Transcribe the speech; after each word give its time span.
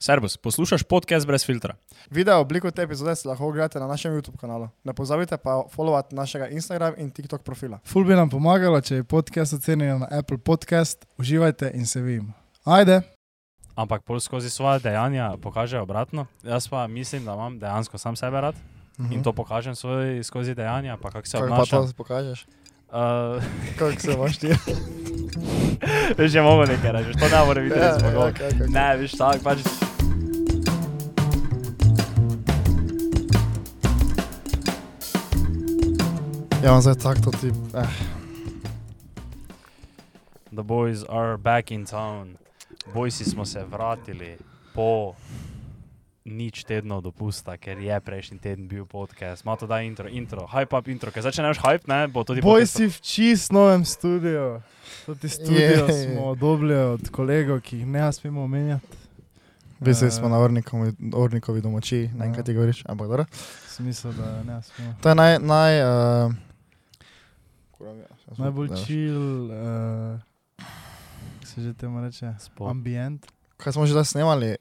Servus, 0.00 0.36
poslušaj 0.36 0.78
podcast 0.80 1.26
brez 1.26 1.46
filtra. 1.46 1.74
Video 2.10 2.38
obliko 2.38 2.70
te 2.70 2.82
epizode 2.82 3.16
si 3.16 3.28
lahko 3.28 3.46
ogledate 3.46 3.80
na 3.80 3.86
našem 3.86 4.12
YouTube 4.12 4.36
kanalu. 4.36 4.68
Ne 4.84 4.92
pozabite 4.92 5.36
pa 5.36 5.64
followati 5.68 6.14
našega 6.14 6.48
Instagram 6.48 6.94
in 6.96 7.10
TikTok 7.10 7.42
profila. 7.42 7.78
Ful 7.84 8.04
bi 8.04 8.14
nam 8.14 8.30
pomagalo, 8.30 8.80
če 8.80 8.94
je 8.94 9.04
podcast 9.04 9.52
ocenjen 9.52 9.98
na 9.98 10.08
Apple 10.10 10.38
Podcast. 10.38 11.04
Uživajte 11.18 11.70
in 11.74 11.86
se 11.86 12.00
vidimo. 12.00 12.32
Ajde! 12.64 13.00
Ampak 13.76 14.02
pol 14.02 14.20
skozi 14.20 14.50
svoje 14.50 14.80
dejanja 14.80 15.36
pokaže 15.36 15.78
obratno. 15.78 16.26
Jaz 16.42 16.68
pa 16.68 16.86
mislim, 16.86 17.24
da 17.24 17.34
imam 17.34 17.58
dejansko 17.58 17.98
sam 17.98 18.16
sebe 18.16 18.40
rad 18.40 18.54
Mhm. 18.98 19.12
in 19.12 19.22
to 19.22 19.32
pokažem 19.32 19.74
svoj, 19.74 20.24
skozi 20.24 20.54
dejanja, 20.54 20.96
pa 20.96 21.10
kako 21.10 21.26
se 21.26 21.32
Kako 21.32 21.48
pa 21.48 21.54
obnašam. 21.54 21.86
to 21.86 21.92
pokažeš? 21.94 22.46
Uh, 22.88 23.42
Kako 23.78 24.00
se 24.00 24.12
imaš 24.12 24.38
ti? 24.38 24.48
veš, 26.18 26.34
je 26.34 26.42
mogo 26.42 26.64
nekaj 26.64 26.92
reči, 26.92 27.12
to 27.12 27.28
ne 27.28 27.44
more 27.46 27.60
biti 27.60 27.78
Ja, 27.78 27.84
ja, 27.86 28.32
kaj, 28.32 28.50
kaj. 28.50 28.68
Ne, 28.68 28.96
veš, 28.96 29.12
tako 29.12 29.44
pač. 29.44 29.58
Ja, 36.62 36.72
vam 36.72 36.80
zdaj 36.80 36.94
tako 36.94 37.20
to 37.20 37.30
ti. 37.30 37.46
Eh. 37.74 37.86
The 40.46 40.62
boys 40.62 41.04
are 41.08 41.36
back 41.36 41.70
in 41.70 41.86
town. 41.86 42.36
Bojsi 42.94 43.24
smo 43.24 43.44
se 43.44 43.64
vratili 43.64 44.36
po 44.74 45.14
nič 46.24 46.64
tednov 46.64 47.00
dopusta, 47.00 47.56
ker 47.56 47.78
je 47.78 48.00
prejšnji 48.00 48.38
teden 48.38 48.68
bil 48.68 48.84
podcast. 48.86 49.44
Malo 49.44 49.56
to 49.56 49.66
da 49.66 49.80
intro, 49.80 50.08
intro, 50.08 50.46
hype 50.46 50.78
up 50.78 50.88
intro, 50.88 51.10
ker 51.10 51.22
začneš 51.22 51.58
hype, 51.58 51.88
ne, 51.88 52.08
bo 52.08 52.24
tudi 52.24 52.40
Boj 52.40 52.60
podcast- 52.60 52.76
si 52.76 52.86
v 52.86 53.00
čist 53.00 53.52
novem 53.52 53.84
studiu. 53.84 54.60
Tudi 55.06 55.28
studio 55.28 55.86
Je. 55.86 56.06
smo 56.06 56.34
dobili 56.34 56.74
od 56.74 57.10
kolegov, 57.10 57.60
ki 57.60 57.76
jih 57.78 57.86
ne 57.86 58.12
smemo 58.12 58.42
omenjati. 58.42 58.86
V 59.80 59.84
bistvu 59.84 60.06
Eh, 60.06 60.10
smo 60.10 60.28
na 60.28 60.38
Ornikovi, 60.38 60.92
Ornikovi 61.14 61.60
domači, 61.60 62.10
ne 62.10 62.26
vem, 62.26 62.34
kaj 62.34 62.44
ti 62.44 62.54
govoriš, 62.54 62.82
ampak 62.86 63.08
dobro. 63.08 63.24
Smisel, 63.66 64.12
da 64.12 64.42
ne 64.44 64.62
smemo. 64.62 64.94
To 65.00 65.08
je 65.08 65.14
naj, 65.14 65.38
naj, 65.38 65.72
uh, 66.26 66.32
Najbolj 68.32 68.68
chill, 68.76 69.44
uh, 69.44 70.20
se 71.42 71.60
že 71.60 71.74
temu 71.74 72.00
reče, 72.00 72.34
Spo- 72.38 72.70
ambient. 72.70 73.26
Kaj 73.56 73.72
smo 73.72 73.86
že 73.86 73.92
zdaj 73.92 74.04
snemali, 74.06 74.56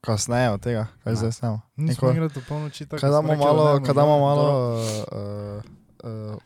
kasneje 0.00 0.50
od 0.50 0.60
tega, 0.60 0.86
kaj 1.00 1.12
Ne. 1.12 1.16
zdaj 1.16 1.32
snemamo. 1.32 1.60
Nismo 1.76 2.10
igrali 2.10 2.30
to 2.30 2.40
polnoči 2.42 2.86
tako. 2.86 3.00
Da 3.02 3.10
malo, 3.12 3.28
ne 3.28 3.36
bomo 3.36 3.80
kaj 3.80 3.94
damo 3.94 4.18
malo 4.18 4.46
uh, 4.72 5.62
uh, 6.02 6.38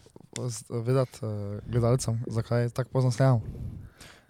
vedeti 0.79 1.19
uh, 1.21 1.31
gledalcem, 1.65 2.25
zakaj 2.27 2.69
tako 2.71 2.91
pozno 2.91 3.11
snemamo. 3.11 3.41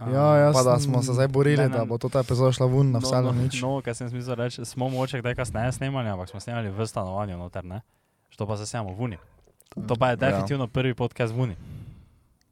Ja, 0.01 0.37
jaz 0.37 0.55
Pa 0.55 0.63
da 0.65 0.73
sem- 0.73 0.83
smo 0.85 1.03
se 1.03 1.13
zdaj 1.13 1.29
borili, 1.29 1.57
Ne, 1.59 1.69
ne. 1.69 1.77
da 1.77 1.85
bo 1.85 1.99
to 1.99 2.09
ta 2.09 2.21
epizoda 2.21 2.53
šla 2.53 2.67
ven 2.67 2.91
na 2.93 2.99
vse 2.99 3.15
ali 3.15 3.27
no, 3.27 3.33
nič. 3.35 3.63
No, 3.63 3.83
kaj 3.83 3.95
sem 3.95 4.09
smisel 4.09 4.35
reči, 4.37 4.65
smo 4.65 4.89
moče 4.89 5.19
kdaj 5.19 5.35
kasneje 5.35 5.73
snemali, 5.73 6.09
ampak 6.09 6.29
smo 6.29 6.41
snemali 6.41 6.71
v 6.71 6.87
stanovanju 6.87 7.37
noter, 7.37 7.65
ne? 7.65 7.81
Što 8.29 8.47
pa 8.47 8.57
se 8.57 8.67
snemamo 8.67 8.95
v 8.95 9.01
Uni. 9.01 9.19
To 9.79 9.95
pa 9.95 10.09
je 10.09 10.13
Ja. 10.13 10.17
definitivno 10.19 10.67
prvi 10.67 10.95
podcast 10.95 11.31
v 11.31 11.41
Uni. 11.41 11.57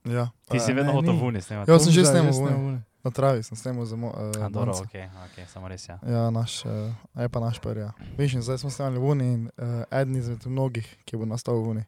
Ja. 0.04 0.30
Ti 0.44 0.58
si 0.58 0.70
Eh, 0.70 0.74
vedno 0.74 0.92
hotel 0.92 1.12
ni. 1.12 1.18
v 1.18 1.24
Uni 1.24 1.40
snemati. 1.40 1.66
Ja, 1.66 1.78
sem 1.78 1.90
že 1.90 2.04
snemal 2.04 2.30
v 2.30 2.38
Uni. 2.38 2.48
snemal. 2.48 2.78
Na 3.02 3.10
travi 3.12 3.38
sem 3.40 3.54
snemal 3.54 3.84
za 3.84 3.94
mo, 3.94 4.10
A, 4.10 4.22
uh, 4.36 4.48
dobro, 4.48 4.74
ok, 4.74 4.94
ok, 5.24 5.46
samo 5.46 5.64
res 5.64 5.82
ja. 5.84 5.98
Ja, 6.00 6.26
naš, 6.28 6.62
uh, 6.62 6.90
je 7.14 7.28
pa 7.28 7.38
naš 7.40 7.58
prvi. 7.58 7.80
Ja. 7.80 7.94
Viš, 8.14 8.34
in 8.34 8.42
zdaj 8.42 8.58
smo 8.58 8.66
snemali 8.68 8.96
v 8.96 9.04
Uni 9.04 9.26
in 9.26 9.42
uh, 9.52 9.62
eden 9.90 10.16
izmed 10.16 10.42
mnogih, 10.42 10.86
ki 11.02 11.14
bo 11.14 11.24
nastal 11.24 11.54
v 11.56 11.68
Uni. 11.68 11.84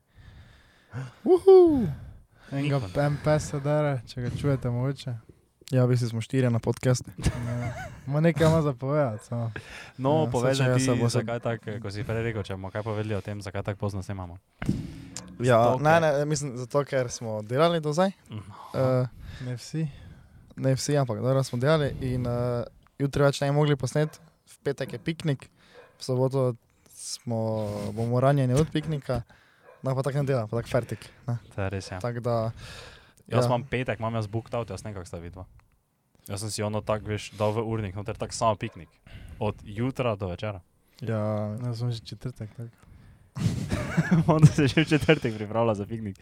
Uhu! 1.24 1.86
Enega 2.48 2.78
Nikon. 2.78 3.12
MP 3.12 3.26
se 3.36 3.60
dere, 3.60 4.00
če 4.04 4.20
ga 4.20 4.30
čujete 4.32 4.66
mogoče. 4.68 5.12
Ja, 5.68 5.84
v 5.84 5.90
bistvu 5.90 6.08
smo 6.08 6.20
štirje 6.20 6.48
na 6.48 6.58
podcastu. 6.58 7.10
Ne. 7.44 7.74
Ma 8.06 8.20
nekaj 8.20 8.46
ima 8.46 8.62
za 8.62 8.72
povedati. 8.72 9.26
samo. 9.26 9.52
No, 9.98 10.24
Ja, 10.24 10.30
povej, 10.30 10.56
jaz 10.56 10.64
ti, 10.72 10.80
se 10.80 10.94
bo 10.94 11.10
se- 11.10 11.18
zakaj 11.18 11.40
tako, 11.40 11.76
ko 11.78 11.90
si 11.90 12.00
prej 12.00 12.22
rekel, 12.22 12.40
če 12.42 12.54
bomo 12.54 12.70
kaj 12.70 12.82
povedali 12.82 13.12
o 13.12 13.20
tem, 13.20 13.36
zakaj 13.38 13.62
tako 13.64 13.78
pozno 13.80 14.00
snemamo. 14.00 14.38
Ja, 15.39 15.62
Zato, 15.62 15.78
ne, 15.78 16.00
ne, 16.00 16.25
mislim, 16.27 16.56
zato 16.58 16.84
ker 16.84 17.11
smo 17.11 17.42
delali 17.42 17.81
do 17.81 17.93
zdaj. 17.93 18.10
Uh, 18.31 19.06
Ne 19.47 19.54
vsi. 19.54 19.84
ne 20.56 20.75
vsi, 20.75 20.97
ampak 20.99 21.21
dobro 21.22 21.43
smo 21.43 21.59
delali 21.59 21.93
in 22.00 22.26
uh, 22.26 22.65
jutri 22.99 23.22
več 23.22 23.41
ne 23.41 23.50
bi 23.50 23.54
mogli 23.54 23.77
posneti, 23.78 24.19
v 24.50 24.56
petek 24.66 24.93
je 24.93 24.98
piknik, 24.98 25.47
v 25.98 26.03
soboto 26.03 26.54
smo, 26.91 27.38
bomo 27.94 28.19
ranjeni 28.21 28.54
od 28.59 28.66
piknika, 28.75 29.22
no 29.87 29.94
pa 29.94 30.03
tako 30.03 30.25
ne 30.25 30.27
dela, 30.27 30.47
pa 30.50 30.59
tako 30.59 30.69
fertik. 30.75 31.06
To 31.27 31.62
je 31.62 31.69
res, 31.71 31.91
ja. 31.93 32.00
Tako 32.03 32.21
da, 32.21 32.37
Jaz 33.28 33.44
ja. 33.44 33.47
imam 33.47 33.62
petek, 33.69 34.00
imam 34.00 34.15
jaz 34.19 34.27
booked 34.27 34.54
out, 34.56 34.71
jaz 34.71 34.82
ne 34.82 34.91
vem, 34.91 34.98
kako 34.98 35.06
sta 35.06 35.19
vidva. 35.22 35.44
Jaz 36.28 36.41
sem 36.41 36.50
si 36.50 36.62
ono 36.65 36.81
tako, 36.81 37.12
veš, 37.12 37.31
dal 37.38 37.53
v 37.54 37.62
urnik, 37.62 37.94
no 37.94 38.03
ter 38.04 38.16
tako 38.19 38.34
samo 38.34 38.56
piknik. 38.56 38.88
Od 39.38 39.54
jutra 39.62 40.16
do 40.16 40.28
večera. 40.32 40.60
ja, 41.00 41.54
Jaz 41.62 41.78
sem 41.78 41.93
že 41.93 42.00
četrtek. 42.00 42.50
Tak. 42.56 42.88
Onda 44.28 44.47
se 44.47 44.69
že 44.69 44.81
v 44.81 44.88
četrtek 44.88 45.34
pripravlja 45.34 45.75
za 45.75 45.86
piknik. 45.86 46.16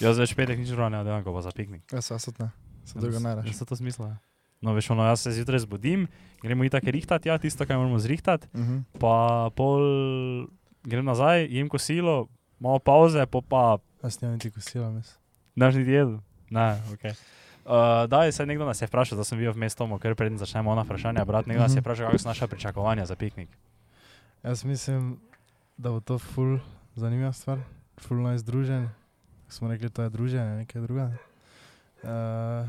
Jaz 0.00 0.18
več 0.18 0.34
petek 0.34 0.58
nič 0.58 0.70
ne 0.70 1.22
ko 1.22 1.32
pa 1.32 1.40
za 1.40 1.50
piknik. 1.50 1.82
jaz 1.88 2.04
se 2.04 2.18
tudi 2.22 2.42
ne, 2.42 2.50
se 2.84 2.98
drugo 2.98 3.18
ne 3.18 3.30
Jaz 3.30 3.38
reš. 3.38 3.54
se 3.54 3.64
to 3.64 3.76
smisla. 3.76 4.16
No, 4.60 4.72
veš, 4.72 4.90
ono, 4.90 5.02
jaz 5.04 5.20
se 5.20 5.32
zjutraj 5.32 5.58
zbudim, 5.60 6.06
gremo 6.38 6.64
itak 6.64 6.84
rihtati, 6.84 7.28
ja, 7.28 7.38
tisto, 7.38 7.66
kar 7.66 7.76
moramo 7.76 7.98
zrihtati, 7.98 8.46
Uh 8.52 8.60
-huh. 8.60 8.82
pa 8.94 9.14
pol 9.50 9.80
grem 10.82 11.04
nazaj, 11.04 11.46
jem 11.46 11.68
kosilo, 11.68 12.28
malo 12.58 12.78
pauze, 12.78 13.26
pa 13.26 13.40
pa 13.40 13.78
Jaz 14.02 14.22
nimam 14.22 14.34
niti 14.34 14.50
kosila, 14.50 14.90
mislim. 14.90 15.16
boš 15.56 15.74
niti 15.74 15.90
jedel. 15.90 16.18
Ne, 16.50 16.82
ok. 16.88 17.04
Uh, 17.64 17.72
daj, 18.08 18.32
se 18.32 18.46
nekdo 18.46 18.64
nas 18.64 18.82
je 18.82 18.86
vprašal, 18.86 19.18
da 19.18 19.24
sem 19.24 19.38
bil 19.38 19.52
vmes 19.52 19.74
tomu, 19.74 19.98
ker 19.98 20.14
preden 20.14 20.38
začnemo 20.38 20.70
ona 20.70 20.82
vprašanja, 20.82 21.24
brat, 21.24 21.46
nekdo 21.46 21.62
nas 21.62 21.70
je 21.70 21.76
Mhm. 21.76 21.80
vprašal, 21.80 22.06
kakšno 22.06 22.18
so 22.18 22.28
naše 22.28 22.46
pričakovanja 22.46 23.06
za 23.06 23.16
piknik. 23.16 23.48
Jaz 24.42 24.64
mislim, 24.64 25.18
da 25.76 25.90
bo 25.90 26.00
to 26.00 26.18
ful 26.18 26.58
zanimiva 26.94 27.32
stvar, 27.32 27.58
ful 27.98 28.16
naj 28.18 28.38
združen. 28.38 28.88
Smo 29.48 29.68
rekli, 29.68 29.90
to 29.90 30.02
je 30.02 30.10
druženje, 30.10 30.56
nekaj 30.56 30.80
druga. 30.80 31.12
Uh, 32.02 32.68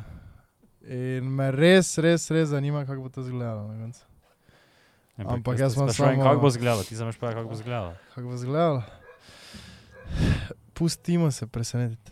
in 0.84 1.24
me 1.26 1.52
res, 1.52 1.98
res, 1.98 2.28
res 2.28 2.50
zanima, 2.50 2.86
kako 2.86 3.02
bo 3.02 3.10
to 3.10 3.22
izgledalo 3.22 3.68
na 3.68 3.80
koncu. 3.80 4.04
Ampak 5.18 5.60
jaz 5.60 5.76
imam 5.76 5.88
Sprašujem, 5.88 6.16
samo- 6.16 6.24
kako 6.26 6.42
bo 6.42 6.48
izgledalo, 6.48 6.84
ti 6.84 6.96
zameš 6.96 7.16
povedati, 7.16 7.38
kako 7.38 7.48
bo 7.48 7.56
izgledalo. 7.56 7.94
Kako 8.10 8.28
bo 8.28 8.34
izgledalo? 8.34 8.84
Pustimo 10.74 11.32
se 11.32 11.48
presenetiti. 11.48 12.12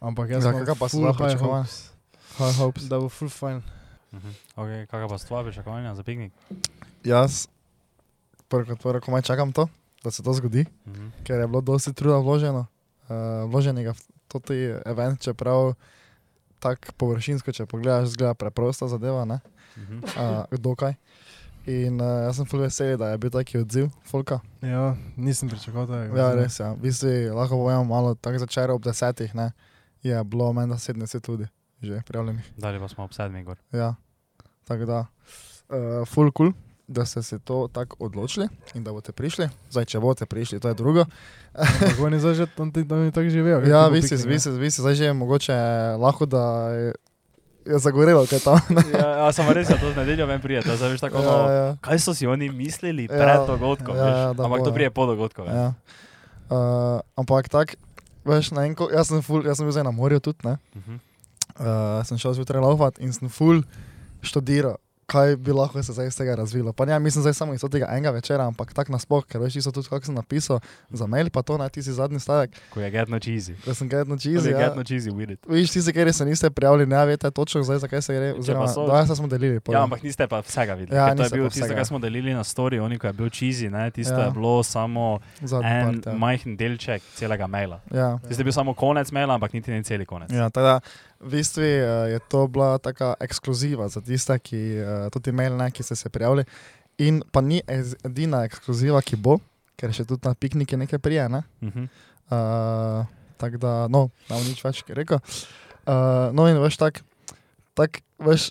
Ampak 0.00 0.30
jaz 0.30 0.44
Ja, 0.44 0.52
kakva 0.52 0.74
pa 0.74 0.88
so 0.88 0.98
ful 0.98 1.08
tvoja 1.08 1.30
high 1.30 1.40
hopes, 1.40 1.90
High 2.36 2.56
hopes. 2.58 2.82
Da 2.84 2.98
bo 2.98 3.08
ful 3.08 3.28
fajn. 3.28 3.62
Mhm. 4.12 4.30
Okay, 4.56 4.86
kakšna 4.86 5.08
pa 5.08 5.18
tvoja 5.18 5.42
pričakovanja 5.42 5.94
za 5.94 6.02
piknik? 6.02 6.32
Jaz, 7.04 7.46
prvo 8.48 8.64
kot 8.66 8.78
prvo, 8.78 9.00
komaj 9.00 9.22
čakam 9.22 9.52
to, 9.52 9.68
da 10.06 10.10
se 10.10 10.22
to 10.22 10.32
zgodi. 10.32 10.62
Mhm. 10.86 11.10
ker 11.22 11.36
je 11.36 11.46
bilo 11.46 11.60
dosti 11.60 11.92
truda 11.92 12.18
vloženo, 12.18 12.66
uh, 13.04 13.16
vloženega 13.44 13.92
v 13.92 14.00
to 14.28 14.38
event, 14.84 15.20
čeprav 15.20 15.74
tako 16.58 16.92
površinsko, 16.96 17.52
če 17.52 17.66
pogledaš, 17.66 18.08
zgleda 18.08 18.34
preprosta 18.34 18.86
zadeva, 18.86 19.24
ne, 19.24 19.40
Mhm. 19.76 19.98
uh, 19.98 20.46
dokaj. 20.52 20.94
In 21.66 21.98
uh, 21.98 22.24
jaz 22.24 22.36
sem 22.36 22.46
vesel, 22.54 22.96
da 22.96 23.08
je 23.08 23.18
bil 23.18 23.30
taki 23.30 23.58
odziv, 23.58 23.90
Folka. 24.04 24.38
Ja, 24.62 24.94
nisem 25.16 25.48
pričakoval 25.48 25.86
tega. 25.86 26.14
Ja, 26.14 26.28
res 26.32 26.54
je. 26.54 26.62
Ja. 26.62 26.72
V 26.72 26.78
bistvu 26.78 27.08
lahko 27.34 27.56
povem 27.56 27.82
malo, 27.84 28.14
tako 28.14 28.38
začer 28.38 28.70
ob 28.70 28.82
desetih, 28.82 29.34
ne, 29.34 29.50
je 30.00 30.14
bilo 30.24 30.52
meni 30.52 30.72
70 30.72 31.20
tudi, 31.20 31.44
že 31.82 32.02
prijavljenih. 32.06 32.52
Dali 32.56 32.78
pa 32.78 32.88
smo 32.88 33.04
ob 33.04 33.12
sedmih 33.12 33.44
gor. 33.44 33.58
Ja, 33.72 33.94
tako 34.64 34.86
da, 34.86 35.00
uh, 35.68 36.06
full 36.06 36.30
cool. 36.30 36.54
Da 36.88 37.02
ste 37.04 37.22
se 37.22 37.38
to 37.38 37.68
tako 37.72 37.96
odločili 37.98 38.48
in 38.74 38.84
da 38.84 38.92
boste 38.92 39.12
prišli. 39.12 39.48
Zdaj, 39.70 39.84
če 39.84 40.00
boste 40.00 40.26
prišli, 40.26 40.60
to 40.62 40.70
je 40.70 40.74
drugo. 40.78 41.02
Ampak 41.52 41.98
on 41.98 42.14
je 42.14 42.20
zdaj 42.20 42.34
že 42.34 42.46
tam, 42.46 42.70
tako 42.70 43.10
kaj 43.10 43.26
Ja, 43.66 43.88
vi 43.88 44.02
piknik, 44.02 44.22
vi 44.26 44.38
si, 44.38 44.50
vi 44.50 44.70
si 44.70 44.80
zdaj 44.80 44.94
že 44.94 45.12
mogoče 45.12 45.56
lahko, 45.98 46.26
da 46.30 46.70
je, 46.70 46.94
je 47.66 47.78
zagorelo, 47.78 48.22
kaj 48.30 48.38
tam. 48.38 48.60
ja, 48.94 49.08
ja, 49.18 49.32
samo 49.32 49.50
res 49.50 49.66
je 49.70 49.80
to 49.80 49.90
z 49.90 49.96
nedeljo 49.96 50.26
ven 50.30 50.38
prijeti, 50.40 50.76
zdaj 50.76 50.94
veš 50.94 51.00
tako, 51.00 51.18
ja, 51.18 51.26
no, 51.26 51.50
ja, 51.50 51.66
kaj 51.82 51.98
so 51.98 52.14
si 52.14 52.26
oni 52.26 52.50
mislili 52.54 53.10
Ja, 53.10 53.18
pred 53.18 53.50
dogodkom, 53.50 53.96
ja, 53.96 54.04
veš? 54.04 54.14
ja, 54.14 54.28
ampak 54.30 54.60
bo, 54.60 54.64
to 54.64 54.70
ja. 54.70 54.74
prije 54.74 54.90
po 54.90 55.06
dogodku. 55.10 55.42
veš. 55.42 55.54
ja. 55.54 55.72
Uh, 56.46 57.02
ampak 57.18 57.50
tako, 57.50 57.74
veš, 58.22 58.54
na 58.54 58.62
enko, 58.70 58.86
jaz 58.94 59.10
sem, 59.10 59.18
ful, 59.26 59.42
jaz 59.42 59.58
sem 59.58 59.66
bil 59.66 59.74
zdaj 59.74 59.90
na 59.90 59.90
morju 59.90 60.22
tudi, 60.22 60.38
ne. 60.46 60.54
Mhm. 60.78 61.02
Uh, 61.56 62.04
sem 62.04 62.20
šel 62.20 62.36
zjutraj 62.36 62.60
laufat 62.62 63.00
in 63.02 63.10
sem 63.10 63.32
full 63.32 63.64
študiral. 64.22 64.76
Kaj 65.16 65.36
bi 65.38 65.52
lahko 65.52 65.80
se 65.80 65.92
zdaj 65.92 66.06
iz 66.06 66.16
tega 66.16 66.34
razvilo? 66.34 66.72
Pa 66.72 66.84
ne, 66.84 66.98
mislim 66.98 67.22
zdaj 67.22 67.34
samo 67.34 67.54
iz 67.54 67.62
tega 67.62 67.88
enega 67.90 68.10
večera, 68.10 68.44
ampak 68.44 68.72
tako 68.72 68.92
nasploh, 68.92 69.24
ker 69.24 69.40
veš, 69.40 69.52
čisto 69.54 69.72
tudi, 69.72 69.88
kako 69.88 70.04
sem 70.04 70.14
napisal 70.14 70.60
za 70.90 71.06
mail, 71.06 71.30
pa 71.30 71.42
to, 71.42 71.56
ne, 71.56 71.68
ti 71.68 71.80
si 71.80 71.92
zadnji 71.92 72.20
stavek, 72.20 72.50
Ko 72.70 72.80
je 72.80 72.90
getno 72.90 73.16
cheesy. 73.18 73.54
da 73.62 73.74
sem 73.74 73.88
Ko 73.88 74.16
čizi. 74.18 74.48
je 74.48 74.52
Ja. 74.52 74.58
getno 74.60 74.82
cheesy, 74.82 75.10
with 75.10 75.32
it. 75.32 75.40
Viš, 75.48 75.70
ti 75.70 75.82
se, 75.82 75.92
ker 75.92 76.12
se 76.12 76.24
niste 76.24 76.50
prijavili, 76.50 76.86
ne 76.86 77.06
veste 77.06 77.30
točno 77.30 77.62
zdaj, 77.62 77.78
zakaj 77.78 78.02
se 78.02 78.14
gre. 78.14 78.34
Oziroma, 78.34 78.66
so- 78.66 78.86
da, 78.86 78.96
jaz 78.98 79.16
smo 79.16 79.26
delili. 79.26 79.60
pol. 79.60 79.74
Ja, 79.74 79.82
ampak 79.82 80.02
niste 80.02 80.26
pa 80.26 80.40
vsega 80.40 80.74
videli. 80.74 80.96
Ja, 80.96 81.08
Ja, 81.08 81.14
to 81.14 81.22
je 81.22 81.30
bilo 81.30 81.48
tisto, 81.48 81.68
kar 81.68 81.86
smo 81.86 81.98
delili 81.98 82.34
na 82.34 82.44
story, 82.44 82.78
oni, 82.78 82.98
ko 82.98 83.06
je 83.06 83.12
bil 83.14 83.26
cheesy, 83.28 83.70
ne, 83.70 83.90
tisto 83.90 84.14
Ja. 84.14 84.24
je 84.24 84.30
bilo 84.30 84.62
samo 84.62 85.18
Zadnji 85.42 85.70
en 85.70 85.84
part, 85.94 86.06
ja. 86.06 86.12
majhen 86.14 86.56
delček 86.56 87.02
celega 87.14 87.46
maila. 87.46 87.80
Ja. 87.90 88.18
Tisto 88.18 88.40
je 88.40 88.44
bil 88.44 88.52
samo 88.52 88.74
konec 88.74 89.10
maila, 89.10 89.34
ampak 89.34 89.52
niti 89.52 89.70
ne 89.70 89.82
celi 89.82 90.06
konec. 90.06 90.30
Ja, 90.30 90.50
tako 90.50 90.66
da, 90.66 90.80
v 91.20 91.28
bistvu 91.32 91.62
uh, 91.62 92.08
je 92.12 92.20
to 92.28 92.46
bila 92.48 92.78
taka 92.78 93.14
ekskluziva 93.20 93.88
za 93.88 94.00
tiste, 94.00 94.36
ki 94.38 94.60
uh, 94.80 95.08
tudi 95.12 95.30
imeli, 95.30 95.56
ne, 95.56 95.70
ki 95.70 95.82
ste 95.82 95.96
se 95.96 96.12
prijavili. 96.12 96.44
In 96.98 97.22
pa 97.32 97.40
ni 97.44 97.60
edina 97.68 98.44
ekskluziva, 98.48 99.02
ki 99.04 99.18
bo, 99.20 99.38
ker 99.76 99.92
še 99.92 100.06
tudi 100.08 100.24
na 100.24 100.34
piknike 100.34 100.76
nekaj 100.76 101.00
prije. 101.02 101.28
Ne? 101.32 101.42
Mhm. 101.64 101.88
Uh, 102.26 103.04
tako 103.36 103.60
da, 103.62 103.72
no, 103.92 104.08
ne 104.30 104.32
bom 104.34 104.46
nič 104.48 104.62
več 104.64 104.82
rekel. 104.96 105.20
Uh, 105.86 106.32
no, 106.34 106.48
in 106.50 106.58
veš, 106.58 106.80
tako, 106.80 107.04
tak, 107.78 108.00
veš, 108.18 108.48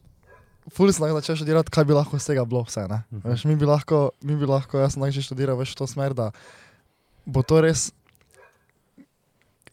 ful 0.71 0.93
sem 0.93 1.09
začel 1.17 1.41
študirati, 1.41 1.73
kaj 1.73 1.83
bi 1.89 1.97
lahko 1.97 2.21
z 2.21 2.31
tega 2.31 2.45
bilo 2.47 2.63
vse. 2.63 2.85
ne. 2.87 3.01
Mhm. 3.09 3.25
Veš, 3.33 3.45
mi 3.49 3.57
bi 3.59 3.67
lahko, 3.67 4.07
mi 4.21 4.37
bi 4.39 4.47
lahko, 4.47 4.79
jaz 4.79 4.95
sem 4.95 5.09
že 5.11 5.25
študiral 5.25 5.57
veš, 5.59 5.75
v 5.75 5.79
to 5.81 5.89
smer, 5.89 6.13
da 6.13 6.31
bo 7.25 7.41
to 7.41 7.59
res, 7.65 7.89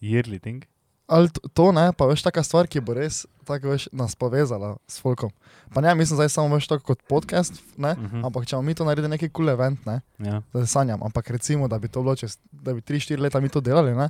Yearly 0.02 0.42
thing. 0.42 0.66
Ali 1.12 1.28
to, 1.50 1.68
ne, 1.70 1.90
pa 1.92 2.06
veš, 2.06 2.22
taka 2.22 2.40
stvar, 2.40 2.64
ki 2.66 2.80
bo 2.80 2.94
res 2.94 3.18
tako 3.42 3.68
veš, 3.68 3.88
nas 3.92 4.14
povezala 4.14 4.76
s 4.86 4.96
folkom. 4.96 5.30
Pa 5.70 5.80
ne, 5.80 5.92
mislim 5.92 6.16
zdaj 6.16 6.30
samo 6.30 6.54
veš, 6.54 6.68
tako 6.68 6.84
kot 6.86 7.02
podcast, 7.04 7.58
ne, 7.76 7.92
Mhm. 7.94 8.24
ampak 8.24 8.46
če 8.46 8.56
bomo 8.56 8.64
mi 8.64 8.74
to 8.74 8.84
naredili 8.84 9.08
neki 9.10 9.28
kul 9.28 9.44
cool 9.44 9.50
event, 9.50 9.84
ne, 9.84 10.00
Ja. 10.18 10.40
da 10.48 10.64
sanjam, 10.64 11.02
ampak 11.02 11.28
recimo, 11.28 11.68
da 11.68 11.76
bi 11.76 11.88
to 11.88 12.00
bilo 12.00 12.16
čez, 12.16 12.38
da 12.54 12.72
bi 12.72 12.80
3-4 12.82 13.20
leta 13.20 13.40
mi 13.40 13.48
to 13.48 13.60
delali, 13.60 13.92
ne? 13.92 14.08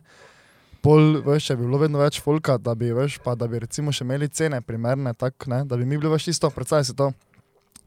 Pol, 0.80 1.22
veš, 1.22 1.46
če 1.46 1.56
bi 1.56 1.62
bilo 1.62 1.78
vedno 1.78 1.98
več 1.98 2.20
folka, 2.20 2.56
da 2.58 2.74
bi, 2.74 2.90
veš, 2.90 3.18
pa 3.18 3.34
da 3.34 3.46
bi 3.46 3.58
recimo 3.58 3.90
še 3.90 4.02
imeli 4.02 4.28
cene 4.28 4.60
primerne, 4.60 5.14
tak, 5.14 5.46
ne, 5.46 5.64
da 5.64 5.76
bi 5.76 5.84
mi 5.84 5.96
bili 5.96 6.10
več 6.10 6.28
isto, 6.28 6.50
predstavljaj 6.50 6.84
si 6.84 6.94
to. 6.94 7.12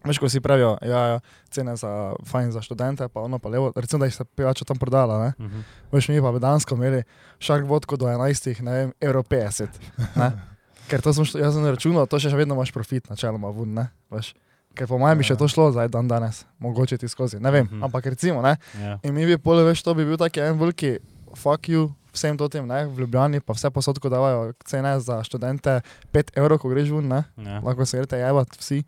Veš, 0.05 0.17
ko 0.17 0.29
si 0.29 0.39
pravijo, 0.39 0.77
ja, 0.81 0.99
ja, 1.07 1.19
cene 1.49 1.75
za, 1.75 1.89
fajn 2.23 2.51
za 2.51 2.61
študente, 2.61 3.07
pa 3.07 3.21
ono 3.21 3.39
pa 3.39 3.49
levo, 3.49 3.71
recimo, 3.75 3.99
da 3.99 4.05
jih 4.05 4.15
se 4.15 4.25
pijača 4.25 4.65
tam 4.65 4.77
prodala, 4.77 5.19
ne. 5.19 5.33
Mhm. 5.39 5.59
Veš, 5.91 6.07
mi 6.07 6.21
pa 6.21 6.31
bi 6.31 6.39
dansko 6.39 6.75
imeli 6.75 7.03
šark 7.39 7.65
vodko 7.65 7.97
do 7.97 8.05
11, 8.05 8.61
ne 8.61 8.71
vem, 8.73 8.93
evro 9.01 9.23
50, 9.23 9.67
ne. 10.15 10.31
Ker 10.87 11.01
to 11.01 11.09
sem, 11.11 11.25
jaz 11.35 11.53
sem 11.53 11.65
računal, 11.65 12.05
to 12.05 12.19
še 12.19 12.29
vedno 12.29 12.53
imaš 12.53 12.69
profit, 12.71 13.09
načeloma, 13.09 13.49
vun, 13.49 13.73
ne, 13.73 13.87
veš. 14.11 14.33
Ker 14.73 14.85
po 14.85 14.97
mojem 14.97 15.17
bi 15.17 15.23
še 15.23 15.35
to 15.35 15.47
šlo 15.47 15.71
zdaj 15.71 15.87
dan 15.89 16.05
danes, 16.05 16.43
mogoče 16.59 16.97
ti 16.97 17.07
skozi, 17.07 17.39
ne 17.39 17.49
vem, 17.49 17.65
Mhm. 17.65 17.83
ampak 17.83 18.05
recimo, 18.05 18.41
ne, 18.41 18.57
Ja. 18.75 18.99
In 19.01 19.13
mi 19.13 19.25
bi 19.25 19.37
pole, 19.37 19.63
veš, 19.63 19.81
to 19.81 19.93
bi 19.93 20.05
bil 20.05 20.17
taki 20.17 20.39
en 20.41 20.59
veliki 20.59 20.99
fuck 21.33 21.65
you 21.65 21.89
vsem 22.13 22.37
to 22.37 22.47
tem, 22.47 22.63
ne, 22.63 22.85
v 22.87 22.99
Ljubljani 22.99 23.41
pa 23.41 23.51
vse 23.53 23.67
posodko 23.69 24.07
davajo 24.07 24.53
cene 24.63 24.99
za 24.99 25.19
študente 25.19 25.81
5 26.13 26.31
evrov, 26.33 26.59
ko 26.59 26.69
greš 26.69 26.87
ven, 26.89 27.07
ne, 27.07 27.23
Ja. 27.37 27.59
lahko 27.59 27.85
se 27.85 27.97
greste 27.97 28.15
jebat 28.15 28.47
vsi. 28.51 28.83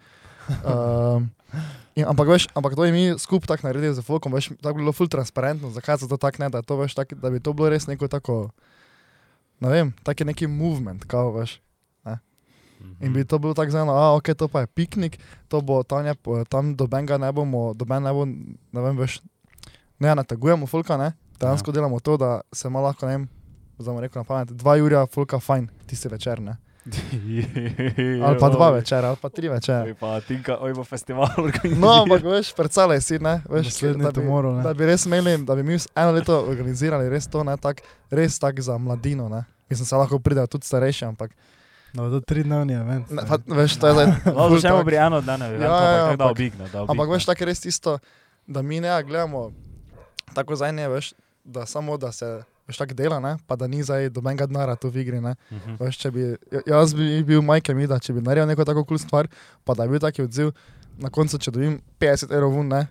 Um, 0.48 1.30
in, 1.96 2.06
ampak 2.08 2.28
veš, 2.28 2.48
ampak 2.56 2.76
to 2.76 2.88
je 2.88 2.92
mi 2.92 3.20
skup 3.20 3.48
tako 3.48 3.68
naredili 3.68 3.94
z 3.96 4.04
folkom, 4.06 4.32
veš, 4.34 4.54
tako 4.62 4.80
bi 4.80 4.86
bilo 4.86 4.96
full 4.96 5.12
transparentno, 5.12 5.72
zakaj 5.76 5.98
se 5.98 6.08
to 6.08 6.18
tako 6.18 6.44
ne, 6.44 6.50
da, 6.50 6.62
to, 6.62 6.78
veš, 6.80 6.96
tak, 6.96 7.14
da 7.14 7.30
bi 7.30 7.40
to 7.44 7.54
bilo 7.54 7.70
res 7.70 7.88
neko 7.88 8.08
tako, 8.08 8.50
ne 9.60 9.72
vem, 9.74 9.94
taki 10.04 10.28
neki 10.28 10.48
movement, 10.48 11.08
kao 11.08 11.32
veš. 11.36 11.60
In 13.02 13.14
bi 13.14 13.26
to 13.26 13.40
bil 13.42 13.54
tako 13.58 13.74
zelo, 13.74 13.94
a 13.94 14.14
ok, 14.18 14.34
to 14.38 14.48
pa 14.48 14.62
je 14.62 14.68
piknik, 14.70 15.18
to 15.50 15.62
bo 15.62 15.82
tam, 15.84 16.06
je, 16.06 16.14
tam 16.50 16.76
dobenga 16.78 17.18
ne 17.18 17.32
bomo, 17.34 17.74
doben 17.74 18.06
ne 18.06 18.14
bo, 18.14 18.26
ne 18.26 18.82
vem, 18.86 18.98
veš, 18.98 19.20
ne 20.00 20.14
nategujemo 20.16 20.70
folka, 20.70 20.98
ne, 20.98 21.12
dejansko 21.42 21.74
ja. 21.74 21.82
delamo 21.82 22.00
to, 22.00 22.18
da 22.18 22.42
se 22.54 22.70
malo 22.70 22.86
lahko, 22.86 23.10
ne 23.10 23.18
vem, 23.18 23.26
zdaj 23.80 23.94
bom 23.94 24.02
rekel 24.02 24.22
na 24.22 24.30
pamet, 24.30 24.54
dva 24.54 24.78
jurja 24.78 25.06
folka 25.10 25.40
fajn, 25.42 25.70
tisti 25.90 26.10
večer, 26.14 26.42
ne. 26.42 26.58
Ali 28.24 28.38
pa 28.38 28.50
dva 28.50 28.70
večera, 28.72 29.08
ali 29.08 29.18
pa 29.18 29.30
tri 29.30 29.50
večera. 29.50 29.84
Oj, 29.84 29.94
pa 29.94 30.22
tinka, 30.22 30.58
oj, 30.58 30.74
bo 30.74 30.84
festival 30.84 31.28
No, 31.78 31.92
ampak 31.94 32.24
veš, 32.24 32.54
predstavljaj 32.54 33.02
si, 33.02 33.20
ne, 33.20 33.42
veš, 33.46 33.66
Naslednji 33.68 34.04
da 34.04 34.12
bi, 34.12 34.16
tomorrow, 34.18 34.54
ne. 34.54 34.64
da 34.64 34.74
bi 34.74 34.86
res 34.86 35.06
imeli, 35.06 35.38
da 35.40 35.56
bi 35.56 35.64
mi 35.64 35.78
eno 35.96 36.12
leto 36.12 36.40
organizirali 36.42 37.10
res 37.10 37.28
to, 37.28 37.44
ne, 37.44 37.58
tak, 37.58 37.82
res 38.10 38.40
tak 38.40 38.60
za 38.60 38.78
mladino, 38.78 39.30
ne. 39.30 39.44
Mislim, 39.68 39.86
se 39.86 39.96
lahko 39.96 40.20
pridejo 40.20 40.48
tudi 40.48 40.66
starejši, 40.66 41.06
ampak, 41.06 41.32
No, 41.94 42.10
to 42.10 42.20
tri 42.22 42.44
dnevni 42.44 42.74
event. 42.74 43.10
ne, 43.10 43.24
pa, 43.24 43.38
veš, 43.48 43.78
to 43.78 43.88
je 43.88 43.94
zdaj. 43.94 44.08
No, 44.28 44.46
ful 44.46 44.56
začnemo 44.56 44.78
tak- 44.78 44.86
pri 44.86 44.96
eno 44.98 45.18
eventu, 45.18 45.64
Ja, 45.64 45.68
ja, 45.68 45.74
ampak 45.74 45.78
tako 46.04 46.18
da 46.18 46.24
ampak- 46.24 46.32
obigne. 46.32 46.66
da 46.66 46.78
Ampak 46.82 46.90
obigne. 46.92 47.14
veš, 47.14 47.26
tako 47.26 47.40
je 47.40 47.46
res 47.46 47.60
tisto, 47.60 47.92
da 48.46 48.62
mi 48.62 48.80
ne 48.80 49.04
gledamo 49.04 49.52
tako 50.34 50.56
za 50.56 50.68
ene, 50.68 50.88
veš, 50.88 51.14
da 51.44 51.66
samo 51.66 51.98
da 51.98 52.12
se 52.12 52.44
veš 52.68 52.78
tako 52.78 52.94
dela, 52.94 53.20
ne? 53.20 53.38
pa 53.48 53.56
da 53.56 53.66
ni 53.66 53.80
zdaj 53.80 54.10
dobenega 54.10 54.46
denara 54.46 54.76
tu 54.76 54.90
v 54.90 54.98
igri. 54.98 55.22
Ne? 55.22 55.36
Mhm. 55.52 55.78
Veš, 55.80 55.98
če 55.98 56.12
bi, 56.12 56.22
ja- 56.52 56.66
jaz 56.68 56.94
bi 56.94 57.24
bil 57.24 57.42
Majke 57.42 57.74
mi, 57.74 57.88
da 57.88 57.98
če 57.98 58.14
bi 58.14 58.22
naredil 58.22 58.48
neko 58.48 58.64
tako 58.64 58.84
kul 58.84 58.96
cool 58.96 59.00
stvar, 59.00 59.28
pa 59.64 59.74
da 59.74 59.84
bi 59.84 59.92
bil 59.92 60.00
taki 60.02 60.22
odziv, 60.22 60.52
na 60.98 61.10
koncu, 61.10 61.38
če 61.38 61.52
dobim 61.52 61.76
50 61.98 62.32
evrov 62.32 62.52
ven, 62.54 62.68
ne, 62.68 62.88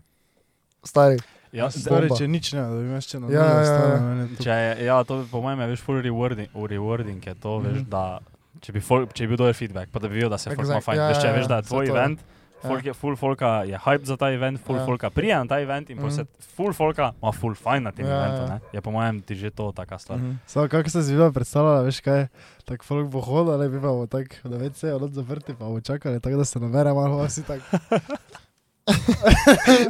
stari. 0.82 1.18
Ja, 1.52 1.70
Stari, 1.70 2.10
če 2.10 2.26
nič 2.26 2.52
ne, 2.52 2.60
da 2.60 2.74
bi 2.74 2.84
imaš 2.84 3.06
če 3.06 3.18
na 3.18 3.28
Ja, 3.28 3.44
ja, 3.44 3.60
ja. 3.62 4.26
Če 4.36 4.50
je, 4.50 4.84
ja, 4.84 4.96
to 5.04 5.24
po 5.30 5.40
mojem 5.40 5.60
je 5.60 5.68
veš 5.68 5.80
full 5.80 6.02
rewarding, 6.02 6.48
rewarding 6.52 7.20
je 7.22 7.34
to, 7.36 7.58
veš, 7.60 7.78
Mhm. 7.78 7.88
da 7.88 8.18
če 8.60 8.72
bi, 8.72 8.80
fol, 8.80 9.06
če 9.06 9.24
bi 9.24 9.28
bil 9.28 9.36
dober 9.38 9.54
feedback, 9.54 9.88
pa 9.88 9.98
da 9.98 10.08
bi 10.08 10.14
videl, 10.14 10.28
da 10.28 10.38
se 10.38 10.50
Exact, 10.50 10.82
fajn. 10.82 10.96
ja, 10.96 11.08
Veš, 11.08 11.18
če 11.18 11.26
ja, 11.26 11.32
veš, 11.32 11.46
da 11.46 11.54
je 11.54 11.58
ja, 11.58 11.62
tvoj 11.64 11.86
saj 11.86 11.94
to. 11.94 12.35
Folk 12.58 12.82
je, 12.82 12.92
full 12.92 13.14
folka 13.14 13.46
je 13.62 13.76
hype 13.76 14.04
za 14.04 14.16
ta 14.16 14.28
event, 14.28 14.58
full 14.58 14.76
Ja. 14.76 14.84
folka 14.84 15.10
prija 15.10 15.38
na 15.38 15.46
ta 15.46 15.58
event 15.58 15.90
in 15.90 15.96
Mhm. 15.96 16.04
posebej 16.04 16.26
full 16.48 16.72
folka 16.72 17.12
ima 17.14 17.32
full 17.32 17.54
fajn 17.54 17.82
na 17.82 17.92
tem 17.92 18.06
Ja, 18.06 18.16
eventu. 18.16 18.42
ja. 18.42 18.48
ne. 18.48 18.60
Je 18.72 18.80
po 18.80 18.90
mojem 18.90 19.20
ti 19.20 19.34
že 19.34 19.50
to 19.50 19.72
taka 19.72 19.98
stvar. 19.98 20.18
Mhm. 20.18 20.32
Samo 20.46 20.68
kako 20.68 20.90
se 20.90 21.02
zviva 21.02 21.30
predstavljala, 21.30 21.82
veš 21.82 22.00
kaj, 22.00 22.26
tako 22.64 22.84
folk 22.84 23.08
bo 23.08 23.20
hodil, 23.20 23.52
ali 23.52 23.68
bi 23.68 23.76
pa 23.76 23.88
bo 23.88 24.06
tako, 24.06 24.34
da 24.44 24.56
več 24.56 24.74
se 24.74 24.86
je 24.86 24.94
od 24.94 25.12
zaprti, 25.12 25.54
pa 25.54 25.64
bo 25.64 25.80
čakali, 25.80 26.18
tako 26.18 26.36
da 26.36 26.44
se 26.44 26.58
nabere 26.58 26.92
malo 26.92 27.20
vsi 27.20 27.42
tako. 27.44 27.64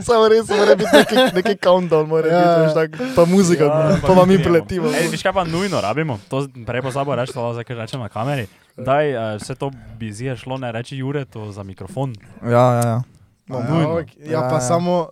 Samo 0.00 0.24
res, 0.26 0.48
mora 0.48 0.74
biti 0.74 0.88
neki, 0.90 1.16
neki 1.34 1.54
countdown, 1.58 2.06
mora 2.06 2.26
Ja, 2.26 2.40
biti, 2.40 2.60
veš, 2.62 2.74
tako, 2.74 3.12
pa 3.14 3.24
muzika, 3.26 3.64
Ja, 3.64 3.98
pa 4.00 4.08
vam 4.10 4.24
mi 4.24 4.34
prijemo. 4.34 4.44
priletimo. 4.64 4.88
Ej, 4.90 5.08
Veš 5.08 5.22
kaj 5.22 5.32
pa 5.34 5.44
nujno 5.44 5.80
rabimo? 5.80 6.18
To 6.26 6.36
prej 6.66 6.82
pozabo 6.82 7.12
reči, 7.12 7.32
to 7.32 7.52
zdaj 7.52 7.64
kar 7.64 7.76
rečem 7.76 8.00
na 8.00 8.08
kameri. 8.08 8.46
Daj, 8.76 9.06
uh, 9.10 9.36
vse 9.36 9.54
to 9.54 9.70
bi 9.96 10.12
zije 10.12 10.36
šlo, 10.36 10.56
ne 10.58 10.72
reči 10.72 10.96
Jure, 10.96 11.24
to 11.24 11.52
za 11.52 11.62
mikrofon. 11.62 12.12
Ja, 12.42 12.50
ja, 12.72 12.82
ja. 12.86 12.98
No, 13.46 13.62
nujno. 13.62 13.98
Ja, 13.98 14.04
Ja, 14.30 14.40
pa 14.42 14.54
ja. 14.54 14.60
samo, 14.60 15.08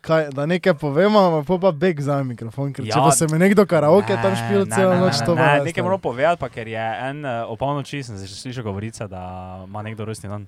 kaj, 0.00 0.28
da 0.30 0.46
nekaj 0.46 0.74
povemo, 0.74 1.22
pa 1.42 1.58
pa 1.58 1.70
beg 1.72 2.00
za 2.00 2.22
mikrofon, 2.22 2.72
ker 2.72 2.84
če 2.84 2.90
Ja. 2.90 3.04
pa 3.04 3.10
se 3.10 3.26
mi 3.28 3.38
nekdo 3.38 3.66
karaoke 3.66 4.16
tam 4.16 4.34
špil 4.36 4.64
Ne, 4.64 4.76
celo 4.76 4.94
ne, 4.94 5.00
noč, 5.00 5.20
ne, 5.20 5.26
to 5.26 5.34
ne, 5.34 5.42
ne, 5.42 5.54
ne. 5.54 5.64
nekaj 5.64 5.82
moramo 5.82 5.98
povedati, 6.00 6.40
pa 6.40 6.48
ker 6.48 6.68
je 6.68 6.86
en 7.02 7.24
uh, 7.24 7.44
o 7.46 7.56
polnoči, 7.56 8.02
sem 8.02 8.16
že 8.16 8.26
slišal 8.26 8.64
govorice, 8.64 9.06
da 9.06 9.22
ima 9.64 9.82
nekdo 9.82 10.04
rojstni 10.04 10.28
dan. 10.28 10.46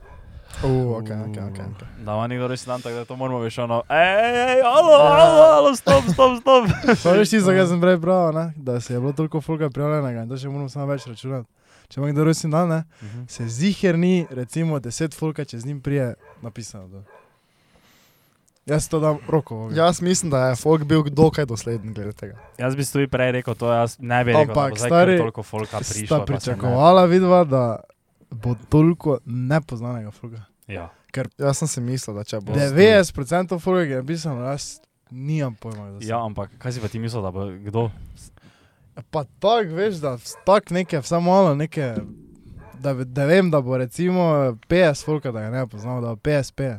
Uh, 0.64 0.96
ok, 0.96 1.08
ok, 1.28 1.36
ok. 1.44 1.58
ok. 1.70 1.82
Da 1.98 2.12
ima 2.12 2.26
nekdo 2.26 2.48
rojstni 2.48 2.70
dan, 2.70 2.80
tako 2.80 2.96
da 2.96 3.04
to 3.04 3.16
moramo 3.16 3.38
več 3.38 3.58
ono. 3.58 3.82
Ej, 3.88 4.18
ej, 4.48 4.62
alo, 4.64 4.94
alo, 4.96 5.42
alo, 5.54 5.76
stop, 5.76 6.02
stop, 6.08 6.40
stop. 6.40 6.64
Pa 7.04 7.10
veš 7.12 7.30
ti, 7.30 7.40
zakaj 7.40 7.66
sem 7.70 7.80
prej 7.80 7.96
bral, 7.96 8.32
ne? 8.34 8.52
da 8.56 8.80
se 8.80 8.94
je 8.94 9.00
bilo 9.00 9.12
toliko 9.12 9.40
folka 9.40 9.70
prijavljenega 9.70 10.22
in 10.22 10.28
to 10.28 10.36
še 10.36 10.48
moramo 10.48 10.68
samo 10.68 10.86
več 10.86 11.06
računati. 11.06 11.46
Če 11.88 12.00
ima 12.00 12.10
kdo 12.12 12.24
rojstni 12.24 12.50
dan, 12.50 12.68
ne? 12.68 12.82
Mhm. 13.02 13.22
se 13.28 13.48
ziher 13.48 13.98
ni, 13.98 14.26
recimo, 14.30 14.78
deset 14.78 15.14
folka, 15.14 15.44
če 15.44 15.58
z 15.58 15.66
njim 15.66 15.80
prije 15.80 16.14
napisano. 16.42 16.88
To. 16.88 17.02
Jaz 18.66 18.88
to 18.88 19.00
dam 19.00 19.18
roko. 19.28 19.56
ogenj. 19.56 19.78
Jaz 19.78 20.00
mislim, 20.02 20.30
da 20.30 20.48
je 20.48 20.56
folk 20.56 20.84
bil 20.84 21.02
dokaj 21.02 21.46
dosleden 21.46 21.94
glede 21.94 22.12
tega. 22.12 22.36
Jaz 22.58 22.76
bi 22.76 22.84
tudi 22.84 23.08
prej 23.08 23.32
rekel, 23.32 23.54
to 23.54 23.72
jaz 23.72 23.96
ne 23.98 24.24
bi 24.24 24.32
rekel, 24.32 24.54
da 24.54 24.60
Ampak, 24.60 24.78
stari, 24.78 25.18
toliko 25.18 25.42
folka 25.42 25.78
prišlo. 25.78 26.18
Ne- 26.18 26.26
pričakovala 26.26 27.04
vidva, 27.04 27.44
da 27.44 27.80
bo 28.30 28.54
toliko 28.68 29.18
nepoznanega 29.24 30.10
folka. 30.10 30.42
Ja. 30.66 30.90
Jaz 31.38 31.58
sem 31.58 31.68
si 31.68 31.80
mislil, 31.80 32.16
da 32.16 32.24
če 32.24 32.40
bo. 32.40 32.52
90% 32.52 33.58
folka, 33.58 33.84
ki 33.84 33.90
je 33.90 34.02
napisano, 34.02 34.44
jaz 34.44 34.80
nimam 35.10 35.54
pojma. 35.54 35.96
ja, 36.00 36.20
ampak 36.24 36.50
kaj 36.58 36.72
si 36.72 36.80
pa 36.80 36.88
ti 36.88 36.98
mislil, 36.98 37.22
da 37.22 37.30
bo 37.30 37.48
kdo? 37.64 37.90
Pa 39.10 39.24
tako, 39.38 39.74
veš, 39.74 39.94
da 40.02 40.16
tak 40.44 40.70
nekaj, 40.70 41.00
vsaj 41.00 41.20
malo 41.20 41.54
nekaj, 41.54 41.96
da, 42.80 42.94
da 42.94 43.24
vem, 43.24 43.50
da 43.50 43.60
bo 43.60 43.76
recimo 43.78 44.22
50 44.68 45.04
folka, 45.04 45.32
da 45.32 45.40
ga 45.40 45.50
ne 45.50 45.66
poznam, 45.66 46.02
da 46.02 46.14
bo 46.14 46.20
50-50. 46.22 46.78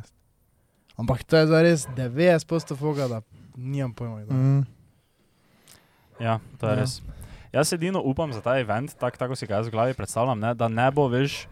Ampak 0.96 1.24
to 1.24 1.36
je 1.36 1.46
za 1.46 1.62
res 1.62 1.86
90% 1.96 2.76
folka, 2.76 3.08
da 3.08 3.20
nimam 3.56 3.94
pojma. 3.94 4.20
kdo. 4.20 4.34
Mm. 4.34 4.66
Ja, 6.20 6.38
to 6.60 6.66
je 6.66 6.70
Ja. 6.70 6.76
ja. 6.76 6.80
res. 6.80 7.00
Jaz 7.52 7.72
edino 7.72 8.02
upam 8.04 8.32
za 8.32 8.40
ta 8.40 8.58
event, 8.60 8.92
tak, 8.94 9.16
tako 9.18 9.36
si 9.36 9.46
ga 9.46 9.54
jaz 9.58 9.66
v 9.66 9.70
glavi 9.70 9.94
predstavljam, 9.94 10.38
ne, 10.38 10.54
da 10.54 10.68
ne 10.68 10.90
bo 10.90 11.08
več, 11.08 11.46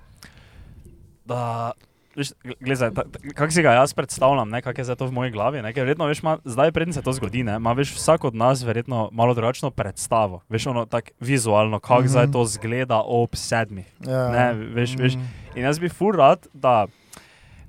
da. 1.25 1.73
Veš, 2.19 2.33
gledaj, 2.61 2.91
kako 3.35 3.51
si 3.55 3.63
ga 3.63 3.73
jaz 3.73 3.95
predstavljam, 3.95 4.51
ne, 4.51 4.59
kako 4.63 4.81
je 4.81 4.85
zdaj 4.85 4.97
to 4.97 5.07
v 5.07 5.13
moji 5.13 5.31
glavi. 5.31 5.63
Ne, 5.63 5.71
verjetno, 5.73 6.07
veš, 6.07 6.23
ma, 6.23 6.39
zdaj, 6.45 6.73
preden 6.73 6.93
se 6.93 7.03
to 7.03 7.13
zgodi, 7.15 7.45
ima 7.47 7.73
veš, 7.73 7.95
vsak 7.95 8.25
od 8.25 8.35
nas 8.35 8.63
verjetno 8.63 9.09
malo 9.13 9.35
drugačno 9.35 9.71
predstavo. 9.71 10.41
Veš, 10.49 10.67
ono 10.67 10.87
tako 10.87 11.15
vizualno, 11.21 11.79
kako 11.79 11.95
mm 11.95 11.99
Mhm. 11.99 12.07
-hmm. 12.07 12.11
zdaj 12.11 12.33
to 12.33 12.45
zgleda 12.45 13.03
ob 13.07 13.31
sedmih. 13.35 13.87
Ja. 14.07 14.29
Ne, 14.29 14.55
veš, 14.55 14.97
veš, 14.99 15.15
Mm. 15.15 15.29
In 15.55 15.65
jaz 15.65 15.79
bi 15.79 15.89
fur 15.89 16.17
rad, 16.17 16.47
da, 16.53 16.87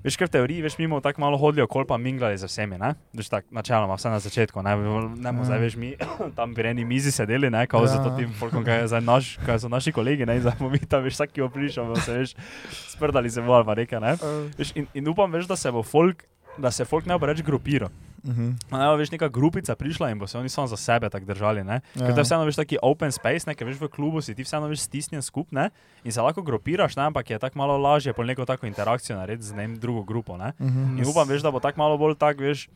veš, 0.04 0.16
ker 0.16 0.28
v 0.28 0.32
teoriji, 0.36 0.62
veš, 0.64 0.76
mimo 0.78 1.00
tako 1.00 1.20
malo 1.20 1.38
hodijo, 1.38 1.66
kol 1.70 1.84
pa 1.84 1.96
minglali 2.00 2.38
z 2.38 2.48
vsemi, 2.48 2.78
ne? 2.80 2.94
Veš, 3.12 3.28
tako, 3.28 3.48
načeloma, 3.52 3.94
vse 3.94 4.10
na 4.10 4.20
začetku, 4.20 4.62
ne, 4.62 4.76
ne 4.76 5.30
bomo 5.32 5.42
Ja. 5.42 5.48
zdaj, 5.52 5.60
veš, 5.60 5.76
mi 5.76 5.94
tam 6.38 6.54
pri 6.54 6.72
eni 6.72 6.84
mizi 6.84 7.12
sedeli, 7.12 7.50
ne, 7.50 7.66
kao 7.66 7.84
Ja. 7.84 7.90
ja. 7.90 7.92
za 7.96 8.04
to 8.04 8.16
tim 8.16 8.32
folkom, 8.32 8.64
kaj, 8.64 8.88
naš, 9.00 9.36
kaj 9.46 9.58
so 9.60 9.68
naši 9.68 9.92
kolegi, 9.92 10.26
ne, 10.26 10.36
in 10.36 10.42
zdaj 10.42 10.56
bomo 10.58 10.70
mi 10.70 10.78
tam, 10.78 11.02
veš, 11.04 11.14
vsak, 11.20 11.32
ki 11.32 11.44
bo 11.44 11.48
prišel, 11.48 11.84
bomo 11.84 12.00
se, 12.00 12.18
veš, 12.18 12.34
sprdali 12.96 13.30
se 13.30 13.42
bo 13.42 13.52
ali 13.52 13.64
pa 13.64 13.74
nekaj, 13.74 14.00
ne. 14.00 14.12
Uh, 14.20 14.48
Veš, 14.58 14.72
in, 14.76 14.86
in 14.94 15.08
upam, 15.08 15.32
veš, 15.32 15.46
da 15.46 15.56
se 15.56 15.70
bo 15.72 15.82
folk, 15.82 16.24
da 16.58 16.70
se 16.70 16.84
folk 16.84 17.06
ne 17.06 17.18
bo 17.18 17.26
reč 17.26 17.42
grupiral. 17.42 17.88
Mhm. 18.24 18.48
Ne, 18.72 18.96
veš, 18.96 19.10
neka 19.10 19.28
grupica 19.28 19.74
prišla 19.74 20.10
in 20.10 20.18
bo 20.18 20.26
se 20.26 20.38
oni 20.38 20.48
samo 20.48 20.66
za 20.66 20.76
sebe 20.76 21.10
tako 21.10 21.26
držali. 21.26 21.64
Ne? 21.64 21.80
Ja. 21.94 22.06
Ker 22.06 22.14
to 22.14 22.20
je 22.20 22.24
vseeno 22.24 22.44
veš, 22.44 22.56
taki 22.56 22.78
open 22.82 23.12
space, 23.12 23.46
ne? 23.46 23.54
ker 23.54 23.66
veš 23.66 23.80
v 23.80 23.88
klubu 23.88 24.20
si 24.20 24.34
ti 24.34 24.44
vseeno 24.44 24.68
veš 24.68 24.80
stisnjen 24.80 25.22
skupaj 25.22 25.70
in 26.04 26.12
se 26.12 26.20
lahko 26.20 26.42
grupiraš, 26.42 26.96
ne? 26.96 27.08
ampak 27.08 27.30
je 27.30 27.38
tako 27.38 27.58
malo 27.58 27.78
lažje 27.78 28.12
pol 28.12 28.26
neko 28.26 28.44
tako 28.44 28.66
interakcijo 28.66 29.16
narediti 29.16 29.48
z 29.48 29.56
ne 29.56 29.66
vem, 29.66 29.78
drugo 29.78 30.02
grupo. 30.02 30.36
Ne? 30.36 30.52
Mhm. 30.60 30.98
In 30.98 31.04
upam, 31.06 31.28
veš, 31.28 31.42
da 31.42 31.50
bo 31.50 31.60
tako 31.60 31.78
malo 31.78 31.98
bolj 31.98 32.14
tak, 32.20 32.38
veš, 32.40 32.68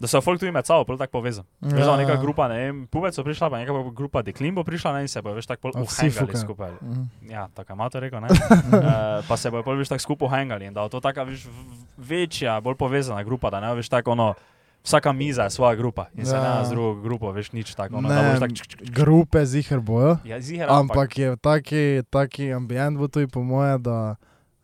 da 0.00 0.08
so 0.08 0.20
folk 0.20 0.40
tudi 0.40 0.50
med 0.50 0.64
sabo 0.64 0.96
tako 0.96 1.12
povezani. 1.12 1.46
Ja, 1.60 1.68
veš, 1.70 1.84
bo 1.84 1.96
neka 1.96 2.12
ja. 2.12 2.16
grupa, 2.18 2.48
ne 2.48 2.56
vem, 2.56 2.86
pubec 2.86 3.12
so 3.12 3.20
prišla, 3.20 3.46
pa 3.46 3.58
neka 3.58 3.72
grupa 3.92 4.22
deklin 4.22 4.54
bo 4.54 4.64
prišla 4.64 4.92
ne? 4.92 5.00
in 5.00 5.08
se 5.08 5.20
bo 5.20 5.30
veš 5.30 5.46
tako 5.46 5.70
uhengali 5.70 6.12
fukajo. 6.26 6.36
skupaj. 6.38 6.72
Mhm. 6.82 7.02
Ja, 7.28 7.48
tako 7.50 7.72
ima 7.72 7.86
to 7.86 8.00
rekel, 8.00 8.18
ne? 8.18 8.28
uh, 8.28 8.80
pa 9.28 9.36
se 9.36 9.50
bo 9.50 9.62
bolj 9.62 9.78
veš 9.78 9.88
tako 9.90 10.00
skupaj 10.00 10.26
uhengali 10.26 10.64
in 10.64 10.72
da 10.72 10.80
bo 10.80 10.88
to 10.88 11.00
taka 11.00 11.22
veš, 11.22 11.44
v- 11.44 11.52
večja, 11.98 12.56
bolj 12.58 12.74
povezana 12.76 13.22
grupa, 13.22 13.50
da 13.50 13.60
ne 13.60 13.68
bo 13.68 13.76
veš 13.76 13.88
tako 13.88 14.10
ono. 14.12 14.34
Vsaka 14.80 15.12
miza 15.12 15.42
je 15.42 15.50
svoja 15.50 15.74
grupa 15.74 16.06
in 16.14 16.24
se 16.24 16.32
Ja. 16.32 16.40
ne 16.54 16.64
z 16.64 16.70
drugo 16.70 17.02
grupo, 17.02 17.28
veš 17.28 17.52
nič 17.52 17.74
tako. 17.74 17.96
Ono, 17.96 18.08
Ne, 18.08 18.40
tak, 18.40 18.50
čk, 18.50 18.64
čk, 18.64 18.80
čk, 18.80 18.90
Grupe 18.90 19.44
ziher 19.44 19.76
bojo. 19.78 20.16
ja, 20.24 20.40
ziher, 20.40 20.64
Ampak 20.66 21.18
je 21.18 21.36
taki, 21.36 22.00
taki 22.08 22.48
ambient 22.50 22.96
bo 22.96 23.04
tudi 23.06 23.26
po 23.26 23.42
moje, 23.42 23.76
da 23.78 24.16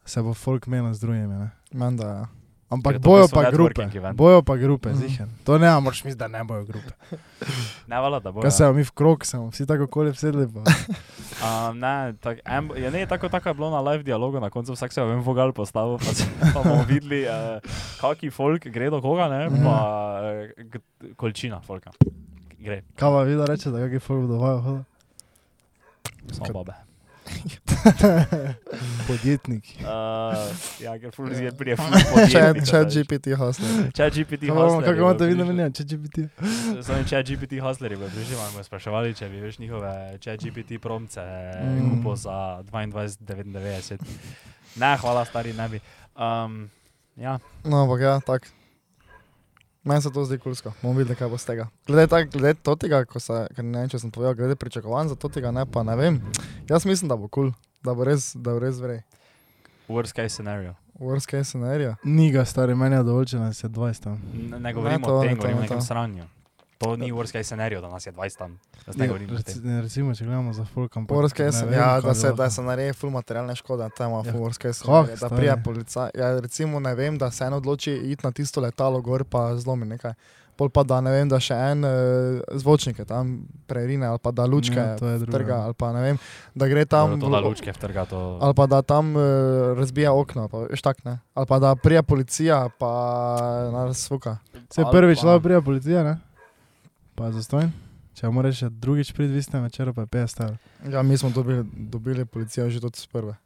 se 0.04 0.22
bo 0.22 0.32
folk 0.32 0.66
menil 0.66 0.88
z 0.90 1.00
drugimi. 1.00 1.50
Menda, 1.70 2.04
ja. 2.06 2.24
Ampak 2.68 2.92
je 2.92 2.98
bojo 2.98 3.28
pa 3.28 3.46
grupe. 3.46 3.86
Bojo 4.12 4.42
pa 4.42 4.56
grupe, 4.56 4.88
Mhm. 4.88 4.98
ziher. 4.98 5.26
To 5.44 5.54
ne, 5.56 5.68
a 5.68 5.78
moraš 5.78 6.02
misliti, 6.02 6.18
da 6.18 6.28
ne 6.28 6.44
bojo 6.44 6.64
grupe. 6.64 6.90
ne 7.86 7.96
vala, 7.96 8.18
da 8.18 8.32
bo. 8.32 8.40
Kaj 8.40 8.50
se 8.50 8.66
mi 8.68 8.82
v 8.82 8.90
krog, 8.92 9.22
smo 9.22 9.48
vsi 9.48 9.66
tako 9.66 9.84
okoli 9.84 10.14
sedeli. 10.14 10.48
Pa. 10.48 10.62
Um, 11.38 11.78
ne, 11.78 11.92
tak, 12.16 12.38
em, 12.44 12.70
ja, 12.74 12.90
ne, 12.90 13.06
tako, 13.06 13.28
tako 13.28 13.48
je 13.48 13.54
bilo 13.54 13.70
na 13.70 13.80
live 13.82 14.02
dialogu, 14.02 14.40
na 14.40 14.48
koncu 14.50 14.72
vsak 14.72 14.88
se 14.88 14.98
je 14.98 15.06
v 15.06 15.12
en 15.12 15.20
vogal 15.20 15.52
postavil, 15.52 15.98
pa, 15.98 16.04
se, 16.06 16.24
pa 16.48 16.62
bomo 16.62 16.82
videli, 16.84 17.22
uh, 17.22 17.60
kakšen 17.98 18.30
folk 18.32 18.64
gre 18.64 18.88
do 18.88 19.00
koga, 19.00 19.28
ne, 19.28 19.46
Mhm. 19.46 19.60
pa 19.60 19.76
uh, 20.16 20.64
g- 20.64 20.80
količina 21.12 21.60
folka. 21.60 21.90
Gre, 22.58 22.82
Kaj 22.94 23.10
pa 23.10 23.22
vi 23.22 23.36
da 23.36 23.44
reče, 23.44 23.68
da 23.68 23.78
kakšen 23.80 24.00
folk 24.00 24.26
dovajo 24.26 24.84
samo 26.32 26.44
Kad- 26.44 26.54
babe. 26.54 26.72
Podjetnik. 29.08 29.64
Uh, 29.86 30.32
ja, 30.82 30.92
ker 30.98 31.12
ful 31.14 31.28
zir 31.34 31.54
prije 31.56 31.76
ful 31.78 31.92
Chat, 31.92 32.08
podjetnika, 32.12 32.66
chat 32.66 32.86
veš. 32.86 32.94
GPT 32.96 33.26
hostler. 33.38 33.90
Chat 33.94 34.12
GPT 34.12 34.48
hustlerji 34.50 34.84
kako 34.84 34.98
imate 34.98 35.26
vi 35.26 35.34
namenjeno, 35.34 35.70
če 35.70 35.84
če 35.84 35.96
biti? 35.96 36.24
Sami 36.82 37.06
chat 37.06 37.26
GPT 37.26 37.60
hustlerji 37.64 37.96
bojo 37.96 38.10
prišli, 38.10 38.34
vam 38.34 38.52
bojo 38.52 38.64
spraševali, 38.64 39.14
če 39.14 39.28
bi 39.28 39.40
veš 39.40 39.58
njihove 39.58 39.92
chat 40.18 40.40
GPT 40.40 40.80
promce 40.82 41.22
Mm. 41.56 41.88
kupil 41.92 42.16
za 42.16 42.36
22,99. 42.64 43.98
Ne, 44.76 44.96
hvala 44.96 45.24
stari, 45.24 45.52
ne 45.52 45.68
bi. 45.68 45.80
Um, 46.14 46.66
ja, 47.16 47.38
No, 47.64 47.82
ampak 47.82 48.00
ja, 48.00 48.20
tako. 48.20 48.46
Meni 49.86 50.02
se 50.02 50.10
to 50.10 50.24
zdi 50.24 50.38
kulsko, 50.38 50.72
bomo 50.82 50.98
videli, 50.98 51.14
kaj 51.14 51.28
bo 51.30 51.38
z 51.38 51.46
tega. 51.46 51.68
Glede, 51.86 52.08
tak, 52.10 52.30
glede 52.32 52.74
tega, 52.80 53.04
ko 53.06 53.20
se, 53.22 53.44
ker 53.54 53.62
ne 53.64 53.84
vem, 53.84 53.90
če 53.92 54.00
sem 54.02 54.10
povedal, 54.10 54.34
glede 54.34 54.56
pričakovanj 54.58 55.12
za 55.12 55.16
tega, 55.30 55.52
ne 55.54 55.62
pa 55.62 55.84
ne 55.86 55.94
vem. 55.96 56.18
Jaz 56.66 56.88
mislim, 56.90 57.06
da 57.08 57.14
bo 57.14 57.28
kul, 57.28 57.52
cool, 57.52 57.84
da 57.86 57.94
bo 57.94 58.02
res, 58.04 58.32
da 58.34 58.56
bo 58.56 58.58
res 58.58 58.80
vrej. 58.82 59.04
worst 59.88 60.18
case 60.18 60.34
scenario. 60.34 60.74
Worst 60.98 61.30
case 61.30 61.44
scenario. 61.44 61.94
Ni 62.02 62.32
ga, 62.32 62.44
stari, 62.44 62.74
meni 62.74 62.96
je 62.96 63.02
dovolj, 63.02 63.26
če 63.26 63.38
nas 63.38 63.62
je 63.62 63.68
20 63.70 64.02
tam. 64.02 64.18
Ne, 64.34 64.58
ne 64.58 64.72
govorimo 64.74 65.06
to, 65.06 65.14
o 65.14 65.22
ne 65.22 65.28
tem, 65.28 65.36
to, 65.36 65.42
govorimo 65.42 65.58
o 65.58 65.62
ne 65.62 65.68
nekem 65.68 65.78
to. 65.78 65.86
sranju. 65.86 66.24
To 66.78 66.96
ni 66.96 67.12
worst 67.12 67.32
case 67.32 67.44
scenario, 67.44 67.80
da 67.80 67.88
nas 67.88 68.06
je 68.06 68.12
20 68.12 68.38
tam. 68.38 68.58
Ne 68.94 69.06
Ja, 69.06 69.12
ne, 69.62 69.82
Recimo, 69.82 70.14
če 70.14 70.24
gledamo 70.24 70.52
za 70.52 70.64
folk, 70.64 70.96
ampak. 70.96 71.16
Worst 71.16 71.36
case, 71.36 71.64
ne 71.64 71.70
vem, 71.70 71.78
ja, 71.78 72.00
da 72.00 72.14
se, 72.14 72.32
da 72.32 72.50
se 72.50 72.62
naredi 72.62 72.92
full 72.92 73.10
materialne 73.10 73.56
škode, 73.56 73.88
to 73.96 74.04
ima 74.04 74.16
Ja, 74.16 74.32
full 74.32 74.44
worst 74.44 74.58
case 74.58 74.72
scenario. 74.74 75.10
Da 75.10 75.16
stari? 75.16 75.36
prija 75.36 75.56
policaj, 75.56 76.10
ja, 76.14 76.40
recimo 76.40 76.80
ne 76.80 76.94
vem, 76.94 77.18
da 77.18 77.30
se 77.30 77.44
en 77.44 77.52
odloči 77.52 77.92
iti 78.04 78.26
na 78.26 78.32
tisto 78.32 78.60
letalo 78.60 79.00
gor 79.00 79.24
pa 79.24 79.56
zlomi 79.56 79.86
nekaj. 79.86 80.12
Pol 80.56 80.68
pa 80.68 80.82
da 80.82 81.00
ne 81.00 81.10
vem, 81.10 81.28
da 81.28 81.36
še 81.36 81.52
en 81.54 81.84
uh, 81.84 81.90
zvočnik 82.52 82.98
je 82.98 83.04
tam 83.04 83.44
prerine 83.66 84.06
ali 84.06 84.18
pa 84.18 84.30
da 84.30 84.46
lučke 84.46 84.78
Ja, 84.78 84.96
to 84.96 85.04
je 85.06 85.18
drugo. 85.18 85.32
trga 85.32 85.54
ali 85.54 85.74
pa 85.74 85.92
ne 85.92 86.00
vem, 86.02 86.18
da 86.54 86.68
gre 86.68 86.84
tam. 86.84 87.10
Dobro, 87.10 87.26
To, 87.28 87.32
da 87.32 87.48
lučke 87.48 87.72
vtrga, 87.72 88.04
to... 88.04 88.38
Ali 88.40 88.54
pa 88.54 88.66
da 88.66 88.82
tam 88.82 89.16
uh, 89.16 89.22
razbija 89.76 90.12
okno, 90.12 90.48
pa, 90.48 90.58
veš 90.70 90.82
tak 90.82 91.04
ne. 91.04 91.18
Ali 91.34 91.46
pa 91.46 91.58
da 91.58 91.74
prija 91.76 92.02
policija, 92.02 92.68
pa 92.78 92.92
nas 93.72 93.98
svuka. 93.98 94.38
Se 94.70 94.84
prvič 94.92 95.22
lahko 95.22 95.40
prija 95.40 95.60
policija, 95.60 96.02
ne? 96.02 96.16
Pa 97.16 97.26
je 97.26 97.40
zastojn. 97.40 97.72
Če 98.16 98.28
moraš 98.32 98.60
še 98.60 98.68
drugič 98.72 99.12
priti 99.16 99.32
v 99.32 99.40
istem 99.40 99.64
večeru, 99.64 99.92
pa 99.96 100.04
je 100.04 100.08
50 100.08 100.42
evrov. 100.44 100.58
Ja, 100.88 101.02
mi 101.02 101.16
smo 101.16 101.28
dobili, 101.30 101.64
dobili 101.64 102.24
policijo 102.24 102.68
že 102.68 102.80
s 102.92 103.08
prve. 103.08 103.36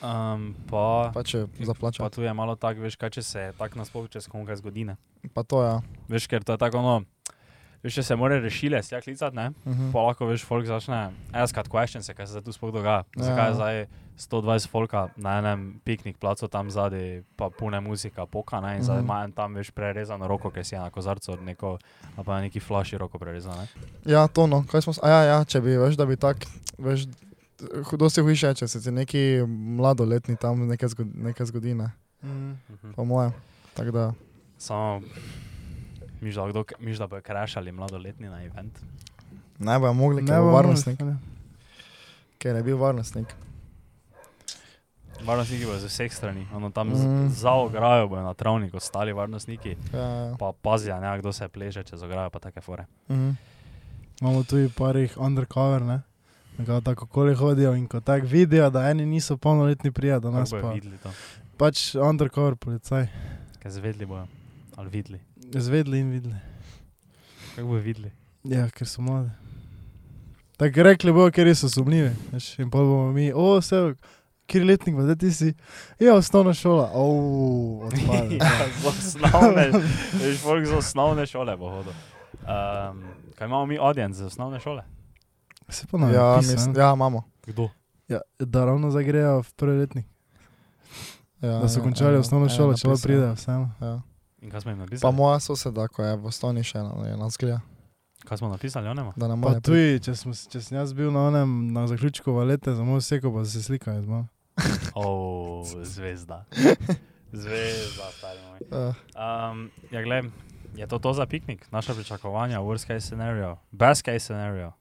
Um, 0.00 0.54
pa, 0.66 1.10
Pa 1.14 1.22
če 1.22 1.46
pa 1.46 1.64
zaplača. 1.64 2.08
tu 2.10 2.22
je 2.22 2.32
malo 2.34 2.56
tako, 2.56 2.80
veš, 2.80 2.96
kaj 2.96 3.10
če 3.10 3.22
se 3.22 3.40
tako 3.58 3.78
nasploh, 3.78 4.08
če 4.08 4.20
se 4.20 4.30
komu 4.30 4.46
kaj 4.46 4.56
zgodi. 4.56 4.84
Ne? 4.84 4.96
Pa 5.34 5.42
to 5.42 5.62
ja. 5.62 5.82
Veš, 6.08 6.26
ker 6.26 6.42
to 6.42 6.56
je 6.56 6.58
tako 6.58 6.78
ono, 6.78 6.94
veš, 7.82 7.94
če 7.94 8.02
se 8.02 8.16
more 8.16 8.40
rešile, 8.40 8.82
si 8.82 8.94
ja 8.94 9.00
klicati, 9.00 9.36
ne? 9.36 9.50
Mhm. 9.64 9.90
Pa 9.90 10.02
lahko 10.02 10.26
veš, 10.26 10.44
folk 10.44 10.66
začne 10.66 11.00
askat 11.32 11.68
questions, 11.68 12.08
kaj 12.08 12.26
se 12.26 12.32
zdaj 12.32 12.42
tu 12.42 12.52
sploh 12.52 12.72
dogaja. 12.72 13.04
Ja. 13.14 13.24
Zakaj 13.24 13.48
je 13.48 13.54
zdaj 13.54 13.86
120 14.20 14.68
folka 14.68 15.08
na 15.16 15.38
enem 15.38 15.80
piknik 15.80 16.18
placu 16.18 16.44
tam 16.46 16.68
zadaj, 16.68 17.22
pa 17.34 17.48
pune 17.50 17.80
muzika, 17.80 18.26
poka, 18.26 18.60
ne? 18.60 18.76
In 18.76 18.82
zdaj 18.82 18.96
Mhm. 18.96 19.04
ima 19.04 19.24
en 19.24 19.32
tam 19.32 19.54
veš 19.54 19.70
prerezano 19.70 20.28
roko, 20.28 20.50
ker 20.50 20.60
si 20.62 20.74
je 20.74 20.80
na 20.80 20.90
kozarcu 20.90 21.32
od 21.32 21.42
neko, 21.42 21.78
ali 22.16 22.24
pa 22.24 22.40
neki 22.40 22.60
flaši 22.60 22.98
roko 22.98 23.18
prerezano. 23.18 23.56
ne. 23.56 23.66
Ja, 24.06 24.26
to 24.26 24.46
no, 24.46 24.64
kaj 24.64 24.82
smo, 24.82 24.92
a 25.00 25.08
ja, 25.08 25.20
ja, 25.24 25.44
če 25.44 25.60
bi, 25.60 25.70
veš, 25.72 25.96
da 25.96 26.04
bi 26.04 26.16
tak, 26.16 26.36
veš, 26.78 27.06
hudo 27.84 28.08
si 28.08 28.20
hujše, 28.20 28.54
če 28.54 28.68
se 28.68 28.80
ti 28.80 28.90
neki 28.90 29.40
mladoletni 29.48 30.36
tam 30.36 30.66
nekaj, 30.66 30.88
zgodi, 30.88 31.10
nekaj 31.16 31.46
zgodi, 31.46 31.74
ne, 31.74 31.90
Mhm. 32.22 32.92
po 32.92 33.04
mojem. 33.04 33.32
Tako 33.74 33.90
da, 33.90 34.12
Samo, 34.58 35.00
miš 36.20 36.34
da, 36.34 36.48
kdo, 36.48 36.64
miš 36.78 36.98
da 36.98 37.06
bojo 37.06 37.22
krašali 37.22 37.72
mladoletni 37.72 38.28
na 38.28 38.42
event. 38.44 38.78
ne 39.58 39.78
bojo 39.78 39.92
mogli, 39.92 40.26
ker 40.26 40.34
je 40.34 40.40
bo 40.40 40.46
bil 40.46 40.54
varnostnik, 40.54 40.98
ker 42.38 42.56
je 42.56 42.62
bil 42.62 42.76
varnostnik. 42.76 43.34
Varnostniki 45.20 45.66
bojo 45.66 45.78
z 45.78 45.84
vseh 45.84 46.12
strani, 46.14 46.46
ono 46.54 46.70
tam 46.70 46.88
mm. 46.88 47.28
za 47.28 47.52
ograjo 47.52 48.08
bojo 48.08 48.22
na 48.22 48.34
travniku 48.34 48.76
ostali 48.76 49.12
varnostniki, 49.12 49.76
Ja, 49.92 50.00
ja. 50.00 50.36
pa 50.38 50.52
pazijo, 50.62 51.00
ne, 51.00 51.18
kdo 51.18 51.32
se 51.32 51.48
pleže 51.48 51.82
čez 51.84 52.02
ograjo, 52.02 52.30
pa 52.30 52.38
take 52.38 52.60
fore. 52.60 52.86
Mhm. 53.10 53.30
Imamo 54.20 54.42
tudi 54.44 54.68
parih 54.68 55.16
undercover, 55.18 55.82
ne? 55.82 56.00
Nekako 56.58 56.80
tako 56.80 57.04
okoli 57.04 57.34
hodijo 57.34 57.74
in 57.74 57.86
ko 57.88 58.00
tako 58.00 58.26
vidijo, 58.26 58.70
da 58.70 58.90
eni 58.90 59.06
niso 59.06 59.36
polnoletni 59.36 59.90
prija 59.92 60.18
do 60.18 60.28
Kako 60.28 60.40
nas, 60.40 60.50
pa 60.50 60.56
videli 60.72 60.98
to? 60.98 61.10
pač 61.56 61.94
undercover 61.94 62.56
policaj. 62.56 63.06
Kaj 63.62 63.70
zvedli 63.70 64.06
bojo? 64.06 64.26
Ali 64.76 64.88
videli? 64.90 65.20
Zvedli 65.54 65.98
in 65.98 66.10
videli. 66.10 66.34
Kako 67.56 67.68
bojo 67.68 67.80
videli? 67.82 68.10
Ja, 68.44 68.68
ker 68.70 68.88
so 68.88 69.02
mladi. 69.02 69.30
Tako 70.56 70.82
rekli 70.82 71.12
bojo, 71.12 71.30
ker 71.30 71.50
so 71.56 71.68
sumljivi. 71.68 72.10
In 72.58 72.70
pa 72.70 72.78
bomo 72.78 73.12
mi, 73.12 73.32
o, 73.34 73.58
vse, 73.58 73.94
kjer 74.46 74.64
letnik, 74.66 74.96
pa 74.96 75.02
zdaj 75.02 75.16
ti 75.16 75.32
si, 75.32 75.54
ja, 75.98 76.14
osnovna 76.14 76.54
šola, 76.54 76.90
o, 76.94 77.04
odpade. 77.86 78.38
ja, 78.42 78.68
osnovne, 78.88 79.68
veš, 80.20 80.38
folk 80.42 80.66
z 80.66 80.72
osnovne 80.78 81.26
šole 81.26 81.56
bo 81.56 81.70
hodil. 81.70 81.92
Um, 82.40 83.02
kaj 83.34 83.46
imamo 83.46 83.66
mi 83.66 83.78
audience 83.78 84.18
z 84.22 84.26
osnovne 84.26 84.60
šole? 84.60 84.82
Se 85.68 85.86
pa 85.86 85.98
nam 85.98 86.14
Ja, 86.14 86.36
mislim, 86.36 86.74
ja, 86.76 86.92
imamo. 86.94 87.22
Kdo? 87.46 87.68
ja, 88.08 88.20
da 88.38 88.64
ravno 88.64 88.90
zagrejo 88.90 89.40
v 89.42 89.52
prvi 89.56 89.78
letnik. 89.78 90.06
Ja, 91.40 91.58
Da 91.58 91.68
so 91.68 91.78
ja, 91.80 91.82
končali 91.82 92.14
ja, 92.14 92.20
osnovno 92.20 92.46
ja, 92.46 92.50
šolo, 92.50 92.74
če 92.74 92.82
pa 92.84 92.88
napisal. 92.88 93.08
pridejo, 93.08 93.34
vseeno. 93.34 93.70
Ja. 93.80 94.00
In 94.42 94.50
kaj 94.50 94.60
smo 94.60 94.70
jim 94.70 94.78
Pa 94.78 94.84
napisali? 94.84 95.14
moja 95.14 95.40
soseda, 95.40 95.88
ko 95.88 96.02
je 96.02 96.16
v 96.16 96.26
osnovni 96.26 96.62
še 96.62 96.78
na, 96.78 96.92
je 97.04 97.16
nas 97.16 97.36
gleda, 97.36 97.60
Kaj 98.20 98.38
smo 98.38 98.48
napisali, 98.48 98.84
da 98.86 99.04
Pa 99.20 99.36
more 99.36 99.54
priti. 99.54 99.64
tudi, 99.64 100.00
če, 100.00 100.14
smo, 100.14 100.32
če 100.34 100.60
sem 100.60 100.76
jaz 100.76 100.92
bil 100.92 101.10
na 101.10 101.20
onem, 101.22 101.72
na 101.72 101.86
zaključku 101.86 102.30
valete, 102.30 102.74
za 102.74 102.84
moj 102.84 103.00
seko, 103.00 103.30
pa 103.30 103.44
se 103.44 103.62
slikajo 103.62 104.02
z 104.02 104.06
mano. 104.06 104.28
O, 104.94 105.64
zvezda. 105.84 106.44
Zvezda, 107.32 108.06
stari 108.10 108.40
moj. 108.42 108.58
Um, 109.14 109.70
ja, 109.92 110.02
gled, 110.02 110.24
je 110.74 110.86
to 110.86 110.98
to 110.98 111.12
za 111.12 111.26
piknik? 111.26 111.66
Naša 111.70 111.94
pričakovanja, 111.94 112.60
worst 112.60 112.86
case 112.86 113.00
scenario, 113.02 113.56
best 113.70 114.02
case 114.02 114.20
scenario. 114.20 114.72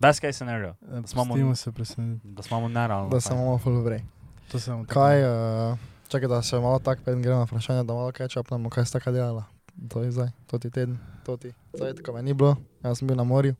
Best 0.00 0.20
case 0.20 0.32
scenario, 0.34 0.74
smo 1.04 1.24
mu- 1.24 1.28
Pustimo 1.28 1.54
se 1.54 1.72
presenetiti. 1.72 2.28
da 2.28 2.42
smo 2.42 2.60
mu 2.60 2.68
nerealno. 2.68 3.08
da 3.08 3.20
se 3.20 3.32
imamo 3.32 3.58
full 3.58 3.80
vrej. 3.80 4.02
To 4.48 4.58
samo 4.58 4.84
tako. 4.84 4.94
Kaj, 4.94 5.22
uh, 5.22 5.78
čakaj, 6.08 6.28
da 6.28 6.40
še 6.40 6.58
malo 6.58 6.78
tako, 6.78 7.02
preden 7.02 7.20
gremo 7.20 7.38
na 7.38 7.44
vprašanje, 7.44 7.82
da 7.82 7.94
malo 7.94 8.10
kaj 8.10 8.28
čapnemo, 8.28 8.68
kaj 8.68 8.84
sta 8.84 8.98
kaj 8.98 9.12
delala. 9.12 9.44
To 9.88 10.00
je 10.00 10.10
zdaj, 10.10 10.30
to 10.46 10.56
ti 10.56 10.70
teden, 10.70 10.96
to 11.22 11.36
ti. 11.36 11.50
Zdaj, 11.72 11.94
tako 11.94 12.12
me 12.12 12.22
ni 12.22 12.32
bilo, 12.32 12.54
jaz 12.80 12.98
sem 12.98 13.04
bil 13.04 13.14
na 13.14 13.24
morju. 13.24 13.54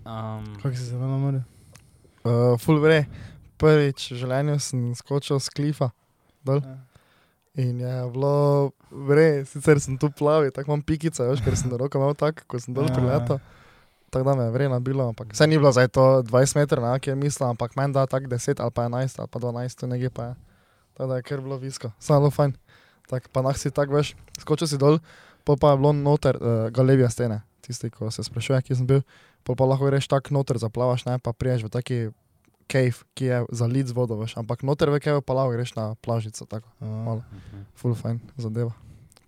Um, 0.00 0.56
Kako 0.56 0.72
si 0.72 0.84
se 0.84 0.96
vam 0.96 1.10
namoril? 1.10 1.42
Uh, 2.24 2.56
full 2.56 2.78
vrej. 2.78 3.04
Prvič 3.56 4.12
v 4.12 4.16
življenju 4.16 4.54
sem 4.58 4.94
skočil 4.94 5.36
z 5.36 5.50
klifa 5.50 5.90
dol 6.40 6.62
in 7.54 7.80
je 7.80 7.94
bilo 8.08 8.70
vrej, 8.88 9.42
sicer 9.44 9.76
sem 9.78 9.98
tu 9.98 10.08
plavil, 10.08 10.48
tako 10.48 10.70
imam 10.70 10.80
pikice, 10.80 11.20
veš, 11.20 11.42
ker 11.42 11.52
sem 11.52 11.66
do 11.66 11.76
roka 11.76 11.98
imel 11.98 12.14
tako, 12.14 12.46
ko 12.46 12.56
sem 12.56 12.70
dol 12.70 12.86
Ja. 12.86 12.94
priletel. 12.94 13.40
Tako 14.08 14.24
da 14.24 14.34
me 14.34 14.44
je 14.44 14.52
vrej 14.52 14.68
nabilo, 14.70 15.04
ampak 15.04 15.34
vse 15.34 15.44
ni 15.44 15.58
bilo 15.58 15.68
zdaj 15.68 15.90
to 15.90 16.22
20 16.22 16.56
metrov, 16.56 16.80
na 16.80 16.96
kjer 16.96 17.12
mislim, 17.12 17.50
ampak 17.50 17.74
meni 17.74 17.92
da 17.92 18.06
tako 18.06 18.24
10 18.26 18.56
ali 18.56 18.70
pa 18.70 18.82
11 18.84 19.18
ali 19.18 19.28
pa 19.28 19.38
12, 19.38 19.74
tu 19.74 19.86
nekje 19.86 20.08
pa 20.08 20.24
je. 20.24 20.34
Tako 20.98 21.08
da 21.08 21.16
je 21.16 21.22
kar 21.22 21.40
bilo 21.40 21.56
visko, 21.62 21.92
samo 22.02 22.30
fajn. 22.34 22.56
Tak, 23.06 23.28
pa 23.30 23.42
nah 23.42 23.56
si 23.56 23.70
tako 23.70 23.94
veš, 23.94 24.16
skočil 24.42 24.66
si 24.66 24.76
dol, 24.76 24.98
pol 25.46 25.56
pa 25.56 25.70
je 25.72 25.78
bilo 25.78 25.92
noter, 25.94 26.36
uh, 26.42 26.66
galebija 26.74 27.06
stene, 27.08 27.38
tisti, 27.62 27.88
ko 27.94 28.10
se 28.10 28.26
sprašuje, 28.26 28.58
kje 28.66 28.76
sem 28.80 28.88
bil, 28.88 29.04
pol 29.46 29.54
pa 29.54 29.64
lahko 29.64 29.86
greš 29.86 30.10
tak 30.10 30.32
noter, 30.34 30.58
zaplavaš, 30.58 31.06
ne, 31.06 31.16
pa 31.22 31.30
priješ 31.32 31.68
v 31.68 31.70
taki 31.70 31.98
cave, 32.68 32.98
ki 33.14 33.30
je 33.30 33.38
zalit 33.54 33.86
z 33.88 33.96
vodo, 33.96 34.18
veš, 34.18 34.34
ampak 34.42 34.66
noter 34.66 34.90
v 34.90 34.98
cave 35.00 35.22
pa 35.22 35.38
lahko 35.38 35.54
greš 35.54 35.72
na 35.78 35.94
plažico, 36.02 36.44
tako, 36.50 36.68
A, 36.82 36.84
malo. 36.84 37.22
Mhm. 37.30 37.64
full 37.78 37.94
fine 37.94 38.20
zadeva. 38.36 38.74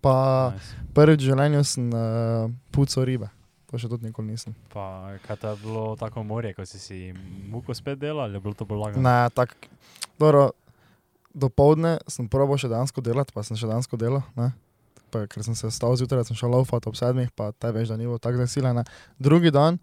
Pa 0.01 0.51
Nice. 0.51 0.75
prvič 0.93 1.23
v 1.23 1.29
življenju 1.31 1.63
sem 1.63 1.87
uh, 1.93 2.51
pucal 2.75 3.07
ribe, 3.07 3.31
to 3.71 3.79
še 3.79 3.87
tudi 3.87 4.11
nikoli 4.11 4.35
nisem. 4.35 4.53
Pa 4.75 5.15
kaj 5.23 5.39
je 5.39 5.57
bilo 5.63 5.95
tako 5.95 6.27
morje, 6.27 6.51
ko 6.53 6.67
si 6.67 6.83
si 6.83 7.13
muko 7.47 7.71
spet 7.71 7.97
delal, 8.01 8.27
ali 8.27 8.35
je 8.35 8.43
bilo 8.43 8.57
to 8.57 8.67
bolj 8.67 8.91
lagano? 8.91 9.07
Ne, 9.07 9.29
tako, 9.31 10.51
dobro, 11.33 11.39
do 11.39 11.49
povdne 11.49 11.97
sem 12.07 12.27
probal 12.27 12.57
še 12.57 12.69
dansko 12.71 13.01
delati, 13.01 13.33
pa 13.33 13.43
sem 13.43 13.57
še 13.57 13.67
dansko 13.67 13.97
delal, 13.97 14.23
ne. 14.35 14.51
Pa, 15.11 15.25
ker 15.27 15.43
sem 15.43 15.55
se 15.55 15.67
stal 15.71 15.95
zjutraj, 15.99 16.23
sem 16.29 16.37
šel 16.39 16.53
laufat 16.55 16.87
ob 16.87 16.95
sedmih, 16.95 17.31
pa 17.35 17.51
te 17.51 17.71
veš, 17.71 17.89
da 17.91 17.97
ni 17.99 18.07
bilo 18.07 18.19
tako 18.19 18.39
zasilene. 18.45 18.85
Drugi 19.19 19.51
dan 19.51 19.79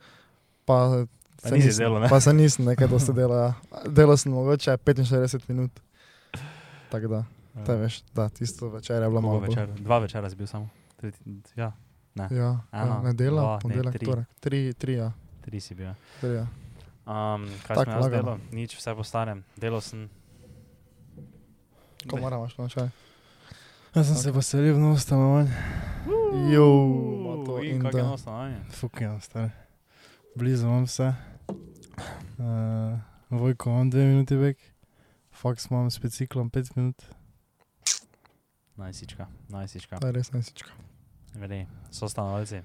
pa 0.65 1.05
Pa 1.43 1.53
nisi 1.55 1.69
nisem, 1.71 1.85
delal, 1.85 2.01
ne? 2.03 2.09
pa 2.11 2.21
se 2.21 2.33
nisem 2.35 2.65
nekaj 2.67 2.89
dosti 2.91 3.13
delal. 3.15 3.39
Ja. 3.39 3.83
Delal 3.87 4.17
sem 4.19 4.33
mogoče 4.33 4.75
45 4.83 5.45
minut. 5.49 5.81
Tako 6.91 7.09
da, 7.13 7.21
te 7.67 7.77
veš, 7.79 8.01
da 8.17 8.29
tisto 8.29 8.69
večer 8.73 9.03
je 9.03 9.09
bilo 9.09 9.21
malo. 9.21 9.41
Večer? 9.45 9.69
Dva 9.79 9.99
večera 10.03 10.31
si 10.31 10.37
bil 10.37 10.47
samo. 10.47 10.69
Tri, 10.97 11.13
ja, 11.57 11.73
Ja, 12.19 12.59
Eno, 12.73 12.95
ja 13.07 13.13
ne, 13.13 13.59
ponedeljek, 13.63 13.95
tri. 13.95 14.07
torek. 14.07 14.27
Tri, 14.41 14.73
tri, 14.75 14.93
ja. 14.99 15.13
tri 15.45 15.61
si 15.61 15.75
bil. 15.75 15.93
Tri, 16.21 16.35
ja. 16.41 16.47
Um, 17.07 17.47
kaj 17.63 17.77
Tako, 17.77 17.85
sem 17.85 17.93
jaz 17.95 18.11
delal? 18.11 18.39
Nič, 18.53 18.75
vse 18.75 18.95
po 18.99 19.05
starem. 19.07 19.45
Delal 19.57 19.81
sem. 19.81 20.09
Ko 22.09 22.17
moramo 22.17 22.49
še 22.49 22.63
na 22.63 22.69
čaj. 22.73 22.89
Jaz 23.95 24.07
sem 24.09 24.17
se 24.17 24.33
poselil 24.33 24.77
v 24.77 24.81
novo 24.81 24.97
stanovanje. 25.01 25.53
Jo, 26.53 26.69
to 27.45 27.59
in 27.63 27.81
in 27.81 27.87
je 27.87 27.93
da. 27.93 28.03
novo 28.03 28.17
stanovanje? 28.17 28.61
Fuk 28.71 29.01
je, 29.01 29.11
stari. 29.21 29.51
Blizu 30.37 30.67
imam 30.67 30.85
vse. 30.85 31.13
Uh, 32.39 32.99
Vojko 33.31 33.71
imam 33.71 33.91
dve 33.91 34.05
minuti 34.05 34.37
bek. 34.37 34.59
Faks 35.33 35.71
imam 35.71 35.91
s 35.91 35.99
biciklom 35.99 36.51
pet 36.51 36.71
minut. 36.77 37.03
Najsička, 38.77 39.27
najsička. 39.49 39.99
Je 40.05 40.13
res 40.13 40.33
najsička. 40.33 40.71
Vedi, 41.35 41.67
so 41.91 42.09
stanovalci. 42.09 42.63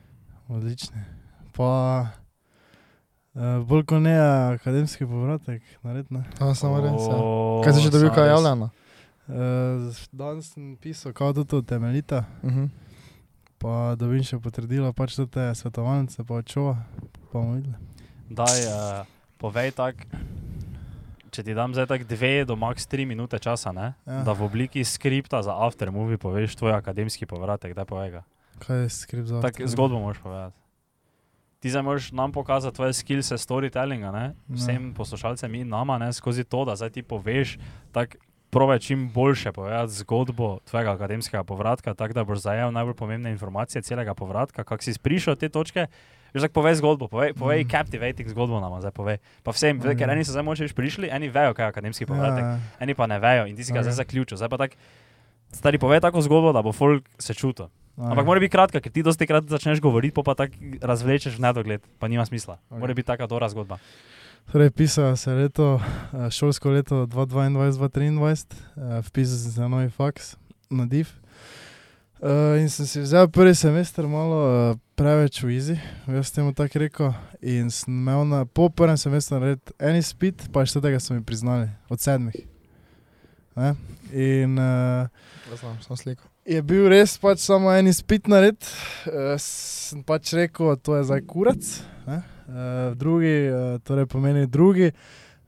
Odlični. 0.48 1.02
Pa 1.58 1.72
uh, 3.34 3.66
bolj 3.66 3.84
kot 3.90 4.02
ne 4.06 4.14
akademski 4.54 5.06
povratek, 5.10 5.66
nared 5.84 6.12
ne. 6.14 6.24
A, 6.40 6.54
samo 6.54 6.80
res. 6.80 7.02
Ja. 7.10 7.18
Kaj 7.66 7.74
si 7.74 7.86
že 7.88 7.94
dobil, 7.94 8.14
kaj 8.14 8.30
res. 8.30 8.38
javljeno? 8.38 8.70
Uh, 9.28 9.88
danes 10.12 10.52
sem 10.52 10.76
pisal, 10.76 11.14
kako 11.14 11.44
to 11.44 11.62
temeljita. 11.62 12.26
Uh 12.44 12.52
-huh. 12.52 12.70
Pa 13.58 13.96
dobim 13.96 14.24
še 14.24 14.40
potrdilo, 14.40 14.94
pač 14.94 15.16
to 15.16 15.26
te 15.26 15.56
svetovalnice, 15.56 16.24
pa 16.24 16.34
očova. 16.34 16.78
Pa 17.12 17.40
bomo 17.40 17.54
videli. 17.54 17.76
Daj, 18.30 18.60
uh, 18.68 19.06
povej 19.38 19.72
tak, 19.72 20.08
če 21.32 21.44
ti 21.44 21.54
dam 21.54 21.74
zdaj 21.74 21.88
tak 21.88 22.04
dve 22.04 22.46
do 22.46 22.56
max 22.56 22.88
tri 22.88 23.06
minute 23.06 23.40
časa, 23.40 23.72
ne? 23.72 23.94
Ja. 24.06 24.24
da 24.24 24.34
v 24.34 24.44
obliki 24.44 24.84
skripta 24.84 25.42
za 25.44 25.56
aftermovie 25.66 26.18
poveš 26.18 26.56
tvoj 26.56 26.74
akademski 26.74 27.26
povratek, 27.26 27.74
da 27.74 27.86
povej 27.86 28.12
ga. 28.12 28.24
Kaj 28.60 28.84
je 28.84 28.90
skript 28.90 29.28
za 29.28 29.42
Tak 29.42 29.62
zgodbo 29.66 30.00
moraš 30.00 30.20
povedati. 30.20 30.58
Ti 31.60 31.70
zdaj 31.70 31.82
moraš 31.82 32.12
nam 32.12 32.32
pokazati 32.32 32.76
tvoje 32.76 32.94
skillse 32.94 33.38
storytellinga, 33.38 34.12
ne? 34.12 34.36
Vsem 34.52 34.94
poslušalcem 34.94 35.56
in 35.56 35.70
nama, 35.70 35.98
ne? 35.98 36.14
skozi 36.14 36.44
to, 36.44 36.66
da 36.66 36.76
zdaj 36.76 36.90
ti 36.90 37.04
poveš, 37.04 37.58
tako 37.92 38.20
prove 38.54 38.78
čim 38.78 39.10
boljše 39.10 39.52
povedati 39.52 39.92
zgodbo 39.96 40.60
tvojega 40.62 40.94
akademskega 40.94 41.44
povratka, 41.44 41.94
tako 41.94 42.14
da 42.14 42.24
boš 42.24 42.40
zajel 42.40 42.70
najbolj 42.70 42.94
pomembne 42.96 43.32
informacije 43.32 43.82
celega 43.82 44.14
povratka, 44.14 44.64
kako 44.64 44.78
si 44.80 44.94
prišel 44.96 45.36
te 45.36 45.50
točke. 45.50 45.88
Veš, 46.32 46.42
tako 46.42 46.54
povej 46.56 46.76
zgodbo, 46.76 47.06
povej, 47.08 47.34
povej 47.34 47.60
Mm. 47.60 47.70
captivating 47.70 48.26
zgodbo 48.28 48.58
nama, 48.58 48.80
zdaj 48.80 48.92
povej. 48.92 49.18
Pa 49.42 49.52
vsem, 49.52 49.78
Ja, 49.78 49.94
ker 49.94 50.08
ja. 50.08 50.14
eni 50.14 50.24
so 50.24 50.32
zdaj 50.32 50.44
moče 50.44 50.66
prišli, 50.68 51.06
eni 51.08 51.30
vejo, 51.30 51.54
kaj 51.54 51.66
je 51.66 51.70
akademski 51.70 52.06
povratek, 52.06 52.42
Ja, 52.42 52.58
eni 52.80 52.94
pa 52.94 53.06
ne 53.06 53.20
vejo 53.20 53.46
in 53.46 53.54
ti 53.54 53.62
si 53.62 53.70
ga 53.70 53.80
Ja, 53.80 53.84
zdaj 53.84 53.92
ja. 53.92 54.02
zaključil. 54.02 54.38
Zdaj 54.38 54.50
pa 54.50 54.58
tako, 54.60 54.74
stari 55.52 55.78
povej 55.78 56.02
tako 56.02 56.22
zgodbo, 56.22 56.50
da 56.50 56.62
bo 56.62 56.72
folk 56.72 57.06
se 57.18 57.34
čutil. 57.34 57.70
Ampak 57.96 58.26
mora 58.26 58.40
biti 58.40 58.50
kratka, 58.50 58.82
ker 58.82 58.90
ti 58.90 59.04
dosti 59.04 59.22
krat 59.24 59.46
začneš 59.46 59.78
govoriti, 59.78 60.10
pa 60.12 60.24
pa 60.24 60.34
tako 60.36 60.58
razvlečeš 60.82 61.38
v 61.38 61.42
nedogled, 61.42 61.82
pa 62.00 62.08
nima 62.08 62.26
smisla. 62.26 62.58
Ok. 62.68 62.80
Mora 62.80 62.94
biti 62.94 63.06
taka 63.06 63.28
dobra 63.28 63.46
zgodba. 63.48 63.78
Torej, 64.52 64.72
pisalo 64.72 65.16
se 65.16 65.32
je 65.32 65.36
leto, 65.36 65.80
eh, 66.14 66.30
šolsko 66.30 66.70
leto 66.70 67.06
2022-2023, 67.06 68.54
eh, 68.54 69.02
vpisal 69.02 69.38
sem 69.38 69.52
se 69.52 69.62
na 69.62 69.68
novi 69.68 69.90
faks, 69.90 70.36
na 70.70 70.86
div. 70.86 71.08
Uh, 72.24 72.56
in 72.56 72.70
sem 72.72 72.88
si 72.88 73.02
vzel 73.04 73.28
prvi 73.28 73.52
semester 73.52 74.08
malo 74.08 74.38
uh, 74.40 74.78
preveč 74.96 75.42
v 75.44 75.58
izi, 75.58 75.74
jaz 76.08 76.30
temu 76.32 76.54
tako 76.56 76.80
rekel. 76.80 77.10
In 77.44 77.68
sem 77.68 77.92
imel 77.92 78.24
na, 78.24 78.46
po 78.48 78.70
prvem 78.72 78.96
semestru 78.96 79.42
narediti 79.42 79.76
en 79.76 80.00
izpit, 80.00 80.46
pa 80.56 80.64
še 80.64 80.80
tega 80.80 81.02
so 81.04 81.12
mi 81.12 81.20
priznali, 81.20 81.68
od 81.92 82.00
sedmih. 82.00 82.38
Ne? 83.60 83.74
In 84.16 84.56
uh, 84.56 85.12
znam, 85.52 85.76
sem 85.84 86.00
sliko. 86.00 86.32
je 86.48 86.64
bil 86.64 86.88
res 86.96 87.18
pač 87.20 87.44
samo 87.44 87.74
en 87.76 87.92
izpit 87.92 88.32
nared. 88.32 88.72
Uh, 89.04 89.36
sem 89.36 90.00
pač 90.08 90.32
rekel, 90.40 90.78
to 90.80 90.96
je 90.96 91.04
zdaj 91.12 91.28
kurac. 91.28 91.74
Uh, 92.44 92.94
drugi, 92.98 93.36
uh, 93.50 93.80
torej 93.84 94.06
pomeni 94.12 94.48
drugi, 94.48 94.92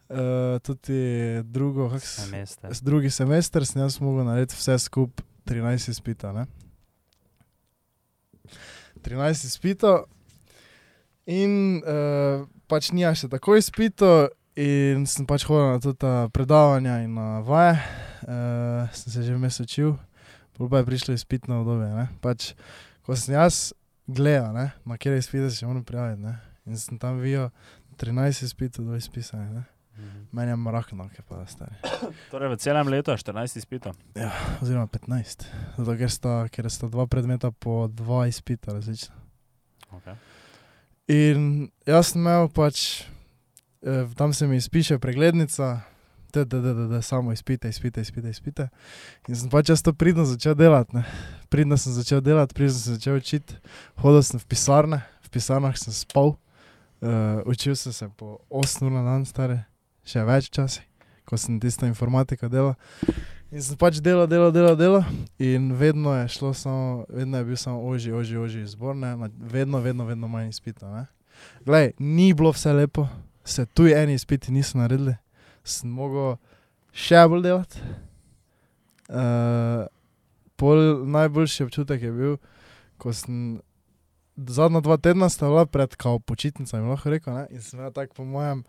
uh, 0.09 0.17
tudi 0.63 0.99
drugo, 1.43 1.89
kako 1.89 1.99
se 1.99 2.21
Semester. 2.21 2.71
Drugi 2.81 3.09
semester 3.09 3.65
sem 3.65 3.81
jaz 3.81 3.99
mogel 4.01 4.25
narediti 4.25 4.55
vse 4.55 4.79
skupaj 4.79 5.25
13 5.45 5.89
izpita. 5.89 6.31
Ne? 6.33 6.45
13 9.01 9.45
izpitov, 9.45 10.05
in 11.29 11.81
uh, 11.85 12.45
pač 12.69 12.89
nija 12.93 13.13
še 13.17 13.29
tako 13.29 13.57
izpito, 13.59 14.09
in 14.57 15.05
sem 15.09 15.27
pač 15.29 15.45
hodil 15.45 15.75
na 15.75 15.93
ta 15.93 16.13
predavanja 16.33 17.01
in 17.03 17.13
na 17.17 17.43
vaje, 17.45 17.77
uh, 18.25 18.89
sem 18.95 19.13
se 19.13 19.25
že 19.27 19.37
vmes 19.37 19.59
učil, 19.61 19.93
pa 20.57 20.81
je 20.81 20.87
prišlo 20.87 21.13
izpitno 21.13 21.61
obdobje. 21.61 22.07
Pač, 22.23 22.53
ko 23.05 23.13
sem 23.13 23.35
jaz 23.35 23.75
gledal, 24.07 24.53
ne, 24.55 24.71
na 24.85 24.97
kjer 24.97 25.19
izpite 25.19 25.51
se 25.51 25.61
še 25.61 25.69
moram 25.69 25.85
prijaviti, 25.85 26.23
ne, 26.25 26.37
in 26.65 26.77
sem 26.77 26.99
tam 26.99 27.19
videl 27.19 27.49
13 27.97 28.43
izpitov, 28.43 28.85
2 28.85 28.97
izpisane. 28.97 29.49
Ne. 29.53 29.63
Mhm. 29.97 30.23
Meni 30.31 30.51
je 30.51 30.55
mrakno, 30.55 31.09
ki 31.09 31.21
pa 31.29 31.39
je 31.39 31.47
stari. 31.47 31.75
Torej, 32.31 32.49
v 32.49 32.57
celem 32.59 32.87
letu 32.87 33.11
je 33.11 33.17
14 33.17 33.57
izpitov. 33.57 33.95
oziroma 34.61 34.87
15. 34.87 35.47
Zato, 35.77 35.97
ker, 35.97 36.11
sta, 36.11 36.33
ker 36.51 36.69
sta 36.71 36.89
dva 36.91 37.07
predmeta 37.07 37.51
po 37.51 37.87
dva 37.87 38.27
izpita 38.27 38.73
različna. 38.75 39.15
Okay. 39.95 40.15
In 41.07 41.69
jaz 41.87 42.11
sem 42.11 42.21
imel 42.21 42.49
pač, 42.49 43.05
eh, 43.85 44.09
tam 44.17 44.33
se 44.33 44.47
mi 44.47 44.57
izpiše 44.57 44.99
preglednica, 44.99 45.81
da, 46.33 46.43
da, 46.43 46.59
da, 46.59 46.73
da, 46.73 46.87
da 46.87 47.01
samo 47.01 47.31
izpite, 47.31 47.69
izpite, 47.69 48.01
izpite, 48.01 48.29
izpite. 48.29 48.67
In 49.27 49.35
sem 49.35 49.49
pač 49.49 49.69
jaz 49.69 49.83
to 49.85 49.93
pridno 49.93 50.25
začel 50.25 50.55
delati. 50.55 50.97
Ne. 50.97 51.05
Pridno 51.49 51.77
sem 51.77 51.93
začel 51.93 52.21
delati, 52.21 52.53
pridno 52.53 52.73
sem 52.73 52.97
začel 52.97 53.21
učiti. 53.21 53.55
Hodil 54.03 54.23
sem 54.25 54.41
v 54.41 54.49
pisarne, 54.51 54.99
v 55.23 55.29
pisarnah 55.31 55.77
sem 55.79 55.95
spal, 55.95 56.35
uh, 57.01 57.41
učil 57.45 57.75
sem 57.75 57.93
se 57.93 58.09
po 58.17 58.37
8 58.49 58.85
ur 58.85 58.91
na 58.91 59.03
dan, 59.03 59.25
stare, 59.25 59.63
še 60.05 60.23
več 60.25 60.49
časi, 60.53 60.83
ko 61.25 61.37
sem 61.37 61.59
tisto 61.59 61.87
informatiko 61.89 62.49
delal. 62.49 62.75
In 63.51 63.61
sem 63.61 63.77
pač 63.79 64.01
delal, 64.03 64.27
delal, 64.27 64.51
delal, 64.51 64.75
delal. 64.75 65.03
In 65.39 65.71
vedno 65.77 66.15
je 66.15 66.27
šlo 66.35 66.53
samo, 66.53 67.05
vedno 67.09 67.37
je 67.37 67.45
bil 67.45 67.57
samo 67.57 67.83
oži, 67.87 68.11
oži, 68.11 68.37
oži 68.37 68.63
izbor, 68.65 68.95
ne, 68.95 69.15
vedno, 69.37 69.79
vedno, 69.79 70.05
vedno 70.05 70.27
manj 70.27 70.49
izpita. 70.49 70.89
ne. 70.91 71.05
Glej, 71.65 71.93
ni 71.99 72.33
bilo 72.33 72.51
vse 72.51 72.73
lepo, 72.73 73.07
se 73.43 73.65
tu 73.65 73.87
eni 73.87 74.13
izpiti 74.13 74.51
niso 74.51 74.77
naredili, 74.77 75.15
sem 75.63 75.89
mogel 75.89 76.35
še 76.91 77.25
bolj 77.29 77.45
delati. 77.45 77.83
Uh, 79.05 79.85
najboljši 81.05 81.63
občutek 81.63 82.01
je 82.01 82.11
bil, 82.11 82.37
ko 82.97 83.13
sem 83.13 83.59
zadnja 84.37 84.81
dva 84.81 84.97
tedna 84.97 85.29
sta 85.29 85.47
bila 85.47 85.65
pred 85.65 85.95
kao 85.95 86.19
počitnicami, 86.19 86.89
lahko 86.89 87.09
rekel, 87.09 87.33
ne? 87.33 87.47
in 87.49 87.61
sem 87.61 87.79
imel 87.79 87.91
tako 87.95 88.13
po 88.13 88.25
mojem 88.25 88.63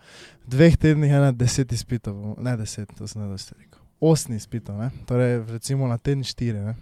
dveh 0.46 0.76
tednih 0.76 1.12
ena 1.12 1.32
deset 1.32 1.72
izpitov, 1.72 2.36
ne 2.38 2.56
deset, 2.56 2.92
to 2.98 3.06
sem 3.06 3.22
ne 3.22 3.28
dosti 3.28 3.54
rekel. 3.58 3.80
Osem 4.00 4.36
izpitov, 4.36 4.78
ne? 4.78 4.90
torej 5.06 5.42
recimo 5.50 5.88
na 5.88 5.98
teden 5.98 6.24
štiri. 6.24 6.60
Ne? 6.60 6.76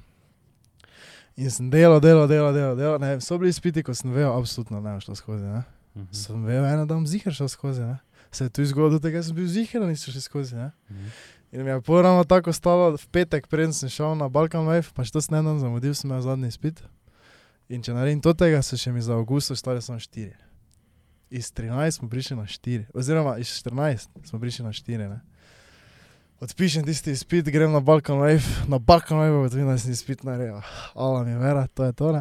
In 1.37 1.51
sem 1.51 1.71
delal, 1.71 2.01
delal, 2.01 2.29
delal, 2.29 2.53
delal, 2.55 2.77
delal. 2.79 2.99
Ne, 3.03 3.19
so 3.21 3.39
bili 3.39 3.51
izpiti, 3.51 3.83
ko 3.83 3.95
sem 3.95 4.13
vedel, 4.15 4.31
absolutno 4.31 4.81
ne 4.81 4.99
šlo 5.03 5.17
skozi. 5.19 5.45
Ne? 5.45 5.63
Mhm. 5.95 6.11
Sem 6.15 6.45
vedel, 6.45 6.67
eno 6.67 6.87
da 6.87 6.95
bom 6.95 7.07
zihar 7.07 7.35
šel 7.35 7.49
skozi. 7.49 7.83
Ne? 7.83 7.99
Se 8.31 8.45
je 8.45 8.51
tu 8.51 8.65
zgodilo, 8.67 8.99
da 8.99 9.23
sem 9.23 9.35
bil 9.35 9.47
zihar, 9.51 9.83
niso 9.83 10.13
šli 10.13 10.21
skozi. 10.23 10.57
Ne? 10.57 10.71
Mhm. 10.91 11.09
In 11.55 11.65
mi 11.65 11.71
je 11.71 11.81
porano 11.81 12.25
tako 12.25 12.53
stalo, 12.53 12.97
v 12.99 13.07
petek, 13.11 13.47
preden 13.47 13.73
sem 13.73 13.89
šel 13.89 14.15
na 14.19 14.29
Balkan 14.29 14.67
Wave, 14.67 14.91
pa 14.95 15.05
še 15.07 15.15
to 15.15 15.23
eno 15.35 15.59
zamudil, 15.59 15.95
sem 15.95 16.11
imel 16.11 16.23
zadnji 16.23 16.51
izpit. 16.51 16.83
In 17.69 17.83
če 17.83 17.95
naredim 17.97 18.21
to 18.21 18.35
tega, 18.37 18.61
so 18.63 18.77
še 18.77 18.93
mi 18.93 19.01
za 19.01 19.15
avgust 19.17 19.55
ostale 19.55 19.81
samo 19.81 19.99
štiri. 19.99 20.35
Iz 21.35 21.49
13 21.53 21.99
smo 21.99 22.09
prišli 22.09 22.37
na 22.37 22.45
4, 22.47 22.91
oziroma 22.95 23.39
iz 23.41 23.53
14 23.65 24.29
smo 24.29 24.41
prišli 24.41 24.67
na 24.67 24.73
4. 24.73 25.09
Ne? 25.09 25.23
odpišem 26.45 26.85
tisti 26.85 27.11
izpit, 27.11 27.49
grem 27.49 27.73
na 27.73 27.81
Balkan 27.81 28.19
Wave, 28.19 28.69
na 28.69 28.79
Balkan 28.79 29.19
Wave 29.19 29.33
pa 29.33 29.43
vidim, 29.49 29.69
da 29.69 29.79
sem 29.79 29.93
izpit 29.93 30.25
naredil. 30.25 30.61
Ala 30.95 31.25
mi 31.25 31.37
vera, 31.39 31.67
to 31.67 31.85
je 31.85 31.93
to. 31.93 32.13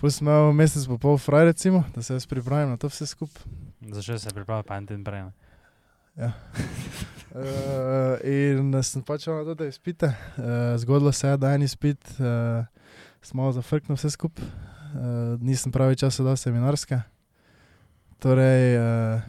Plus 0.00 0.18
sem 0.18 0.26
imel 0.26 0.52
mesec 0.52 0.84
pa 0.88 0.98
pol 1.00 1.18
fraj 1.18 1.44
recimo, 1.52 1.84
da 1.94 2.02
se 2.02 2.14
jaz 2.14 2.26
pripravim 2.26 2.70
na 2.70 2.76
to 2.76 2.90
vse 2.92 3.06
skupaj. 3.06 3.42
Začel 3.80 4.18
se 4.18 4.34
pripravljati, 4.34 4.68
pa 4.68 4.76
en 4.76 4.86
teden 4.86 5.04
prej. 5.04 5.24
Ja. 6.16 6.32
Uh, 7.32 8.20
in 8.36 8.76
sem 8.82 9.02
pač 9.02 9.26
na 9.26 9.54
te 9.54 9.68
izpite. 9.68 10.12
Uh, 10.36 10.76
zgodilo 10.76 11.12
se 11.12 11.28
je, 11.28 11.36
da 11.36 11.50
je 11.50 11.54
en 11.54 11.62
izpit, 11.62 12.12
uh, 12.20 12.66
sem 13.26 13.34
malo 13.34 13.52
zafrknil 13.52 13.98
vse 13.98 14.12
skupaj. 14.14 14.44
Uh, 14.46 15.34
nisem 15.42 15.72
pravi 15.74 15.98
čas 15.98 16.20
dal 16.22 16.36
seminarske. 16.38 17.00
Torej, 18.22 18.78
uh, 18.78 19.20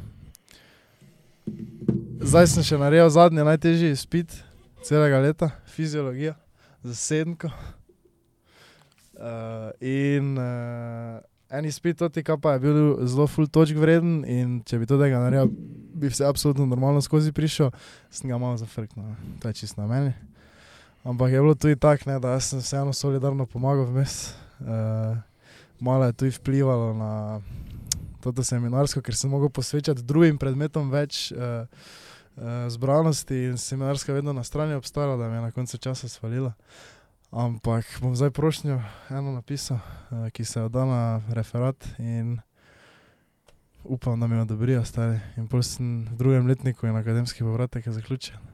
zdaj 2.21 2.47
sem 2.53 2.63
še 2.63 2.77
naredil 2.77 3.09
zadnji 3.09 3.43
najtežji 3.47 3.89
izpit 3.95 4.35
celega 4.85 5.17
leta, 5.19 5.49
fiziologija, 5.73 6.37
za 6.85 6.95
sedemko. 6.95 7.49
Uh, 9.17 9.73
in 9.81 10.37
uh, 10.37 11.17
en 11.49 11.65
izpit, 11.65 11.97
toti, 11.97 12.21
ki 12.21 12.37
pa 12.37 12.53
je 12.55 12.63
bil 12.67 12.79
zelo 13.09 13.25
full 13.25 13.49
točk 13.49 13.81
vreden, 13.81 14.21
in 14.29 14.61
če 14.61 14.77
bi 14.77 14.85
to 14.85 15.01
tega 15.01 15.25
naredil, 15.25 15.49
bi 15.97 16.13
vse 16.13 16.29
absolutno 16.29 16.69
normalno 16.69 17.01
skozi 17.01 17.33
prišel, 17.33 17.73
sem 18.13 18.29
ga 18.29 18.37
malo 18.37 18.61
zafrknil, 18.61 19.09
ne. 19.09 19.37
to 19.41 19.49
je 19.49 19.65
čisto 19.65 19.81
na 19.81 19.89
meni. 19.89 20.13
Ampak 21.07 21.31
je 21.31 21.39
bilo 21.39 21.55
tudi 21.55 21.75
tako, 21.79 22.09
ne, 22.09 22.19
da 22.19 22.39
sem 22.39 22.59
vseeno 22.59 22.93
solidarno 22.93 23.45
pomagal 23.45 23.85
vmes. 23.87 24.33
Uh, 24.59 25.15
malo 25.79 26.05
je 26.05 26.13
tudi 26.13 26.31
vplivalo 26.35 26.93
na 26.93 27.41
to 28.19 28.43
seminarsko, 28.43 29.01
ker 29.01 29.15
sem 29.15 29.31
mogel 29.31 29.49
posvečati 29.49 30.03
drugim 30.03 30.35
predmetom 30.37 30.89
več 30.91 31.31
uh, 31.31 31.63
uh, 32.35 32.67
zbranosti 32.67 33.37
in 33.47 33.55
seminarska 33.57 34.13
vedno 34.13 34.33
na 34.33 34.43
strani 34.43 34.75
obstala, 34.75 35.15
da 35.15 35.29
me 35.29 35.39
je 35.39 35.45
na 35.47 35.51
koncu 35.51 35.77
časa 35.77 36.09
svalila. 36.11 36.51
Ampak 37.31 37.87
bom 38.01 38.15
zdaj 38.15 38.31
prošnjo 38.35 38.81
eno 39.09 39.31
napisal, 39.31 39.79
uh, 39.79 40.27
ki 40.35 40.43
se 40.43 40.59
je 40.59 40.67
oddal 40.67 40.91
na 40.91 41.21
referat 41.31 41.87
in 41.99 42.35
upam, 43.83 44.19
da 44.19 44.27
mi 44.27 44.35
jo 44.35 44.43
odobrijo 44.43 44.83
stari. 44.83 45.19
In 45.37 45.47
pol 45.47 45.63
sem 45.63 46.03
v 46.11 46.19
drugem 46.19 46.51
letniku 46.51 46.87
in 46.87 46.99
akademski 46.99 47.47
povratek 47.47 47.87
je 47.87 47.95
zaključen. 48.01 48.46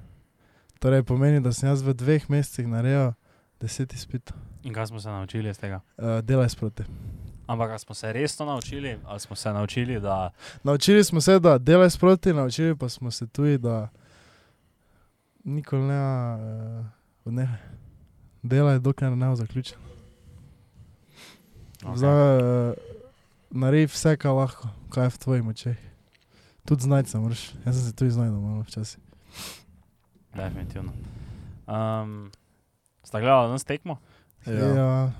Torej 0.83 1.03
pomeni, 1.03 1.39
da 1.39 1.53
sem 1.55 1.69
jaz 1.69 1.79
v 1.79 1.93
dveh 1.95 2.25
mesecih 2.27 2.67
naredil 2.67 3.13
deset 3.63 3.93
izpitov. 3.95 4.35
In 4.67 4.73
kaj 4.75 4.89
smo 4.91 4.99
se 4.99 5.07
naučili 5.07 5.47
iz 5.49 5.59
tega? 5.59 5.79
Uh, 5.95 6.19
delaj 6.19 6.49
sproti. 6.49 6.83
Ampak 7.47 7.79
smo 7.79 7.95
se 7.95 8.13
resno 8.13 8.45
naučili, 8.45 8.97
ali 9.05 9.19
smo 9.19 9.35
se 9.35 9.53
naučili, 9.53 9.99
da 9.99 10.31
Naučili 10.63 11.03
smo 11.03 11.21
se, 11.21 11.39
da 11.39 11.57
delaj 11.57 11.89
sproti, 11.89 12.33
naučili 12.33 12.75
pa 12.77 12.89
smo 12.89 13.11
se 13.11 13.27
tudi, 13.27 13.57
da 13.57 13.89
nikoli 15.43 15.81
ne 15.81 16.01
uh, 16.35 16.85
odnehaj. 17.25 17.59
Delaj, 18.41 18.79
dokler 18.79 19.17
ne 19.17 19.29
bo 19.29 19.35
zaključen. 19.35 19.77
Ok. 21.85 21.97
Zdaj, 21.97 22.37
uh, 22.37 22.73
naredi 23.49 23.85
vse, 23.85 24.17
kar 24.17 24.31
lahko, 24.31 24.67
kaj 24.89 25.05
je 25.05 25.09
v 25.09 25.17
tvojih 25.17 25.43
močeh. 25.43 25.77
Tudi 26.65 26.83
znati 26.83 27.09
se 27.09 27.19
moraš. 27.19 27.53
Jaz 27.65 27.75
sem 27.75 27.85
se 27.85 27.95
tudi 27.95 28.11
znašel 28.11 28.39
malo 28.39 28.61
včasih. 28.61 28.99
Definitivno. 30.35 30.91
Um, 31.67 32.31
sta 33.03 33.19
gledala 33.19 33.47
danes 33.47 33.63
tekmo? 33.63 33.97
Ja. 34.45 34.53
Ja. 34.53 35.11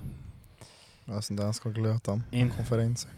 Jaz 1.06 1.26
sem 1.28 1.36
dejansko 1.36 1.70
gledal 1.72 1.98
tam 2.00 2.22
In 2.32 2.48
konference. 2.50 3.08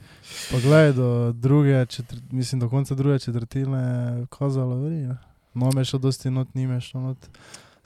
Poglej, 0.50 0.92
do 0.92 1.32
druge, 1.32 1.86
četr, 1.86 2.16
mislim, 2.30 2.60
do 2.60 2.68
konca 2.68 2.94
druge 2.94 3.18
četrtine 3.18 3.78
je 3.78 4.26
kazalo, 4.26 4.76
veri. 4.76 5.06
No, 5.54 5.70
me 5.74 5.84
še 5.84 5.98
dosti 5.98 6.30
not, 6.30 6.50
nime 6.54 6.80
še 6.80 6.98
not. 6.98 7.28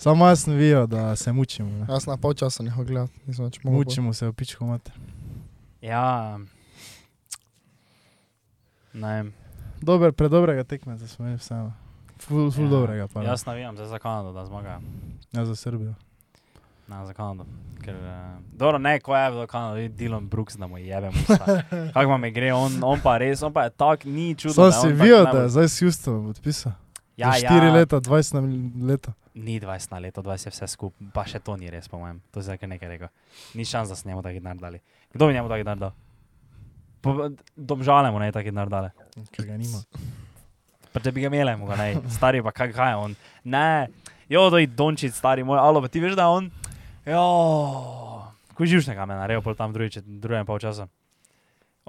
Samo 0.00 0.26
jaz 0.28 0.46
sem 0.46 0.56
videl, 0.56 0.86
da 0.86 1.16
se 1.16 1.32
mučimo. 1.32 1.68
Ne. 1.70 1.86
Jaz 1.88 2.06
na 2.08 2.16
pol 2.16 2.32
časa 2.34 2.64
nehal 2.64 2.84
gledati, 2.88 3.20
nisem 3.26 3.44
več 3.44 3.60
mogel. 3.62 3.78
Mučimo 3.82 4.14
se 4.16 4.26
v 4.26 4.32
pičko 4.32 4.66
mater. 4.66 4.94
ja. 5.84 6.40
Ne. 8.92 9.30
Dober, 9.80 10.12
predobrega 10.12 10.64
tekmeca 10.64 11.06
smo 11.06 11.24
imeli 11.24 11.38
vseeno. 11.38 11.72
Ful, 12.20 12.50
ful 12.50 12.64
ja. 12.64 12.70
dobrega 12.70 13.08
pa. 13.08 13.20
ne. 13.20 13.26
Jaz 13.26 13.46
navijam 13.46 13.76
zdaj 13.76 13.86
za 13.86 13.98
Kanado, 13.98 14.32
da 14.32 14.44
zmaga. 14.46 14.80
Ja, 15.32 15.44
za 15.44 15.56
Srbijo. 15.56 15.94
Na, 16.88 17.06
za 17.06 17.14
Kanado. 17.14 17.46
Ker, 17.84 17.94
uh, 17.96 18.42
dobro, 18.52 18.78
ne, 18.78 19.00
ko 19.00 19.16
je 19.16 19.30
bilo 19.30 19.46
Kanado, 19.46 19.74
vidi 19.74 19.94
Dylan 19.98 20.28
Brooks, 20.28 20.56
da 20.56 20.66
mu 20.66 20.78
jebe 20.78 21.10
musta. 21.10 21.62
Kako 21.94 22.10
vam 22.10 22.24
je 22.24 22.30
gre, 22.30 22.52
on, 22.52 22.72
on 22.82 23.00
pa 23.00 23.18
res, 23.18 23.42
on 23.42 23.52
pa 23.52 23.64
je 23.64 23.70
tak, 23.70 24.04
ni 24.04 24.34
čudno. 24.34 24.54
Sam 24.54 24.64
da 24.64 24.72
si 24.72 24.92
videl, 24.92 25.24
da 25.24 25.42
je 25.42 25.48
zdaj 25.48 25.68
s 25.68 25.80
Houstonom 25.80 26.26
podpisal. 26.26 26.72
Ja, 27.16 27.32
Za 27.40 27.46
4 27.48 27.66
ja, 27.66 27.72
leta, 27.72 28.00
20 28.00 28.34
na 28.34 28.40
leto. 28.86 29.12
Ni 29.34 29.60
20 29.60 29.92
na 29.92 29.98
leto, 29.98 30.22
20 30.22 30.46
je 30.46 30.50
vse 30.50 30.66
skupaj, 30.66 31.08
pa 31.14 31.24
še 31.24 31.38
to 31.38 31.56
ni 31.56 31.70
res, 31.70 31.88
po 31.88 31.98
mojem. 31.98 32.20
To 32.30 32.40
je 32.40 32.44
zdaj 32.44 32.58
nekaj 32.66 32.88
rekel. 32.88 33.08
Ni 33.54 33.64
šans, 33.64 33.88
da 33.88 33.96
se 33.96 34.08
njemu 34.08 34.22
taki 34.22 34.40
denar 34.40 34.56
dali. 34.56 34.80
Kdo 35.12 35.26
bi 35.26 35.32
njemu 35.34 35.48
taki 35.48 35.64
denar 35.64 35.78
dal? 35.78 35.92
Po- 37.00 37.30
Domžale 37.56 38.10
mu 38.10 38.18
ne 38.18 38.32
taki 38.32 38.50
denar 38.50 38.68
dali. 38.68 38.88
Ker 39.30 39.46
ga 39.46 39.56
nima. 39.56 39.78
Pa 40.92 41.00
če 41.02 41.12
bi 41.14 41.22
ga 41.22 41.30
imeli, 41.30 41.54
mu 41.58 41.68
ga 41.70 41.76
ne. 41.78 41.88
Stari 42.10 42.42
pa 42.42 42.52
kaj, 42.54 42.72
kaj 42.74 42.92
je 42.92 42.96
on. 42.98 43.12
Ne, 43.44 43.88
jo, 44.28 44.48
doj 44.50 44.66
Dončić, 44.66 45.14
stari 45.14 45.44
moj, 45.46 45.60
alo, 45.62 45.82
pa 45.84 45.88
ti 45.88 46.02
veš, 46.02 46.16
da 46.18 46.26
je 46.26 46.40
on. 46.40 46.50
Jo, 47.06 47.26
ko 48.54 48.66
živšnega 48.66 49.06
me 49.06 49.18
naredil, 49.18 49.42
pol 49.44 49.54
tam 49.58 49.72
drugi, 49.72 50.02
drugem 50.02 50.46
pol 50.48 50.58
časa. 50.62 50.88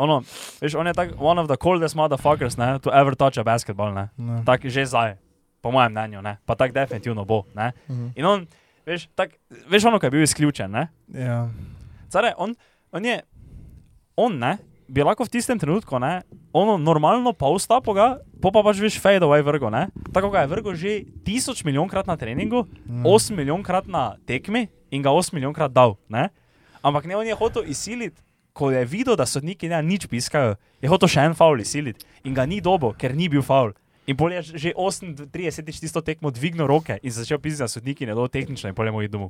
Ono, 0.02 0.22
veš, 0.62 0.78
on 0.80 0.88
je 0.88 0.94
tak 0.98 1.18
one 1.20 1.42
of 1.42 1.50
the 1.50 1.58
coldest 1.60 1.98
motherfuckers, 1.98 2.58
ne, 2.62 2.78
to 2.80 2.94
ever 2.94 3.18
touch 3.18 3.42
a 3.42 3.44
basketball, 3.46 3.92
ne. 3.94 4.08
No. 4.18 4.42
Tak 4.48 4.66
že 4.70 4.86
zdaj, 4.88 5.18
po 5.62 5.74
mojem 5.74 5.92
mnenju, 5.92 6.22
ne. 6.22 6.38
Pa 6.46 6.56
tak 6.56 6.74
definitivno 6.74 7.26
bo, 7.26 7.44
ne. 7.58 7.74
Mhm. 7.90 8.08
In 8.16 8.26
on, 8.26 8.48
veš, 8.88 9.10
tak, 9.18 9.36
veš 9.70 9.90
ono, 9.90 10.00
kaj 10.00 10.08
je 10.10 10.16
bil 10.16 10.26
izključen, 10.26 10.72
ne. 10.72 10.88
Ja. 11.10 11.50
Care, 12.14 12.34
on, 12.38 12.56
on 12.94 13.06
je, 13.06 13.22
on 14.16 14.38
ne, 14.40 14.58
bi 14.92 15.04
lahko 15.08 15.24
v 15.24 15.32
tistem 15.32 15.56
trenutku, 15.56 15.96
ne, 16.04 16.22
ono 16.52 16.76
normalno 16.76 17.32
pa 17.32 17.48
vstapo 17.48 17.96
ga, 17.96 18.20
po 18.44 18.52
pa 18.52 18.60
pač 18.60 18.82
veš 18.84 19.00
fade 19.00 19.24
away 19.24 19.40
vrgo, 19.40 19.72
ne. 19.72 19.88
Tako 20.12 20.30
ga 20.30 20.44
je 20.44 20.52
vrgo 20.52 20.76
že 20.76 20.92
tisoč 21.24 21.64
milijonkrat 21.64 22.08
na 22.08 22.18
treningu, 22.20 22.68
Mm. 22.86 23.08
8 23.08 23.36
milijonkrat 23.40 23.88
na 23.88 24.18
tekmi 24.28 24.68
in 24.92 25.00
ga 25.02 25.16
8 25.16 25.34
milijonkrat 25.34 25.72
dal, 25.72 25.96
ne. 26.12 26.28
Ampak 26.84 27.06
ne, 27.08 27.16
on 27.16 27.26
je 27.26 27.36
hotel 27.36 27.64
izsiliti, 27.72 28.20
ko 28.54 28.68
je 28.72 28.84
videl, 28.86 29.16
da 29.16 29.24
sodniki 29.24 29.70
ne 29.72 29.80
nič 29.80 30.12
piskajo, 30.12 30.58
je 30.82 30.90
hotel 30.92 31.08
še 31.08 31.24
en 31.24 31.34
faul 31.40 31.62
izsiliti 31.64 32.04
in 32.28 32.36
ga 32.36 32.44
ni 32.46 32.60
dobo, 32.60 32.92
ker 32.92 33.16
ni 33.16 33.30
bil 33.32 33.42
faul. 33.42 33.72
In 34.10 34.18
pol 34.18 34.34
je 34.34 34.42
že 34.58 34.70
38 34.76 35.80
tisto 35.80 36.02
tekmo 36.02 36.32
dvignil 36.34 36.68
roke 36.68 36.98
in 37.00 37.12
začel 37.14 37.40
pisati, 37.40 37.64
da 37.64 37.68
sodniki 37.70 38.06
ne 38.06 38.16
do 38.18 38.28
tehnično 38.28 38.68
in 38.68 38.76
pol 38.76 38.90
je 38.90 38.92
moj 38.92 39.08
domov. 39.08 39.30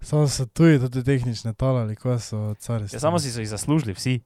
Samo 0.00 0.24
so 0.30 0.46
tudi 0.46 0.78
tudi 0.78 1.02
tehnične 1.04 1.52
talali, 1.52 1.96
ko 1.98 2.14
so 2.18 2.54
cari. 2.56 2.86
Ja, 2.94 3.02
samo 3.02 3.18
si 3.18 3.34
so 3.34 3.42
jih 3.42 3.50
zaslužili 3.50 3.92
vsi. 3.92 4.22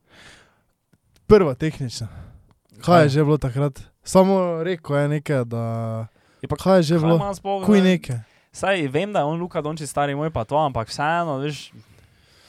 Prva 1.29 1.55
tehnična. 1.55 2.09
Kaj 2.81 3.03
je 3.03 3.09
že 3.09 3.25
bilo 3.25 3.37
takrat? 3.38 3.81
Samo 4.05 4.62
rekel 4.64 4.97
je 4.97 5.09
nekaj, 5.09 5.45
da... 5.45 5.62
Je 6.43 6.49
pa 6.49 6.57
Kaj 6.57 6.79
je 6.79 6.83
že 6.83 6.99
bilo? 6.99 7.21
Kuj 7.67 7.81
nekaj. 7.85 8.25
Saj 8.53 8.88
vem, 8.88 9.12
da 9.12 9.21
je 9.21 9.25
on 9.25 9.41
Luka 9.41 9.61
Dončić 9.61 9.88
stari 9.88 10.14
moj 10.17 10.31
pa 10.31 10.45
to, 10.45 10.57
ampak 10.57 10.88
vseeno, 10.88 11.37
veš, 11.45 11.69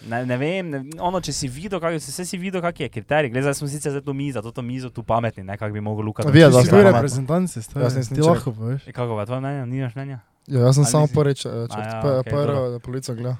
ne, 0.07 0.23
ne 0.25 0.37
vem, 0.37 0.69
ne, 0.71 0.79
ono, 0.95 1.19
če 1.21 1.33
si 1.35 1.47
videl, 1.51 1.79
kak, 1.83 1.99
se 2.01 2.25
si 2.25 2.37
videl, 2.39 2.61
kak 2.63 2.79
je 2.79 2.89
kriterij. 2.89 3.29
Glede, 3.29 3.43
zdaj 3.51 3.59
smo 3.59 3.67
sicer 3.67 3.91
za 3.91 4.01
to 4.01 4.13
mizo, 4.13 4.41
to, 4.41 4.51
to 4.51 4.61
mizo 4.61 4.89
tu 4.89 5.03
pametni, 5.03 5.43
ne, 5.43 5.57
kak 5.59 5.73
bi 5.75 5.81
mogel 5.83 6.05
Luka 6.07 6.23
Vi 6.23 6.39
je 6.39 6.47
Ti 6.47 6.51
dosti 6.51 6.65
si 6.65 6.71
Dončić. 6.71 6.71
bil 6.71 6.79
pametno. 6.79 6.97
reprezentanci, 7.01 7.61
stari. 7.61 7.83
Jaz 7.85 7.95
nisem 7.99 8.15
Ti 8.15 8.21
nič 8.21 8.27
lahko 8.31 8.51
poveš. 8.55 8.87
E, 8.87 8.91
Kako 8.95 9.19
pa 9.19 9.25
tvoje 9.27 9.41
mnenje, 9.43 9.65
nimaš 9.65 9.95
mnenja? 9.95 10.19
Ja, 10.47 10.59
jaz 10.65 10.75
sem 10.79 10.87
Ali 10.87 10.91
samo 10.91 11.07
prvič, 11.13 11.45
A 11.45 11.67
črt, 11.67 11.77
ja, 11.77 11.99
ja, 11.99 12.19
okej, 12.23 12.31
prvo 12.31 12.79
polico 12.79 13.13
gledal. 13.13 13.37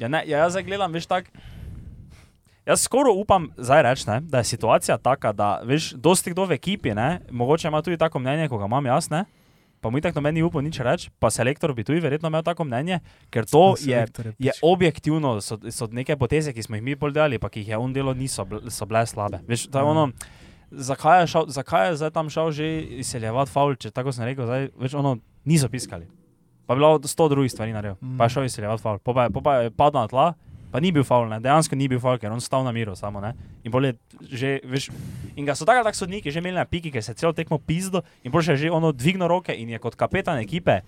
Ja, 0.00 0.08
ne, 0.08 0.24
ja, 0.26 0.38
jaz 0.38 0.56
zdaj 0.56 0.64
gledam, 0.64 0.90
veš, 0.90 1.06
tak. 1.06 1.28
Jaz 2.64 2.80
skoraj 2.80 3.12
upam 3.14 3.48
zdaj 3.58 3.82
reči, 3.82 4.04
ne, 4.06 4.20
da 4.22 4.38
je 4.38 4.44
situacija 4.46 4.96
taka, 4.98 5.32
da 5.32 5.60
veš, 5.62 5.90
dosti 5.92 6.30
kdo 6.30 6.44
v 6.44 6.52
ekipi, 6.52 6.94
ne, 6.94 7.20
mogoče 7.30 7.68
ima 7.68 7.82
tudi 7.82 7.96
tako 7.96 8.18
mnenje, 8.18 8.48
kot 8.48 8.58
ga 8.58 8.64
imam 8.64 8.86
jaz, 8.86 9.10
ne, 9.10 9.24
pa 9.80 9.90
mu 9.90 10.00
tako 10.00 10.20
meni 10.20 10.40
upal 10.40 10.62
nič 10.62 10.80
reči, 10.80 11.10
pa 11.12 11.28
selektor 11.28 11.74
bi 11.74 11.84
tudi 11.84 12.00
verjetno 12.00 12.28
imel 12.28 12.42
tako 12.42 12.64
mnenje, 12.64 13.00
ker 13.28 13.44
to 13.44 13.74
je 13.78 14.00
je 14.38 14.50
pič. 14.50 14.60
objektivno, 14.62 15.40
so, 15.40 15.58
so 15.68 15.88
neke 15.88 16.16
poteze, 16.16 16.52
ki 16.52 16.62
smo 16.62 16.76
jih 16.76 16.82
mi 16.82 16.94
bolj 16.94 17.12
delali, 17.12 17.38
pa 17.38 17.48
ki 17.48 17.60
jih 17.60 17.68
je 17.68 17.76
on 17.78 17.92
delo, 17.92 18.14
niso 18.14 18.46
so 18.68 18.86
bile 18.86 19.04
slabe. 19.04 19.42
Veš, 19.44 19.66
to 19.66 19.78
je 19.78 19.84
Mhm. 19.84 19.90
ono, 19.90 20.12
zakaj 20.72 21.20
je, 21.20 21.26
šel, 21.26 21.44
zakaj 21.48 21.86
je 21.86 21.96
zdaj 21.96 22.10
tam 22.12 22.30
šel 22.30 22.50
že 22.50 22.64
izseljevati 22.96 23.50
faul, 23.50 23.76
če 23.76 23.90
tako 23.92 24.08
sem 24.10 24.24
rekel, 24.24 24.46
zdaj, 24.46 24.70
več 24.74 24.94
ono, 24.94 25.16
niso 25.44 25.68
piskali. 25.68 26.08
Pa 26.66 26.72
je 26.72 26.78
bilo 26.78 26.96
sto 27.04 27.28
drugih 27.28 27.52
stvari 27.52 27.72
naredil, 27.72 27.96
Mhm. 28.00 28.16
pa 28.16 28.24
je 28.24 28.30
šel 28.30 28.44
izseljevati 28.44 28.80
faul, 28.80 28.98
pa, 29.00 29.22
je- 29.22 29.30
pa 29.34 29.54
je 29.58 29.70
padel 29.70 30.00
na 30.00 30.08
tla. 30.08 30.32
Pa 30.74 30.80
ni 30.82 30.90
bil 30.90 31.04
faul, 31.06 31.28
ne? 31.30 31.38
dejansko 31.38 31.76
ni 31.78 31.86
bil 31.86 32.00
faul, 32.02 32.18
ker 32.18 32.32
on 32.34 32.40
stal 32.42 32.64
na 32.66 32.72
miru 32.74 32.96
samo. 32.98 33.20
Ne? 33.22 33.30
In, 33.62 33.70
pol 33.70 33.86
je 33.86 33.92
že, 34.26 34.48
veš, 34.66 34.88
in 35.38 35.46
ga 35.46 35.54
so 35.54 35.62
tako 35.62 35.84
tak 35.86 35.94
sodniki 35.94 36.32
že 36.34 36.42
imeli 36.42 36.58
na 36.58 36.66
piki, 36.66 36.90
ker 36.90 36.98
se 36.98 37.14
celo 37.14 37.30
tekmo 37.30 37.60
pizdo 37.62 38.02
in 38.26 38.34
pol 38.34 38.42
še 38.42 38.58
je 38.58 38.66
že 38.66 38.72
ono 38.74 38.90
dvignil 38.90 39.30
roke 39.30 39.54
in 39.54 39.70
je 39.70 39.78
kot 39.78 39.94
kapetan 39.94 40.42
ekipe 40.42 40.80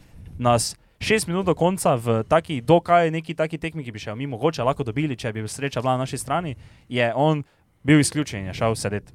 nas 0.43 0.75
šest 0.99 1.31
minut 1.31 1.47
do 1.47 1.55
konca 1.55 1.95
v 1.95 2.25
taki, 2.27 2.59
dokaj 2.67 3.15
neki 3.15 3.39
taki 3.39 3.63
tekmi, 3.63 3.85
ki 3.87 3.95
bi 3.95 4.03
še 4.03 4.17
mi 4.19 4.27
mogoče 4.27 4.67
lahko 4.67 4.83
dobili, 4.83 5.15
če 5.15 5.31
bi 5.31 5.47
sreča 5.47 5.85
bila 5.85 5.95
na 5.95 6.03
naši 6.03 6.19
strani, 6.19 6.57
je 6.91 7.07
on 7.15 7.45
bil 7.87 8.03
izključen 8.03 8.43
in 8.43 8.51
je 8.51 8.59
šel 8.59 8.75
sedeti. 8.75 9.15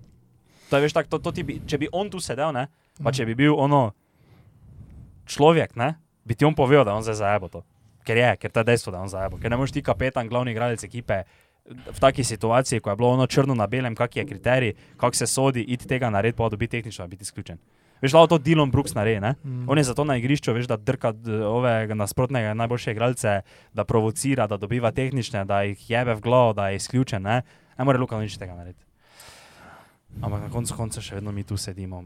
To 0.70 0.80
je, 0.80 0.88
veš, 0.88 0.96
tak, 0.96 1.12
to, 1.12 1.20
to 1.20 1.36
ti 1.36 1.44
bi, 1.44 1.60
če 1.68 1.82
bi 1.82 1.92
on 1.92 2.08
tu 2.08 2.24
sedel, 2.24 2.54
ne, 2.56 2.70
pa 3.04 3.12
če 3.12 3.28
bi 3.28 3.36
bil 3.36 3.58
ono 3.60 3.92
človek, 5.28 5.76
ne, 5.76 5.98
bi 6.24 6.38
ti 6.38 6.48
on 6.48 6.56
povedal, 6.56 6.88
da 6.88 6.96
on 6.96 7.04
zdaj 7.04 7.20
zajebo 7.20 7.52
to. 7.52 7.66
Ker 8.06 8.18
je, 8.18 8.36
ker 8.42 8.52
je 8.56 8.64
dejstvo, 8.64 8.92
da 8.92 8.98
je 8.98 9.08
on 9.08 9.12
zajebo. 9.12 9.40
Ker 9.42 9.52
ne 9.52 9.58
moreš 9.58 9.76
ti 9.76 9.84
kapetan, 9.86 10.30
glavni 10.30 10.56
igralec 10.56 10.84
ekipe 10.84 11.24
v 11.66 12.00
taki 12.00 12.24
situaciji, 12.24 12.82
ko 12.82 12.90
je 12.90 12.96
bilo 12.96 13.12
ono 13.14 13.28
črno 13.28 13.56
na 13.56 13.68
belem, 13.68 13.96
kak 13.96 14.16
je 14.16 14.26
kriterij, 14.26 14.74
kako 14.98 15.16
se 15.16 15.28
sodi, 15.28 15.62
iti 15.62 15.88
tega 15.88 16.10
narediti, 16.10 16.38
pa 16.38 16.50
dobiti 16.50 16.72
tehnično, 16.72 17.08
biti 17.08 17.24
izključen. 17.24 17.58
Veš, 18.02 18.16
lahko 18.18 18.28
to 18.28 18.38
Dylan 18.42 18.72
Brooks 18.74 18.96
naredi, 18.98 19.20
ne? 19.22 19.36
Mm. 19.44 19.70
On 19.70 19.78
je 19.78 19.84
zato 19.84 20.04
na 20.04 20.16
igrišču, 20.18 20.54
veš, 20.54 20.66
da 20.68 20.78
drka 20.78 21.14
ovega 21.46 21.94
nasprotnega 21.94 22.54
najboljše 22.58 22.92
igralce, 22.92 23.42
da 23.74 23.86
provocira, 23.86 24.48
da 24.48 24.58
dobiva 24.58 24.92
tehnične, 24.92 25.46
da 25.46 25.62
jih 25.62 25.90
jebe 25.90 26.16
v 26.18 26.22
glavo, 26.22 26.54
da 26.54 26.70
je 26.70 26.82
izključen. 26.82 27.22
Ne, 27.22 27.42
ne 27.78 27.86
more 27.86 28.02
Luka 28.02 28.18
nič 28.18 28.40
tega 28.42 28.58
narediti. 28.58 28.86
Ampak 30.22 30.42
na 30.42 30.50
koncu 30.50 30.76
konca 30.76 31.02
še 31.02 31.20
vedno 31.20 31.32
mi 31.32 31.44
tu 31.44 31.58
sedimo, 31.58 32.04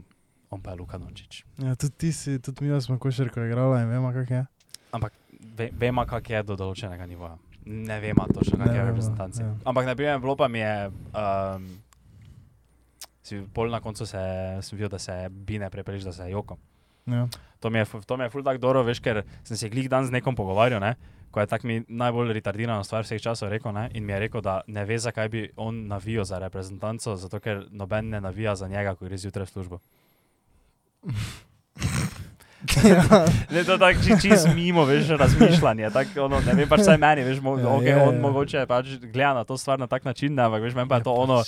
on 0.50 0.60
pa 0.62 0.74
je 0.74 0.76
Luka 0.76 0.98
Dončić. 0.98 1.42
Ja, 1.64 1.74
tudi 1.74 1.96
ti 1.96 2.12
si, 2.12 2.38
tudi 2.38 2.68
mi 2.68 2.80
smo 2.80 2.98
košarko 2.98 3.48
igrali 3.48 3.80
in 3.82 3.88
vemo, 3.88 4.12
kak 4.12 4.30
je. 4.30 4.44
Ve, 5.56 5.70
vemo, 5.72 6.04
kak 6.06 6.30
je 6.30 6.42
do 6.42 6.56
določenega 6.56 7.06
nivoja. 7.06 7.36
Ne 7.66 8.00
vemo 8.00 8.26
točno, 8.34 8.58
kak 8.58 8.70
Ne 8.70 8.74
je 8.74 8.82
vemo, 8.82 8.90
reprezentanci. 8.92 9.42
ja. 9.42 9.54
Ampak, 9.64 9.86
na 9.86 9.94
primer, 9.94 10.18
bilo 10.22 10.36
pa 10.36 10.48
mi 10.48 10.58
je. 10.58 10.90
Um, 11.14 11.66
si 13.26 13.42
pol 13.54 13.70
na 13.70 13.80
koncu 13.82 14.06
se, 14.06 14.22
sem 14.62 14.78
videl, 14.78 14.92
da 14.92 14.98
se 15.02 15.28
Bine 15.30 15.70
prepeliš, 15.70 16.06
da 16.06 16.12
se 16.12 16.30
Joko. 16.30 16.56
Ja. 17.06 17.26
To 17.60 17.70
mi 17.70 17.78
je, 17.78 17.86
to 18.06 18.16
mi 18.16 18.24
je 18.24 18.30
ful 18.30 18.44
tak 18.46 18.58
dobro, 18.62 18.82
veš, 18.86 19.00
ker 19.02 19.24
sem 19.44 19.56
se 19.58 19.68
glih 19.70 19.88
dan 19.90 20.06
z 20.06 20.14
nekom 20.14 20.34
pogovarjal, 20.38 20.80
ne, 20.82 20.94
ko 21.30 21.42
je 21.42 21.50
tak 21.50 21.66
mi 21.66 21.82
najbolj 21.88 22.32
retardirana 22.38 22.84
stvar 22.86 23.06
vseh 23.06 23.22
časov 23.22 23.50
rekel, 23.50 23.74
ne, 23.74 23.88
in 23.94 24.06
mi 24.06 24.14
je 24.14 24.20
rekel, 24.26 24.42
da 24.42 24.60
ne 24.66 24.84
ve, 24.86 24.98
zakaj 24.98 25.28
bi 25.28 25.42
on 25.56 25.86
navijal 25.90 26.24
za 26.24 26.38
reprezentanco, 26.42 27.16
zato 27.16 27.40
ker 27.42 27.66
noben 27.70 28.10
ne 28.14 28.20
navija 28.20 28.54
za 28.56 28.68
njega, 28.68 28.94
ko 28.94 29.06
gre 29.06 29.18
zjutraj 29.18 29.46
v 29.46 29.50
službo. 29.50 29.80
Ne, 33.50 33.62
to 33.62 33.72
je 33.72 33.78
tako 33.78 34.00
či, 34.00 34.20
čist 34.20 34.48
mimo, 34.50 34.84
veš, 34.84 35.08
razmišljanje. 35.10 35.90
Tak, 35.90 36.06
ono, 36.18 36.40
ne 36.40 36.54
vem, 36.54 36.68
pač 36.68 36.80
saj 36.82 36.98
meni, 36.98 37.22
veš, 37.22 37.40
mo, 37.40 37.56
Ja, 37.56 37.66
okay, 37.70 37.92
ja, 37.92 38.02
on 38.02 38.14
ja. 38.14 38.20
mogoče 38.20 38.66
pač 38.66 38.86
gleda 39.02 39.34
na 39.34 39.44
to 39.44 39.56
stvar 39.56 39.78
na 39.78 39.86
tak 39.86 40.04
način, 40.04 40.34
ne, 40.34 40.42
ampak 40.42 40.62
veš, 40.62 40.74
meni 40.74 40.88
pa 40.88 40.96
je 40.96 41.02
to 41.02 41.14
ono. 41.14 41.42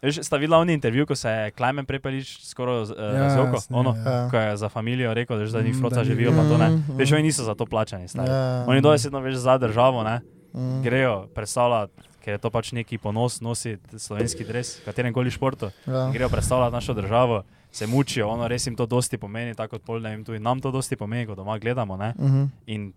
Veš, 0.00 0.18
sta 0.20 0.36
videla 0.36 0.58
oni 0.58 0.72
intervju, 0.72 1.06
ko 1.06 1.14
se 1.14 1.30
je 1.30 1.50
Klemen 1.52 1.84
prepelič 1.84 2.42
skoraj 2.42 2.80
uh, 2.82 2.88
Ja, 2.90 3.12
razjoko, 3.20 3.54
jasno, 3.54 3.78
ono, 3.78 3.94
ja. 3.96 4.12
Ja. 4.12 4.28
ko 4.28 4.36
je 4.36 4.56
za 4.56 4.68
familijo 4.68 5.14
rekel, 5.14 5.36
veš, 5.36 5.50
da 5.50 5.60
Mm, 5.60 5.64
njih 5.64 5.76
flota 5.76 5.94
da 5.94 6.00
ni- 6.00 6.06
živijo, 6.06 6.32
pa 6.32 6.42
to 6.44 6.58
ne. 6.58 6.68
Mm, 6.68 6.84
Veš, 6.96 7.10
mm. 7.10 7.14
oni 7.14 7.22
niso 7.22 7.44
za 7.44 7.54
to 7.54 7.66
plačani, 7.66 8.08
stari. 8.08 8.26
Ja. 8.28 8.64
Oni 8.66 8.80
dojesedno 8.80 9.20
veš 9.20 9.34
za 9.36 9.58
državo, 9.58 10.02
ne, 10.02 10.20
Mm. 10.52 10.82
grejo 10.82 11.28
predstavljati, 11.28 11.92
ker 12.20 12.32
je 12.32 12.38
to 12.38 12.50
pač 12.50 12.72
neki 12.72 12.98
ponos 12.98 13.40
nositi 13.40 13.98
slovenski 13.98 14.44
dres, 14.44 14.78
v 14.78 14.84
katerem 14.84 15.12
koli 15.12 15.30
športu. 15.30 15.70
Ja. 15.86 16.10
Grejo 16.10 16.28
predstavljati 16.28 16.72
našo 16.72 16.94
državo, 16.94 17.42
se 17.72 17.86
mučijo, 17.86 18.28
ono 18.28 18.46
res 18.46 18.66
jim 18.66 18.76
to 18.76 18.86
dosti 18.86 19.18
pomeni, 19.18 19.54
tako 19.54 19.70
kot 19.72 19.84
pol, 19.84 20.00
ne 20.00 20.10
vem, 20.10 20.24
tudi 20.24 20.38
nam 20.38 20.60
to 20.60 20.70
dosti 20.70 20.96
pomeni, 20.96 21.26
ko 21.26 21.34
doma 21.34 21.58
gledamo, 21.58 21.96
ne. 21.96 22.12
Mhm. 22.14 22.44
In 22.66 22.92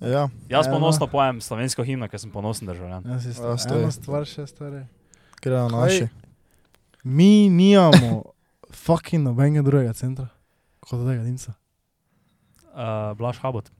Ja. 0.00 0.28
jaz 0.48 0.66
Ja, 0.66 0.72
ponosno 0.72 1.06
pojem 1.06 1.40
slovensko 1.40 1.82
himno, 1.82 2.08
ker 2.08 2.20
sem 2.20 2.30
ponosen 2.30 2.68
državljan. 2.68 3.02
Ja, 3.04 3.20
si 3.20 3.28
Ja, 3.28 3.34
sta, 3.34 3.56
stoji. 3.58 3.82
ena 3.82 3.90
stvar 3.90 4.24
še 4.24 4.46
stare. 4.46 4.84
Grejo 5.42 5.68
naši. 5.68 6.08
Mi 7.02 7.48
nimamo 7.48 8.22
fucking 8.84 9.24
nobenega 9.24 9.62
drugega 9.62 9.92
centra, 9.92 10.28
kot 10.80 11.02
tega 11.02 11.22
Dimca. 11.22 11.54
Uh, 12.68 13.16
Blaž 13.16 13.38
Habot. 13.38 13.70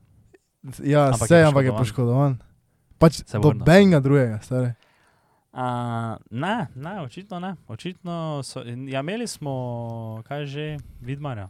Ja, 0.83 1.05
Ampak 1.05 1.21
vse, 1.21 1.35
je 1.35 1.45
ampak 1.45 1.65
je 1.65 1.71
poškodovan. 1.73 2.39
Pač 2.97 3.21
vrne. 3.23 3.61
nobenega 3.61 3.99
drugega, 3.99 4.41
stare. 4.41 4.73
Uh, 5.49 6.17
ne, 6.29 6.67
ne, 6.75 7.01
očitno 7.01 7.39
ne. 7.39 7.55
Očitno 7.67 8.41
so, 8.43 8.61
ja, 8.65 8.99
imeli 8.99 9.27
smo, 9.27 10.21
kaj 10.27 10.45
že, 10.45 10.77
Vidmarja. 11.01 11.49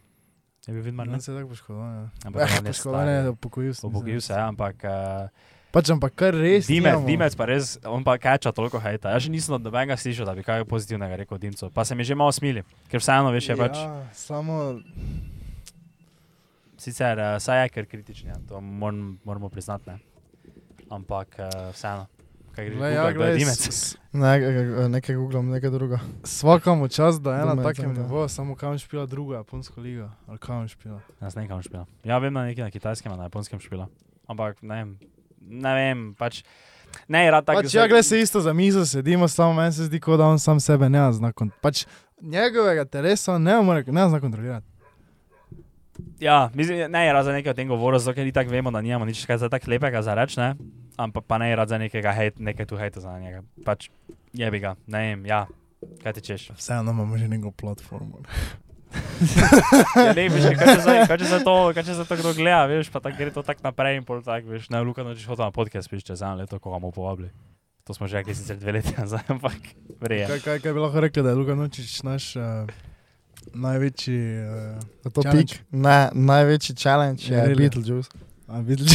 Je 0.67 0.73
bil 0.73 0.83
Vidmar, 0.83 1.07
ne? 1.07 1.13
On 1.13 1.21
se 1.21 1.31
je 1.31 1.37
tako 1.37 1.49
poškodovan. 1.49 1.95
ja. 1.95 2.09
Ampak 2.25 2.41
Eh, 2.41 2.87
on 2.87 3.07
je 3.07 3.29
upokojil 3.29 3.73
se. 3.73 3.87
Upokojil 3.87 4.21
se, 4.21 4.33
ja, 4.33 4.47
ampak 4.47 4.75
uh, 4.83 5.29
Pač 5.71 5.89
ampak 5.89 6.13
kar 6.17 6.33
res. 6.33 6.67
Dimec, 6.67 6.93
nimamo. 6.93 7.07
Dimec 7.07 7.35
pa 7.37 7.45
res, 7.45 7.77
on 7.85 8.03
pa 8.03 8.17
kača 8.17 8.51
toliko 8.51 8.81
hejta. 8.81 9.13
Jaz 9.13 9.25
še 9.25 9.31
nisem 9.33 9.53
od 9.57 9.65
nobenega 9.65 9.97
slišal, 9.97 10.25
da 10.25 10.33
bi 10.37 10.43
kaj 10.45 10.65
pozitivnega 10.69 11.19
rekel 11.21 11.37
Dimcu. 11.41 11.69
Pa 11.73 11.85
se 11.85 11.95
mi 11.95 12.03
že 12.03 12.17
malo 12.17 12.33
smili, 12.33 12.63
ker 12.89 13.01
vseeno 13.01 13.29
veš, 13.33 13.49
je 13.49 13.57
pač, 13.57 13.77
Ja, 13.77 14.05
samo 14.13 14.59
sicer 16.77 17.17
uh, 17.21 17.37
saj 17.41 17.63
je 17.65 17.73
kar 17.75 17.85
kritičen, 17.85 18.33
ja, 18.33 18.37
to 18.49 18.61
moram, 18.61 19.19
moramo 19.25 19.49
priznati, 19.49 19.89
ne. 19.89 19.99
Ampak 20.89 21.37
uh, 21.37 21.69
vseeno, 21.73 22.05
kaj 22.55 22.65
gre, 22.65 22.75
Glej, 22.75 22.93
ja, 22.93 23.03
ja, 23.09 23.35
Dimec. 23.35 23.97
Ne, 24.13 24.31
e, 24.37 24.89
nekaj 24.89 25.15
googlam, 25.15 25.49
nekaj 25.49 25.69
druga. 25.69 25.99
Svakamo 26.23 26.87
čas, 26.87 27.21
da 27.21 27.45
na 27.45 27.55
Dumaj, 27.55 27.73
takem 27.73 27.95
da. 27.95 28.01
nivoju, 28.01 28.29
samo 28.29 28.55
kam 28.55 28.77
špila 28.77 29.05
druga 29.05 29.35
japonska 29.35 29.81
liga. 29.81 30.11
Ali 30.27 30.37
kam 30.37 30.67
špila. 30.67 30.99
Jaz 31.21 31.35
ne 31.35 31.41
vem, 31.41 31.49
kam 31.49 31.61
špila. 31.61 31.85
Ja, 32.03 32.17
vem, 32.17 32.33
da 32.33 32.43
nekaj 32.45 32.63
na 32.63 32.71
kitajskem, 32.71 33.17
na 33.17 33.23
japonskem 33.23 33.59
špila. 33.59 33.87
Ampak 34.27 34.61
ne 34.61 34.75
vem, 34.75 34.97
ne 35.41 35.73
vem, 35.75 36.15
pač 36.17 36.43
ne 37.07 37.31
rad 37.31 37.45
tako. 37.45 37.61
Pač, 37.61 37.73
ja, 37.73 37.87
gled 37.87 38.05
se 38.05 38.19
isto 38.21 38.41
za 38.41 38.53
mizo 38.53 38.85
sedimo, 38.85 39.27
samo 39.27 39.53
meni 39.53 39.73
se 39.73 39.83
zdi, 39.83 39.99
kot 39.99 40.17
da 40.17 40.25
on 40.25 40.39
sam 40.39 40.59
sebe 40.59 40.89
ne 40.89 41.11
zna 41.13 41.31
kontrolirati. 41.31 41.61
Pač 41.61 41.85
njegovega 42.21 42.85
telesa 42.85 43.37
ne 43.37 43.61
more, 43.61 43.83
ne 43.87 44.09
zna 44.09 44.19
kontrolirati. 44.19 44.67
Ja, 46.19 46.49
mislim, 46.53 46.91
ne 46.91 47.23
za 47.23 47.31
nekaj 47.31 47.51
o 47.51 47.53
tem 47.53 47.67
govoril, 47.67 47.99
zato 47.99 48.15
ker 48.15 48.25
ni 48.25 48.31
tako 48.31 48.51
vemo, 48.51 48.71
da 48.71 48.81
nimamo 48.81 49.05
nič 49.05 49.25
kaj 49.25 49.37
za 49.37 49.49
tako 49.49 49.71
lepega 49.71 50.01
za 50.01 50.13
reči, 50.15 50.39
ne? 50.39 50.55
Ampak 50.99 51.23
pa 51.23 51.37
ne 51.39 51.47
je 51.49 51.55
rad 51.55 51.69
za 51.71 51.77
nekega 51.79 52.11
hejt, 52.11 52.39
nekaj 52.43 52.67
tu 52.67 52.75
hejta 52.75 52.99
za 52.99 53.13
njega. 53.19 53.39
Pač 53.63 53.87
jebi 54.35 54.59
ga, 54.59 54.75
ne 54.91 54.99
vem, 55.05 55.21
ja, 55.29 55.45
kaj 56.03 56.17
ti 56.19 56.25
češ. 56.27 56.49
Vseeno 56.59 56.91
imamo 56.91 57.15
že 57.17 57.31
neko 57.31 57.51
platformo. 57.55 58.19
Ja, 59.95 60.13
ne 60.17 60.23
veš, 60.31 60.45
kaj 60.57 60.65
če 60.65 60.81
za, 60.81 60.93
kaj 61.05 61.17
če 61.21 61.27
za 61.29 61.39
to, 61.45 61.53
kaj 61.75 61.83
če 61.85 61.93
za 61.99 62.05
to 62.09 62.15
kdo 62.17 62.31
gleda, 62.33 62.63
veš, 62.71 62.87
pa 62.89 63.01
tako 63.03 63.19
gre 63.19 63.29
to 63.35 63.43
tako 63.45 63.61
naprej 63.67 63.99
in 63.99 64.05
pol 64.07 64.21
tako, 64.25 64.49
veš, 64.55 64.69
ne, 64.73 64.79
Luka 64.81 65.03
nočeš 65.05 65.27
hotel 65.29 65.45
na 65.45 65.53
podcast, 65.53 65.91
piš 65.91 66.07
čez 66.07 66.23
eno 66.25 66.39
leto, 66.39 66.57
ko 66.57 66.71
bomo 66.73 66.89
povabili. 66.95 67.29
To 67.85 67.93
smo 67.93 68.07
že 68.09 68.21
rekli 68.21 68.33
sicer 68.33 68.57
dve 68.57 68.79
leti 68.79 68.95
nazaj, 68.97 69.27
ampak 69.35 69.59
vreje. 70.01 70.25
Kaj, 70.31 70.41
kaj, 70.41 70.57
kaj 70.65 70.73
bi 70.73 70.81
lahko 70.81 71.03
rekli, 71.05 71.21
da 71.21 71.35
je 71.35 71.37
Luka 71.37 71.53
Nočič 71.59 71.99
naš 72.07 72.31
uh, 72.39 72.65
največji. 73.53 74.17
Uh, 74.41 74.81
Je 75.05 75.11
to 75.13 75.21
Challenge. 75.21 75.53
pik? 75.53 75.69
Ne, 75.69 75.99
največji 76.13 76.73
challenge 76.79 77.29
je 77.29 77.37
really. 77.37 77.67
Beetlejuice. 77.67 78.09
A 78.49 78.59
videli? 78.61 78.89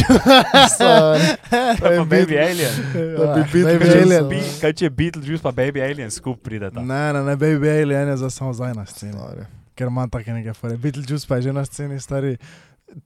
Sorry. 0.77 1.27
To 1.79 1.91
je 1.91 1.97
pa 1.97 2.05
Baby 2.05 2.35
Alien. 2.39 2.73
Da 3.17 3.33
bi 3.33 3.41
Baby 3.41 3.51
Beetlejuice, 3.53 4.01
Alien. 4.01 4.49
Kaj 4.61 4.73
če 4.73 4.89
Beetlejuice 4.89 5.43
pa 5.43 5.51
Baby 5.51 5.81
Alien 5.81 6.11
skup 6.11 6.41
prideta? 6.43 6.81
Ne, 6.81 7.13
ne, 7.13 7.21
ne, 7.23 7.35
Baby 7.35 7.69
Alien 7.69 8.07
je 8.13 8.17
za 8.17 8.29
samo 8.29 8.53
zdaj 8.53 8.73
na 8.73 8.85
sceni. 8.85 9.13
Sorry. 9.13 9.45
Ker 9.75 9.87
ima 9.87 10.07
take 10.11 10.33
neke 10.33 10.53
fore. 10.53 10.77
Beetlejuice 10.77 11.27
pa 11.27 11.35
je 11.39 11.47
že 11.49 11.53
na 11.53 11.65
sceni 11.65 11.99
stari 11.99 12.37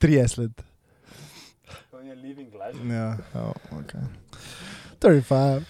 30 0.01 0.38
let. 0.41 0.63
On 1.93 2.05
je 2.05 2.15
living 2.15 2.49
legend. 2.55 2.91
Ja. 2.91 3.17
Oh, 3.35 3.53
okay. 3.79 4.01
35. 4.99 5.62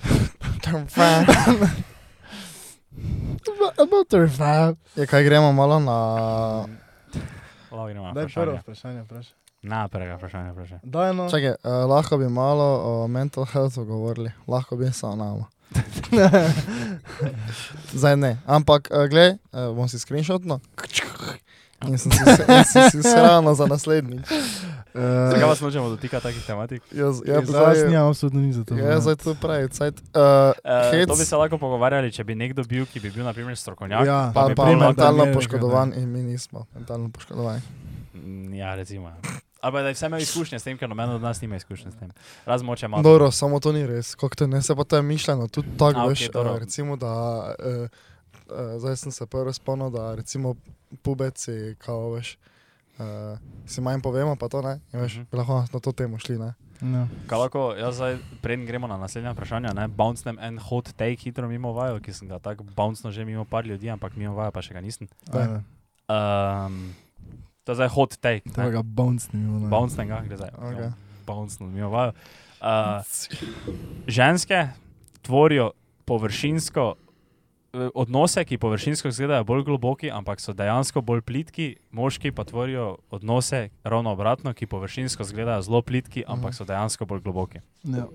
About 3.77 4.07
35. 4.09 4.75
Je, 4.95 5.07
kaj 5.07 5.23
gremo 5.23 5.51
malo 5.53 5.79
na... 5.79 5.97
Na 7.71 8.13
Daj 8.13 8.27
prvo 8.33 8.57
vprašanje. 8.57 8.59
vprašanje, 8.61 9.01
vprašaj. 9.01 9.33
Na 9.61 9.87
prvega 9.87 10.15
vprašanja, 10.15 10.51
vprašanje. 10.51 10.79
Daj 10.83 11.13
no. 11.13 11.29
Čakaj, 11.29 11.49
uh, 11.49 11.89
lahko 11.89 12.17
bi 12.17 12.29
malo 12.29 12.63
o 12.81 13.07
mental 13.07 13.45
healthu 13.45 13.85
govorili, 13.85 14.31
lahko 14.47 14.75
bi 14.75 14.91
samo 14.91 15.15
nama. 15.15 15.45
Zdaj 17.93 18.17
ne, 18.17 18.37
ampak 18.47 18.87
uh, 18.91 19.05
gled, 19.05 19.37
uh, 19.51 19.75
bom 19.75 19.87
si 19.87 19.99
screenshotno. 19.99 20.59
In 21.87 21.95
sem 21.97 22.11
si, 22.11 22.19
in 22.55 22.63
sem 22.65 22.89
si 22.91 22.99
shrano 23.03 23.53
za 23.55 23.67
naslednjič. 23.67 24.27
Zakaj 24.93 25.43
Uh, 25.43 25.49
vas 25.49 25.61
nočemo 25.61 25.89
dotikati 25.89 26.23
takih 26.23 26.43
tematik? 26.45 26.81
Jaz, 26.91 27.21
ja, 27.25 27.33
ja, 27.33 27.45
zdaj 27.45 27.75
zdaj, 27.75 27.89
nimam 27.89 28.09
absolutno 28.09 28.41
nič 28.41 28.55
za 28.55 28.63
to. 28.65 28.73
ja, 28.75 28.99
zdaj 28.99 29.15
to 29.15 29.35
pravi, 29.37 29.69
cajt. 29.69 29.95
Uh, 30.11 30.51
Uh, 30.65 30.91
Hec. 30.91 31.07
to 31.07 31.15
bi 31.15 31.25
se 31.25 31.35
lahko 31.35 31.57
pogovarjali, 31.57 32.11
če 32.11 32.23
bi 32.23 32.35
nekdo 32.35 32.63
bil, 32.63 32.83
ki 32.85 32.99
bi 32.99 33.11
bil 33.11 33.23
naprimer 33.23 33.55
strokovnjak. 33.55 34.01
Ja, 34.07 34.31
pa, 34.33 34.49
bi 34.49 34.55
pa 34.57 34.65
pri 34.65 34.75
mentalno 34.75 35.29
poškodovan 35.33 35.93
in 35.95 36.09
mi 36.09 36.23
nismo 36.23 36.65
mentalno 36.75 37.09
poškodovani. 37.09 37.61
Mm, 38.13 38.53
Ja, 38.53 38.75
recimo. 38.75 39.13
Ampak 39.61 39.81
da 39.81 39.87
je 39.87 39.93
vse 39.93 40.05
imel 40.05 40.19
izkušnje 40.19 40.59
s 40.59 40.63
tem, 40.63 40.77
ker 40.77 40.89
noben 40.89 41.09
od 41.11 41.21
nas 41.21 41.41
nima 41.41 41.55
izkušnje 41.55 41.91
s 41.91 41.95
tem. 41.95 42.09
Razen 42.45 42.65
moče 42.65 42.87
malo. 42.87 43.03
Dobro, 43.03 43.31
samo 43.31 43.59
to 43.59 43.71
ni 43.71 43.85
res, 43.85 44.15
kako 44.15 44.35
te 44.35 44.47
ne 44.47 44.61
se 44.61 44.75
pa 44.75 44.83
to 44.83 44.95
je 44.95 45.01
mišljeno, 45.01 45.47
tudi 45.47 45.67
tako 45.77 45.99
okej, 46.01 46.09
veš, 46.09 46.29
dobro. 46.29 46.53
uh, 46.53 46.59
recimo 46.59 46.95
da, 46.95 47.13
uh, 47.55 47.89
uh, 48.47 48.79
zdaj 48.79 48.95
sem 48.97 49.11
se 49.11 49.25
prvo 49.25 49.53
spomnil, 49.53 49.89
da 49.89 50.15
recimo 50.15 50.55
pubeci, 51.01 51.51
kao 51.77 52.11
veš, 52.11 52.37
uh, 52.95 53.03
si 53.65 53.81
manj 53.81 54.01
povemo, 54.01 54.35
pa 54.35 54.47
to 54.47 54.61
ne, 54.61 54.79
in 54.93 54.99
veš, 54.99 55.15
Mhm. 55.15 55.27
bi 55.31 55.37
lahko 55.37 55.65
na 55.73 55.79
to 55.79 55.91
temo 55.91 56.19
šli, 56.19 56.37
ne. 56.37 56.53
Ja. 56.81 57.07
Kaj 57.27 57.37
lahko, 57.37 57.73
jaz 57.75 57.95
zdaj, 57.95 58.17
preden 58.41 58.65
gremo 58.65 58.87
na 58.87 58.97
naslednja 58.97 59.31
vprašanja, 59.31 59.73
ne, 59.73 59.87
bouncem 59.89 60.39
en 60.39 60.57
hot 60.59 60.93
take 60.93 61.19
hitro 61.19 61.47
mimo 61.47 61.73
vajo, 61.73 61.99
ki 61.99 62.13
sem 62.13 62.27
ga 62.27 62.39
tako 62.39 62.63
bouncno 62.65 63.11
že 63.11 63.25
mimo 63.25 63.43
par 63.45 63.65
ljudi, 63.65 63.89
ampak 63.89 64.15
mimo 64.15 64.31
vajo 64.33 64.51
pa 64.51 64.61
še 64.61 64.73
ga 64.73 64.81
nisem. 64.81 65.07
Um, 66.07 66.95
to 67.69 67.71
je 67.71 67.77
zdaj 67.77 67.89
hot 67.89 68.17
take. 68.17 68.41
ne. 68.47 68.53
Tega 68.55 68.81
bounce. 68.81 69.29
Bouncem 69.69 70.07
ga, 70.07 70.21
gre 70.21 70.35
zdaj. 70.35 70.49
Bouncno 71.23 71.67
mimo 71.67 71.89
vajo. 71.89 72.17
Uh, 72.59 73.05
ženske 74.07 74.67
tvorijo 75.21 75.71
površinsko 76.05 76.95
eh, 77.73 77.89
odnose, 77.93 78.41
ki 78.43 78.57
površinsko 78.57 79.07
izgledajo 79.07 79.43
bolj 79.43 79.63
globoki, 79.63 80.09
ampak 80.11 80.39
so 80.39 80.53
dejansko 80.53 81.01
bolj 81.01 81.21
plitki, 81.21 81.67
moški 81.91 82.31
pa 82.31 82.43
tvorijo 82.43 82.87
odnose 83.11 83.69
ravno 83.83 84.11
obratno, 84.11 84.53
ki 84.53 84.65
površinsko 84.65 85.21
izgledajo 85.21 85.61
zelo 85.61 85.81
plitki, 85.81 86.23
ampak 86.25 86.49
Mhm. 86.49 86.55
so 86.55 86.65
dejansko 86.65 87.05
bolj 87.05 87.21
globoki. 87.21 87.61
Ja. 87.85 88.07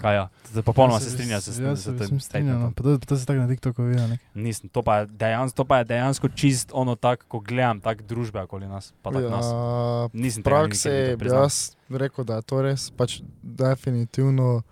Kaj 0.00 0.14
ja, 0.16 0.28
zdaj 0.48 0.64
popolnoma 0.64 1.00
se 1.00 1.10
strinjam 1.10 1.40
s 1.40 1.84
tem. 1.84 2.20
strinjam, 2.20 2.60
no. 2.60 2.72
to, 2.76 2.98
to 2.98 3.16
se 3.16 3.26
tako 3.26 3.42
na 3.42 3.48
TikToku 3.48 3.82
vidi? 3.82 4.18
Nisem, 4.34 4.70
to 4.72 4.82
pa 4.82 5.04
dejansko, 5.04 5.56
to 5.56 5.64
pa 5.68 5.78
je 5.78 5.84
dejansko 5.92 6.28
čist 6.28 6.72
ono 6.72 6.96
tako, 6.96 7.26
ko 7.28 7.40
gledam 7.44 7.80
tak 7.80 8.02
družbe 8.02 8.40
okoli 8.42 8.68
nas. 8.68 8.92
Tak 9.02 9.14
nas. 9.14 9.44
Ja, 9.44 10.08
Nisem 10.12 10.42
tega 10.42 10.56
praksi 10.56 10.88
nikoli 10.88 11.16
bi 11.16 11.30
jaz 11.34 11.60
rekel, 11.90 12.24
da 12.24 12.40
je 12.40 12.48
to 12.48 12.62
res. 12.62 12.88
Pač 12.96 13.20
definitivno 13.42 14.62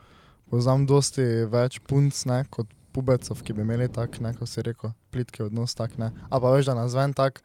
poznam 0.51 0.87
dosti 0.89 1.25
več 1.51 1.81
punc 1.85 2.25
ne, 2.31 2.43
kot 2.51 2.71
pubecov, 2.97 3.43
ki 3.45 3.53
bi 3.53 3.67
imeli 3.67 3.89
tak, 3.93 4.21
ne, 4.25 4.33
kot 4.35 4.49
si 4.49 4.65
rekel, 4.65 4.95
plitki 5.13 5.45
odnos 5.45 5.77
tak. 5.77 5.99
Ne. 6.01 6.13
A 6.31 6.41
pa 6.41 6.55
veš, 6.55 6.71
da 6.71 6.79
nas 6.79 6.97
ven 6.97 7.13
tak. 7.17 7.43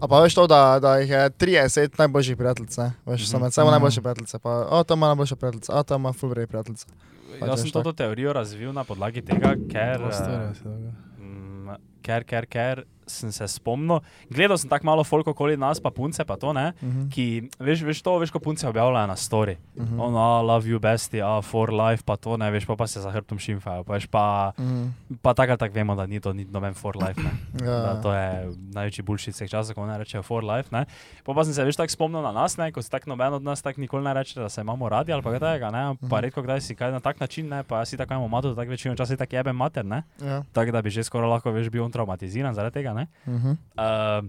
A 0.00 0.08
pa 0.08 0.20
veš 0.20 0.34
to, 0.34 0.46
da, 0.46 0.78
da 0.78 0.96
jih 0.96 1.10
je 1.10 1.30
30 1.32 1.98
najboljših 1.98 2.36
prijateljic, 2.36 2.76
ne? 2.76 2.92
veš, 3.06 3.32
Mhm. 3.32 3.42
med 3.42 3.52
seboj 3.52 3.66
Mhm. 3.66 3.72
najboljše 3.72 4.00
prijateljice, 4.00 4.38
pa 4.38 4.50
o, 4.70 4.84
tam 4.84 4.98
ima 4.98 5.06
najboljše 5.06 5.36
prijateljice, 5.36 5.72
a 5.72 5.82
tam 5.82 6.00
ima 6.00 6.12
fulvrej 6.12 6.46
prijateljice. 6.46 6.86
pač 7.30 7.48
Jaz 7.48 7.58
sem 7.58 7.64
veš 7.64 7.72
to, 7.74 7.92
teorijo 7.92 8.32
razvil 8.32 8.72
na 8.72 8.84
podlagi 8.84 9.22
tega, 9.22 9.54
ker, 9.68 10.00
storja 10.12 10.52
eh, 10.56 11.22
mm, 11.22 11.68
ker, 12.00 12.24
ker, 12.24 12.46
ker 12.46 12.82
sem 13.04 13.26
se 13.28 13.42
spomnil. 13.44 13.98
Gledal 14.28 14.54
sem 14.54 14.70
tako 14.70 14.86
malo 14.86 15.02
folk 15.02 15.26
okoli 15.26 15.56
nas, 15.56 15.80
pa 15.80 15.90
punce, 15.90 16.22
pa 16.22 16.36
to 16.36 16.52
ne. 16.52 16.70
Mhm. 16.78 17.08
Ki, 17.08 17.24
veš, 17.58 17.82
veš 17.82 18.00
to, 18.00 18.14
veš, 18.16 18.30
ko 18.30 18.38
punce 18.38 18.62
objavljajo 18.64 19.02
na 19.04 19.16
story. 19.16 19.56
Mhm. 19.74 19.98
Ono, 20.00 20.14
"Ah, 20.14 20.38
love 20.40 20.62
you, 20.64 20.78
bestie, 20.78 21.18
ah, 21.20 21.42
for 21.42 21.70
life, 21.70 22.04
pa 22.04 22.14
to 22.14 22.36
ne, 22.36 22.46
veš, 22.48 22.64
pa, 22.64 22.76
pa 22.76 22.86
se 22.86 23.00
za 23.00 23.10
hrbtom 23.10 23.34
šimfajo. 23.36 23.82
Pa, 23.82 23.94
veš, 23.94 24.06
pa, 24.06 24.52
Mhm. 24.56 24.86
pa 25.18 25.34
tako 25.34 25.50
ali 25.50 25.58
tako 25.58 25.74
vemo, 25.74 25.94
da 25.94 26.06
ni 26.06 26.20
to 26.20 26.32
ni 26.32 26.44
noben 26.44 26.70
for 26.72 26.94
life. 26.96 27.18
Ne. 27.18 27.30
Ja, 27.60 27.80
Da, 27.82 28.00
to 28.00 28.12
je 28.12 28.30
največji 28.70 29.02
bullshit 29.02 29.34
vseh 29.34 29.50
časov, 29.50 29.74
ko 29.74 29.86
ne 29.86 29.98
rečejo 29.98 30.22
for 30.22 30.44
life. 30.44 30.68
Ne. 30.70 30.86
Pa, 31.24 31.34
pa 31.34 31.42
sem 31.42 31.52
se 31.52 31.64
veš 31.64 31.76
tako 31.76 31.90
spomnil 31.90 32.22
na 32.22 32.30
nas, 32.32 32.56
ne, 32.56 32.70
ko 32.70 32.78
se 32.78 32.90
tako 32.90 33.10
noben 33.10 33.34
od 33.34 33.42
nas 33.42 33.58
tako 33.58 33.80
nikoli 33.80 34.04
ne 34.04 34.14
reče, 34.14 34.38
da 34.38 34.48
se 34.48 34.60
imamo 34.60 34.88
radi 34.88 35.12
ali 35.12 35.18
pa 35.20 35.30
kaj 35.30 35.40
takega, 35.40 35.70
ne. 35.72 35.96
Pa 36.00 36.06
Mhm. 36.08 36.22
redko 36.22 36.42
kdaj 36.42 36.60
si 36.60 36.74
kaj 36.74 36.92
na 36.92 37.00
tak 37.00 37.18
način, 37.18 37.48
ne, 37.48 37.62
pa 37.64 37.82
si 37.84 37.96
tako 37.96 38.14
imamo 38.14 38.28
mato, 38.28 38.54
tako 38.54 38.70
večino 38.70 38.94
časa 38.94 39.06
si 39.08 39.16
tako 39.16 39.34
jebem 39.34 39.56
mater, 39.56 39.84
ne. 39.84 40.02
ja. 40.20 40.44
Tako 40.52 40.70
da 40.70 40.78
bi 40.80 40.90
že 40.90 41.02
skoraj 41.02 41.26
lahko 41.28 41.50
veš 41.50 41.68
bil 41.68 41.89
on 41.90 41.92
traumatiziran 41.92 42.54
zaradi 42.54 42.74
tega, 42.76 42.94
ne. 42.94 43.06
Mhm. 43.26 43.50
Uh, 43.74 44.22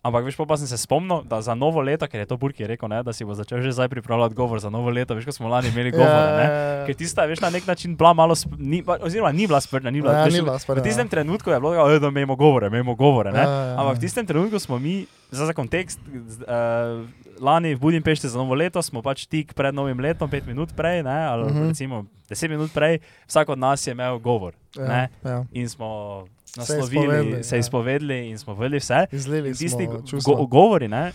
ampak 0.00 0.24
veš, 0.24 0.36
pa, 0.38 0.56
sem 0.56 0.64
se 0.66 0.78
spomnil, 0.78 1.22
da 1.24 1.40
za 1.40 1.52
novo 1.54 1.80
leto, 1.80 2.06
ker 2.06 2.20
je 2.20 2.26
to 2.26 2.36
Burki 2.36 2.64
rekel, 2.64 2.88
ne, 2.88 3.02
da 3.02 3.12
si 3.12 3.20
bo 3.20 3.34
začel 3.34 3.60
že 3.60 3.68
zdaj 3.70 3.88
pripravljati 3.90 4.32
govor 4.34 4.56
za 4.58 4.68
novo 4.68 4.88
leto, 4.88 5.12
veš, 5.12 5.24
ko 5.24 5.32
smo 5.34 5.48
lani 5.48 5.68
imeli 5.68 5.92
govor. 5.92 6.08
Ne, 6.34 6.46
Ja, 6.80 6.86
ker 6.86 6.94
tista, 6.94 7.24
veš, 7.24 7.40
na 7.40 7.50
nek 7.50 7.66
način 7.66 7.92
bila 7.94 8.14
malo, 8.14 8.32
sp- 8.34 8.56
ni, 8.58 8.80
oziroma 8.80 9.28
ni 9.30 9.44
bila 9.44 9.60
sprna, 9.60 9.90
ni 9.90 10.00
bila, 10.00 10.14
ja, 10.14 10.24
bila 10.24 10.56
v 10.56 10.82
tistem 10.82 11.04
trenutku 11.06 11.50
je 11.50 11.60
bilo, 11.60 11.76
"Ej, 11.86 11.98
da 11.98 12.08
imamo 12.08 12.32
govore, 12.34 12.66
imamo 12.68 12.94
govore, 12.94 13.28
ne. 13.30 13.38
Ja, 13.38 13.44
ja, 13.44 13.64
ja. 13.66 13.76
Ampak 13.76 13.96
v 13.96 14.00
tistem 14.00 14.24
trenutku 14.24 14.56
smo 14.56 14.78
mi, 14.78 15.04
za, 15.30 15.44
za 15.44 15.52
kontekst, 15.52 16.00
uh, 16.00 17.04
lani 17.38 17.74
v 17.74 17.78
Budimpešti 17.78 18.24
za 18.24 18.38
novo 18.38 18.54
leto 18.54 18.80
smo 18.80 19.00
pač 19.00 19.26
tik 19.26 19.52
pred 19.52 19.70
novim 19.70 19.98
letom, 19.98 20.24
pet 20.26 20.44
minut 20.44 20.72
prej, 20.72 21.02
ne, 21.02 21.20
ali 21.26 21.42
uh 21.42 21.50
Mhm. 21.50 21.58
-huh. 21.58 21.68
recimo 21.68 21.96
deset 22.26 22.48
minut 22.48 22.72
prej, 22.72 22.98
vsak 23.26 23.48
od 23.48 23.58
nas 23.58 23.84
je 23.84 23.92
imel 23.92 24.18
govor. 24.18 24.54
ja, 24.72 24.84
ne. 24.84 25.02
ja. 25.22 25.44
In 25.52 25.68
smo 25.68 26.24
Se 26.54 26.60
naslovili, 26.60 27.06
izpovedali, 27.06 27.44
se 27.44 27.56
ja. 27.56 27.60
izpovedali 27.60 28.28
in 28.30 28.38
smo 28.38 28.54
povedali 28.54 28.78
vse. 28.78 29.06
Izlili 29.12 29.48
In 29.48 29.56
tisti 29.56 29.88
smo 30.20 30.34
go, 30.34 30.46
govori, 30.46 30.88
ne, 30.88 31.12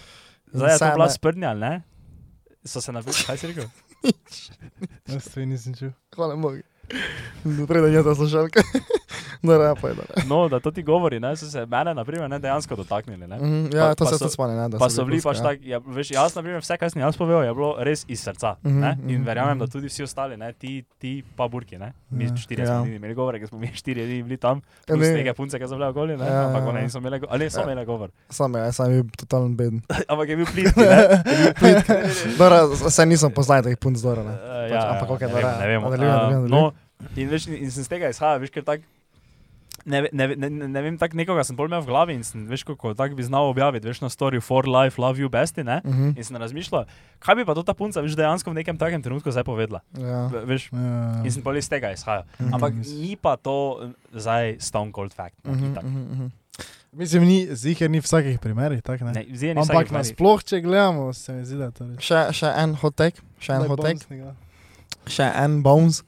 zdaj 0.54 0.74
je 0.74 0.80
to 0.80 0.92
bila 0.94 1.10
sprnja, 1.10 1.54
ne, 1.54 1.82
so 2.66 2.82
se 2.82 2.92
napisali, 2.92 3.26
kaj 3.28 3.38
si 3.38 3.48
rekel? 3.48 3.66
Jaz 5.08 5.34
to 5.34 5.46
nisem 5.46 5.76
čul. 5.76 5.92
Hvala 6.16 6.36
Bogu. 6.36 6.62
Preden 7.68 7.94
je 7.94 8.04
ta 8.04 8.16
slušalka. 8.16 8.62
Da, 9.44 9.52
ne, 9.54 9.64
je 9.64 9.94
da. 9.94 10.04
No, 10.26 10.50
da 10.50 10.60
to 10.60 10.72
ti 10.72 10.82
govori, 10.82 11.20
ne, 11.20 11.36
so 11.36 11.46
se 11.46 11.66
mene, 11.66 11.94
na 11.94 12.02
primer, 12.02 12.30
ne 12.30 12.40
dejansko 12.40 12.76
dotaknili. 12.76 13.28
Ne. 13.28 13.36
Mhm, 13.38 13.76
Ja, 13.76 13.84
Pa- 13.84 13.96
to 13.96 14.04
pa 14.04 14.10
se 14.10 14.16
so- 14.16 14.20
tudi 14.20 14.32
spomnim, 14.32 14.58
ne, 14.58 14.70
da 14.70 14.78
Pa 14.78 14.90
so 14.90 14.96
so 14.96 15.06
bili 15.06 15.22
pač 15.22 15.38
ja. 15.38 15.44
tako, 15.44 15.62
ja, 15.64 15.80
veš, 15.80 16.12
jaz, 16.12 16.36
na 16.36 16.42
primer, 16.42 16.60
vse, 16.60 16.78
kar 16.78 16.90
sem 16.90 17.02
jaz 17.02 17.14
povedal, 17.16 17.44
je 17.44 17.54
bilo 17.54 17.76
res 17.80 18.06
iz 18.08 18.20
srca. 18.22 18.56
Mhm, 18.64 18.80
ne, 18.80 18.92
In 19.04 19.12
mhm, 19.12 19.24
verjamem, 19.24 19.60
da 19.60 19.66
mhm. 19.66 19.72
tudi 19.72 19.88
vsi 19.88 20.04
ostali, 20.04 20.34
ne, 20.36 20.54
ti, 20.54 20.72
ti 20.98 21.24
pa 21.36 21.48
burki, 21.48 21.78
ne. 21.78 21.94
Mi 22.10 22.26
Ja. 22.26 22.36
štirje 22.36 22.64
Ja. 22.64 22.68
smo 22.74 22.86
imeli 22.88 23.14
govore, 23.14 23.40
ker 23.40 23.48
smo 23.48 23.60
mi 23.60 23.70
štirje 23.70 24.06
dni 24.06 24.24
bili 24.24 24.38
tam, 24.38 24.58
Ja, 24.80 24.96
plus 24.96 25.08
ne. 25.08 25.14
neke 25.14 25.34
punce, 25.34 25.60
ki 25.60 25.68
so 25.68 25.76
bile 25.76 25.88
okoli, 25.88 26.18
ne, 26.18 26.26
Ja, 26.26 26.48
ampak 26.48 26.64
ja, 26.64 26.68
one 26.68 26.80
ja. 26.80 26.84
niso 26.84 26.98
imele, 26.98 27.20
go- 27.20 27.28
ali 27.30 27.44
ne, 27.44 27.50
so 27.50 27.60
Ja. 27.60 27.64
imele 27.64 27.86
govor. 27.86 28.10
Sam 28.32 28.56
je, 28.56 28.72
sam 28.74 28.92
je 28.92 29.04
bil 29.04 29.12
totalen 29.16 29.56
beden. 29.56 29.82
Ampak 30.10 30.30
je 30.30 30.36
bil 30.36 30.46
plitki, 30.54 30.80
ne. 30.80 31.22
Je 31.38 31.54
plitki. 31.54 31.94
Dora, 32.38 32.60
se 32.90 33.06
nisem 33.06 33.30
poznal 33.32 33.62
teh 33.62 33.78
punc 33.78 34.00
Dora, 34.00 34.24
ne. 34.24 34.34
Eh, 34.34 34.70
Pač, 34.72 34.84
ampak 34.86 35.10
okej, 35.12 35.28
ne 35.28 35.34
dobro, 35.34 35.48
vem, 35.48 35.60
ne 36.32 36.50
vem. 36.50 36.75
In, 37.16 37.28
veš, 37.28 37.48
in 37.48 37.70
sem 37.70 37.84
z 37.84 37.90
tega 37.90 38.10
izhajal, 38.10 38.40
veš, 38.40 38.52
ker 38.52 38.64
tak, 38.64 38.82
ne, 39.86 40.02
ne, 40.10 40.26
ne, 40.36 40.50
ne, 40.50 40.82
vem, 40.82 40.96
tak 40.98 41.14
nekoga 41.14 41.44
sem 41.44 41.54
bolj 41.54 41.68
imel 41.68 41.82
v 41.82 41.88
glavi 41.88 42.14
in 42.14 42.24
sem, 42.24 42.44
veš, 42.44 42.64
kako 42.64 42.94
tak 42.94 43.14
bi 43.14 43.22
znal 43.22 43.48
objaviti, 43.48 43.86
veš, 43.86 44.00
na 44.00 44.10
story 44.10 44.40
for 44.40 44.66
life, 44.66 44.98
love 44.98 45.16
you 45.16 45.30
besti, 45.30 45.62
ne? 45.62 45.82
Mhm, 45.84 46.16
In 46.16 46.24
sem 46.24 46.36
razmišljal, 46.36 46.88
kaj 47.20 47.36
bi 47.36 47.44
pa 47.44 47.54
to 47.54 47.62
ta 47.62 47.74
punca, 47.74 48.00
veš, 48.00 48.16
dejansko 48.16 48.50
v 48.50 48.56
nekem 48.56 48.76
takem 48.76 49.00
trenutku 49.00 49.30
zdaj 49.30 49.44
povedala. 49.44 49.84
Ja. 49.94 50.26
Ve- 50.28 50.46
Veš, 50.48 50.70
Ja. 50.72 51.22
in 51.22 51.32
sem 51.32 51.42
bolj 51.42 51.60
iz 51.60 51.70
tega 51.70 51.92
izhajal. 51.92 52.26
Mhm, 52.40 52.52
Ampak 52.52 52.74
mislim. 52.74 52.98
ni 53.00 53.14
pa 53.16 53.36
to 53.36 53.56
eh, 53.84 53.94
zdaj 54.16 54.58
stone 54.60 54.92
cold 54.92 55.14
fact. 55.14 55.38
mhm, 55.44 55.66
itak. 55.68 55.84
mhm, 55.84 56.02
mhm. 56.14 56.28
Mislim, 56.94 57.24
ni, 57.24 57.52
ziher 57.52 57.92
ni 57.92 58.00
v 58.00 58.04
vsakih 58.04 58.40
primerih, 58.40 58.80
tako 58.80 59.04
ne? 59.06 59.12
Ne, 59.12 59.26
ni 59.28 59.52
Ampak 59.52 59.92
nasploh, 59.92 60.40
če 60.40 60.62
gledamo, 60.62 61.12
se 61.12 61.34
mi 61.34 61.44
zdi, 61.44 61.58
da 61.58 61.68
to 61.70 61.84
res. 61.84 62.00
Še, 62.00 62.32
še 62.32 62.48
en 62.56 62.72
hot 62.74 62.96
take, 62.96 63.20
še 63.38 63.52
en 63.52 63.60
Zdaj 63.60 63.68
hot 63.68 63.82
take, 63.84 64.00
bonusnega. 64.00 64.32
še 65.06 65.28
en 65.36 65.60
bones. 65.62 66.00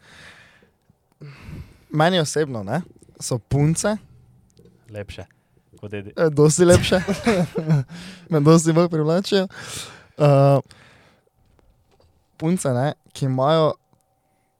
Meni 1.89 2.19
osebno, 2.19 2.63
ne, 2.63 2.81
so 3.19 3.37
punce 3.39 3.97
Lepše. 4.89 5.25
Kot 5.79 5.93
edi. 5.93 6.13
eh, 6.17 6.29
dosti 6.29 6.65
lepše, 6.65 6.99
me 8.29 8.39
dosti 8.39 8.73
bolj 8.73 8.89
privlačijo. 8.89 9.47
Uh, 10.17 10.25
punce, 12.37 12.69
ne, 12.69 12.93
ki 13.13 13.25
imajo 13.25 13.73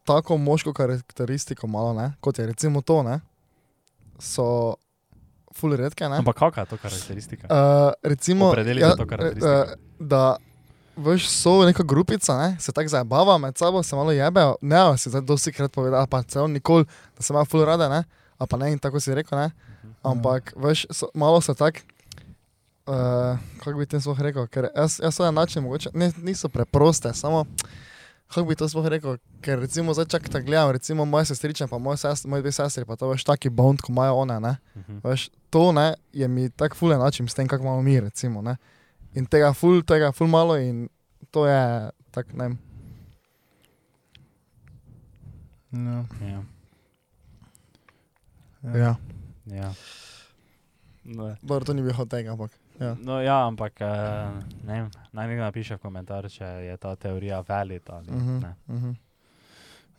tako 0.04 0.38
moško 0.38 0.74
karakteristiko, 0.74 1.68
malo, 1.68 1.94
ne, 1.94 2.14
kot 2.20 2.40
je 2.40 2.46
recimo 2.46 2.82
to, 2.82 3.04
ne, 3.04 3.20
so 4.20 4.76
full 5.54 5.76
redke. 5.76 6.06
Ne. 6.06 6.18
Ampak 6.18 6.36
kakšna 6.36 6.64
je 6.64 6.68
to 6.68 6.78
karakteristika? 6.78 7.48
Uh, 7.48 7.92
recimo, 8.04 8.48
Opredelite 8.48 8.94
to 8.98 9.06
karakteristiko. 9.06 9.54
eh, 9.54 9.74
da 10.00 10.38
veš, 10.98 11.28
so 11.30 11.66
neka 11.66 11.84
grupica, 11.84 12.38
ne, 12.38 12.56
se 12.60 12.72
tako 12.72 12.90
zabava 12.90 13.38
med 13.38 13.58
sabo, 13.58 13.84
se 13.84 13.96
malo 13.96 14.12
jebejo, 14.12 14.56
ne, 14.62 14.98
si 14.98 15.10
zdaj 15.10 15.22
dosti 15.22 15.54
krat 15.54 15.72
povedal, 15.72 16.00
ali 16.00 16.10
pa 16.10 16.24
celo 16.24 16.48
nikoli, 16.48 16.86
da 17.18 17.24
se 17.24 17.34
ima 17.34 17.46
full 17.46 17.66
rade, 17.66 17.90
ne, 17.90 18.04
ali 18.38 18.48
pa 18.48 18.58
ne, 18.58 18.72
in 18.72 18.80
tako 18.80 19.00
si 19.00 19.16
rekel, 19.16 19.38
ne, 19.38 19.52
ampak 20.04 20.54
veš, 20.56 20.86
so, 20.90 21.10
malo 21.14 21.42
se 21.42 21.56
tako, 21.56 21.80
uh, 22.88 23.38
kako 23.64 23.78
bi 23.78 23.86
tem 23.86 24.02
sploh 24.02 24.20
rekel, 24.20 24.48
ker 24.48 24.70
jaz, 24.76 25.00
jaz 25.04 25.16
svoje 25.16 25.32
načine 25.32 25.64
mogoče 25.64 25.90
ne, 25.94 26.12
niso 26.24 26.50
preproste, 26.50 27.14
samo. 27.14 27.46
Kako 28.28 28.48
bi 28.48 28.56
to 28.56 28.68
sploh 28.70 28.88
rekel, 28.92 29.18
ker 29.42 29.60
recimo 29.60 29.94
zdaj 29.94 30.06
čak 30.06 30.30
tako 30.30 30.46
gledam, 30.46 30.72
recimo 30.72 31.06
moje 31.06 31.26
sestrične, 31.26 31.68
pa 31.68 31.78
moje, 31.78 31.98
sest, 31.98 32.26
moje 32.26 32.42
dve 32.42 32.52
sestri, 32.52 32.86
pa 32.86 32.96
to 32.96 33.08
veš 33.08 33.24
taki 33.24 33.50
bond, 33.50 33.82
ko 33.82 33.92
imajo 33.92 34.16
one, 34.24 34.40
ne. 34.40 34.58
Mhm. 34.76 35.00
Veš, 35.04 35.30
to 35.50 35.72
ne, 35.72 35.94
je 36.14 36.28
mi 36.28 36.50
tako 36.50 36.76
ful 36.76 36.94
enačim 36.94 37.28
s 37.28 37.34
tem, 37.34 37.48
kako 37.48 37.64
imamo 37.64 37.82
mi, 37.82 38.00
recimo. 38.00 38.42
Ne? 38.42 38.58
In 39.16 39.26
tega 39.26 39.54
ful, 39.54 39.82
tega 39.84 40.12
ful 40.12 40.28
malo 40.28 40.56
in 40.56 40.90
to 41.32 41.46
je 41.46 41.62
tako, 42.12 42.34
ne 42.34 42.44
vem. 42.44 42.58
Ja. 45.72 46.06
Ja. 46.22 46.42
Ja. 48.74 48.96
Ja. 49.48 49.72
No, 51.04 51.36
Dobro, 51.42 51.66
to 51.66 51.74
ni 51.74 51.82
bil 51.82 51.94
hot 51.94 52.10
tega, 52.10 52.32
ampak. 52.32 52.52
Ja. 52.78 52.94
no, 52.96 53.22
ja, 53.22 53.48
ampak 53.48 53.82
eh, 53.82 54.30
ne 54.64 54.74
vem, 54.76 54.88
naj 55.12 55.28
nekdo 55.28 55.44
napiše 55.44 55.76
v 55.76 55.82
komentar, 55.82 56.28
če 56.30 56.46
je 56.64 56.78
ta 56.78 56.96
teorija 56.96 57.40
valid 57.42 57.82
ali 57.90 58.12
Mhm, 58.12 58.40
ne. 58.40 58.52
mhm. 58.68 58.92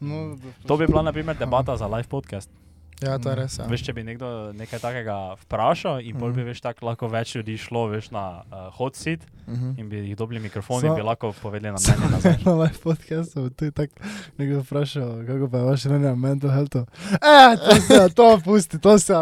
No, 0.00 0.38
To 0.62 0.76
bi 0.76 0.86
bila, 0.86 1.02
na 1.02 1.10
primer, 1.10 1.34
debata 1.34 1.74
za 1.76 1.86
live 1.86 2.06
podcast. 2.06 2.50
Ja, 2.98 3.14
to 3.14 3.30
je 3.30 3.36
res. 3.36 3.54
Ja. 3.54 3.64
Veš, 3.64 3.82
če 3.84 3.92
bi 3.92 4.02
nekdo 4.02 4.26
nekaj 4.52 4.80
takega 4.80 5.14
vprašal 5.38 6.00
in 6.00 6.16
pol 6.16 6.32
bi 6.32 6.40
Mhm. 6.40 6.48
veš, 6.48 6.60
tako 6.60 6.86
lahko 6.86 7.06
več 7.06 7.36
ljudi 7.36 7.54
šlo 7.56 7.86
veš, 7.86 8.10
na 8.10 8.24
uh, 8.42 8.72
hot 8.72 8.96
seat 8.96 9.20
Mhm. 9.46 9.70
in 9.76 9.88
bi 9.88 9.96
jih 9.98 10.16
dobili 10.16 10.40
mikrofon 10.40 10.80
Sa- 10.80 10.86
in 10.86 10.94
bi 10.94 11.02
lahko 11.02 11.30
povedali 11.32 11.70
na 11.70 11.78
mnenje 11.78 12.10
nazaj. 12.16 12.36
Na 12.44 12.52
live 12.54 12.78
podcastu 12.80 13.50
tu 13.50 13.64
je 13.64 13.70
tako 13.70 13.94
nekdo 14.36 14.60
vprašal, 14.60 15.24
kako 15.24 15.48
pa 15.48 15.56
je 15.56 15.64
vaše 15.64 15.88
mnenje 15.88 16.08
o 16.08 16.16
mental 16.16 16.50
healthu. 16.50 16.82
E, 17.12 17.56
to 17.56 17.76
se, 17.78 18.08
to 18.10 18.40
pusti, 18.40 18.78
to 18.78 18.98
se. 18.98 19.14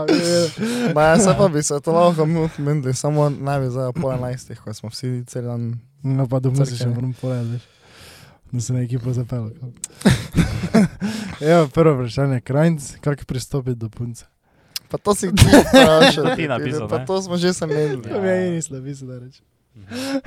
Ma, 0.94 1.18
se 1.18 1.34
pa 1.34 1.48
bi 1.48 1.62
se 1.62 1.76
to 1.78 1.92
lahko 1.92 2.24
menili, 2.58 2.94
samo 2.94 3.28
naj 3.30 3.60
bi 3.60 3.68
zdaj 3.68 3.92
po 3.92 4.08
11, 4.08 4.56
ko 4.56 4.72
smo 4.72 4.88
vsi 4.88 5.24
cel 5.26 5.42
dan. 5.44 5.74
No 6.02 6.26
pa 6.26 6.38
domov 6.38 6.64
se 6.64 6.76
še 6.76 6.86
moram 6.86 7.12
povedati, 7.12 7.60
da 8.46 8.60
se 8.60 8.72
na 8.72 8.80
ekipo 8.80 9.12
zapel. 9.12 9.50
Evo, 11.40 11.68
prvo 11.68 11.94
vprašanje, 11.94 12.40
krajnc, 12.40 12.96
kako 13.00 13.24
pristopiti 13.24 13.76
do 13.76 13.88
punce? 13.88 14.24
Pa 14.88 14.98
to 14.98 15.14
si 15.14 15.28
ti 15.28 15.44
vprašal. 15.44 16.32
Ti 16.36 16.48
napisal, 16.48 16.88
Pa 16.88 16.98
ne? 16.98 17.06
to 17.06 17.22
smo 17.22 17.36
že 17.36 17.52
sanjali. 17.52 18.02
To 18.02 18.22
mi 18.22 18.28
je 18.28 18.50
nisla, 18.50 18.80
bi 18.80 18.94
se 18.94 19.06
da 19.06 19.18
reči. 19.18 19.42
Mhm. 19.76 20.18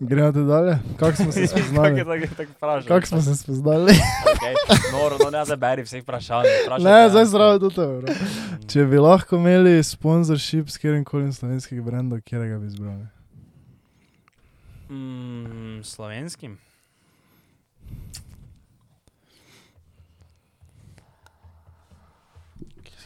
Gremo 0.00 0.32
te 0.32 0.40
dalje? 0.40 0.78
Kako 0.98 1.16
smo 1.16 1.32
se 1.32 1.40
je 1.42 1.48
spoznali? 1.48 2.04
Kako 2.88 3.06
smo 3.06 3.22
se 3.22 3.36
spoznali? 3.36 3.92
Okay. 3.92 4.54
Noro, 4.92 5.16
no 5.24 5.30
ne 5.30 5.44
zaberi 5.44 5.82
vseh 5.82 6.02
vprašanj. 6.02 6.44
Ne, 6.78 7.04
te. 7.04 7.10
zdaj 7.10 7.24
zraven 7.24 7.60
to 7.60 7.70
bro. 7.70 8.14
Če 8.68 8.84
bi 8.84 8.98
lahko 8.98 9.36
imeli 9.36 9.82
sponsorship 9.82 10.68
s 10.68 10.76
katerim 10.76 11.04
koli 11.04 11.32
slovenskih 11.32 11.82
brendov, 11.82 12.20
kjer 12.20 12.48
ga 12.48 12.58
bi 12.58 12.66
izbrali? 12.66 13.06
Mm, 14.90 15.80
slovenskim? 15.84 16.58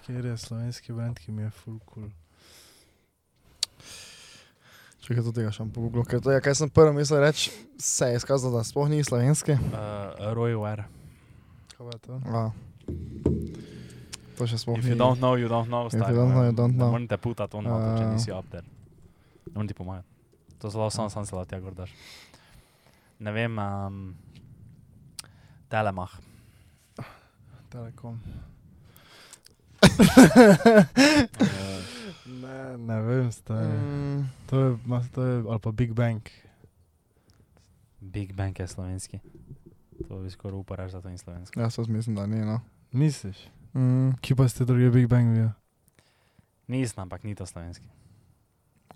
Kjer 0.06 0.24
je 0.24 0.36
slovenski 0.38 0.92
brend, 0.92 1.18
ki 1.18 1.32
mi 1.32 1.42
je 1.42 1.50
full 1.52 1.78
cool? 1.84 2.06
Če 5.00 5.14
je 5.14 5.22
to 5.22 5.32
tega 5.32 5.50
še 5.50 5.66
po 5.68 5.82
Google, 5.82 6.02
ker 6.02 6.18
to 6.18 6.30
je, 6.30 6.40
kaj 6.40 6.54
sem 6.56 6.70
prvo 6.70 6.90
mislil 6.92 7.20
reči, 7.20 7.50
se 7.78 8.06
je 8.06 8.16
izkazalo, 8.16 8.56
da 8.56 8.62
sploh 8.62 8.88
ni 8.88 9.02
slovenski. 9.02 9.54
Uh, 9.54 10.30
Royware. 10.32 10.86
Kaj 11.72 11.80
pa 11.80 11.90
je 11.90 12.00
to? 12.00 12.14
A. 12.28 12.42
To 14.36 14.46
še 14.46 14.58
sploh 14.58 14.78
If 14.78 14.84
ni. 14.84 14.90
you 14.90 14.98
don't 14.98 15.18
know, 15.18 15.34
you 15.34 15.46
don't 15.46 15.66
know. 15.66 15.86
If 15.86 15.94
you 15.94 16.02
don't 16.02 16.30
know, 16.30 16.42
ne- 16.42 16.50
you 16.50 16.54
don't 16.54 16.74
Ne 16.74 16.78
know. 16.78 16.90
morem 16.90 17.06
te 17.06 17.18
putati 17.18 17.54
on, 17.54 17.66
uh, 17.66 17.94
če 17.96 18.06
nisi 18.08 18.34
up 18.34 18.46
there. 18.50 18.66
Ne 19.46 19.54
morem 19.54 19.70
ti 19.70 19.74
pomagati. 19.74 20.06
To 20.58 20.70
zelo 20.70 20.90
sam, 20.90 21.10
sam 21.10 21.26
se 21.26 21.34
lahko 21.34 21.60
gor 21.60 21.74
daš. 21.74 21.94
Ne 23.18 23.32
vem, 23.32 23.58
um, 23.58 24.00
Telemach. 25.68 26.18
Telekom. 27.70 28.18
Ne, 32.26 32.76
ne 32.78 33.00
vem, 33.02 33.32
stari. 33.32 33.66
Mm, 33.68 34.24
To 34.46 34.60
je, 34.60 34.76
to 35.12 35.22
je, 35.22 35.44
ali 35.48 35.58
pa 35.58 35.70
Big 35.72 35.92
Bang. 35.92 36.20
Big 38.00 38.32
Bang 38.32 38.58
je 38.58 38.66
slovenski. 38.66 39.18
To 40.08 40.18
bi 40.18 40.30
skoraj 40.30 40.58
uparaš, 40.58 40.92
da 40.92 41.00
to 41.00 41.08
ni 41.08 41.18
slovenski. 41.18 41.60
jaz 41.60 41.74
tudi 41.74 41.92
mislim, 41.92 42.16
da 42.16 42.26
ni. 42.26 42.36
No. 42.38 42.60
Misliš? 42.92 43.36
Mm, 43.74 44.10
Kje 44.20 44.36
pa 44.36 44.48
ste 44.48 44.64
drugi 44.64 44.90
Big 44.90 45.06
Bang 45.06 45.34
bil? 45.34 45.48
Nisem, 46.68 47.02
ampak 47.02 47.22
ni 47.22 47.34
to 47.34 47.46
slovenski. 47.46 47.86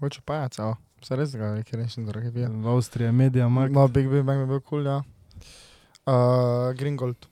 Hoče 0.01 0.21
pa 0.25 0.35
je, 0.37 0.49
celo. 0.49 0.77
Se 1.03 1.17
res 1.17 1.33
ga 1.35 1.55
neki 1.55 1.77
rečni 1.77 2.05
drugi 2.07 2.31
bil. 2.31 2.51
V 2.53 2.69
Avstriji, 2.69 3.13
Media 3.13 3.49
Markt. 3.49 3.75
No, 3.75 3.89
Big 3.89 4.09
Bang 4.09 4.41
bi 4.41 4.47
bil 4.47 4.61
kul, 4.61 4.85
cool, 4.85 4.87
ja. 4.87 5.03
Uh, 6.07 6.75
Green 6.75 6.97
Gold. 6.97 7.27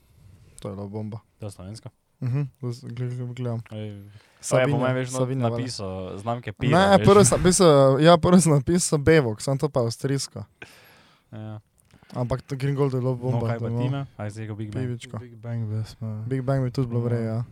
To 0.61 0.69
je 0.69 0.75
bila 0.75 0.87
bomba. 0.87 1.19
To 1.39 1.45
je 1.45 1.51
slovensko. 1.51 1.89
Mhm, 2.21 2.39
uh 2.39 2.69
-huh. 2.69 3.33
gledam. 3.33 3.61
To 4.49 4.59
je 4.59 4.93
veš 4.93 5.11
no, 5.11 5.19
vale. 5.19 5.35
napisal 5.35 6.17
znamke 6.17 6.53
piva. 6.53 6.79
Ne, 6.79 6.97
veš. 6.97 7.05
prvo 7.05 7.25
sem 7.25 7.37
napisal, 7.37 7.99
ja, 8.01 8.17
prvo 8.17 8.39
sem 8.41 8.51
napisal 8.51 8.99
Bevok, 8.99 9.41
sem 9.41 9.57
to 9.57 9.69
pa 9.69 9.79
avstrijsko. 9.79 10.43
Ja. 11.31 11.59
Ampak 12.13 12.41
to 12.41 12.55
Green 12.55 12.75
Gold 12.75 12.93
je 12.93 12.99
bilo 12.99 13.11
No, 13.11 13.17
bomba. 13.17 13.47
kaj 13.47 13.59
to 13.59 13.65
pa 13.65 13.69
time? 13.69 14.05
Aj 14.17 14.29
zdaj 14.29 14.47
go 14.47 14.55
Big 14.55 14.73
Bang. 14.73 14.85
Pivičko. 14.85 15.17
Big 15.17 15.35
Bang 15.35 15.69
bil 15.69 15.83
smo. 15.83 16.25
Big 16.27 16.41
Bang 16.41 16.63
bi 16.63 16.71
tudi 16.71 16.87
bilo 16.87 17.01
vrej, 17.01 17.25
ja. 17.25 17.43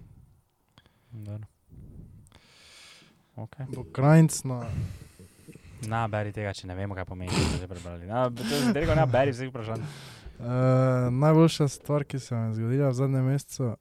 Dobro. 1.11 1.45
Okay. 3.35 3.65
Bo 3.75 3.83
krajnc 3.93 4.43
na... 4.43 4.65
Na, 5.87 6.07
beri 6.07 6.33
tega, 6.33 6.53
če 6.57 6.67
ne 6.67 6.73
vemo, 6.73 6.95
kaj 6.97 7.05
pomeni, 7.05 7.29
če 7.29 7.59
ste 7.61 7.67
prebrali. 7.69 8.07
Na, 8.09 8.25
to 8.33 8.41
je 8.41 8.71
zdaj, 8.73 8.95
ne, 8.97 9.05
beri 9.05 9.35
vseh 9.35 9.51
vprašanj. 9.51 9.83
Uh, 10.37 11.13
najboljša 11.13 11.67
stvar, 11.67 12.05
ki 12.05 12.19
se 12.19 12.35
mi 12.35 12.49
je 12.49 12.53
zgodila 12.57 12.89
v 12.89 12.97
zadnjem 12.97 13.29
mesecu, 13.29 13.75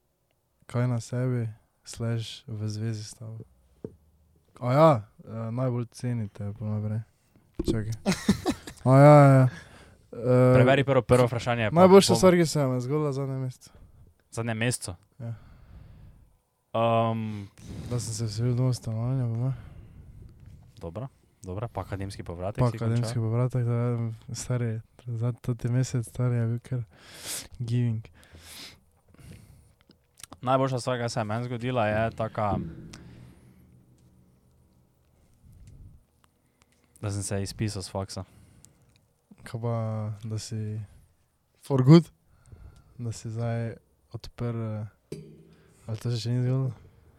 kaj 0.67 0.87
na 0.87 0.99
sebi, 0.99 1.47
slaž 1.83 2.43
v 2.47 2.67
zvezi 2.67 3.03
s 3.03 3.15
tabo. 3.15 3.47
A 4.59 4.73
ja, 4.73 4.91
uh, 5.23 5.47
najbolj 5.51 5.85
cenite, 5.91 6.51
pa 6.59 6.65
naprej. 6.65 7.01
Čakaj. 7.63 7.95
A 8.83 8.91
ja, 8.99 9.17
ja. 9.23 9.43
Uh, 10.11 10.55
Preberi 10.55 10.83
prvo, 10.83 11.01
prvo 11.01 11.27
vprašanje. 11.27 11.71
Najboljša 11.71 12.15
stvar, 12.15 12.35
ki 12.35 12.45
se 12.45 12.67
mi 12.67 12.75
je 12.75 12.81
zgodila 12.81 13.37
mesecu. 13.39 13.69
V 14.29 14.33
zadnjem 14.33 14.57
mesecu. 14.57 14.95
Ja. 15.19 15.33
Um, 16.73 17.47
Da 17.89 17.99
sem 17.99 18.13
se 18.13 18.25
vselil 18.25 18.55
domov 18.55 18.73
stanovanja, 18.73 19.25
ne. 19.25 19.53
dobro, 20.79 21.07
dobro, 21.43 21.67
pa 21.67 21.81
akademski 21.81 22.23
povratek. 22.23 22.59
Pa 22.59 22.67
akademski 22.67 23.13
končal. 23.13 23.23
povratek, 23.23 23.65
da 23.65 23.73
je 23.73 24.11
stari, 24.35 24.79
za 25.05 25.31
to 25.31 25.55
ti 25.55 25.69
mesec 25.69 26.07
stari 26.07 26.35
je 26.35 26.47
bil 26.47 26.59
kar 26.59 26.83
giving. 27.59 28.07
Najboljša 30.41 30.79
stvar, 30.79 30.97
kar 30.97 31.09
se 31.09 31.19
je 31.19 31.23
meni 31.23 31.43
zgodila, 31.43 31.87
je 31.87 32.11
taka, 32.11 32.57
da 37.01 37.11
sem 37.11 37.23
se 37.23 37.41
izpisal 37.41 37.81
s 37.81 37.89
faksa. 37.89 38.23
Kaj 39.43 39.61
pa, 39.61 39.75
da 40.23 40.37
si, 40.37 40.79
For 41.61 41.83
good. 41.83 42.09
da 42.97 43.11
si 43.11 43.29
zdaj 43.29 43.73
odprl, 44.11 44.57
eh, 44.57 44.85
ali 45.85 45.97
to 45.97 46.11
se 46.11 46.17
še 46.17 46.29
ni 46.29 46.41
zgodilo? 46.41 46.71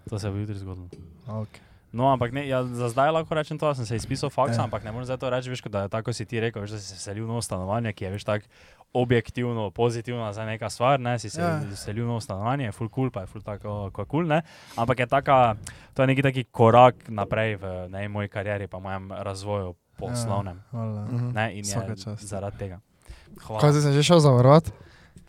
To 0.09 0.19
se 0.19 0.31
bo 0.31 0.37
jutri 0.37 0.55
zgodilo. 0.57 0.89
Okay. 1.27 1.61
No, 1.91 2.05
ampak 2.07 2.33
ne, 2.33 2.45
ja, 2.45 2.65
za 2.65 2.89
zdaj 2.89 3.11
lahko 3.11 3.33
rečem 3.33 3.57
to, 3.57 3.65
da 3.65 3.75
sem 3.75 3.87
se 3.87 3.97
izpisal 3.97 4.29
faksa, 4.29 4.57
Ja. 4.57 4.65
ampak 4.65 4.85
ne 4.85 4.93
morem 4.93 5.05
zdaj 5.05 5.19
to 5.19 5.31
reči, 5.31 5.49
veš, 5.49 5.63
da 5.63 5.83
je 5.83 5.89
tako 5.89 6.13
si 6.13 6.25
ti 6.25 6.41
rekel, 6.41 6.63
veš, 6.63 6.71
da 6.71 6.79
si 6.79 6.87
se 6.87 6.99
selil 6.99 7.25
v 7.25 7.29
novo 7.29 7.41
stanovanje, 7.41 7.93
ki 7.93 8.05
je 8.05 8.11
veš 8.11 8.25
tako 8.25 8.45
objektivno, 8.91 9.71
pozitivna 9.71 10.33
za 10.33 10.45
neka 10.45 10.67
stvar, 10.67 10.99
ne, 10.99 11.19
si 11.19 11.31
se 11.31 11.41
Ja. 11.41 11.49
ja. 11.61 11.77
selil 11.77 12.09
v 12.09 12.19
stanovanje, 12.19 12.65
je 12.65 12.73
full 12.73 12.89
cool, 12.89 13.11
pa 13.11 13.21
je 13.21 13.27
full 13.27 13.43
tako, 13.43 13.91
ko 13.91 14.03
je 14.03 14.07
cool, 14.07 14.25
ne, 14.25 14.43
ampak 14.75 14.99
je 14.99 15.07
taka, 15.07 15.57
to 15.93 16.03
je 16.03 16.07
neki 16.07 16.23
taki 16.23 16.45
korak 16.45 17.09
naprej 17.09 17.57
v 17.57 17.65
ne, 17.89 18.09
moji 18.09 18.29
karieri, 18.29 18.67
pa 18.67 18.79
mojem 18.79 19.13
razvoju 19.13 19.75
poslovnem, 19.95 20.63
Hvala. 20.71 21.05
Mhm. 21.05 21.31
ne, 21.33 21.47
in 21.53 21.65
je 21.65 21.77
zaradi 22.19 22.57
tega. 22.59 22.79
Kaj 23.39 23.47
Hvala. 23.61 23.73
si 23.73 23.83
se 23.83 23.93
že 23.93 24.03
šel 24.03 24.21
zavarovati? 24.21 24.71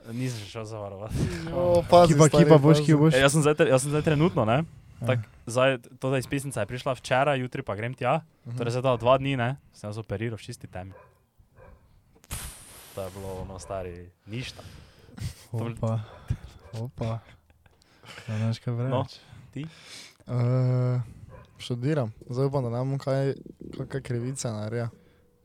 Nisem 0.10 0.40
še 0.40 0.50
šel 0.52 0.66
zavarovati. 0.66 1.16
O, 1.52 1.84
pazi, 1.92 2.14
Ki 2.14 2.18
pa, 2.18 2.26
ki 2.26 2.38
stari, 2.38 2.50
pa 2.50 2.58
boš, 2.58 2.78
pazi. 2.78 2.86
ki 2.86 2.94
boš. 2.96 3.14
Jaz 3.14 3.32
sem 3.32 3.42
zdaj, 3.42 3.56
jaz 3.68 3.82
sem 3.82 3.92
zdaj 3.92 4.02
trenutno, 4.04 4.42
ne, 4.44 4.64
Ja. 5.00 5.08
tak, 5.08 5.20
zdaj, 5.46 5.70
to 5.96 6.12
izpisnica 6.12 6.60
je 6.60 6.68
prišla 6.68 6.92
včeraj, 6.94 7.40
jutri 7.40 7.62
pa 7.62 7.72
grem 7.74 7.94
tja. 7.94 8.20
Mhm. 8.44 8.58
Torej, 8.58 8.72
za 8.74 8.82
dva 8.82 9.16
dni 9.16 9.36
ne, 9.36 9.56
sem 9.72 9.88
jaz 9.88 9.96
operiral 9.96 10.36
v 10.36 10.42
čisti 10.42 10.68
temi. 10.68 10.92
To 12.90 13.02
je 13.02 13.10
bilo 13.12 13.42
ono 13.42 13.60
stari 13.60 14.10
ništa. 14.26 14.64
Opa, 15.52 16.00
opa. 16.74 17.20
Ja, 18.26 18.38
znaš 18.38 18.60
kaj 18.60 18.74
No. 18.74 19.04
vreč? 19.04 19.20
Uh, 20.26 21.02
študiram, 21.58 22.14
zdaj 22.24 22.46
upam, 22.46 22.64
da 22.64 22.70
ne 22.70 22.78
bom 22.80 22.98
kaj, 22.98 23.34
kakšne 23.80 24.02
krivice 24.02 24.48
naredil. 24.48 24.88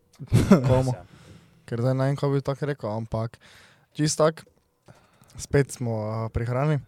Komu? 0.68 0.92
Ja. 0.92 1.04
Ker 1.64 1.80
zdaj 1.80 1.94
ne 1.94 2.04
vem, 2.04 2.16
kaj 2.16 2.30
bi 2.30 2.40
tako 2.40 2.66
rekel, 2.66 2.90
ampak 2.92 3.38
čist 3.92 4.18
tak, 4.18 4.44
spet 5.34 5.70
smo 5.70 5.92
uh, 5.92 6.30
prihrani. 6.30 6.78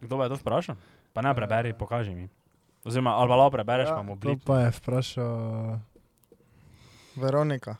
Kdo 0.00 0.16
bo 0.16 0.22
je 0.22 0.28
to 0.28 0.36
vprašal? 0.36 0.76
Pa 1.12 1.20
ne 1.20 1.32
preberi, 1.32 1.72
pokaži 1.72 2.12
mi. 2.12 2.28
Oziroma, 2.84 3.10
ali 3.12 3.26
pa 3.26 3.36
lahko 3.36 3.50
prebereš, 3.52 3.88
pa 3.88 4.02
mu 4.02 4.14
To 4.14 4.20
bli. 4.22 4.36
pa 4.38 4.60
je 4.60 4.70
vprašal, 4.72 5.80
Veronika. 7.16 7.76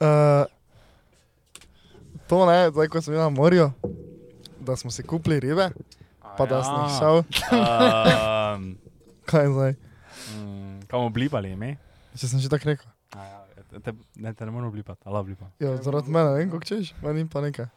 Uh, 0.00 0.44
to 2.28 2.46
ne, 2.46 2.70
zdaj 2.70 2.88
ko 2.88 3.00
sem 3.02 3.12
bil 3.14 3.20
na 3.22 3.28
morju, 3.30 3.70
da 4.60 4.76
smo 4.76 4.90
si 4.90 5.02
kupili 5.02 5.40
ribe, 5.40 5.70
pa 6.38 6.46
da 6.46 6.62
sem 6.64 6.78
jih 6.86 6.92
šel, 6.98 7.22
Um, 7.52 8.76
kaj 9.30 9.48
zdaj, 9.48 9.74
mm, 10.36 10.80
Kam 10.88 11.00
oblipali 11.08 11.52
ime? 11.52 11.76
če 12.16 12.28
sem 12.28 12.40
že 12.40 12.48
tako 12.52 12.72
rekel. 12.72 12.88
A 13.16 13.24
ja, 13.24 13.38
te, 13.80 13.92
ne, 14.16 14.32
te 14.32 14.44
ne 14.44 14.50
moramo 14.52 14.68
oblipati, 14.68 15.00
ali 15.04 15.18
oblipa. 15.18 15.46
Ja, 15.60 15.76
zaradi 15.82 16.10
mene, 16.10 16.30
ne 16.30 16.38
vem, 16.42 16.50
kako 16.52 16.64
češ, 16.64 16.94
meni 17.02 17.28
pa 17.28 17.40
nekaj. 17.40 17.68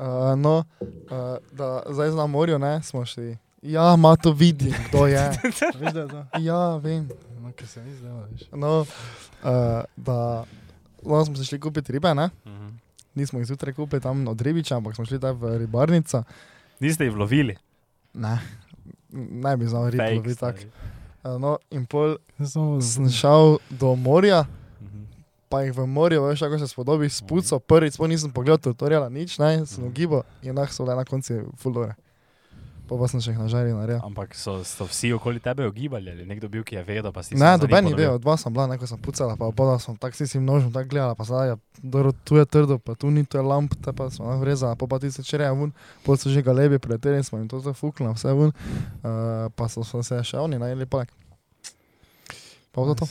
Uh, 0.00 0.32
no, 0.40 0.64
uh, 0.80 1.36
da 1.52 1.82
zdaj 1.92 2.12
na 2.16 2.26
morju 2.26 2.58
ne, 2.58 2.80
smo 2.82 3.04
šli. 3.04 3.36
Ja, 3.62 3.96
ma 3.96 4.16
to 4.16 4.32
vidim, 4.32 4.72
kdo 4.88 5.04
je. 5.06 5.20
veš 5.80 5.92
da 5.92 6.00
je 6.00 6.08
to? 6.08 6.24
Ja, 6.40 6.76
vem. 6.80 7.08
No, 7.50 7.56
ker 7.56 7.66
se 7.66 7.82
ni 7.82 7.90
zdelo, 7.92 8.22
veš. 8.24 8.42
No, 8.52 8.80
uh, 8.80 9.46
da 9.98 10.44
no, 11.02 11.24
smo 11.24 11.36
se 11.36 11.44
šli 11.44 11.58
kupiti 11.60 11.92
ribe, 11.92 12.14
ne? 12.14 12.30
Mhm. 12.46 12.68
Nismo 13.14 13.38
jih 13.38 13.46
zjutraj 13.46 13.74
kupili 13.74 14.00
tam 14.00 14.28
od 14.28 14.40
ribiča, 14.40 14.76
ampak 14.76 14.94
smo 14.94 15.04
šli 15.04 15.18
tam 15.20 15.34
v 15.36 15.58
ribarnico. 15.58 16.22
Niste 16.80 17.04
jih 17.04 17.16
lovili? 17.16 17.56
Ne, 18.14 18.36
ne 19.10 19.56
bi 19.56 19.66
znal 19.66 19.88
ribe 19.88 20.06
loviti 20.12 20.38
tako. 20.38 20.58
Uh, 21.24 21.34
no, 21.36 21.56
in 21.70 21.86
pol 21.86 22.16
sem 22.80 23.10
šel 23.10 23.58
do 23.70 23.96
morja, 23.96 24.44
Mhm. 24.80 25.02
pa 25.48 25.62
jih 25.62 25.74
v 25.74 25.86
morju, 25.88 26.22
veš, 26.22 26.40
kako 26.40 26.58
se 26.58 26.68
spodobi, 26.68 27.08
spuco, 27.10 27.58
prvič, 27.58 27.94
sploh 27.94 28.08
nisem 28.08 28.30
pogledal 28.30 28.58
tutoriala, 28.58 29.08
nič, 29.08 29.38
ne, 29.38 29.66
sem 29.66 29.82
Mhm. 29.82 29.88
ugibal 29.88 30.22
in 30.42 30.54
nah 30.54 30.70
so 30.70 30.84
bile 30.84 30.96
na 30.96 31.04
koncu 31.04 31.34
fuldore. 31.56 31.94
Pa 32.90 32.98
pa 32.98 33.06
sem 33.06 33.22
še 33.22 33.30
jih 33.30 33.38
nažaril 33.38 33.76
naredil. 33.78 34.02
Ampak 34.02 34.34
so, 34.34 34.56
so 34.66 34.82
vsi 34.90 35.12
okoli 35.14 35.38
tebe 35.38 35.62
ogibali 35.62 36.10
ali 36.10 36.24
nekdo 36.26 36.48
bil, 36.50 36.64
ki 36.66 36.74
je 36.74 36.82
vedel, 36.82 37.12
pa 37.14 37.22
si 37.22 37.38
Ne, 37.38 37.52
njim 37.54 37.62
doben 37.62 37.84
ni 37.86 37.92
ponovil? 37.94 38.10
bil, 38.10 38.18
dva 38.18 38.34
sem 38.34 38.50
bila, 38.50 38.66
neko 38.66 38.88
sem 38.90 38.98
pucala, 38.98 39.36
pa 39.38 39.46
pa 39.54 39.78
sem 39.78 39.94
tako 39.94 40.18
si 40.18 40.26
si 40.26 40.42
množil, 40.42 40.72
tako 40.74 40.90
gledala, 40.90 41.14
pa 41.14 41.22
dobro, 41.78 42.10
tu 42.26 42.34
je 42.34 42.44
trdo, 42.50 42.82
pa 42.82 42.98
tu 42.98 43.06
ni, 43.14 43.22
tu 43.22 43.38
je 43.38 43.44
lamp, 43.46 43.70
te 43.78 43.94
pa 43.94 44.10
smo 44.10 44.34
vrezala, 44.42 44.74
pa 44.74 44.90
pa 44.90 44.98
ti 44.98 45.06
se 45.14 45.22
čereja 45.22 45.54
ven, 45.54 45.70
pol 46.02 46.18
so 46.18 46.26
že 46.34 46.42
galebi, 46.42 46.82
preleteli 46.82 47.22
smo 47.22 47.38
in 47.38 47.46
to 47.46 47.62
se 47.62 47.70
fuknilo, 47.70 48.18
vse 48.18 48.34
ven, 48.34 48.50
uh, 48.50 49.46
pa 49.54 49.70
so, 49.70 49.86
so 49.86 50.02
se 50.02 50.18
še 50.26 50.42
oni 50.42 50.58
najeli 50.58 50.82
poleg. 50.90 51.14
Pa 52.74 52.82
to 52.90 52.94
to? 52.94 53.06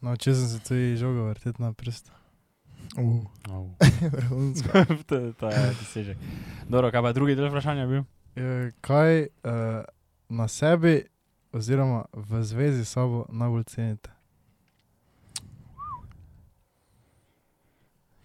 Naučil 0.00 0.32
sem 0.32 0.48
se 0.48 0.58
tudi 0.64 0.96
žogo 0.96 1.28
vrteti 1.28 1.60
na 1.60 1.76
prst. 1.76 2.08
Uh, 2.96 3.20
Oh. 3.52 3.68
vrhunsko. 4.16 4.72
to, 5.06 5.32
to 5.36 5.46
je 5.46 5.60
dosežek. 5.78 6.18
Dobro, 6.68 6.90
kaj 6.90 7.02
pa 7.02 7.12
je 7.12 7.14
drugi 7.20 7.36
del 7.36 7.52
vprašanja 7.52 7.84
bil? 7.86 8.02
Je, 8.40 8.72
kaj 8.80 9.20
uh, 9.20 9.84
na 10.28 10.48
sebi 10.48 11.04
oziroma 11.52 12.04
v 12.12 12.42
zvezi 12.42 12.84
s 12.84 12.88
sabo 12.88 13.26
najbolj 13.28 13.64
cenite? 13.64 14.10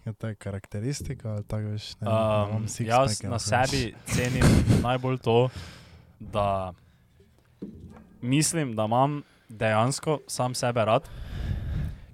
Je 0.04 0.12
to 0.12 0.32
karakteristika 0.38 1.32
ali 1.32 1.44
tako 1.44 1.68
veš? 1.74 2.00
Ne, 2.00 2.08
Um, 2.08 2.64
six 2.64 2.88
jaz 2.88 3.22
na 3.22 3.38
sebi 3.38 3.94
cenim 4.06 4.46
najbolj 4.88 5.18
to, 5.18 5.48
da 6.20 6.72
mislim, 8.22 8.76
da 8.76 8.84
imam 8.84 9.22
dejansko 9.48 10.20
sam 10.26 10.54
sebe 10.54 10.84
rad. 10.84 11.08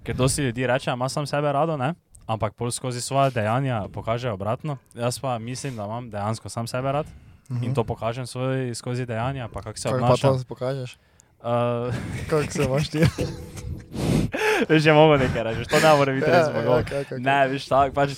Ker 0.03 0.15
dosti 0.15 0.41
ljudi 0.41 0.67
reče, 0.67 0.91
da 0.91 0.93
ima 0.93 1.09
sam 1.09 1.27
sebe 1.27 1.51
rado, 1.51 1.77
ne? 1.77 1.93
ampak 2.27 2.53
pol 2.53 2.71
skozi 2.71 3.01
svoje 3.01 3.31
dejanja 3.31 3.87
kaže 4.05 4.31
obratno. 4.31 4.77
Jaz 4.93 5.19
pa 5.19 5.39
mislim, 5.39 5.75
da 5.75 5.85
imam 5.85 6.09
dejansko 6.09 6.49
sam 6.49 6.67
sebe 6.67 6.91
rad 6.91 7.22
Mhm. 7.53 7.63
in 7.63 7.73
to 7.73 7.83
pokažem 7.83 8.25
svoj, 8.25 8.73
skozi 8.73 9.05
dejanja, 9.05 9.47
pa 9.47 9.61
kako 9.61 9.77
se 9.77 9.83
Kako 9.83 9.97
pa 9.97 10.05
obnašam. 10.05 10.33
to 10.33 10.45
pokažeš? 10.45 10.97
Uh, 11.39 11.93
Kako 12.25 12.43
se 12.45 12.63
imaš 12.63 12.89
ti? 12.89 12.99
Je 14.79 14.93
mogo 14.93 15.17
nekaj 15.17 15.43
reči, 15.43 15.65
to 15.65 15.77
ne 15.77 15.91
more 15.93 16.13
biti 16.13 16.25
res 16.25 16.47
mogo. 16.49 16.81
kako, 16.83 17.19
Ne, 17.19 17.47
veš, 17.47 17.65
tako 17.65 17.93
pač. 17.93 18.11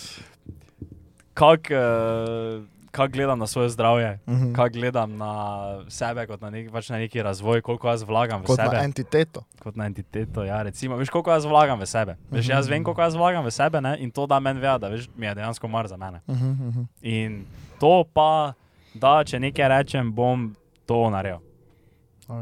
Kako 1.33 1.63
uh, 1.69 2.63
kak 2.91 3.11
gledam 3.11 3.35
na 3.35 3.45
svoje 3.45 3.69
zdravje, 3.69 4.19
Mhm. 4.25 4.53
kako 4.53 4.69
gledam 4.71 5.17
na 5.17 5.31
sebe, 5.89 6.27
kot 6.27 6.39
na, 6.39 6.49
nek, 6.49 6.71
pač 6.71 6.89
na 6.89 6.97
neki 6.97 7.19
razvoj, 7.19 7.61
koliko 7.61 7.87
jaz 7.87 8.03
vlagam 8.03 8.39
v 8.39 8.45
Kot 8.45 8.55
sebe. 8.57 8.71
na 8.71 8.83
entiteto. 8.83 9.43
Kot 9.59 9.75
na 9.75 9.85
entiteto, 9.85 10.43
ja, 10.43 10.61
recimo, 10.61 10.95
veš, 10.95 11.09
koliko 11.09 11.31
jaz 11.31 11.43
vlagam 11.43 11.75
v 11.75 11.85
sebe. 11.85 12.15
Veš, 12.31 12.47
jaz 12.47 12.67
vem, 12.67 12.83
koliko 12.83 13.01
jaz 13.01 13.15
vlagam 13.15 13.43
v 13.43 13.51
sebe 13.51 13.81
ne? 13.81 13.97
in 13.99 14.11
to 14.11 14.23
da 14.25 14.39
meni 14.39 14.59
ve, 14.59 14.79
da 14.79 14.87
veš, 14.87 15.09
mi 15.11 15.25
je 15.25 15.35
dejansko 15.35 15.67
mar 15.67 15.87
za 15.87 15.97
mene. 15.97 16.21
Mhm, 16.25 16.49
mhm. 16.61 16.81
In 17.03 17.43
to 17.79 18.05
pa, 18.05 18.53
da 18.95 19.23
če 19.27 19.39
nekaj 19.39 19.69
rečem, 19.69 20.11
bom 20.15 20.49
to 20.85 20.99
naredil. 21.09 21.43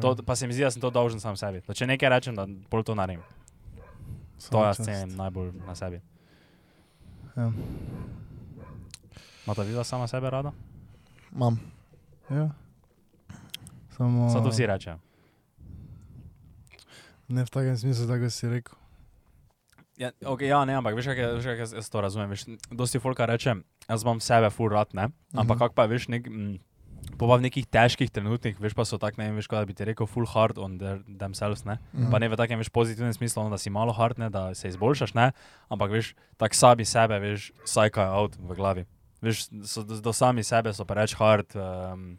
To, 0.02 0.16
pa 0.26 0.36
se 0.36 0.48
mi 0.48 0.54
zdi, 0.54 0.64
da 0.64 0.72
sem 0.72 0.82
to 0.82 0.90
dolžen 0.94 1.20
sam 1.20 1.36
sebi. 1.40 1.62
Da 1.68 1.76
če 1.76 1.88
nekaj 1.90 2.10
rečem, 2.10 2.36
da 2.38 2.48
bolj 2.72 2.86
to 2.88 2.96
naredim. 2.96 3.24
To 4.52 4.64
jaz 4.64 4.80
cenim 4.84 5.16
najbolj 5.20 5.52
na 5.68 5.76
sebi. 5.76 6.02
Ja. 7.36 7.50
Mata 9.48 9.64
videla 9.64 9.84
sama 9.84 10.08
sebe 10.08 10.30
rada? 10.30 10.52
Imam. 11.34 11.60
Ja. 12.30 12.50
Samo. 13.98 14.30
Zato 14.30 14.50
vsi 14.50 14.68
rečejo. 14.68 15.00
Ne 17.28 17.44
v 17.46 17.50
takem 17.50 17.78
smislu, 17.78 18.08
da 18.08 18.30
si 18.30 18.50
rekel. 18.50 18.83
Ja, 19.98 20.10
okay, 20.26 20.50
ja, 20.50 20.66
ne, 20.66 20.74
ampak 20.74 20.96
veš, 20.96 21.06
kaj, 21.06 21.28
veš, 21.36 21.46
kaj 21.46 21.60
jaz, 21.60 21.74
jaz 21.74 21.90
to 21.90 22.02
razumem. 22.02 22.30
Veš, 22.30 22.46
dosti 22.72 23.00
folka 23.00 23.26
reče, 23.26 23.54
jaz 23.86 24.02
imam 24.02 24.20
sebe 24.20 24.50
full 24.50 24.70
rad, 24.70 24.94
ne? 24.94 25.10
Ampak 25.34 25.56
Mhm. 25.56 25.60
kako 25.60 25.74
pa 25.76 25.86
veš, 25.86 26.08
nek, 26.10 26.26
mm, 26.26 26.58
po 27.20 27.28
pa 27.28 27.36
v 27.38 27.42
nekih 27.42 27.68
težkih 27.68 28.10
trenutnih, 28.10 28.58
veš 28.58 28.74
pa 28.74 28.86
so 28.86 28.98
tak, 28.98 29.18
ne 29.18 29.26
vem, 29.26 29.36
veš, 29.36 29.48
da 29.48 29.66
bi 29.66 29.74
ti 29.74 29.86
rekel 29.86 30.08
full 30.08 30.26
hard 30.26 30.58
on 30.58 30.80
their, 30.80 31.04
themselves, 31.08 31.64
ne? 31.64 31.78
Mhm. 31.94 32.10
Pa 32.10 32.18
ne 32.18 32.28
v 32.28 32.36
takem 32.36 32.58
veš 32.58 32.70
pozitivnem 32.70 33.14
smislu, 33.14 33.42
ono, 33.42 33.50
da 33.50 33.58
si 33.58 33.70
malo 33.70 33.94
hard, 33.94 34.18
ne, 34.18 34.30
da 34.30 34.56
se 34.56 34.68
izboljšaš, 34.68 35.14
ne? 35.14 35.32
Ampak 35.70 35.92
veš, 35.92 36.16
tak 36.38 36.54
sami 36.54 36.86
sebe, 36.86 37.20
veš, 37.20 37.52
sajkajo 37.64 38.12
out 38.14 38.36
v 38.36 38.56
glavi. 38.56 38.86
Veš, 39.22 39.46
so, 39.64 39.84
do, 39.84 40.02
do 40.02 40.12
sami 40.12 40.44
sebe 40.44 40.74
so 40.74 40.86
preveč 40.86 41.14
hard, 41.14 41.54
um, 41.56 42.18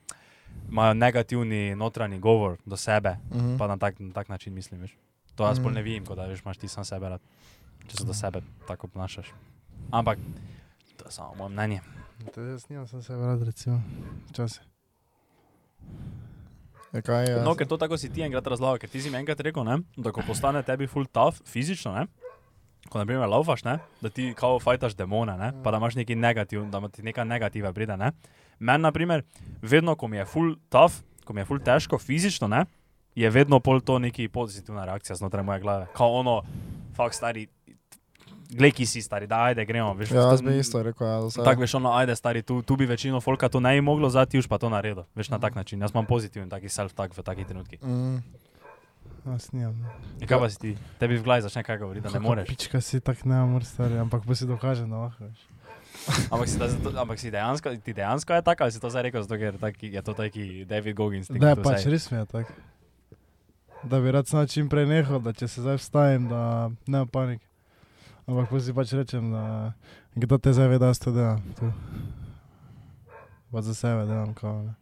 imajo 0.71 0.95
negativni 0.95 1.75
notranji 1.75 2.19
govor 2.19 2.57
do 2.65 2.77
sebe, 2.77 3.19
Mhm. 3.31 3.59
pa 3.59 3.67
na 3.67 3.77
tak, 3.77 3.99
na 3.99 4.13
tak 4.13 4.29
način 4.29 4.55
mislim, 4.55 4.81
veš. 4.81 4.95
To 5.35 5.45
jaz 5.45 5.59
Mm. 5.59 5.63
bolj 5.63 5.75
ne 5.75 5.83
vidim, 5.83 6.07
kot 6.07 6.17
da 6.17 6.27
veš, 6.27 6.41
imaš 6.41 6.57
ti 6.59 6.69
sam 6.69 6.85
sebe 6.85 7.09
rad, 7.09 7.21
če 7.87 7.97
se 7.97 8.05
do 8.05 8.15
sebe 8.15 8.43
tako 8.69 8.87
obnašaš. 8.93 9.33
Ampak, 9.91 10.19
to 10.97 11.05
je 11.07 11.13
samo 11.13 11.35
moje 11.35 11.51
mnenje. 11.51 11.81
To 12.35 12.41
jaz 12.41 12.69
nimam, 12.69 12.87
sem 12.87 13.03
se 13.03 13.17
rad, 13.17 13.43
recimo. 13.43 13.83
Včasih. 14.31 14.63
Je 16.95 17.03
kaj, 17.03 17.25
eh, 17.25 17.43
No, 17.45 17.55
ker 17.59 17.67
to 17.67 17.77
tako 17.77 17.99
si 17.99 18.09
ti 18.13 18.23
enkrat 18.23 18.47
razlagal, 18.47 18.79
ker 18.79 18.91
ti 18.91 19.03
si 19.03 19.11
mi 19.11 19.19
enkrat 19.19 19.41
rekel, 19.41 19.65
ne, 19.67 19.81
da 19.97 20.13
ko 20.15 20.23
postane 20.27 20.63
tebi 20.63 20.87
full 20.87 21.07
tough, 21.11 21.43
fizično, 21.47 21.91
ne, 21.95 22.07
ko 22.89 23.01
na 23.01 23.07
primer 23.07 23.29
laufaš, 23.29 23.65
ne, 23.65 23.79
da 24.01 24.11
ti 24.11 24.31
kao 24.39 24.61
fajtaš 24.63 24.95
demone, 24.95 25.35
ne, 25.39 25.51
pa 25.65 25.73
da 25.75 25.81
imaš 25.83 25.99
neki 25.99 26.15
negativ, 26.15 26.69
da 26.71 26.81
ti 26.89 27.03
neka 27.03 27.25
negativa 27.25 27.73
pride, 27.73 27.97
ne. 27.97 28.13
Meni, 28.59 28.83
na 28.83 28.93
primer, 28.93 29.25
vedno, 29.63 29.97
ko 29.99 30.09
mi 30.09 30.17
je 30.17 30.25
full 30.25 30.55
tough, 30.71 31.03
ko 31.25 31.35
mi 31.35 31.43
je 31.43 31.49
full 31.51 31.61
težko 31.67 31.99
fizično, 31.99 32.49
ne, 32.49 32.65
je 33.15 33.31
vedno 33.31 33.61
pol 33.61 33.81
to 33.81 33.99
neki 33.99 34.29
pozitivna 34.29 34.85
reakcija 34.85 35.17
znotraj 35.17 35.45
moje 35.45 35.61
glave. 35.61 35.87
Kao 35.97 36.13
ono, 36.13 36.43
fakt 36.95 37.15
stari, 37.15 37.47
glej, 38.51 38.73
ki 38.73 38.87
si 38.87 39.03
stari, 39.03 39.27
da 39.27 39.45
ajde, 39.45 39.65
gremo, 39.65 39.95
veš. 39.95 40.11
Ja, 40.11 40.29
jaz 40.31 40.43
bi 40.43 40.59
isto 40.59 40.83
rekel, 40.83 41.07
ja. 41.07 41.45
Tako 41.45 41.61
veš, 41.61 41.75
ono, 41.75 41.93
ajde, 41.93 42.17
stari, 42.17 42.43
tu, 42.43 42.63
tu 42.63 42.77
bi 42.77 42.87
večino 42.87 43.21
folka 43.21 43.49
to 43.49 43.61
ne 43.61 43.75
bi 43.75 43.81
moglo, 43.81 44.11
zdaj 44.11 44.27
ti 44.27 44.39
už 44.39 44.47
pa 44.47 44.59
to 44.59 44.69
naredil. 44.69 45.05
Veš 45.15 45.29
na 45.29 45.39
tak 45.39 45.55
način. 45.55 45.81
Jaz 45.81 45.91
imam 45.91 46.07
pozitiven 46.07 46.49
taki 46.49 46.69
self-talk 46.69 47.17
v 47.17 47.23
takih 47.23 47.47
trenutkih. 47.47 47.83
Mm. 47.83 48.21
Jaz 49.27 49.53
nimam. 49.53 49.73
ne. 49.81 49.89
In 50.21 50.29
kaj 50.29 50.39
pa 50.39 50.49
si 50.51 50.59
ti? 50.59 50.71
Tebi 51.01 51.17
v 51.17 51.25
glavi 51.25 51.43
začne 51.43 51.65
kaj 51.65 51.79
govoriti, 51.79 52.05
da 52.05 52.13
ne 52.13 52.21
moreš. 52.21 52.49
Pička 52.49 52.81
si 52.81 53.01
tak 53.01 53.25
ne 53.25 53.41
moreš 53.47 53.73
stari, 53.73 53.97
ampak 53.97 54.27
pa 54.27 54.35
si 54.35 54.45
dokažem, 54.45 54.91
da 54.91 55.09
lahko. 55.09 55.25
veš. 55.25 55.41
Ampak 56.31 56.49
si, 56.49 56.59
da, 56.59 56.69
zato- 56.69 56.93
ampak 56.99 57.17
si 57.19 57.31
dejansko, 57.31 57.71
ti 57.81 57.93
dejansko 57.95 58.35
je 58.35 58.43
tako, 58.43 58.63
ali 58.65 58.73
si 58.73 58.81
to 58.81 58.91
zdaj 58.91 59.03
rekel, 59.03 59.23
zato 59.23 59.39
ker 59.39 59.57
taki, 59.57 59.87
je 59.95 60.03
to 60.03 60.13
taki 60.13 60.65
David 60.65 60.97
Goggins. 60.97 61.31
Je 61.31 61.57
pač 61.57 61.87
res 61.87 62.11
mi 62.11 62.19
je 62.19 62.27
tako. 62.27 62.53
Da 63.85 64.01
bi 64.01 64.11
rad 64.11 64.27
čim 64.49 64.69
prej 64.69 64.87
nehal, 64.87 65.21
da 65.21 65.33
če 65.33 65.49
se 65.49 65.61
zdaj 65.61 65.77
vstajem, 65.77 66.29
da 66.29 66.71
ne 66.87 67.07
panik. 67.07 67.41
Ampak 68.27 68.49
pa 68.51 68.61
si 68.61 68.73
pač 68.73 68.93
rečem, 68.93 69.33
da 69.33 69.73
kdo 70.15 70.39
te 70.39 70.53
zdaj 70.53 70.69
ve, 70.69 70.79
da 70.79 70.95
to 70.95 71.13
delam. 71.13 71.43
Tu. 71.59 71.73
Pa 73.53 73.63
za 73.63 73.75
sebe 73.75 74.07
delam 74.07 74.35
kao. 74.35 74.63
Ne. 74.63 74.75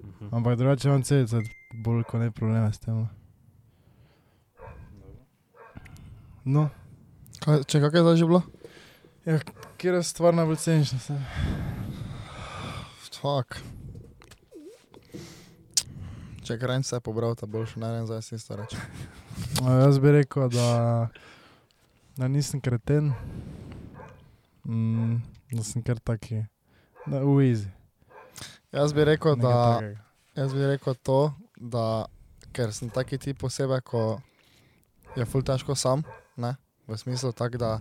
Mhm. 0.00 0.34
Ampak 0.34 0.56
drugače 0.56 0.88
imam 0.88 1.02
celice, 1.02 1.42
bolj 1.84 2.04
kot 2.04 2.20
ne 2.20 2.30
probleme 2.30 2.72
s 2.72 2.78
tem. 2.78 2.94
no. 2.96 3.08
No, 6.44 6.70
Kaj, 7.42 7.64
če 7.66 7.78
kaj 7.80 7.90
je 7.94 8.02
zdaj 8.02 8.16
že 8.16 8.26
bilo? 8.26 8.42
kjer 9.78 9.94
je 9.94 10.02
stvar 10.02 10.34
najbolj 10.34 10.56
ceniš 10.56 10.92
na 10.92 10.98
sebi? 10.98 11.24
Fuck. 13.22 13.58
Če 16.42 16.56
krenč 16.58 16.88
se 16.90 16.96
je 16.96 17.00
pobral, 17.00 17.36
ta 17.38 17.46
boljši 17.46 17.78
ne 17.78 17.90
vem, 17.92 18.06
zdaj 18.06 18.22
si 18.26 18.34
isto 18.34 18.56
reči. 18.58 18.78
A, 19.62 19.76
jaz 19.84 20.00
bi 20.02 20.10
rekel, 20.10 20.48
da, 20.50 20.66
da 22.16 22.28
nisem 22.28 22.60
kreten, 22.60 23.12
mm, 24.64 25.16
da 25.52 25.62
sem 25.62 25.82
kar 25.82 25.98
taki, 25.98 26.44
da 27.06 27.24
uizi. 27.24 27.68
Jaz 28.72 28.92
bi 28.92 29.04
rekel, 29.04 29.36
da, 29.36 29.80
jaz 30.36 30.52
bi 30.54 30.66
rekel 30.66 30.94
to, 30.94 31.32
da 31.56 32.06
ker 32.52 32.72
sem 32.72 32.90
taki 32.92 33.18
tip 33.18 33.44
osebe, 33.44 33.80
ko 33.80 34.20
je 35.16 35.24
ful 35.24 35.44
težko 35.44 35.76
sam, 35.76 36.04
ne? 36.36 36.54
V 36.88 36.98
smislu 36.98 37.32
tak, 37.32 37.56
da 37.56 37.78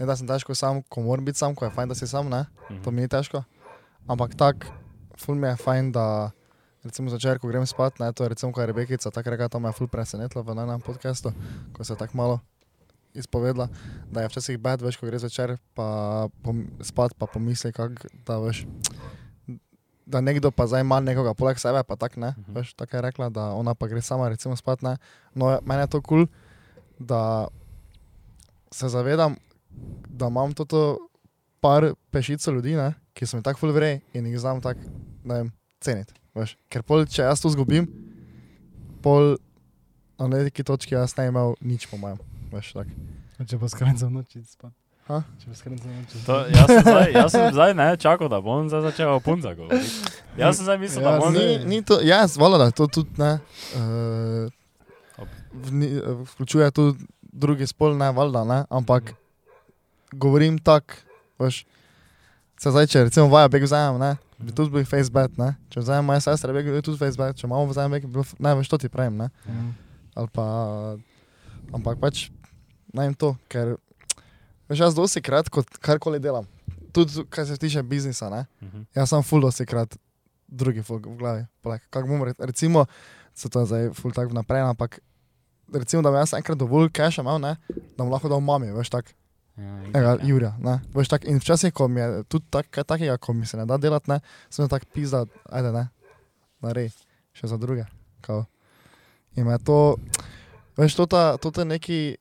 ne 0.00 0.06
da 0.06 0.16
sem 0.16 0.28
težko 0.28 0.54
sam, 0.54 0.82
ko 0.82 1.04
moram 1.06 1.24
biti 1.24 1.38
sam, 1.38 1.54
ko 1.54 1.64
je 1.64 1.72
fajn, 1.72 1.88
da 1.88 1.96
si 1.96 2.08
sam, 2.08 2.28
ne? 2.28 2.44
Mhm. 2.70 2.82
To 2.84 2.90
mi 2.90 3.06
ni 3.06 3.08
težko. 3.08 3.44
Ampak 4.08 4.36
tak, 4.36 4.68
ful 5.16 5.40
mi 5.40 5.48
je 5.48 5.56
fajn, 5.56 5.92
da 5.92 6.30
recimo 6.84 7.12
začer, 7.12 7.38
ko 7.38 7.48
grem 7.48 7.66
spat, 7.68 8.00
ne, 8.00 8.12
to 8.12 8.24
je 8.24 8.32
recimo, 8.32 8.52
ko 8.52 8.60
je 8.60 8.72
Rebekica 8.72 9.10
tako 9.10 9.30
rekla, 9.30 9.48
to 9.48 9.60
me 9.60 9.68
je 9.68 9.76
ful 9.76 9.88
presenetilo 9.88 10.44
v 10.44 10.56
enem 10.56 10.80
podkastu, 10.80 11.32
ko 11.72 11.84
se 11.84 11.92
je 11.92 12.00
tako 12.00 12.16
malo 12.16 12.40
izpovedla, 13.14 13.68
da 14.10 14.22
je 14.22 14.28
včasih 14.28 14.58
bed, 14.58 14.82
veš, 14.82 14.96
ko 14.96 15.06
greš 15.06 15.22
večer 15.22 15.56
pa 15.74 15.86
pom, 16.42 16.66
spat, 16.80 17.14
pa 17.14 17.26
pomisli, 17.26 17.72
kak, 17.72 18.04
da 18.26 18.38
veš, 18.38 18.64
da 20.06 20.20
nekdo 20.20 20.50
pa 20.50 20.66
zdaj 20.66 20.80
ima 20.80 21.00
nekoga 21.00 21.34
poleg 21.34 21.58
sebe, 21.58 21.82
pa 21.82 21.96
tak 21.96 22.16
ne, 22.16 22.34
Mhm. 22.38 22.54
veš, 22.54 22.74
tako 22.74 22.96
je 22.96 23.02
rekla, 23.02 23.28
da 23.28 23.52
ona 23.52 23.74
pa 23.74 23.86
gre 23.86 24.02
sama 24.02 24.28
recimo 24.28 24.56
spat, 24.56 24.82
ne. 24.82 24.96
No, 25.34 25.58
meni 25.62 25.82
je 25.82 25.86
to 25.88 26.00
kul, 26.00 26.26
cool, 26.26 26.26
da 26.98 27.48
se 28.70 28.88
zavedam, 28.88 29.36
da 30.08 30.26
imam 30.26 30.52
toto 30.52 30.98
par 31.60 31.92
pešico 32.10 32.50
ljudi, 32.50 32.74
ne, 32.74 32.94
ki 33.12 33.26
so 33.26 33.36
mi 33.36 33.42
tako 33.42 33.58
ful 33.58 33.72
vrej 33.72 34.00
in 34.14 34.26
jih 34.26 34.38
znam 34.38 34.60
tako, 34.60 34.80
ne 35.24 35.34
vem, 35.34 35.52
ceniti, 35.80 36.14
veš. 36.34 36.56
Ker 36.68 36.82
pol, 36.82 37.06
če 37.06 37.22
jaz 37.22 37.40
to 37.40 37.50
zgubim, 37.50 37.86
pol 39.02 39.36
na 40.18 40.28
neki 40.28 40.64
točki 40.64 40.94
jaz 40.94 41.16
ne 41.16 41.26
imel 41.26 41.54
nič 41.60 41.86
po 41.86 41.96
mojem, 41.96 42.18
veš, 42.52 42.72
tako. 42.72 42.90
Če 43.48 43.56
pa 43.58 43.68
skrencem 43.68 44.12
noči 44.12 44.42
spat. 44.44 44.72
Ha? 45.08 45.22
Če 45.40 45.48
pa 45.48 45.54
skrencem 45.56 45.90
noči 45.90 46.20
To, 46.26 46.34
jaz, 46.46 46.66
sem 46.68 46.82
zdaj, 46.84 47.06
jaz 47.14 47.30
sem 47.32 47.46
zdaj 47.54 47.72
ne 47.74 47.86
čakal, 47.96 48.28
da 48.28 48.40
bom 48.40 48.68
zdaj 48.68 48.82
začel 48.84 49.10
o 49.10 49.20
punca 49.20 49.54
govoriti. 49.56 49.90
Jaz 50.38 50.60
sem 50.60 50.66
zdaj 50.66 50.78
mislil, 50.78 51.02
da 51.02 51.14
Ja, 51.14 51.18
bom. 51.18 51.32
ne. 51.32 51.40
Ni, 51.40 51.64
ni 51.66 51.78
to, 51.82 51.98
jaz, 52.00 52.36
vola, 52.36 52.58
da 52.58 52.68
to 52.70 52.86
tudi 52.86 53.10
ne, 53.18 53.32
uh, 53.74 55.24
vni, 55.66 55.88
uh, 55.96 56.20
vključuje 56.28 56.70
tudi 56.70 57.06
drugi 57.22 57.66
spol, 57.66 57.96
ne, 57.96 58.10
valjda, 58.12 58.44
ne, 58.44 58.58
ampak 58.70 59.14
govorim 60.12 60.58
tako, 60.58 60.94
veš, 61.38 61.62
se 62.60 62.70
zdaj, 62.70 62.86
če 62.86 63.04
recimo 63.06 63.28
vaja 63.28 63.48
beg 63.48 63.62
vzamem, 63.64 64.00
ne, 64.00 64.10
bi 64.38 64.52
tudi 64.52 64.70
bil 64.70 64.84
Facebook, 64.84 65.38
ne, 65.38 65.54
če 65.70 65.80
vzamem 65.80 66.04
moja 66.04 66.20
sestra, 66.20 66.52
bi 66.52 66.62
bil 66.62 66.82
tudi 66.82 66.98
Facebook, 66.98 67.38
če 67.38 67.46
imamo 67.46 67.66
vzamem 67.70 67.96
beg, 67.96 68.06
bi 68.06 68.18
bil, 68.18 68.26
ne, 68.38 68.54
veš, 68.58 68.68
to 68.68 68.78
ti 68.78 68.90
pravim, 68.92 69.16
ne, 69.16 69.30
Mm. 69.48 69.70
ali 70.14 70.28
pa 70.34 70.46
Ampak 71.70 72.00
pač 72.02 72.24
naj 72.92 73.06
jim 73.06 73.14
to, 73.14 73.36
ker 73.48 73.76
veš, 74.68 74.80
jaz 74.80 74.94
dosti 74.94 75.20
krat, 75.20 75.48
kot 75.48 75.68
karkoli 75.78 76.18
delam, 76.18 76.46
tudi 76.92 77.24
kar 77.28 77.46
se 77.46 77.56
tiče 77.56 77.82
biznisa, 77.82 78.30
ne, 78.30 78.46
Mhm. 78.60 78.82
jaz 78.94 79.08
sem 79.08 79.22
full 79.22 79.40
dosti 79.40 79.66
krat 79.66 79.96
drugi 80.48 80.80
v 80.80 80.98
glavi. 80.98 81.46
Like, 81.64 81.84
kako 81.90 82.08
bom 82.08 82.22
rekel, 82.22 82.46
recimo, 82.46 82.86
se 83.34 83.48
to 83.48 83.60
je 83.60 83.66
zdaj 83.66 83.90
full 83.92 84.12
tak 84.12 84.32
naprej, 84.32 84.60
ampak 84.62 84.98
recimo, 85.72 86.02
da 86.02 86.10
bi 86.10 86.16
jaz 86.16 86.34
enkrat 86.34 86.58
dovolj 86.58 86.90
cache 86.90 87.20
imel, 87.20 87.38
ne, 87.38 87.56
da 87.68 87.98
bom 87.98 88.10
lahko 88.10 88.28
dal 88.28 88.40
mami, 88.40 88.72
veš 88.72 88.90
tak, 88.90 89.14
Ja, 89.56 90.00
ja. 90.00 90.16
Jurija, 90.22 90.54
ne, 90.58 90.80
veš 90.94 91.08
tak, 91.08 91.24
in 91.24 91.36
včasih, 91.36 91.72
ko 91.72 91.88
mi 91.88 92.00
je 92.00 92.24
tudi 92.24 92.46
tak, 92.50 92.70
kaj 92.70 92.84
takega, 92.84 93.18
ko 93.18 93.32
mi 93.32 93.46
se 93.46 93.56
ne 93.56 93.66
da 93.66 93.76
delati, 93.76 94.08
ne, 94.08 94.20
sem 94.48 94.68
tak 94.68 94.86
pizda, 94.86 95.26
ajde 95.46 95.72
ne, 95.72 95.82
narej, 96.60 96.88
še 97.32 97.46
za 97.46 97.56
druge, 97.56 97.84
kao. 98.20 98.46
In 99.36 99.44
me 99.44 99.58
to, 99.58 99.96
veš, 100.78 100.94
to, 100.94 101.06
ta, 101.06 101.36
to 101.36 101.52
je 101.52 101.64
neki, 101.66 102.16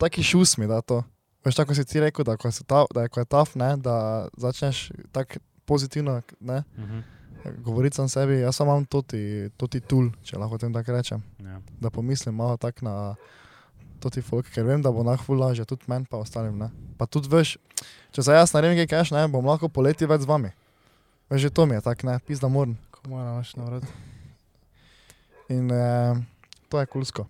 taki 0.00 0.22
šus 0.22 0.56
mi 0.56 0.66
da 0.66 0.80
to. 0.80 1.02
Veš, 1.40 1.54
tako 1.54 1.74
si 1.74 1.84
ti 1.84 2.00
rekel, 2.00 2.24
da 2.24 2.36
ko, 2.36 2.50
ta, 2.66 2.84
da 2.90 3.02
je, 3.02 3.08
ko 3.08 3.20
je 3.20 3.26
taf, 3.26 3.54
ne, 3.54 3.76
da 3.78 3.94
začneš 4.34 4.90
tako 5.12 5.40
pozitivno 5.64 6.18
ne, 6.40 6.62
Mhm. 6.76 7.00
govoriti 7.58 7.96
sam 7.96 8.08
sebi. 8.08 8.40
Jaz 8.40 8.56
samo 8.56 8.72
imam 8.72 8.84
toti, 8.84 9.20
toti 9.56 9.80
tool, 9.80 10.10
če 10.22 10.36
lahko 10.36 10.58
tem 10.58 10.72
tako 10.72 10.92
rečem, 10.92 11.22
Ja. 11.38 11.60
da 11.80 11.90
pomislim 11.90 12.34
malo 12.34 12.56
tako 12.56 12.84
na 12.84 13.14
toti 13.98 14.20
folk, 14.22 14.46
ker 14.46 14.64
vem, 14.64 14.82
da 14.82 14.90
bo 14.90 15.02
nahvu 15.02 15.34
lažje, 15.34 15.64
tudi 15.64 15.84
meni 15.86 16.04
pa 16.04 16.16
ostalim. 16.16 16.58
Ne. 16.58 16.68
Pa 16.98 17.06
tudi 17.06 17.28
veš, 17.28 17.56
če 18.12 18.22
se 18.22 18.32
jaz 18.32 18.52
naredim 18.52 18.76
kaj 18.78 18.88
cash, 18.88 19.12
ne, 19.12 19.28
bom 19.28 19.44
lahko 19.46 19.68
poleti 19.68 20.06
več 20.06 20.20
z 20.20 20.26
vami. 20.26 20.52
Veš, 21.30 21.40
že 21.40 21.50
to 21.50 21.66
mi 21.66 21.74
je 21.74 21.80
tako, 21.80 22.06
ne, 22.06 22.18
pizda 22.20 22.48
moram. 22.48 22.76
Ko 22.90 23.00
moram 23.06 23.38
več 23.38 23.54
na 23.56 23.64
vrat. 23.64 23.84
In 25.48 25.70
eh, 25.70 26.14
to 26.68 26.80
je 26.80 26.86
kulsko. 26.86 27.26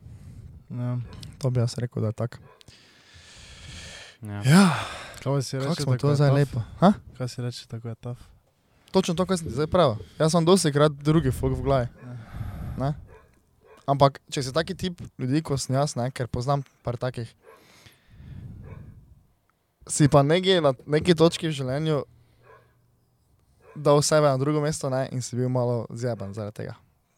Ja. 0.71 0.99
To 1.39 1.51
bi 1.51 1.61
jaz 1.61 1.79
rekel, 1.79 2.03
da 2.03 2.09
je 2.09 2.13
tako. 2.15 2.39
Ja. 4.23 4.41
Ja, 4.45 4.65
Kaj 5.17 5.43
si 5.43 5.57
kako 5.59 5.75
smo 5.75 5.85
tako 5.87 5.97
to 5.99 6.09
je 6.09 6.17
zdaj 6.17 6.31
lepo. 6.33 6.61
Ha? 6.79 6.93
Kaj 7.17 7.29
si 7.29 7.43
reče, 7.43 7.67
tako 7.67 7.89
je 7.89 7.95
taf? 7.97 8.19
Točno 8.91 9.15
to, 9.15 9.27
kar 9.27 9.39
sem 9.39 9.47
ti 9.47 9.55
zdaj 9.55 9.67
pravil. 9.67 9.97
Jaz 10.19 10.33
sem 10.33 10.45
dosti 10.45 10.73
krat 10.73 10.93
drugi 10.95 11.31
folk 11.31 11.55
v 11.55 11.63
glavi. 11.63 11.87
Ne? 12.77 12.95
Ampak, 13.87 14.21
če 14.29 14.43
si 14.43 14.53
taki 14.53 14.75
tip 14.75 14.99
ljudi, 15.17 15.43
kot 15.43 15.61
sem 15.61 15.75
jaz, 15.75 15.97
ne, 15.97 16.11
ker 16.11 16.29
poznam 16.29 16.63
par 16.83 16.97
takih, 16.97 17.29
si 19.87 20.09
pa 20.09 20.23
nekje 20.23 20.61
na 20.61 20.73
neki 20.87 21.15
točki 21.15 21.49
v 21.49 21.53
življenju 21.53 22.03
dal 23.75 24.03
sebe 24.03 24.27
na 24.27 24.37
drugo 24.37 24.61
mesto 24.61 24.91
ne, 24.91 25.09
in 25.11 25.23
si 25.23 25.37
bil 25.37 25.49
malo 25.49 25.87
zjeben 25.91 26.35
zaradi 26.35 26.57
tega. 26.57 26.75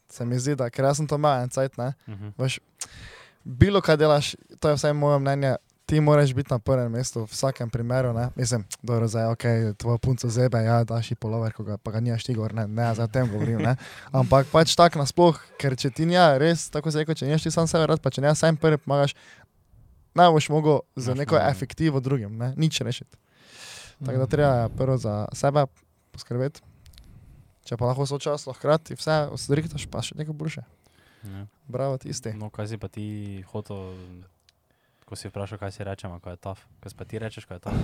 Se 0.09 0.25
mi 0.25 0.39
zdi, 0.39 0.55
da 0.55 0.71
ker 0.71 0.85
jaz 0.85 0.97
sem 0.97 1.07
to 1.07 1.17
imel 1.17 1.43
en 1.43 1.51
cajt, 1.51 1.77
ne, 1.77 1.93
Mhm. 2.09 2.33
veš, 2.39 2.59
bilo 3.45 3.81
kaj 3.81 3.97
delaš, 3.97 4.35
to 4.61 4.69
je 4.69 4.77
vsaj 4.77 4.93
moje 4.93 5.19
mnenje, 5.19 5.57
ti 5.93 6.01
moraš 6.01 6.33
biti 6.35 6.49
na 6.51 6.59
prvem 6.59 6.93
mestu 6.93 7.21
v 7.21 7.29
vsakem 7.29 7.71
primeru, 7.71 8.15
ne, 8.17 8.31
mislim, 8.37 8.65
dobro, 8.83 9.09
zdaj, 9.09 9.27
ok, 9.27 9.45
tvoja 9.77 9.99
punca 9.99 10.29
zebe, 10.29 10.63
ja, 10.65 10.85
daš 10.85 11.11
ji 11.11 11.15
polover, 11.21 11.53
ga, 11.59 11.77
pa 11.77 11.91
ga 11.93 12.01
nimaš 12.01 12.25
ti 12.25 12.33
gor, 12.35 12.55
ne, 12.55 12.65
ne, 12.67 12.87
za 12.97 13.05
tem 13.13 13.29
govorim, 13.29 13.61
ne, 13.61 13.77
ampak 14.21 14.49
pač 14.49 14.73
tak 14.73 14.97
nasploh, 14.97 15.37
ker 15.61 15.77
če 15.77 15.91
ti 15.93 16.09
nja, 16.09 16.39
res, 16.41 16.71
tako 16.73 16.89
se 16.89 17.05
reče, 17.05 17.19
če 17.21 17.29
nimaš 17.29 17.45
ti 17.45 17.53
sam 17.53 17.69
sebe 17.69 17.91
rad, 17.93 18.01
pa 18.01 18.09
če 18.09 18.25
ne 18.25 18.33
sam 18.33 18.57
prvi 18.57 18.81
pomagaš, 18.81 19.13
ne 20.17 20.31
boš 20.33 20.49
mogel 20.49 20.81
za 20.97 21.13
Imaš 21.13 21.21
neko 21.27 21.37
malo. 21.37 21.53
efektivo 21.53 22.01
drugim, 22.01 22.41
ne, 22.41 22.55
nič 22.57 22.81
rešiti. 22.81 23.21
Tako 24.01 24.19
da 24.25 24.27
treba 24.27 24.55
je 24.63 24.75
prvo 24.81 24.97
za 24.97 25.27
sebe 25.37 25.69
poskrbeti. 26.17 26.65
Če 27.69 27.77
pa 27.77 27.93
lahko 27.93 28.09
sočasno 28.09 28.57
hkrati 28.57 28.97
vse 28.97 29.27
odrihtaš, 29.29 29.85
pa 29.93 30.01
še 30.01 30.17
nekaj 30.17 30.41
boljše. 30.41 30.65
Ja. 31.29 31.47
Bravo, 31.69 32.01
tisti. 32.01 32.33
No, 32.33 32.49
kaj 32.51 32.73
si 32.73 32.81
pa 32.81 32.89
ti 32.89 33.05
hotel, 33.53 33.93
ko 35.13 35.17
si 35.21 35.29
vprašal, 35.29 35.61
kaj 35.61 35.77
si 35.77 35.85
rečemo, 35.85 36.17
ko 36.25 36.33
je 36.33 36.41
taf. 36.41 36.65
Kaj 36.81 36.89
si 36.89 36.97
pa 36.97 37.05
ti 37.05 37.21
rečeš, 37.21 37.45
ko 37.45 37.53
je 37.53 37.61
taf? 37.69 37.77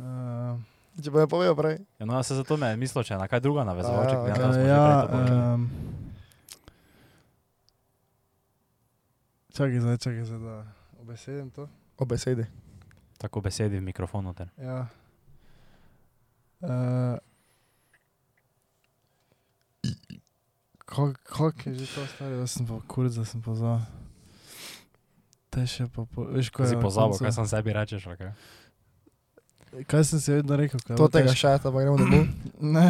Uh, 0.00 0.56
Če 0.96 1.12
bo 1.12 1.20
je 1.20 1.28
povedal 1.28 1.52
prej. 1.52 1.84
Ja, 2.00 2.08
no, 2.08 2.16
se 2.24 2.32
zato 2.32 2.56
me 2.56 2.72
mislil, 2.80 3.04
če 3.04 3.12
je 3.12 3.20
na 3.20 3.28
kaj 3.28 3.44
druga 3.44 3.60
navezoval, 3.68 4.08
če 4.08 4.16
ja, 4.16 4.20
glede 4.24 4.32
ok. 4.32 4.40
na 4.40 4.48
to, 4.48 4.56
smo 4.56 5.20
že 5.28 5.36
ja, 5.36 5.52
um, 5.52 5.68
čakaj, 9.52 9.78
zdaj, 9.84 9.98
čakaj, 10.00 10.24
zdaj, 10.32 10.40
da 10.40 10.56
obesedim 11.04 11.52
to. 11.52 11.68
O 12.00 12.08
besedi. 12.08 12.48
Tako 13.20 13.44
besedi 13.44 13.76
v 13.76 13.84
mikrofonu. 13.92 14.32
Ter. 14.32 14.48
Ja. 14.56 14.88
Uh, 16.64 17.20
Kako 20.88 21.52
je 21.68 21.84
že 21.84 21.86
to 21.88 22.04
stari, 22.16 22.36
da 22.36 22.48
sem 22.48 22.64
pa 22.64 22.80
kurz, 22.88 23.16
da 23.16 23.24
sem 23.28 23.44
pozval. 23.44 23.80
Te 25.52 25.66
še 25.68 25.84
pa, 25.92 26.06
po, 26.08 26.24
veš, 26.32 26.48
je 26.48 26.68
si 26.70 26.76
pozabil, 26.80 27.18
kaj 27.20 27.34
sem 27.36 27.48
sebi 27.50 27.74
rečeš, 27.76 28.06
ali 28.08 28.16
kaj? 28.16 28.30
Kaj 29.88 30.04
sem 30.08 30.20
si 30.20 30.32
vedno 30.32 30.56
rekel? 30.56 30.80
kaj 30.80 30.96
To 30.96 31.08
tega 31.12 31.28
težko? 31.28 31.40
šata, 31.44 31.72
pa 31.72 31.84
gremo 31.84 32.00
domov. 32.00 32.24
Ne. 32.76 32.88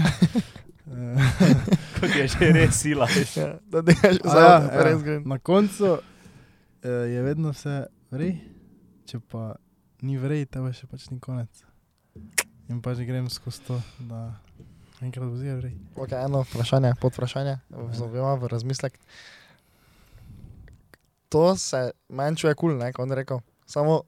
Kot 1.99 2.15
je 2.19 2.27
že 2.29 2.53
res 2.55 2.79
sila. 2.79 3.07
Ja, 3.35 3.57
da 3.71 3.83
delaš 3.87 4.19
za 4.23 4.39
ja, 4.39 4.47
ja, 4.47 4.63
ja. 4.67 4.83
res 4.87 5.03
grem. 5.03 5.23
Na 5.27 5.39
koncu 5.39 5.99
eh, 5.99 6.89
je 7.15 7.23
vedno 7.23 7.55
vse 7.55 7.87
vrej, 8.15 8.35
če 9.11 9.23
pa 9.27 9.55
ni 10.03 10.19
vrej, 10.19 10.47
tebe 10.51 10.71
še 10.75 10.91
pač 10.91 11.09
ni 11.11 11.19
konec. 11.23 11.65
In 12.71 12.83
pač 12.83 13.03
grem 13.07 13.31
skozi 13.31 13.63
to, 13.67 13.79
da 14.11 14.29
enkrat 15.03 15.31
bo 15.31 15.39
zir 15.39 15.59
vrej. 15.59 15.75
Ok, 15.99 16.15
eno 16.19 16.43
vprašanje, 16.47 16.95
pod 17.03 17.15
vprašanje, 17.15 17.59
vzovema 17.91 18.35
v 18.39 18.51
razmislek. 18.53 18.99
To 21.33 21.57
se 21.57 21.91
meni 22.09 22.37
čuje 22.37 22.53
kul, 22.55 22.71
cool, 22.71 22.79
ne, 22.79 22.93
kot 22.93 23.03
on 23.03 23.11
je 23.11 23.17
rekel. 23.17 23.39
Samo, 23.65 24.03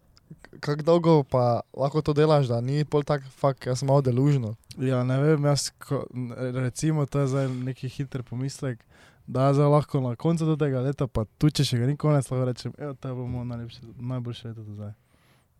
kako 0.60 0.82
dolgo 0.82 1.14
pa 1.24 1.60
lahko 1.72 2.02
to 2.02 2.12
delaš, 2.12 2.46
da 2.46 2.60
ni 2.60 2.84
pol 2.84 3.02
tak, 3.02 3.24
fakt, 3.30 3.64
jaz 3.66 3.80
sem 3.80 3.88
malo 3.88 4.02
delužno. 4.02 4.54
Ja, 4.76 5.00
ne 5.04 5.16
vem, 5.16 5.44
jaz, 5.44 5.70
ko, 5.78 6.04
recimo, 6.52 7.06
to 7.06 7.20
je 7.20 7.26
zdaj 7.26 7.48
neki 7.48 7.88
hiter 7.88 8.22
pomislek, 8.22 8.82
da 9.26 9.54
zdaj 9.54 9.66
lahko 9.66 10.00
na 10.00 10.16
koncu 10.16 10.56
tega 10.56 10.80
leta, 10.80 11.06
pa 11.06 11.24
tu 11.38 11.48
če 11.48 11.64
še 11.64 11.78
ga 11.78 11.86
ni 11.86 11.96
konec, 11.96 12.28
lahko 12.28 12.44
rečem, 12.44 12.72
evo, 12.76 12.92
to 12.94 13.14
bo 13.14 13.24
moje 13.26 13.46
najlepše, 13.46 13.80
najboljše 13.96 14.48
leto 14.48 14.62
do 14.62 14.74
zdaj. 14.74 14.92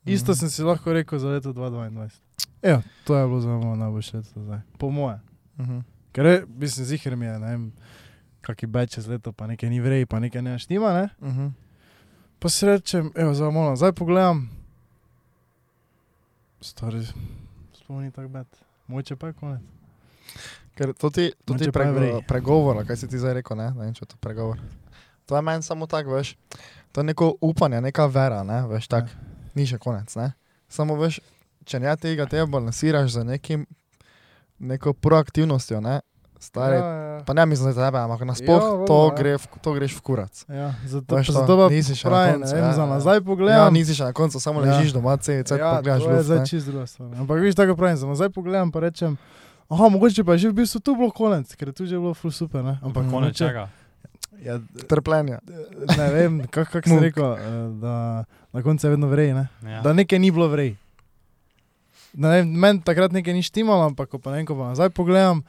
Isto 0.04 0.32
Mhm. 0.32 0.38
sem 0.38 0.50
si 0.50 0.62
lahko 0.62 0.92
rekel 0.92 1.18
za 1.18 1.28
leto 1.28 1.52
2022. 1.52 2.20
Evo, 2.62 2.82
to 3.04 3.16
je 3.16 3.26
bilo 3.26 3.40
za 3.40 3.48
moje 3.48 3.76
najboljše 3.76 4.16
leto 4.16 4.30
do 4.34 4.42
zdaj. 4.42 4.60
Po 4.78 4.90
moje. 4.90 5.20
Mhm. 5.58 5.78
Ker 6.12 6.26
je, 6.26 6.46
mislim, 6.48 6.86
zihar 6.86 7.16
mi 7.16 7.26
je, 7.26 7.38
ne 7.38 7.46
vem, 7.46 7.72
kaki 8.44 8.66
beč 8.66 8.94
čez 8.94 9.08
leto, 9.08 9.32
pa 9.32 9.46
nekaj 9.46 9.66
ni 9.66 9.80
vrej, 9.80 10.04
pa 10.06 10.20
nekaj 10.20 10.42
ne 10.42 10.58
štima, 10.58 10.92
ne? 10.92 11.06
Mhm. 11.20 11.48
Pa 12.38 12.48
si 12.48 12.66
rečem, 12.66 13.08
evo, 13.14 13.32
zdaj 13.32 13.50
moram, 13.50 13.72
zdaj 13.74 13.92
pogledam. 13.92 14.44
Stari, 16.60 17.00
spomni 17.74 18.10
tako 18.10 18.28
bed. 18.28 18.46
Moče 18.86 19.16
pa 19.16 19.26
je 19.26 19.32
konec. 19.32 19.60
Ker 20.74 20.92
to 20.92 21.10
ti, 21.10 21.32
to 21.44 21.54
ti 21.54 21.70
prego, 21.70 22.20
pregovor, 22.22 22.80
kaj 22.86 22.96
si 22.96 23.08
ti 23.08 23.18
zdaj 23.18 23.34
rekel, 23.34 23.56
ne, 23.56 23.70
ne 23.70 23.80
vem, 23.80 23.94
če 23.94 24.02
je 24.02 24.06
to 24.06 24.16
pregovor. 24.16 24.58
To 25.26 25.36
je 25.36 25.42
meni 25.42 25.62
samo 25.62 25.86
tako, 25.86 26.10
veš, 26.10 26.34
to 26.92 27.00
je 27.00 27.04
neko 27.04 27.36
upanje, 27.40 27.80
neka 27.80 28.06
vera, 28.06 28.42
ne, 28.42 28.66
veš, 28.66 28.88
tak, 28.88 29.04
Ja. 29.04 29.20
ni 29.54 29.66
še 29.66 29.78
konec, 29.78 30.10
ne. 30.16 30.32
Samo 30.68 30.96
veš, 30.96 31.20
če 31.64 31.78
ne 31.80 31.96
tega 31.96 32.26
tega 32.26 32.46
balansiraš 32.46 33.12
z 33.12 33.24
nekim, 33.24 33.66
neko 34.58 34.92
proaktivnostjo, 34.92 35.80
ne, 35.80 36.00
stari, 36.44 36.76
Ja, 36.76 36.84
ja. 36.84 37.22
pa 37.22 37.32
ne 37.32 37.44
mislim 37.44 37.68
za 37.68 37.80
tebe, 37.80 37.98
ampak 37.98 38.20
nasploh 38.22 38.60
Ja, 38.60 38.84
to, 38.84 38.98
ja. 39.02 39.14
gre, 39.14 39.32
v- 39.36 39.58
to 39.58 39.70
greš 39.72 39.92
v 39.92 40.02
kurac. 40.02 40.34
Ja, 40.46 40.74
zato, 40.84 41.10
Veš 41.10 41.26
to, 41.26 41.32
zato 41.34 41.52
pa 41.54 41.68
nisi 41.68 41.92
še 41.92 42.04
na 42.04 42.10
pravim, 42.10 42.34
koncu, 42.34 42.46
ne 42.46 42.54
vem, 42.54 42.64
ja, 42.64 42.72
za 42.72 42.82
ja. 42.82 42.88
nazaj 42.88 43.16
Ja, 43.16 43.22
pogledam. 43.22 43.70
nisi 43.70 43.92
še 43.92 44.04
na 44.04 44.12
koncu, 44.12 44.36
samo 44.38 44.58
Ja. 44.58 44.64
ležiš 44.70 44.92
doma, 44.92 45.16
cel 45.16 45.40
cel 45.42 45.56
ja, 45.56 45.70
pogledaš 45.74 45.98
to 45.98 46.06
je 46.06 46.12
luft, 46.12 46.26
zdaj 46.26 46.38
ne. 46.38 46.46
čisto 46.46 46.68
druga 46.68 46.86
stvar. 46.86 47.08
Ampak 47.16 47.36
viš, 47.38 47.54
tako 47.54 47.72
pravim, 47.74 47.96
za 47.96 48.06
nazaj 48.06 48.28
pogledam 48.30 48.68
pa 48.68 48.80
rečem, 48.80 49.12
aha, 49.66 49.84
mogoče 49.88 50.20
pa 50.20 50.32
je 50.32 50.38
že 50.38 50.48
v 50.48 50.56
bistvu 50.56 50.78
tu 50.78 50.92
bilo 50.92 51.10
konec, 51.10 51.48
ker 51.50 51.68
je 51.68 51.74
tu 51.74 51.84
že 51.84 51.96
bilo 51.96 52.12
ful 52.12 52.30
super, 52.30 52.60
ne? 52.60 52.76
Ampak 52.78 53.02
Mhm. 53.02 53.10
Konec 53.10 53.32
mogoče- 53.32 53.40
čega? 53.40 53.64
Ja, 54.36 54.58
Trpljenja. 54.82 55.38
ne 55.90 56.06
vem, 56.10 56.32
kako 56.44 56.68
kak 56.74 56.86
Muk. 56.86 57.00
rekel, 57.00 57.24
eh, 57.32 57.40
da 57.74 57.94
na 58.50 58.60
koncu 58.60 58.82
je 58.82 58.90
vedno 58.90 59.06
vrej, 59.06 59.32
ne? 59.32 59.48
Ja. 59.62 59.80
Da 59.80 59.92
nekaj 59.92 60.18
ni 60.18 60.28
bilo 60.28 60.46
vrej. 60.46 60.76
Ne 62.12 62.28
vem, 62.30 62.46
meni 62.48 62.78
takrat 62.78 63.10
nekaj 63.10 63.32
ni 63.32 63.40
štimalo, 63.40 63.82
ampak 63.84 64.06
ko 64.06 64.18
pa 64.18 64.30
ne 64.30 64.36
vem, 64.36 64.46
ko 64.46 64.54
pa 64.54 64.70
nazaj 64.70 64.90
pogledam, 64.90 65.42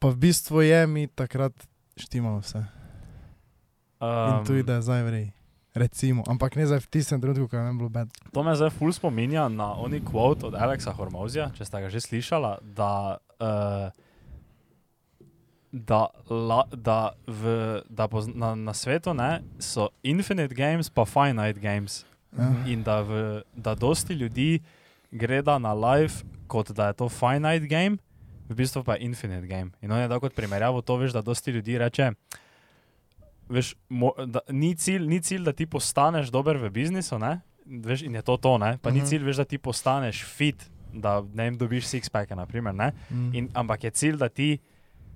pa 0.00 0.08
v 0.08 0.16
bistvu 0.16 0.64
je 0.64 0.80
mi 0.88 1.06
takrat 1.06 1.52
štimalo 2.00 2.40
vse. 2.40 2.64
In 4.00 4.40
Um, 4.40 4.44
tu 4.48 4.56
ide 4.56 4.80
zdaj 4.80 5.04
vrej. 5.04 5.26
Recimo, 5.76 6.24
ampak 6.24 6.56
ne 6.56 6.64
zdaj 6.64 6.80
v 6.82 6.88
tistem 6.88 7.20
trenutku, 7.20 7.46
ko 7.46 7.60
je 7.60 7.62
ne 7.62 7.76
bilo 7.76 7.92
bed. 7.92 8.08
To 8.32 8.40
me 8.42 8.56
zdaj 8.56 8.72
ful 8.72 8.90
spominja 8.90 9.44
na 9.52 9.76
oni 9.76 10.00
quote 10.00 10.48
od 10.48 10.56
Alexa 10.56 10.90
Hormozija, 10.96 11.52
če 11.52 11.68
ste 11.68 11.84
ga 11.84 11.92
že 11.92 12.00
slišala, 12.00 12.64
da, 12.64 13.20
uh, 13.38 13.92
da, 15.68 16.00
la, 16.26 16.64
da, 16.72 17.12
v, 17.28 17.84
da 17.86 18.08
pozna, 18.08 18.56
na, 18.56 18.72
na 18.72 18.74
svetu 18.74 19.12
ne, 19.12 19.44
so 19.60 19.92
infinite 20.02 20.56
games 20.56 20.88
pa 20.88 21.04
finite 21.04 21.60
games. 21.60 22.08
Ja. 22.32 22.50
In 22.66 22.82
da, 22.82 23.04
v, 23.04 23.44
da 23.52 23.76
dosti 23.76 24.16
ljudi 24.16 24.64
gleda 25.12 25.60
na 25.60 25.76
live, 25.76 26.24
kot 26.48 26.72
da 26.72 26.90
je 26.90 27.04
to 27.04 27.12
finite 27.12 27.68
game, 27.68 28.00
v 28.50 28.56
bistvu 28.56 28.82
pa 28.82 28.94
je 28.94 29.00
infinite 29.02 29.46
game. 29.46 29.70
In 29.80 29.88
on 29.88 30.00
je 30.00 30.08
tako 30.08 30.20
kot 30.22 30.34
primerjavo 30.34 30.82
to, 30.82 30.96
veš, 30.96 31.12
da 31.12 31.22
dosti 31.22 31.50
ljudi 31.52 31.78
reče, 31.78 32.10
veš, 33.48 33.74
mo, 33.88 34.12
da, 34.18 34.40
ni, 34.48 34.74
cilj, 34.74 35.06
ni 35.06 35.20
cilj, 35.20 35.42
da 35.42 35.52
ti 35.52 35.66
postaneš 35.66 36.28
dober 36.28 36.56
v 36.56 36.70
biznisu, 36.70 37.14
ne? 37.16 37.40
Veš, 37.64 38.02
in 38.02 38.14
je 38.14 38.22
to 38.22 38.36
to, 38.36 38.58
ne? 38.58 38.78
pa 38.78 38.90
ni 38.90 38.98
Mhm. 38.98 39.06
cilj, 39.06 39.24
veš, 39.24 39.36
da 39.36 39.44
ti 39.46 39.58
postaneš 39.58 40.24
fit, 40.24 40.58
da 40.92 41.20
ne 41.24 41.44
vem, 41.44 41.56
dobiš 41.56 41.86
six-pack, 41.86 42.30
naprimer, 42.32 42.74
ne? 42.74 42.92
Mm. 43.08 43.30
In, 43.32 43.48
ampak 43.54 43.84
je 43.84 43.90
cilj, 43.92 44.16
da 44.16 44.28
ti 44.28 44.58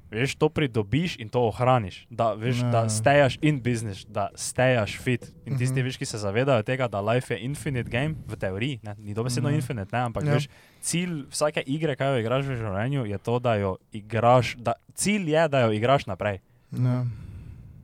veš, 0.09 0.37
to 0.37 0.47
pridobiš 0.49 1.17
in 1.17 1.29
to 1.29 1.41
ohraniš. 1.43 2.07
Da, 2.09 2.33
veš, 2.33 2.61
Ja. 2.61 2.71
da 2.71 2.89
stejaš 2.89 3.39
in 3.41 3.59
biznis, 3.59 4.05
da 4.05 4.29
stejaš 4.33 4.95
fit. 4.97 5.27
In 5.45 5.59
tisti, 5.59 5.75
Mhm. 5.75 5.85
veš, 5.85 5.97
ki 5.97 6.05
se 6.05 6.19
zavedajo 6.19 6.63
tega, 6.63 6.87
da 6.87 7.01
life 7.03 7.31
je 7.31 7.41
infinite 7.41 7.91
game, 7.91 8.15
v 8.25 8.37
teoriji, 8.37 8.81
ne? 8.83 8.95
ni 8.99 9.15
dobesedno 9.15 9.49
Ja. 9.49 9.57
infinite, 9.57 9.91
ne? 9.91 9.99
ampak 10.01 10.25
Ja. 10.25 10.35
veš, 10.35 10.47
cilj 10.85 11.23
vsake 11.33 11.63
igre, 11.67 11.97
kaj 11.97 12.13
jo 12.13 12.23
igraš 12.23 12.47
v 12.51 12.57
življenju, 12.61 13.05
je 13.09 13.19
to, 13.19 13.39
da 13.41 13.55
jo 13.57 13.77
igraš. 13.93 14.55
Da, 14.61 14.75
cilj 14.95 15.31
je, 15.33 15.45
da 15.49 15.65
jo 15.65 15.71
igraš 15.73 16.05
naprej. 16.07 16.41
Ja. 16.77 16.99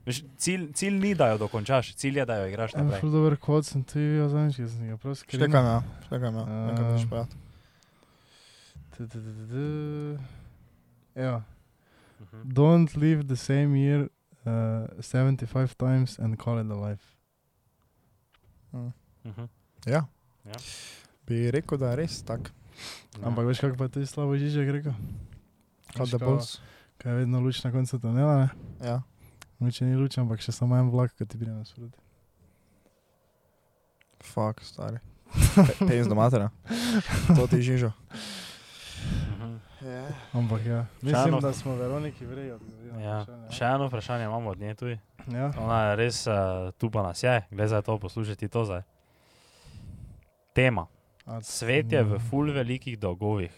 Veš, 0.05 0.23
cilj, 0.41 0.67
cilj 0.73 0.95
ni, 0.97 1.11
da 1.17 1.27
jo 1.31 1.37
dokončaš, 1.43 1.91
cilj 1.95 2.21
je, 2.21 2.25
da 2.25 2.39
jo 2.41 2.47
igraš 2.49 2.73
En 2.75 2.85
naprej. 2.85 3.01
ful 3.01 3.11
dober 3.13 3.35
kvot 3.37 3.65
sem 3.65 3.83
tu 3.85 3.99
videl 4.01 4.29
zadnjič, 4.29 4.55
ki 4.57 4.67
sem 4.69 4.87
ga 4.89 4.97
prav 4.97 5.15
skril. 5.17 5.41
Štekam, 5.41 5.65
ja. 5.65 5.79
Štekam, 6.07 6.39
ja. 6.41 6.45
Nekaj 6.69 6.85
boš 6.91 7.05
povedal. 7.09 7.29
Ja. 11.15 11.41
Mhm. 12.21 12.53
Don't 12.53 12.95
live 12.97 13.27
the 13.27 13.35
same 13.35 13.75
year 13.77 14.09
uh, 14.45 14.87
75 15.01 15.77
times 15.77 16.19
and 16.19 16.37
call 16.37 16.59
it 16.59 16.69
a 16.71 16.75
life. 16.89 17.03
Mhm. 19.23 19.49
Ja. 19.85 20.05
Ja. 20.45 20.57
Bi 21.27 21.51
rekel, 21.51 21.77
da 21.77 21.89
je 21.91 21.95
res 21.95 22.21
tak. 22.23 22.51
Ja. 23.19 23.27
Ampak 23.27 23.45
veš, 23.45 23.59
kako 23.59 23.77
pa 23.77 23.89
je 23.91 24.05
slabo 24.05 24.35
Žižek 24.35 24.69
rekel? 24.71 24.93
Kot 25.97 26.09
da 26.09 26.17
bols. 26.17 26.59
Kaj 26.97 27.11
je 27.11 27.17
vedno 27.17 27.39
luč 27.39 27.63
na 27.63 27.71
koncu 27.71 27.99
tunela, 27.99 28.35
ne? 28.37 28.49
Ja. 28.79 29.01
Luč 29.59 29.81
ni 29.81 29.95
luč, 29.95 30.17
ampak 30.17 30.41
še 30.41 30.51
samo 30.51 30.77
en 30.77 30.89
vlak, 30.89 31.11
ki 31.13 31.25
ti 31.25 31.37
pride 31.37 31.51
nasproti. 31.53 31.97
Fuck, 34.21 34.61
stari. 34.61 34.97
Pejs 35.81 36.07
do 36.07 36.15
matera. 36.15 36.49
To 37.35 37.47
ti 37.47 37.61
žižo. 37.61 37.91
Mhm. 39.37 39.57
Ampak 40.33 40.61
ja, 40.61 40.85
mislim, 41.01 41.25
Čano- 41.25 41.41
da 41.41 41.53
smo 41.53 41.75
Veroniki 41.75 42.25
na 42.25 43.01
Ja. 43.01 43.21
vprašanje, 43.21 43.51
Še 43.51 43.65
eno 43.65 43.87
vprašanje 43.87 44.23
imamo 44.25 44.49
od 44.49 44.59
nje 44.59 44.75
tudi. 44.75 44.99
Ja. 45.27 45.51
Ona 45.57 45.83
je 45.83 45.95
res 45.95 46.27
uh, 46.27 46.33
tu 46.77 46.89
pa 46.89 47.01
nas 47.01 47.23
je, 47.23 47.41
gledaj 47.49 47.67
za 47.67 47.81
to, 47.81 47.97
poslušaj 47.97 48.35
to 48.47 48.65
zdaj. 48.65 48.81
Tema. 50.53 50.85
Svet 51.41 51.91
je 51.91 52.03
v 52.03 52.11
ja. 52.11 52.19
ful 52.19 52.51
velikih 52.51 52.99
dolgovih. 52.99 53.51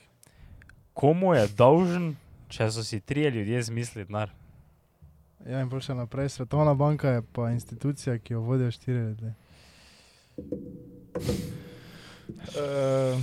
Komu 0.94 1.34
je 1.34 1.48
dolžen, 1.58 2.16
če 2.48 2.72
so 2.72 2.84
si 2.84 3.00
trije 3.00 3.32
ljudje 3.32 3.64
zmislili 3.64 4.06
denar? 4.06 4.30
Ja, 5.48 5.62
in 5.62 5.70
še 5.82 5.96
naprej. 5.96 6.30
Svetovna 6.30 6.74
banka 6.74 7.18
je 7.18 7.22
pa 7.34 7.50
institucija, 7.52 8.18
ki 8.20 8.34
jo 8.34 8.42
vodijo 8.42 8.72
štiri 8.72 9.00
ljudi. 9.00 9.32
Uh, 12.54 13.20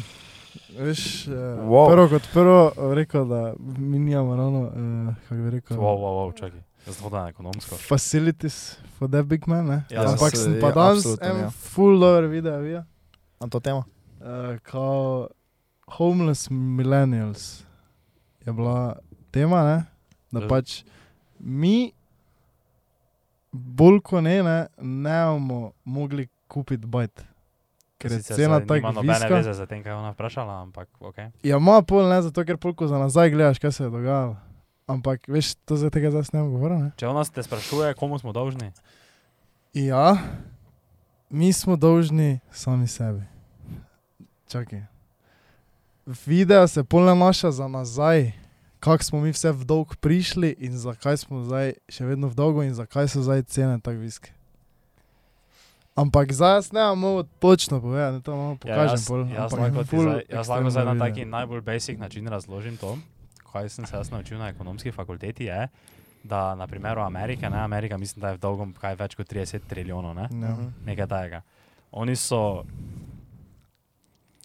veš, 0.79 1.27
uh, 1.29 1.35
Wow. 1.65 1.87
prvo 1.93 2.09
kot 2.09 2.29
prvo 2.33 2.73
eh, 2.77 2.95
rekel, 2.95 3.25
da 3.29 3.55
mi 3.59 3.99
nimamo 3.99 4.37
ravno, 4.37 4.61
uh, 4.61 5.15
kako 5.29 5.43
bi 5.43 5.51
rekel, 5.51 5.77
Wow, 5.77 5.97
wow, 5.97 6.15
wow, 6.21 6.35
čakaj. 6.37 6.61
Zelo 6.87 7.27
ekonomsko. 7.27 7.77
facilities 7.77 8.79
for 8.99 9.09
that 9.09 9.27
big 9.27 9.47
man. 9.47 9.67
Ne? 9.67 9.85
Ja, 9.91 10.09
Ampak 10.09 10.37
sem 10.37 10.55
ja, 10.55 10.61
pa 10.61 10.73
danes 10.73 11.05
absolutno, 11.07 11.27
en 11.27 11.41
ja. 11.41 11.51
full 11.51 12.01
dober 12.01 12.27
video 12.29 12.59
videl, 12.59 12.83
Na 13.41 13.49
to 13.49 13.61
temo? 13.61 13.85
Uh, 14.21 14.59
kao 14.63 15.29
homeless 15.97 16.51
millennials 16.51 17.65
je 18.47 18.53
bila 18.53 18.97
tema, 19.31 19.65
ne? 19.65 19.85
da 20.31 20.49
pač 20.49 20.83
mi 21.39 21.93
bolj 23.53 24.01
kot 24.01 24.23
ne, 24.23 24.43
ne, 24.43 24.67
ne 24.79 25.25
bomo 25.27 25.73
mogli 25.85 26.29
kupiti 26.49 26.87
bajt. 26.87 27.25
Ker 27.99 28.13
je 28.13 28.23
cena 28.23 28.61
tako 28.61 28.93
nobene 28.93 29.19
visoka. 29.19 29.35
veze 29.35 29.53
za 29.53 29.67
tem, 29.67 29.83
kaj 29.83 29.93
je 29.93 29.97
ona 29.97 30.11
vprašala, 30.11 30.61
ampak 30.63 30.89
ok. 31.01 31.19
Ja, 31.43 31.59
ima 31.59 31.83
pol 31.83 32.09
ne, 32.09 32.23
zato 32.23 32.45
ker 32.45 32.57
polko 32.57 32.87
za 32.87 32.99
nazaj 32.99 33.31
gledaš, 33.31 33.59
kaj 33.59 33.73
se 33.73 33.85
je 33.85 33.91
dogajalo. 33.91 34.37
Ampak 34.87 35.29
veš, 35.29 35.55
to 35.69 35.77
za 35.77 35.91
tega 35.91 36.11
zdaj 36.11 36.33
ne 36.33 36.41
bom 36.41 36.55
govoril. 36.55 36.79
Ne? 36.79 36.93
Če 36.97 37.11
ona 37.11 37.25
te 37.25 37.43
sprašuje, 37.43 37.93
komu 37.99 38.19
smo 38.19 38.33
dolžni, 38.33 38.73
Ja, 39.75 40.19
mi 41.31 41.53
smo 41.53 41.77
dolžni 41.77 42.41
sami 42.51 42.89
sebi. 42.91 43.23
Čakaj. 44.51 44.83
Video 46.27 46.67
se 46.67 46.85
pol 46.85 47.05
nanaša 47.05 47.51
za 47.51 47.69
nazaj, 47.69 48.33
kako 48.81 49.05
smo 49.05 49.21
mi 49.21 49.31
vse 49.31 49.53
v 49.53 49.65
dolg 49.65 49.95
prišli 49.97 50.57
in 50.59 50.75
zakaj 50.75 51.17
smo 51.17 51.45
zdaj 51.45 51.73
še 51.87 52.05
vedno 52.05 52.27
v 52.27 52.35
dolgu 52.35 52.63
in 52.63 52.75
zakaj 52.75 53.07
so 53.09 53.23
zdaj 53.23 53.43
cene 53.45 53.79
tako 53.79 54.03
visoke. 54.03 54.33
Ampak 55.95 56.33
zdaj 56.33 56.55
jaz 56.57 56.73
ne 56.73 56.83
morem 56.97 57.29
točno 57.39 57.79
povedati, 57.81 58.13
da 58.13 58.21
to 58.21 58.37
malo 58.37 58.57
pokažem. 58.57 58.91
jaz, 58.91 59.07
pol, 59.07 59.23
jaz, 59.29 59.53
lahko 59.53 59.85
ful 59.85 60.03
zdaj, 60.03 60.23
jaz 60.29 60.49
lahko 60.49 60.71
zdaj 60.71 60.85
na 60.85 60.95
taki 60.99 61.25
najbolj 61.25 61.61
basic 61.63 61.99
način 61.99 62.27
razložim 62.27 62.77
to, 62.77 62.99
kaj 63.53 63.69
sem 63.69 63.87
se 63.87 63.97
jaz 63.97 64.11
naučil 64.11 64.39
na 64.39 64.49
ekonomski 64.49 64.91
fakulteti, 64.93 65.45
je, 65.45 65.69
da 66.25 66.55
na 66.55 66.67
primeru 66.67 67.01
Amerike, 67.01 67.51
ne, 67.51 67.59
Amerika 67.59 67.99
mislim, 67.99 68.21
da 68.21 68.29
je 68.29 68.35
v 68.35 68.41
dolgom 68.41 68.73
kaj 68.73 68.95
več 68.97 69.15
kot 69.15 69.29
30 69.29 69.61
trilijonov, 69.69 70.15
ne, 70.15 70.23
Ja. 70.23 70.51
Mhm. 70.51 70.67
nekaj 70.85 71.07
tajega. 71.07 71.43
Oni 71.93 72.17
so 72.17 72.65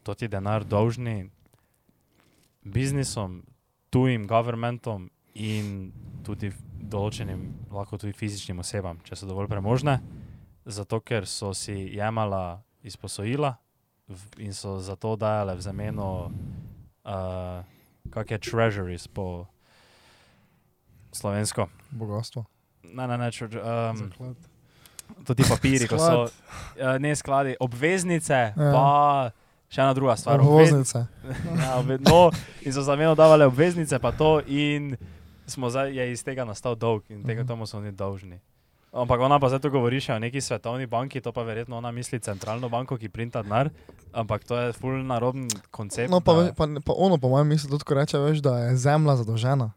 to 0.06 0.14
ti 0.14 0.30
denar 0.30 0.64
dolžni 0.64 1.26
biznisom, 2.64 3.42
tujim 3.90 4.28
governmentom 4.30 5.10
in 5.34 5.90
tudi 6.26 6.52
določenim, 6.86 7.42
lahko 7.74 7.98
tudi 8.02 8.14
fizičnim 8.14 8.62
osebam, 8.62 9.00
če 9.06 9.18
so 9.18 9.28
dovolj 9.30 9.50
premožne, 9.50 9.98
zato 10.66 11.00
ker 11.02 11.26
so 11.30 11.52
si 11.58 11.74
jemala 11.98 12.62
izposojila 12.86 13.56
in 14.38 14.54
so 14.54 14.78
zato 14.80 15.16
dajale 15.18 15.56
v 15.58 15.66
zameno, 15.66 16.10
uh, 16.30 17.66
kakšne 18.14 18.38
treasuries 18.46 19.08
po 19.10 19.48
slovensko. 21.12 21.66
Bogatstvo. 21.92 22.46
Ne, 22.94 23.08
ne, 23.08 23.18
ne, 23.18 23.32
tre, 23.34 23.48
um, 23.58 23.98
Zaklad. 23.98 24.38
to 25.26 25.34
ti 25.34 25.44
papiri, 25.50 25.88
ko 25.90 25.98
so, 25.98 26.20
uh, 26.30 26.98
ne 27.02 27.16
skladi, 27.16 27.58
obveznice, 27.60 28.54
Ja. 28.54 28.70
pa 28.72 28.86
še 29.68 29.80
ena 29.80 29.92
druga 29.92 30.16
stvar. 30.16 30.40
obvez- 30.40 30.72
Obvoznice. 30.72 31.08
Ja, 31.60 31.78
obve- 31.78 32.00
no, 32.00 32.32
in 32.62 32.72
so 32.72 32.82
zameno 32.82 33.14
davale 33.14 33.46
obveznice, 33.46 33.98
pa 33.98 34.12
to, 34.12 34.42
in 34.42 34.98
zdaj, 35.48 35.92
je 35.92 36.12
iz 36.12 36.22
tega 36.22 36.44
nastal 36.44 36.76
dolg 36.76 37.04
in 37.08 37.22
tega 37.22 37.42
Mhm. 37.42 37.48
tomu 37.48 37.66
so 37.66 37.78
oni 37.78 37.92
dolžni. 37.92 38.40
Ampak 38.92 39.20
ona 39.20 39.36
pa 39.36 39.50
zdaj 39.50 39.60
tu 39.60 39.70
govori 39.70 40.00
še 40.00 40.14
o 40.14 40.20
neki 40.20 40.40
svetovni 40.40 40.86
banki, 40.86 41.20
to 41.20 41.30
pa 41.30 41.44
verjetno 41.44 41.76
ona 41.76 41.92
misli 41.92 42.16
centralno 42.18 42.66
banko, 42.66 42.96
ki 42.96 43.10
printa 43.10 43.42
denar, 43.42 43.68
ampak 44.12 44.44
to 44.44 44.56
je 44.56 44.72
full 44.72 44.96
naroben 44.98 45.46
koncept. 45.70 46.08
No, 46.08 46.22
pa, 46.22 46.32
da- 46.34 46.54
pa, 46.54 46.64
pa 46.80 46.94
ono, 46.96 47.18
po 47.18 47.28
mojem 47.28 47.48
misli, 47.50 47.68
tudi 47.68 47.84
ko 47.84 47.94
reče, 47.94 48.16
veš, 48.18 48.40
da 48.40 48.58
je 48.62 48.78
zemlja 48.78 49.16
zadolžena. 49.18 49.72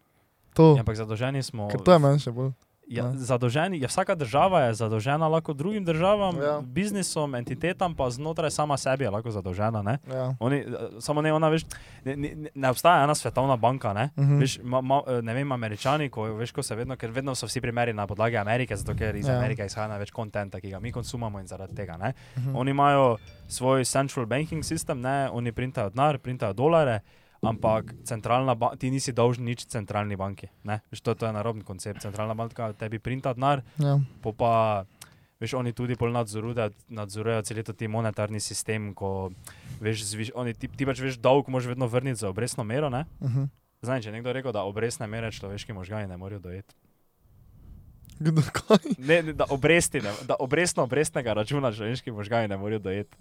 To, 0.54 0.74
Ja, 0.74 0.80
ampak 0.80 0.94
zadolženi 0.94 1.42
smo. 1.42 1.66
ker 1.66 1.78
to 1.78 1.90
je 1.90 1.98
meni 1.98 2.18
še 2.18 2.30
bolj. 2.30 2.54
Ja, 2.90 3.12
zadolženi, 3.12 3.80
ja, 3.80 3.88
vsaka 3.88 4.14
država 4.14 4.60
je 4.60 4.74
zadolžena 4.74 5.28
lahko 5.28 5.52
drugim 5.52 5.84
državam, 5.84 6.36
Ja. 6.36 6.60
biznisom, 6.62 7.34
entitetam, 7.34 7.94
pa 7.94 8.10
znotraj 8.10 8.50
sama 8.50 8.76
sebi 8.76 9.04
je 9.04 9.10
lahko 9.10 9.30
zadolžena. 9.30 9.82
Ne? 9.82 9.98
Ja. 10.08 10.34
Oni, 10.40 10.56
eh, 10.56 10.64
samo 10.98 11.22
ne, 11.22 11.32
ona, 11.32 11.48
veš, 11.48 11.62
ne, 12.04 12.16
ne, 12.16 12.50
ne 12.54 12.70
obstaja 12.70 13.04
ena 13.04 13.14
svetovna 13.14 13.56
banka. 13.56 13.92
Ne? 13.92 14.08
Mhm. 14.16 14.38
Veš, 14.38 14.58
ma, 14.62 14.80
ma, 14.80 15.02
eh, 15.06 15.22
ne 15.22 15.34
vem, 15.34 15.52
američani, 15.52 16.08
ko, 16.08 16.22
veš, 16.34 16.52
ko 16.52 16.62
se 16.62 16.74
vedno, 16.74 16.96
ker 16.96 17.10
vedno 17.10 17.34
so 17.34 17.46
vsi 17.46 17.60
primeri 17.60 17.92
na 17.92 18.06
podlagi 18.06 18.36
Amerike, 18.36 18.76
zato 18.76 18.94
ker 18.94 19.16
iz 19.16 19.28
Ja. 19.28 19.36
Amerike 19.36 19.64
izhaja 19.64 19.88
največ 19.88 20.10
kontenta, 20.10 20.60
ki 20.60 20.70
ga 20.70 20.80
mi 20.80 20.92
konsumamo 20.92 21.38
in 21.38 21.46
zaradi 21.46 21.74
tega. 21.74 21.96
Ne? 21.96 22.12
Mhm. 22.36 22.56
Oni 22.56 22.70
imajo 22.70 23.16
svoj 23.48 23.84
central 23.84 24.26
banking 24.26 24.62
system, 24.62 25.00
ne? 25.00 25.28
oni 25.30 25.52
printajo 25.52 25.90
denar, 25.90 26.18
printajo 26.18 26.52
dolare, 26.52 27.00
ampak 27.42 27.94
centralna 28.04 28.54
banka, 28.54 28.76
ti 28.76 28.90
nisi 28.90 29.12
dolžen 29.12 29.44
nič 29.44 29.66
centralni 29.66 30.16
banki. 30.16 30.48
Veš, 30.90 31.00
to, 31.00 31.14
to 31.14 31.26
je 31.26 31.32
naroben 31.32 31.62
koncept. 31.62 32.02
Centralna 32.02 32.34
banka 32.34 32.72
tebi 32.72 32.98
printa 32.98 33.34
denar, 33.34 33.62
Ja. 33.78 33.98
pa. 34.32 34.84
Veš, 35.38 35.54
oni 35.54 35.70
tudi 35.70 35.94
pol 35.94 36.10
nadzorujejo, 36.10 36.74
nadzorujejo 36.90 37.42
cel 37.46 37.62
ta 37.62 37.70
monetarni 37.86 38.40
sistem, 38.42 38.90
ko 38.90 39.30
veš, 39.78 40.02
zviš, 40.10 40.32
oni, 40.34 40.50
ti, 40.50 40.66
ti 40.66 40.82
pač 40.82 40.98
veš, 40.98 41.20
dolg 41.22 41.46
moraš 41.46 41.70
vedno 41.70 41.86
vrniti 41.86 42.18
za 42.18 42.28
obrestno 42.28 42.64
mero. 42.66 42.90
Ne? 42.90 43.06
Mhm. 43.22 43.46
Zdaj, 43.78 44.02
če 44.02 44.10
nekdo 44.10 44.34
rekel, 44.34 44.50
da 44.50 44.66
obrestne 44.66 45.06
mere 45.06 45.30
človeški 45.30 45.70
možgani 45.72 46.10
ne 46.10 46.16
morejo 46.18 46.42
dojeti. 46.42 46.74
Ne, 48.98 49.22
ne, 49.22 49.32
da, 49.32 49.46
obresti, 49.50 50.00
ne, 50.02 50.10
da 50.26 50.34
obrestno 50.42 50.82
obrestnega 50.82 51.32
računa 51.38 51.70
človeški 51.70 52.10
možgani 52.10 52.48
ne 52.50 52.56
morejo 52.58 52.82
dojeti. 52.82 53.16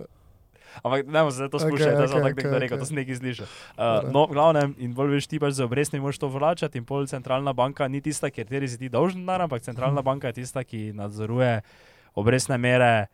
Ampak 0.83 1.05
ne 1.05 1.19
bomo 1.19 1.31
se 1.31 1.47
to 1.47 1.57
Okej, 1.57 1.67
spuščali, 1.67 1.89
okay, 1.89 1.97
da 1.97 2.07
sem 2.07 2.17
okej, 2.17 2.23
tako 2.23 2.35
nekdo 2.35 2.49
okej, 2.49 2.59
rekel, 2.59 2.75
okej. 2.75 2.79
to 2.79 2.85
sem 2.85 2.95
nekaj 2.95 3.15
slišal. 3.15 3.47
Uh, 3.73 4.11
no, 4.11 4.21
v 4.23 4.31
glavnem, 4.31 4.69
in 4.77 4.93
bolj 4.93 5.09
veš, 5.11 5.27
ti 5.27 5.37
pač 5.37 5.53
za 5.53 5.65
obrestni 5.65 5.99
moraš 5.99 6.17
to 6.17 6.27
vračati 6.27 6.77
in 6.77 6.85
pol 6.85 7.05
centralna 7.05 7.53
banka 7.53 7.87
ni 7.87 7.99
tista, 7.99 8.29
kateri 8.29 8.67
si 8.67 8.77
ti 8.77 8.87
dolžen 8.87 9.19
denar, 9.19 9.41
ampak 9.41 9.61
centralna 9.61 10.01
banka 10.01 10.27
je 10.27 10.33
tista, 10.35 10.61
ki 10.61 10.93
nadzoruje 10.93 11.61
obrestne 12.13 12.57
mere, 12.57 13.07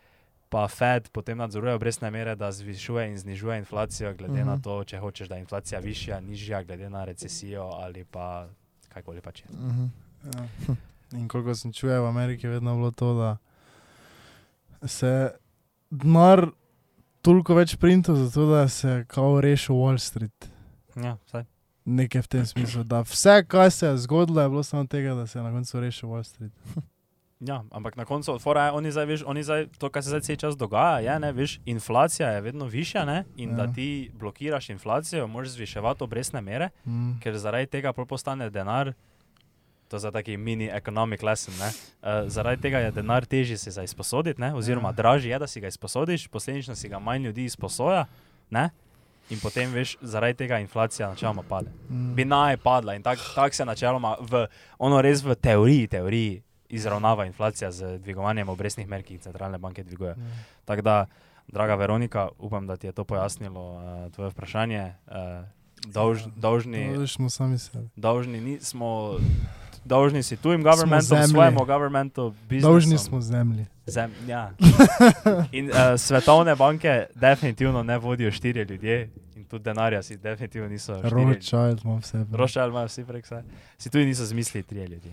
pa 0.47 0.67
Fed 0.67 1.09
potem 1.09 1.33
nadzoruje 1.35 1.73
obrestne 1.73 2.09
mere, 2.09 2.35
da 2.35 2.51
zvišuje 2.51 3.07
in 3.07 3.17
znižuje 3.17 3.57
inflacijo, 3.57 4.13
glede 4.13 4.41
na 4.41 4.53
Mhm. 4.53 4.61
to, 4.61 4.83
če 4.83 4.97
hočeš, 4.97 5.27
da 5.27 5.35
je 5.35 5.41
inflacija 5.41 5.79
višja, 5.79 6.19
nižja, 6.19 6.63
glede 6.63 6.89
na 6.89 7.03
recesijo 7.03 7.63
ali 7.73 8.03
pa 8.03 8.47
kajkoli 8.89 9.21
pač 9.21 9.41
je. 9.41 9.47
Mhm. 9.51 9.85
Ja. 10.25 10.75
In 11.13 11.27
koliko 11.27 11.53
sem 11.53 11.71
čuje 11.71 11.93
v 11.93 12.05
Ameriki, 12.05 12.45
je 12.45 12.51
vedno 12.51 12.75
bilo 12.75 12.91
to, 12.91 13.13
da 13.13 13.37
se 14.83 15.31
denar 15.91 16.47
toliko 17.23 17.55
več 17.55 17.75
printov, 17.75 18.19
zato 18.19 18.45
da 18.45 18.67
se 18.67 19.05
kao 19.07 19.41
rešil 19.41 19.75
Wall 19.75 19.97
Street. 19.97 20.49
Ja, 20.95 21.17
saj. 21.25 21.47
Nekaj 21.85 22.21
v 22.21 22.27
tem 22.29 22.45
smislu, 22.45 22.83
da 22.83 23.01
vse, 23.01 23.41
kar 23.43 23.71
se 23.71 23.87
je 23.87 23.97
zgodilo, 23.97 24.41
je 24.41 24.49
bilo 24.49 24.63
samo 24.63 24.85
tega, 24.85 25.15
da 25.15 25.27
se 25.27 25.39
je 25.39 25.43
na 25.43 25.51
koncu 25.51 25.79
rešil 25.79 26.09
Wall 26.09 26.23
Street. 26.23 26.51
Ja, 27.43 27.57
ampak 27.71 27.97
na 27.99 28.05
koncu, 28.05 28.37
fora 28.39 28.65
je, 28.65 28.71
oni 28.71 28.91
zdaj, 28.91 29.05
veš, 29.05 29.23
oni 29.27 29.41
zdaj, 29.43 29.65
to, 29.75 29.89
kar 29.91 30.03
se 30.03 30.13
zdaj 30.13 30.21
cel 30.21 30.35
čas 30.35 30.55
dogaja, 30.55 31.01
je, 31.03 31.15
ne, 31.19 31.31
veš, 31.35 31.57
inflacija 31.67 32.29
je 32.29 32.41
vedno 32.41 32.65
višja, 32.71 33.03
ne, 33.05 33.25
in 33.35 33.49
ja. 33.49 33.55
da 33.57 33.65
ti 33.67 34.11
blokiraš 34.15 34.69
inflacijo, 34.69 35.27
moraš 35.27 35.49
zviševati 35.49 36.03
obrestne 36.03 36.41
mere, 36.41 36.69
Mm. 36.85 37.19
ker 37.19 37.35
zaradi 37.37 37.67
tega 37.67 37.91
postane 37.93 38.47
denar, 38.49 38.93
to 39.93 40.01
je 40.01 40.11
taki 40.11 40.37
mini 40.37 40.67
economic 40.67 41.21
lesson, 41.21 41.53
ne, 41.59 41.69
uh, 41.69 42.25
zaradi 42.27 42.61
tega 42.61 42.79
je 42.79 42.91
denar 42.91 43.25
težji 43.25 43.57
si 43.57 43.71
za 43.71 43.83
izposoditi, 43.83 44.41
ne, 44.41 44.53
oziroma 44.53 44.89
Ja. 44.89 44.91
dražji 44.93 45.29
je, 45.29 45.39
da 45.39 45.47
si 45.47 45.61
ga 45.61 45.67
izposodiš, 45.67 46.27
posledično 46.27 46.75
si 46.75 46.89
ga 46.89 46.99
manj 46.99 47.23
ljudi 47.23 47.45
izposoja, 47.45 48.05
ne, 48.49 48.69
in 49.29 49.39
potem, 49.39 49.71
veš, 49.71 49.97
zaradi 50.01 50.37
tega 50.37 50.59
inflacija 50.59 51.09
načeloma 51.09 51.43
pade. 51.43 51.69
Mm. 51.89 52.13
Bi 52.13 52.25
naj 52.25 52.57
padla 52.57 52.95
in 52.95 53.03
tako 53.03 53.21
tak 53.35 53.53
se 53.53 53.65
načeloma, 53.65 54.15
v, 54.19 54.47
ono 54.77 55.01
res 55.01 55.23
v 55.23 55.35
teoriji, 55.35 55.87
teoriji 55.87 56.41
izravnava 56.69 57.25
inflacija 57.25 57.71
z 57.71 57.97
dvigovanjem 57.99 58.49
obrestnih 58.49 58.87
mer, 58.87 59.03
ki 59.03 59.13
jih 59.13 59.21
centralne 59.21 59.57
banke 59.57 59.83
dvigujejo. 59.83 60.15
Ja. 60.17 60.43
Tako 60.65 60.81
da, 60.81 61.05
draga 61.47 61.75
Veronika, 61.75 62.29
upam, 62.37 62.67
da 62.67 62.75
ti 62.77 62.87
je 62.87 62.91
to 62.91 63.03
pojasnilo 63.03 63.63
uh, 63.73 64.11
tvoje 64.11 64.29
vprašanje. 64.33 64.93
Uh, 65.07 65.13
dolž, 65.87 66.25
dolžni, 66.35 66.95
To 66.95 67.07
smo 67.07 67.29
sami 67.29 67.57
sebi. 67.59 67.87
dolžni, 67.95 68.41
ni, 68.41 68.59
smo, 68.59 69.19
dolžni 69.85 70.23
si 70.23 70.37
tujim 70.37 70.63
governmentom, 70.63 71.17
zemlji. 71.17 71.27
svojemu 71.27 71.65
governmentu, 71.65 72.33
biznisom. 72.49 72.71
Dolžni 72.71 72.97
smo 72.97 73.21
zemlji. 73.21 73.65
Zem, 73.85 74.11
ja. 74.27 74.51
In 75.51 75.69
uh, 75.69 75.75
svetovne 75.97 76.55
banke 76.55 77.05
definitivno 77.15 77.83
ne 77.83 77.97
vodijo 77.97 78.31
štirje 78.31 78.65
ljudje, 78.65 79.09
in 79.35 79.45
tudi 79.45 79.63
denarja 79.63 80.03
si 80.03 80.17
definitivno 80.17 80.69
niso. 80.69 81.01
Rothschild 81.01 81.81
ima 81.83 81.97
vse. 81.97 82.25
Rošal 82.31 82.69
imajo 82.69 82.87
vsi 82.87 83.05
prek 83.05 83.25
vse. 83.25 83.43
Si 83.77 83.89
tudi 83.89 84.05
niso 84.05 84.25
zmislili 84.25 84.63
trije 84.63 84.87
ljudi. 84.87 85.11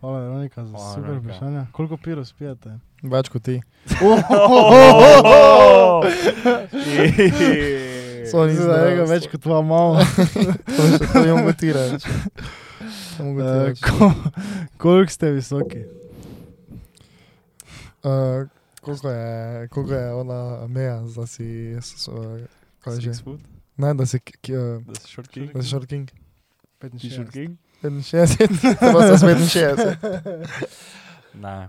Hvala, 0.00 0.20
Veronika, 0.20 0.64
za 0.64 0.70
Hvala, 0.70 0.94
super 0.94 1.18
vprašanje. 1.18 1.66
Koliko 1.72 1.96
pivo 1.96 2.24
spijete? 2.24 2.78
Več 3.02 3.28
kot 3.28 3.42
ti. 3.42 3.60
So 8.30 8.46
ni 8.46 8.54
Za 8.54 8.76
enega 8.80 9.04
več 9.06 9.26
kot 9.26 9.40
dva 9.40 9.60
malo. 9.62 10.00
To 10.76 10.82
še 10.88 10.98
to 11.04 11.20
jim. 11.20 11.38
To 13.16 13.24
Eh, 13.36 13.66
reči. 13.66 13.82
ko- 13.82 14.14
Koliko 14.78 15.12
ste 15.12 15.30
visoki? 15.30 15.82
Eh, 18.04 18.46
Koliko 18.80 19.10
je, 19.10 19.24
koliko 19.68 19.92
je 19.94 20.14
ona 20.14 20.40
meja, 20.66 21.00
da 21.06 21.26
si, 21.26 21.44
eh, 21.74 22.46
kaj 22.80 22.96
že? 22.96 23.10
Six 23.10 23.22
foot, 23.22 23.40
Ne, 23.76 23.94
da 23.94 24.06
si, 24.06 24.18
ki- 24.20 24.52
eh, 24.52 24.80
da 24.80 24.94
si 24.94 25.08
short 25.08 25.28
king. 25.28 25.52
da 25.52 25.62
si 25.62 25.68
short 25.68 25.86
king. 25.86 26.08
Ti 26.90 27.10
short 27.10 27.30
king? 27.30 27.58
65, 27.82 28.48
to 28.80 28.92
pa 28.92 29.00
se 29.08 29.26
65. 29.26 29.98
Ne. 31.34 31.68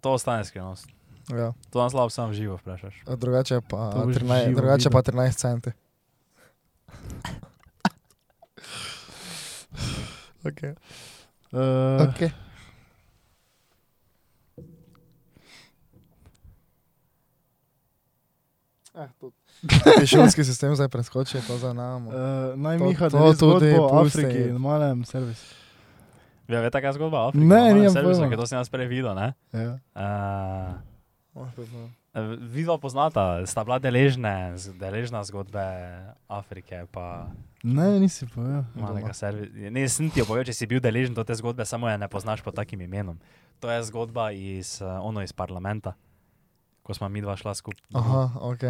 To 0.00 0.12
ostane 0.12 0.44
skrivnost. 0.44 0.86
Ja. 1.30 1.52
To 1.70 1.82
nas 1.82 1.92
slabo 1.92 2.10
samo 2.10 2.32
živo 2.32 2.56
vprašaš. 2.56 3.02
A 3.04 3.16
Drugače 3.16 3.60
pa, 3.60 3.90
To 3.90 4.04
boš 4.04 4.16
13, 4.16 4.44
živo 4.44 4.56
drugače 4.56 4.78
videl. 4.80 4.92
pa 4.92 5.02
13 5.02 5.36
centi. 5.36 5.70
Okay. 10.44 10.74
Uh, 11.50 11.60
Okay. 12.04 12.28
Eh, 18.94 19.08
to. 19.20 19.30
Ti 20.00 20.06
šolski 20.06 20.44
sistem 20.44 20.74
zdaj 20.74 20.88
preskoči, 20.88 21.38
to 21.40 21.58
za 21.58 21.72
nami. 21.72 22.08
uh, 22.08 22.14
naj 22.56 22.78
To- 22.78 22.84
Miha 22.84 23.06
to 23.06 23.18
da 23.18 23.32
tudi 23.34 23.70
zgodbo 23.70 23.86
o 23.88 24.02
pusti. 24.02 24.18
Afriki 24.20 24.40
in 24.40 24.56
malem 24.56 25.04
servisu. 25.04 25.54
Ja, 26.48 26.60
veš, 26.60 26.70
taka 26.70 26.92
zgodba 26.92 27.18
o 27.18 27.28
Afriki. 27.28 27.46
Ne, 27.46 27.56
pojma. 27.94 28.28
ker 28.28 28.38
to 28.38 28.46
si 28.46 28.54
nas 28.54 28.68
prej 28.68 28.86
videl, 28.86 29.14
ne? 29.14 29.34
Ja. 29.52 29.78
Uh, 29.94 30.87
Vidva 32.40 32.74
poznata, 32.76 33.44
sta 33.44 33.62
bila 33.62 33.76
deležne, 33.76 34.54
z- 34.54 34.74
deležna 34.74 35.22
zgodbe 35.22 35.62
Afrike, 36.26 36.86
pa 36.88 37.30
Ne, 37.60 37.98
nisi 37.98 38.26
povedal. 38.26 38.64
Ne, 39.68 39.82
sem 39.84 40.06
ti 40.08 40.20
povedal, 40.20 40.44
če 40.44 40.54
si 40.54 40.64
bil 40.64 40.78
deležen 40.78 41.10
do 41.10 41.22
te 41.22 41.30
zgodbe, 41.32 41.62
samo 41.62 41.86
je 41.86 41.94
ne 41.94 42.06
poznaš 42.06 42.40
pod 42.40 42.54
takim 42.54 42.80
imenom. 42.80 43.18
To 43.58 43.66
je 43.66 43.82
zgodba 43.84 44.30
iz, 44.30 44.78
uh, 44.78 44.98
ono 44.98 45.18
iz 45.20 45.30
parlamenta, 45.30 45.94
ko 46.80 46.90
smo 46.90 47.06
mi 47.06 47.18
dva 47.18 47.34
šla 47.34 47.52
skupaj. 47.52 47.82
Aha, 47.92 48.38
ok. 48.40 48.62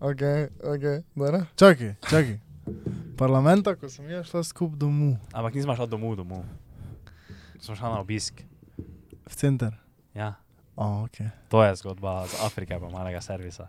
Ok, 0.00 0.22
ok, 0.62 0.84
dobro. 1.10 1.42
Čakaj, 1.54 1.96
čakaj. 2.02 2.38
Parlamenta, 3.14 3.74
ko 3.74 3.88
sem 3.88 4.04
jaz 4.06 4.26
šla 4.26 4.40
skup 4.42 4.72
domov, 4.74 5.16
Ampak 5.32 5.52
nismo 5.52 5.72
šla 5.72 5.86
domov, 5.86 6.14
domov. 6.14 6.44
Smo 7.58 7.74
šla 7.74 7.88
na 7.90 7.98
obisk. 7.98 8.44
v 9.26 9.34
center. 9.34 9.72
Ja. 10.14 10.36
Oh, 10.78 11.02
ok. 11.02 11.16
To 11.48 11.58
je 11.60 11.74
zgodba 11.76 12.22
z 12.24 12.38
Afrike, 12.40 12.70
pa 12.72 12.86
malega 12.88 13.18
servisa. 13.18 13.66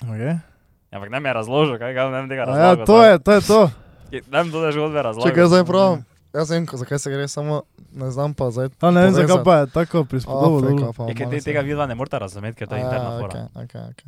okay. 0.00 0.38
Ja, 0.88 0.94
ampak 0.94 1.10
ne 1.10 1.18
mi 1.18 1.26
je 1.26 1.34
razložil, 1.34 1.74
kaj 1.76 1.90
ga 1.90 2.02
ne 2.06 2.28
tega 2.28 2.42
Ja, 2.42 2.46
razložil. 2.46 2.86
to 2.86 2.96
je, 3.00 3.12
to 3.18 3.30
je 3.32 3.40
to. 3.42 3.60
Ne 4.30 4.38
vem, 4.38 4.48
to 4.48 4.62
je 4.62 4.72
zgodbe 4.72 5.02
razložil. 5.02 5.26
Če 5.26 5.34
kaj 5.34 5.46
zdaj 5.48 5.64
pravim, 5.64 5.98
jaz 6.30 6.46
vem, 6.48 6.62
zakaj 6.64 6.98
se 6.98 7.10
gre, 7.10 7.26
samo 7.26 7.62
ne 7.90 8.10
znam 8.10 8.30
pa 8.30 8.50
zdaj. 8.50 8.70
A 8.78 8.90
ne 8.90 9.00
vem, 9.02 9.12
zakaj 9.12 9.42
pa 9.42 9.54
je 9.56 9.66
tako 9.68 10.06
pa 10.06 10.14
Je, 11.04 11.14
ker 11.14 11.26
te, 11.28 11.40
tega 11.42 11.60
vidva 11.60 11.86
ne 11.86 11.94
morete 11.94 12.18
razumeti, 12.18 12.54
ker 12.56 12.68
to 12.68 12.78
je 12.78 12.80
A, 12.80 12.84
interna 12.84 13.10
ja, 13.10 13.18
fora. 13.18 13.34
ok, 13.52 13.64
ok, 13.64 13.74
ok. 13.90 14.02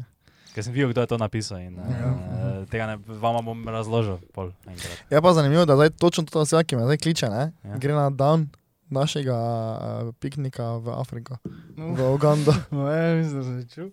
Ker 0.54 0.62
sem 0.62 0.72
videl, 0.72 0.88
kdo 0.88 1.02
je 1.02 1.06
to 1.06 1.18
napisal 1.18 1.58
in 1.58 1.74
Ja. 1.74 1.82
uh, 1.82 2.62
tega 2.64 2.86
ne, 2.86 2.94
vama 3.18 3.42
bom 3.42 3.58
razložil 3.60 4.22
pol. 4.32 4.54
Je 5.10 5.18
pa 5.18 5.32
zanimivo, 5.32 5.66
da 5.66 5.74
zdaj 5.74 5.90
točno 5.92 6.24
to 6.24 6.40
oseba, 6.40 6.62
ki 6.62 6.76
me 6.76 6.84
zdaj 6.84 6.96
kliče, 6.98 7.26
ne, 7.26 7.50
Ja. 7.64 7.76
gre 7.76 7.92
na 7.92 8.08
dan 8.08 8.46
našega 8.88 9.34
uh, 9.34 9.78
piknika 10.14 10.76
v 10.76 10.88
Afriko, 10.92 11.36
No. 11.76 11.92
v 11.92 12.00
Ugando. 12.08 12.54
No, 12.70 12.86
ja, 12.86 13.14
mislim, 13.14 13.34
da 13.34 13.44
sem 13.44 13.68
čul. 13.68 13.88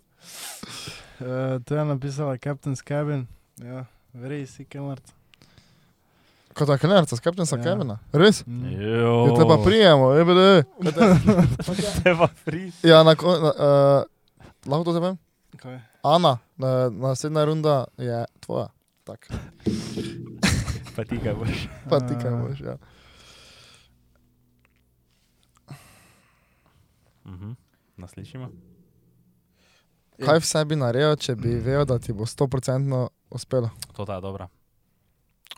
Uh, 1.19 1.59
to 1.59 1.75
je 1.75 1.85
napisala 1.85 2.37
Captain's 2.37 2.81
Cabin. 2.81 3.27
Ja, 3.57 3.85
very 4.13 4.45
sick 4.45 4.75
alert. 4.75 5.03
Kot 6.53 6.69
je 6.69 6.77
klenerca, 6.77 7.15
skepten 7.15 7.45
sem 7.45 7.57
Ja. 7.57 7.63
Kevina. 7.65 7.97
Res? 8.11 8.43
Mm. 8.45 8.69
Jo, 8.71 9.13
Je 9.27 9.31
te 9.33 9.43
pa 9.43 9.57
prijemo, 9.59 10.11
je 10.11 10.25
bede. 10.25 10.63
te 12.03 12.11
pa 12.13 12.27
pri. 12.45 12.71
Ja, 12.83 13.01
na 13.01 13.15
kon, 13.15 13.33
uh, 13.35 14.05
lahko 14.63 14.83
to 14.83 14.93
zavem? 14.93 15.17
Kaj? 15.57 15.79
Ana, 16.03 16.37
na, 16.55 16.89
naslednja 16.91 17.45
runda 17.45 17.85
je 17.97 18.25
tvoja. 18.39 18.69
Tak, 19.03 19.27
Pa 20.93 21.03
ti 21.03 21.17
kaj 21.17 21.33
boš. 21.33 21.65
pa 21.89 21.99
ti 21.99 22.13
kaj 22.13 22.31
boš, 22.33 22.59
ja. 22.61 22.77
Mhm. 27.25 27.51
Naslišimo. 27.97 28.49
Kaj 30.25 30.39
vse 30.39 30.65
bi 30.65 30.75
naredil, 30.77 31.15
če 31.17 31.35
bi 31.35 31.55
vedel, 31.57 31.85
da 31.89 31.99
ti 31.99 32.13
bo 32.13 32.25
100% 32.25 33.07
uspelo? 33.33 33.69
To 33.97 34.05
je 34.05 34.21
dobra. 34.21 34.47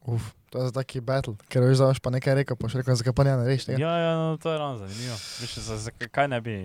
Uf, 0.05 0.31
to 0.49 0.59
je 0.59 0.65
za 0.65 0.71
taki 0.71 1.01
battle, 1.01 1.35
ker 1.49 1.63
veš, 1.65 1.79
da 1.81 1.89
boš 1.89 1.99
pa 1.99 2.11
nekaj 2.13 2.35
rekel, 2.41 2.57
pa 2.59 2.69
še 2.69 2.81
rekel, 2.81 2.95
zakaj 2.99 3.15
pa 3.17 3.25
ne 3.25 3.35
narediš 3.39 3.65
tega. 3.67 3.79
Ja, 3.81 3.93
ja, 3.99 4.11
no, 4.19 4.37
to 4.37 4.51
je 4.51 4.57
ravno 4.59 4.77
zanimivo. 4.77 5.17
Viš, 5.41 5.55
za, 5.65 5.77
za, 5.81 5.91
kaj 5.91 6.29
ne 6.31 6.39
bi, 6.45 6.55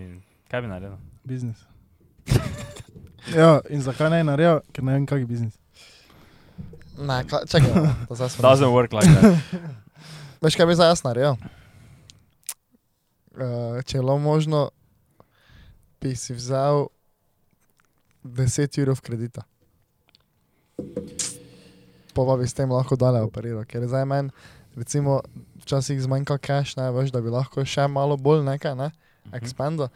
kaj 0.53 0.63
bi 0.63 0.71
naredil? 0.71 0.99
Biznis. 1.25 1.63
ja, 3.41 3.61
in 3.73 3.83
zakaj 3.83 4.13
ne 4.13 4.21
naredil, 4.29 4.61
ker 4.77 4.85
ne 4.85 4.99
vem, 4.99 5.07
kak 5.09 5.25
je 5.25 5.31
biznis. 5.31 5.57
Ne, 7.01 7.23
ka, 7.31 7.43
čakaj, 7.49 7.73
no, 7.75 7.95
to 8.11 8.19
zdaj 8.21 8.35
smo. 8.37 8.45
Doesn't 8.45 8.75
work 8.77 8.93
like 8.93 9.09
that. 9.09 9.41
Veš, 10.45 10.57
kaj 10.61 10.69
bi 10.69 10.77
zdaj 10.77 10.93
jaz 10.93 11.05
naredil? 11.07 11.41
Uh, 13.41 13.81
če 13.89 13.99
je 13.99 14.03
bilo 14.05 14.19
možno, 14.21 14.69
bi 16.01 16.17
si 16.17 16.33
vzel 16.33 16.87
10 18.25 18.79
ur 18.83 19.01
kredita. 19.01 19.43
Pa 22.11 22.25
pa 22.25 22.37
bi 22.37 22.45
s 22.45 22.53
tem 22.53 22.69
lahko 22.69 22.97
dalje 22.97 23.23
operiral, 23.23 23.65
ker 23.65 23.85
zdaj 23.85 24.05
meni, 24.05 24.31
recimo, 24.75 25.21
včasih 25.61 26.01
zmanjka 26.01 26.39
cash, 26.39 26.77
ne 26.77 26.91
veš, 26.91 27.11
da 27.11 27.21
bi 27.21 27.31
lahko 27.31 27.63
še 27.63 27.87
malo 27.87 28.17
bolj 28.17 28.43
nekaj, 28.45 28.75
ne, 28.75 28.91
Mhm. 29.23 29.35
expando. 29.35 29.89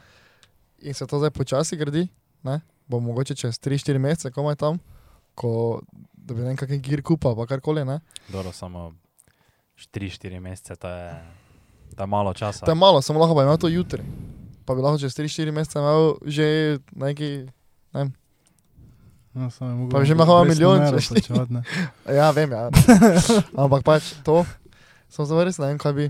In 0.79 0.95
se 0.95 1.07
to 1.07 1.19
zdaj 1.19 1.31
počasi 1.31 1.77
gradi, 1.77 2.09
ne, 2.43 2.61
bo 2.87 3.01
mogoče 3.01 3.35
čez 3.35 3.59
3-4 3.59 3.99
mesece 3.99 4.31
komaj 4.31 4.57
tam, 4.57 4.79
ko 5.35 5.81
da 6.15 6.35
bi 6.35 6.41
nekakšen 6.43 6.81
gir 6.81 7.03
kupal, 7.03 7.35
pa 7.35 7.47
karkoli, 7.47 7.85
ne. 7.85 8.01
Dobro, 8.29 8.53
samo 8.53 8.93
3-4 9.91 10.41
mesece, 10.41 10.77
to 10.77 10.89
je, 10.89 11.11
to 11.91 12.03
je 12.03 12.07
malo 12.07 12.33
časa. 12.33 12.65
To 12.65 12.71
je 12.71 12.77
malo, 12.77 13.03
samo 13.03 13.19
lahko 13.19 13.35
pa 13.35 13.43
imel 13.43 13.57
to 13.57 13.69
jutri. 13.69 14.03
Pa 14.65 14.75
bi 14.75 14.81
lahko 14.81 14.99
čez 14.99 15.13
3-4 15.13 15.53
mesece 15.53 15.79
imel 15.79 16.17
že 16.25 16.47
neki. 16.91 17.47
No, 19.35 19.51
je 19.51 19.67
mogel 19.67 19.91
Pa 19.91 19.99
bi 19.99 20.07
že 20.07 20.13
imel 20.13 20.45
milijon, 20.45 20.79
če- 20.79 21.09
plačevati, 21.11 21.53
ne. 21.53 21.63
Ja, 22.19 22.31
vem, 22.31 22.51
ja. 22.51 22.71
Ampak 23.63 23.83
pač 23.83 24.15
to, 24.23 24.45
sem 25.09 25.27
zelo 25.27 25.43
res 25.43 25.59
ne 25.59 25.67
vem, 25.67 25.79
kaj 25.79 25.93
bi. 25.93 26.07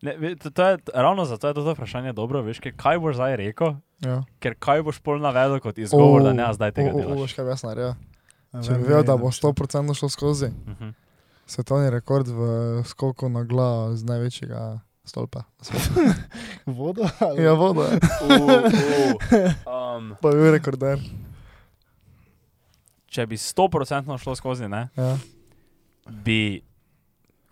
Ne, 0.00 0.16
to, 0.34 0.48
to 0.48 0.62
je, 0.64 0.78
ravno 0.94 1.24
zato 1.24 1.48
je 1.48 1.54
to 1.54 1.66
vprašanje 1.68 2.12
dobro, 2.12 2.40
veš, 2.40 2.56
ker 2.58 2.72
kaj 2.72 2.96
boš 2.98 3.16
zdaj 3.16 3.36
rekel, 3.36 3.76
Ja. 4.00 4.24
ker 4.40 4.56
kaj 4.56 4.80
boš 4.80 4.96
pol 4.98 5.20
navedel 5.20 5.60
kot 5.60 5.76
izgovor, 5.76 6.24
da 6.24 6.32
ne, 6.32 6.48
zdaj 6.50 6.72
tega 6.72 6.88
O, 6.88 6.92
o, 6.92 6.96
o, 6.96 7.00
delaš. 7.02 7.20
veš, 7.20 7.32
kaj 7.36 7.44
bi 7.44 7.50
jaz 7.50 7.62
naredil. 7.62 7.92
Ja, 8.50 8.62
Če 8.64 8.72
bi 8.72 8.82
vedel, 8.82 9.04
da 9.04 9.14
bo 9.14 9.28
100% 9.28 9.92
šlo 9.94 10.08
skozi. 10.08 10.48
Mhm. 10.66 10.96
Svetovni 11.44 11.90
rekord 11.90 12.24
v 12.24 12.40
skoku 12.82 13.28
na 13.28 13.44
glavo 13.44 13.92
z 13.92 14.06
največjega 14.06 14.80
stolpa. 15.04 15.42
Voda? 16.66 17.10
Ja, 17.36 17.52
voda. 17.52 17.82
je. 17.82 17.98
Uh, 18.22 18.40
uh, 18.40 19.52
um, 19.66 20.16
Pa 20.20 20.28
je 20.28 20.36
bil 20.36 20.50
rekorder. 20.50 20.98
če 23.06 23.26
bi 23.26 23.36
100% 23.36 24.18
šlo 24.18 24.34
skozi, 24.34 24.68
ne, 24.68 24.88
Ja. 24.96 25.16
bi 26.06 26.62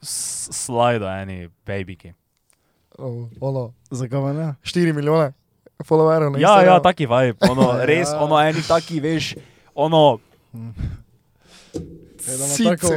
slajdo 0.00 1.08
eni 1.08 1.48
babyki. 1.66 2.12
O, 2.96 3.08
ono, 3.40 3.72
Zakaj 3.90 4.34
ne? 4.34 4.54
4 4.62 4.92
milijone 4.92 5.32
followerjev 5.80 6.30
na 6.30 6.38
Ja, 6.38 6.42
ja, 6.42 6.54
Instagramu. 6.54 6.82
taki 6.82 7.06
vibe, 7.06 7.36
ono, 7.42 7.66
res, 7.90 8.08
Ja. 8.08 8.20
ono, 8.20 8.38
eni 8.38 8.62
taki, 8.62 9.00
veš, 9.00 9.34
ono, 9.74 10.18
Ja, 12.28 12.36
da 12.36 12.44
ima 12.58 12.76
tako 12.76 12.88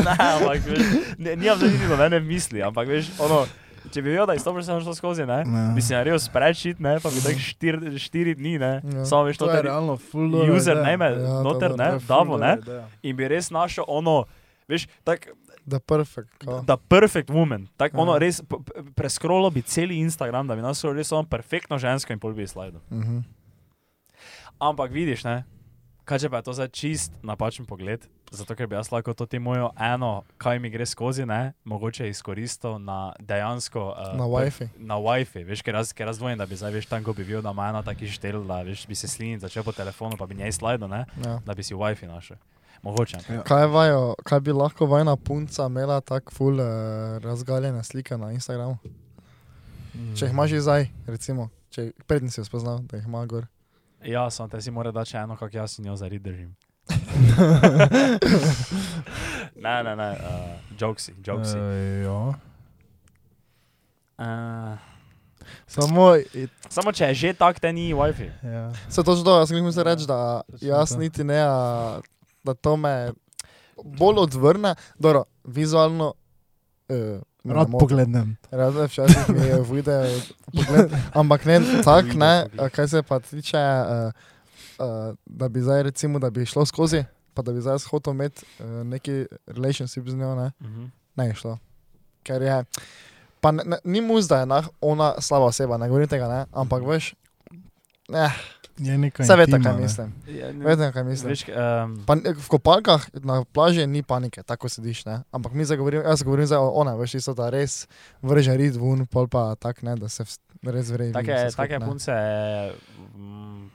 ne, 0.00 0.16
ampak, 0.20 0.58
veš, 0.64 0.80
ne, 1.18 1.36
nimam 1.36 1.56
zdaj 1.56 1.70
niti 1.70 1.86
nobene 1.86 2.20
misli, 2.22 2.62
ampak, 2.62 2.88
veš, 2.88 3.10
ono, 3.18 3.44
če 3.86 4.00
bi 4.00 4.08
vedel, 4.08 4.26
da 4.26 4.32
je 4.32 4.40
100% 4.40 4.82
šlo 4.82 4.94
skozi, 4.94 5.24
ne, 5.24 5.42
Ne. 5.44 5.64
bi 5.72 5.80
si 5.80 5.92
naredil 5.92 6.18
spreadsheet, 6.18 6.80
ne, 6.80 6.96
pa 6.98 7.08
bi 7.08 7.20
tak 7.20 7.36
4 7.36 8.34
dni, 8.34 8.58
ne, 8.58 8.72
Ja. 8.84 9.04
samo 9.04 9.24
veš, 9.24 9.36
To 9.36 9.48
je 9.48 9.62
realno 9.62 9.96
full 9.98 10.30
dobro. 10.30 10.54
username, 10.54 11.04
Ja, 11.06 11.14
to 11.16 11.42
noter, 11.42 11.70
bo- 11.70 11.76
ne, 11.76 11.88
davo, 12.00 12.38
ne, 12.38 12.56
ideja. 12.56 12.88
in 13.02 13.16
bi 13.16 13.28
res 13.28 13.50
našel 13.50 13.84
ono, 13.86 14.24
veš, 14.66 14.86
tak, 15.02 15.28
Da 15.66 15.78
perfekt. 15.80 16.28
kao. 16.38 16.60
da 16.62 16.76
perfect 16.78 17.30
woman, 17.30 17.66
tako 17.76 17.96
ono 17.98 18.12
Ja. 18.12 18.18
res, 18.18 18.40
p- 18.42 18.56
p- 18.58 18.82
preskrolo 18.94 19.50
bi 19.50 19.62
celi 19.62 19.96
Instagram, 19.98 20.46
da 20.46 20.54
bi 20.54 20.62
našel 20.62 20.92
res 20.92 21.10
ono 21.10 21.24
perfektno 21.24 21.78
žensko 21.78 22.12
in 22.12 22.18
pol 22.18 22.32
bi 22.32 22.44
slajdo. 22.44 22.80
Mhm. 22.90 23.18
Ampak 24.60 24.90
vidiš, 24.90 25.24
ne, 25.24 25.44
kaj 26.04 26.18
če 26.18 26.28
pa 26.28 26.36
je 26.36 26.42
to 26.42 26.52
zdaj 26.52 26.68
čist 26.68 27.12
napačen 27.22 27.64
pogled, 27.64 28.04
zato 28.30 28.54
ker 28.54 28.66
bi 28.66 28.76
jaz 28.76 28.90
lahko 28.92 29.14
to 29.14 29.26
ti 29.26 29.38
mojo 29.38 29.70
eno, 29.76 30.24
kaj 30.38 30.58
mi 30.58 30.70
gre 30.70 30.86
skozi, 30.86 31.26
ne, 31.26 31.52
mogoče 31.64 32.08
izkoristil 32.08 32.78
na 32.78 33.12
dejansko. 33.20 33.84
Uh, 33.90 34.18
Na 34.18 34.24
Wi-Fi. 34.26 34.68
Na 34.76 34.98
Wi-Fi, 34.98 35.44
veš, 35.44 35.62
ker, 35.62 35.74
raz, 35.74 35.92
ker 35.92 36.06
razdvojim, 36.06 36.38
da 36.38 36.46
bi 36.46 36.56
zdaj, 36.56 36.72
veš, 36.72 36.86
tam, 36.86 37.04
ko 37.04 37.12
bi 37.12 37.24
bil, 37.24 37.42
da 37.42 37.50
ima 37.50 37.68
eno 37.68 37.82
taki 37.82 38.08
štel, 38.08 38.42
da 38.44 38.62
veš, 38.62 38.86
bi 38.86 38.94
se 38.94 39.08
slinil, 39.08 39.38
začel 39.38 39.64
po 39.64 39.72
telefonu, 39.72 40.16
pa 40.16 40.26
bi 40.26 40.34
njej 40.34 40.52
slajdo, 40.52 40.88
ne, 40.88 41.04
Ja. 41.24 41.40
da 41.46 41.54
bi 41.54 41.62
si 41.62 41.74
Wi-Fi 41.74 42.06
našel. 42.06 42.36
Mogoče. 42.82 43.16
Ja. 43.30 43.42
Kaj, 43.42 43.66
vajo, 43.66 44.14
kaj 44.24 44.40
bi 44.40 44.52
lahko 44.52 44.86
vajna 44.86 45.16
punca 45.16 45.66
imela 45.66 46.00
tako 46.00 46.32
ful 46.32 46.60
uh, 46.60 46.66
razgaljene 47.22 47.80
slike 47.84 48.16
na 48.16 48.32
Instagramu? 48.32 48.76
Če 50.18 50.26
jih 50.26 50.32
imaš 50.34 50.50
zdaj, 50.58 50.88
recimo, 51.06 51.48
če 51.70 51.92
prednji 52.06 52.30
si 52.30 52.40
jo 52.40 52.44
spoznal, 52.44 52.82
da 52.90 52.98
jih 52.98 53.06
ima 53.06 53.22
gor. 53.26 53.46
Ja, 54.04 54.30
sem 54.30 54.48
te 54.48 54.60
si 54.60 54.70
mora 54.70 54.90
dati 54.90 55.10
še 55.10 55.18
eno, 55.18 55.36
kako 55.36 55.56
jaz 55.56 55.78
in 55.78 55.86
jo 55.86 55.96
zarid 55.96 56.22
držim. 56.22 56.54
ne, 59.56 59.82
ne, 59.82 59.96
ne, 59.96 60.08
uh, 60.12 60.18
jokesi, 60.72 61.14
jokesi. 61.18 61.56
Eh, 61.56 62.02
Ja. 62.02 62.34
Uh, 64.16 64.78
Samo, 65.66 66.14
i- 66.16 66.48
samo 66.68 66.92
če 66.92 67.04
je 67.04 67.14
že 67.14 67.32
tak, 67.34 67.60
te 67.60 67.72
ni 67.72 67.92
Wi-Fi. 67.92 68.30
ja. 68.44 68.72
Se 68.88 69.02
točno 69.02 69.24
to, 69.24 69.38
jaz 69.38 69.48
sem 69.48 69.64
mislil 69.64 69.84
reči, 69.84 70.06
da 70.06 70.42
točno 70.42 70.68
jaz 70.68 70.96
niti 70.96 71.24
ne, 71.24 71.38
a, 71.38 72.00
da 72.44 72.54
to 72.54 72.76
me 72.76 73.12
bolj 73.76 74.18
odvrne, 74.20 74.74
dobro, 74.96 75.24
vizualno. 75.44 76.14
Uh, 76.88 77.20
Rad 77.44 77.68
pogledam. 77.80 78.36
Rad 78.50 78.74
včasih 78.74 79.28
mi 79.28 79.46
je 79.46 79.62
video 79.70 80.20
pogled, 80.52 80.92
ampak 81.12 81.44
ne 81.44 81.60
tako, 81.84 82.08
ne, 82.16 82.46
kaj 82.72 82.88
se 82.88 83.02
pa 83.02 83.20
tiče, 83.20 83.58
uh, 83.58 84.12
uh, 84.78 85.16
da 85.26 85.48
bi 85.48 85.60
zdaj 85.60 85.82
recimo, 85.82 86.18
da 86.18 86.30
bi 86.30 86.46
šlo 86.46 86.66
skozi, 86.66 87.04
pa 87.34 87.42
da 87.42 87.52
bi 87.52 87.60
zdaj 87.60 87.78
hotel 87.90 88.12
imeti 88.12 88.46
uh, 88.58 88.86
neki 88.86 89.26
relationship 89.46 90.08
z 90.08 90.14
njo, 90.14 90.34
ne, 90.34 90.52
Uh 90.60 90.66
-huh. 90.66 90.88
ne 91.16 91.26
je 91.26 91.34
šlo. 91.34 91.58
Ker 92.22 92.42
je, 92.42 92.64
pa 93.40 93.52
ne, 93.52 93.62
ne, 93.66 93.76
ni 93.84 94.00
mu 94.00 94.20
zdaj, 94.20 94.46
ne, 94.46 94.62
ona 94.80 95.14
slaba 95.20 95.44
oseba, 95.44 95.76
ne 95.76 95.88
govorim 95.88 96.08
tega, 96.08 96.28
ne, 96.28 96.46
ampak 96.52 96.82
veš, 96.86 97.14
ne, 98.08 98.32
Je 98.78 98.98
nekaj. 98.98 99.24
vse 99.24 99.36
veste, 99.36 99.60
kaj 99.62 99.76
mislim. 99.78 100.12
Ja, 100.26 100.52
ne, 100.52 100.64
Veste, 100.64 100.92
kaj 100.92 101.04
mislim. 101.04 101.30
Veš, 101.30 101.44
um, 101.48 102.04
Pa 102.06 102.14
v 102.14 102.48
kopalkah 102.48 103.06
na 103.22 103.44
plaži 103.44 103.86
ni 103.86 104.02
panike, 104.02 104.42
tako 104.42 104.68
sediš, 104.68 105.04
ne? 105.04 105.22
ampak 105.30 105.52
mi 105.52 105.64
zdaj 105.64 105.76
govorimo, 105.76 106.02
jaz 106.02 106.22
govorim 106.22 106.46
zdaj 106.46 106.58
o 106.58 106.70
ona, 106.70 106.94
veš, 106.94 107.14
isto 107.14 107.34
da 107.34 107.50
res 107.50 107.86
vrže 108.22 108.56
rit 108.56 108.74
ven, 108.74 109.06
pol 109.06 109.28
pa 109.28 109.54
tak 109.54 109.82
ne, 109.82 109.94
da 109.96 110.08
se 110.08 110.24
res 110.62 110.90
vreje. 110.90 111.12
take, 111.12 111.50
take 111.56 111.80
punce, 111.80 112.12
mm, 113.14 113.70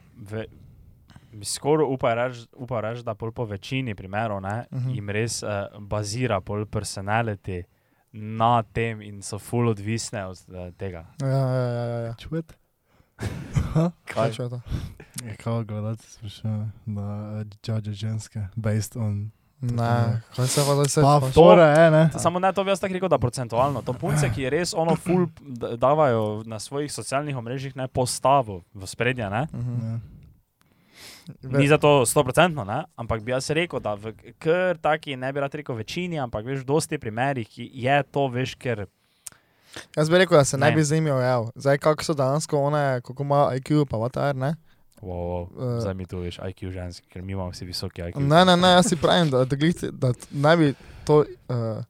bi 1.31 1.45
skoraj 1.45 2.15
reči, 2.15 2.47
upa 2.57 2.81
reč, 2.81 3.03
da 3.05 3.13
pol 3.15 3.31
po 3.31 3.45
večini 3.45 3.95
primerov 3.95 4.41
ne, 4.41 4.65
uh 4.71 4.77
Mhm. 4.77 4.89
-huh. 4.89 4.95
jim 4.95 5.09
res 5.09 5.43
uh, 5.43 5.49
bazira 5.79 6.41
pol 6.41 6.65
personality 6.65 7.63
na 8.11 8.63
tem 8.63 9.01
in 9.01 9.21
so 9.21 9.39
full 9.39 9.69
odvisne 9.69 10.25
od 10.25 10.37
uh, 10.47 10.73
tega. 10.77 11.05
Ja, 11.21 11.27
ja, 11.27 11.47
ja, 11.55 11.85
ja. 11.85 11.99
ja. 11.99 12.13
Čujete? 12.13 12.53
Kaj 14.05 14.29
je 14.29 14.49
to? 14.49 14.61
Je 15.21 15.35
kao 15.35 15.63
gledati, 15.63 16.03
sprašujem, 16.05 16.71
da 16.85 17.01
eh, 17.35 17.45
judge 17.63 17.91
ženske, 17.93 18.47
based 18.55 18.97
on. 18.97 19.31
Ne, 19.61 20.21
kaj 20.31 20.47
se 20.47 20.61
pa 20.61 20.73
zdaj 20.73 20.87
se 20.87 21.01
Pa, 21.01 21.19
pač- 21.19 21.33
fora 21.33 21.65
je, 21.69 21.91
ne? 21.91 22.09
Samo 22.15 22.39
ne 22.39 22.53
to 22.53 22.63
bi 22.63 22.69
jaz 22.69 22.79
tako 22.79 22.93
rekel, 22.93 23.09
da 23.09 23.17
procentualno. 23.17 23.81
To 23.81 23.93
punce, 23.93 24.29
ki 24.29 24.49
res 24.49 24.71
ono 24.73 24.95
full 24.97 25.27
davajo 25.75 26.43
na 26.45 26.57
svojih 26.57 26.87
socialnih 26.89 27.35
omrežjih, 27.35 27.75
ne 27.75 27.87
postavo 27.89 28.61
v 28.73 28.87
spredje, 28.87 29.29
ne. 29.29 29.47
Mhm. 29.51 29.75
Ja. 29.83 29.99
Ve- 31.43 31.59
Ni 31.59 31.67
za 31.67 31.77
to 31.77 32.01
100%, 32.03 32.63
ne? 32.63 32.83
ampak 32.95 33.21
bi 33.21 33.31
jaz 33.31 33.49
rekel, 33.49 33.79
da 33.79 33.93
v 33.93 34.09
kar 34.35 34.77
taki, 34.77 35.13
ne 35.15 35.29
bi 35.29 35.39
rad 35.39 35.53
rekel 35.53 35.75
večini, 35.75 36.17
ampak 36.17 36.41
veš, 36.43 36.59
v 36.59 36.65
dosti 36.65 36.97
primerih 36.97 37.45
ki- 37.45 37.69
je 37.71 38.03
to, 38.05 38.27
veš, 38.27 38.55
ker 38.55 38.87
Jaz 39.95 40.09
bi 40.09 40.17
rekel, 40.17 40.37
da 40.37 40.45
se 40.45 40.57
ne, 40.57 40.65
Ne. 40.65 40.71
bi 40.71 40.83
z 40.83 40.93
njimi 40.93 41.11
ojel. 41.11 41.45
Zdaj, 41.55 41.77
kako 41.79 42.03
so 42.03 42.13
dejansko 42.13 42.59
one, 42.59 43.01
kako 43.01 43.23
ima 43.23 43.51
IQ, 43.53 43.85
pa 43.85 43.97
whatever, 43.97 44.35
ne? 44.35 44.55
wow, 45.01 45.09
wow, 45.47 45.77
Eh. 45.77 45.81
zdaj 45.81 45.93
mi 45.93 46.05
tu 46.05 46.17
veš 46.19 46.39
IQ 46.39 46.71
ženski, 46.71 47.07
ker 47.07 47.21
mi 47.21 47.31
imamo 47.31 47.49
vsi 47.49 47.65
visoki 47.65 48.01
IQ. 48.03 48.19
Ne, 48.19 48.45
ne, 48.45 48.57
ne, 48.57 48.67
jaz 48.69 48.85
si 48.85 48.95
pravim, 48.97 49.29
da, 49.29 49.45
da, 49.45 49.55
glih- 49.55 49.91
da 49.91 50.11
ne 50.31 50.57
bi 50.57 50.73
to, 51.05 51.19
uh, 51.47 51.83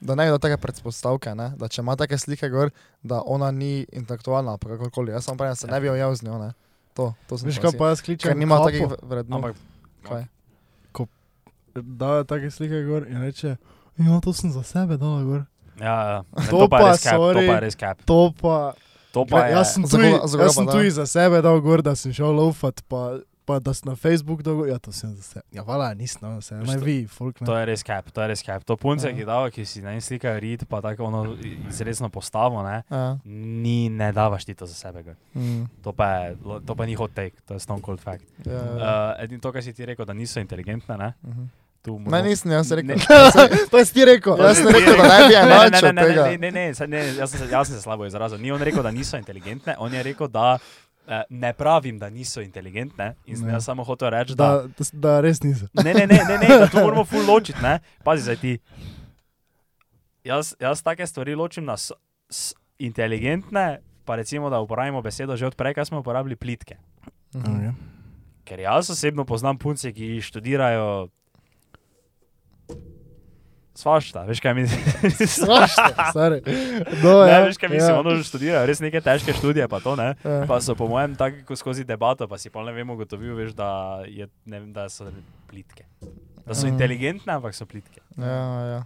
da 0.00 0.14
ne 0.14 0.24
bi 0.24 0.30
do 0.30 0.38
take 0.38 0.56
predpostavke, 0.58 1.34
ne? 1.34 1.52
da 1.56 1.68
če 1.68 1.80
ima 1.80 1.96
take 1.96 2.18
slike 2.18 2.48
gor, 2.48 2.70
da 3.02 3.22
ona 3.22 3.50
ni 3.50 3.86
intelektualna, 3.92 4.56
pa 4.56 4.68
kakorkoli. 4.68 5.12
Jaz 5.12 5.24
sem 5.24 5.36
pravim, 5.36 5.50
da 5.50 5.56
se 5.56 5.66
ne 5.66 5.80
bi 5.80 5.88
ojel 5.88 6.14
z 6.14 6.22
njo, 6.22 6.38
ne? 6.38 6.52
To, 6.94 7.14
to 7.26 7.38
sem 7.38 7.48
Veš, 7.48 7.56
pa 7.56 7.62
kaj 7.62 7.70
si- 7.70 7.78
pa 7.78 7.88
jaz 7.88 8.00
kličem? 8.00 8.28
Ker 8.28 8.36
nima 8.36 8.58
takih 8.60 8.86
vrednot. 9.02 9.36
Ampak 9.36 9.56
Kaj? 10.02 10.24
Da, 11.74 12.24
take 12.24 12.50
slike 12.50 12.82
gor 12.82 13.06
in 13.06 13.22
reče, 13.22 13.56
ja, 13.96 14.20
to 14.20 14.32
sem 14.32 14.50
za 14.50 14.62
sebe 14.62 14.96
dal 14.96 15.24
gor. 15.24 15.44
Ja, 15.80 15.96
ja. 16.10 16.20
Ne, 16.30 16.46
To 16.46 16.58
to, 16.58 16.68
pa 16.68 16.76
pa, 16.76 16.78
je 16.80 16.90
res 16.90 17.02
cap, 17.02 17.12
to 17.12 17.20
sorry. 17.22 17.46
pa 17.46 17.52
je 17.52 17.60
res 17.60 17.76
cap. 17.76 17.96
To 18.04 18.20
pa, 18.32 18.56
To 19.12 19.24
pa 19.24 19.38
je, 19.42 19.52
jaz 19.52 19.74
sem 19.74 19.82
Za 19.84 19.96
tuj, 19.96 20.06
koga- 20.06 20.22
za 20.22 20.34
koga 20.34 20.44
jaz 20.44 20.54
sem 20.54 20.66
tuj 20.68 20.88
za 20.92 21.06
sebe 21.08 21.40
dal 21.40 21.60
gor, 21.60 21.80
da 21.80 21.94
sem 21.94 22.12
šel 22.12 22.30
laufat, 22.32 22.78
pa, 22.86 23.18
pa 23.44 23.58
da 23.58 23.72
sem 23.72 23.82
na 23.84 23.96
Facebook 23.96 24.38
dal 24.40 24.54
gor, 24.54 24.68
ja, 24.68 24.78
to 24.78 24.92
sem 24.92 25.10
za 25.10 25.22
sebe. 25.24 25.42
Ja, 25.50 25.62
vala, 25.62 25.90
nisem 25.92 26.22
za 26.22 26.40
sebe, 26.44 26.60
Veš, 26.60 26.68
naj 26.68 26.76
to- 26.76 26.84
vi, 26.84 26.96
folk 27.08 27.34
to 27.36 27.44
ne. 27.44 27.58
je 27.58 27.66
res 27.66 27.82
cap, 27.82 28.06
to 28.06 28.20
je 28.20 28.28
res 28.28 28.38
cap. 28.40 28.62
To 28.62 28.76
punce, 28.76 29.02
Ja. 29.02 29.10
ki 29.10 29.24
dava, 29.24 29.50
ki 29.50 29.64
si 29.64 29.80
na 29.80 29.90
en 29.90 30.00
slikajo 30.00 30.38
rit, 30.38 30.62
pa 30.64 30.78
tako 30.80 31.04
ono 31.04 31.34
izredno 31.66 32.06
postavo, 32.08 32.62
ne, 32.62 32.84
Ja. 32.88 33.18
ni, 33.24 33.88
ne 33.90 34.12
davaš 34.12 34.44
ti 34.44 34.54
to 34.54 34.62
za 34.64 34.74
sebe. 34.76 35.02
gor. 35.02 35.16
Mm, 35.34 35.66
To 35.82 35.90
pa, 35.92 36.06
je, 36.30 36.36
to 36.62 36.72
pa 36.72 36.86
ni 36.86 36.94
hot 36.94 37.10
take, 37.12 37.34
to 37.42 37.54
je 37.54 37.60
stone 37.60 37.82
cold 37.82 37.98
fact. 37.98 38.22
ja, 38.40 38.52
ja. 38.52 38.62
Uh, 39.18 39.24
edino 39.24 39.40
to, 39.40 39.50
kar 39.50 39.58
si 39.60 39.72
ti 39.72 39.82
rekel, 39.84 40.04
da 40.04 40.12
niso 40.12 40.38
inteligentne, 40.38 40.96
ne, 40.96 41.14
Mhm. 41.20 41.44
Tu 41.82 41.98
Ne, 42.00 42.22
nisem, 42.22 42.50
jaz 42.52 42.68
sem 42.68 42.78
rekel. 42.78 42.96
Ne. 42.96 43.46
To 43.70 43.80
si 43.80 43.94
ti 43.94 44.04
rekel. 44.04 44.36
Jaz 44.38 44.56
sem 44.56 44.68
rekel, 44.68 44.96
da 44.96 45.08
ne 45.08 45.18
bi 45.20 45.32
Ne, 45.32 45.40
ne, 45.42 45.56
enačil 45.66 45.86
ne, 45.86 45.92
ne, 45.92 46.02
tega. 46.04 46.24
ne, 46.24 46.36
ne, 46.38 46.50
ne, 46.50 46.64
saj 46.74 46.88
ne, 46.88 47.00
jaz, 47.16 47.30
sem 47.30 47.40
se, 47.40 47.48
jaz 47.50 47.66
sem 47.66 47.76
se 47.76 47.82
slabo 47.82 48.06
izrazil. 48.06 48.38
Ni 48.38 48.52
on 48.52 48.60
rekel, 48.60 48.82
da 48.82 48.90
niso 48.90 49.16
inteligentne, 49.16 49.74
on 49.78 49.94
je 49.94 50.02
rekel, 50.02 50.28
da 50.28 50.58
eh, 51.08 51.22
ne 51.30 51.52
pravim, 51.52 51.98
da 51.98 52.10
niso 52.10 52.40
inteligentne. 52.40 53.14
In 53.26 53.36
sem 53.36 53.46
Ne. 53.46 53.52
jaz 53.52 53.64
samo 53.64 53.84
hotel 53.84 54.10
reči, 54.10 54.34
da. 54.34 54.50
Da, 54.68 54.84
da, 54.92 55.20
res 55.20 55.40
nisem. 55.42 55.68
Ne, 55.74 55.94
ne, 55.94 56.06
ne, 56.06 56.20
ne, 56.20 56.38
ne 56.38 56.58
da 56.58 56.66
to 56.66 56.80
moramo 56.80 57.04
full 57.04 57.24
ločiti. 57.24 57.62
Ne? 57.62 57.78
Pazi, 58.04 58.22
zdaj 58.22 58.36
ti. 58.36 58.58
Jaz, 60.24 60.54
jaz 60.60 60.82
take 60.82 61.06
stvari 61.06 61.34
ločim 61.34 61.64
na 61.64 61.76
s, 61.76 61.92
s 62.28 62.52
inteligentne, 62.78 63.78
pa 64.04 64.16
recimo, 64.16 64.50
da 64.50 64.60
uporabimo 64.60 65.00
besedo 65.02 65.36
že 65.36 65.46
odprej, 65.46 65.74
kaj 65.74 65.84
smo 65.84 66.00
uporabili 66.00 66.36
plitke. 66.36 66.76
Mhm. 67.34 67.40
Okay. 67.46 67.72
Ker 68.44 68.60
jaz 68.60 68.90
osebno 68.90 69.24
poznam 69.24 69.58
punce, 69.58 69.92
ki 69.92 70.20
študirajo. 70.20 71.08
Svašta, 73.80 74.22
veš 74.22 74.40
kaj 74.40 74.54
mislim? 74.54 74.80
Svašta, 75.38 76.10
stari. 76.10 76.40
No, 77.02 77.22
Ne, 77.22 77.30
ja, 77.30 77.40
veš 77.40 77.56
kaj 77.56 77.68
mislim, 77.70 77.90
ja. 77.90 77.98
ono 77.98 78.12
že 78.12 78.24
študirajo, 78.24 78.66
res 78.66 78.80
neke 78.80 79.00
težke 79.00 79.32
študije, 79.32 79.64
pa 79.66 79.80
to 79.80 79.96
ne. 79.96 80.14
Ja. 80.20 80.44
Pa 80.44 80.60
so 80.60 80.74
po 80.74 80.84
mojem 80.86 81.16
tako 81.16 81.56
skozi 81.56 81.84
debato, 81.84 82.28
pa 82.28 82.36
si 82.36 82.48
pa 82.48 82.60
ne 82.60 82.72
vem, 82.72 82.84
ugotovil, 82.86 83.32
veš, 83.34 83.52
da, 83.52 83.70
je, 84.04 84.28
ne 84.44 84.60
da 84.68 84.88
so 84.88 85.08
plitke. 85.46 85.88
Da 86.42 86.52
so 86.52 86.66
Mm. 86.66 86.70
inteligentne, 86.70 87.32
ampak 87.32 87.52
so 87.52 87.64
plitke. 87.64 88.00
Ja, 88.14 88.36
ja. 88.68 88.80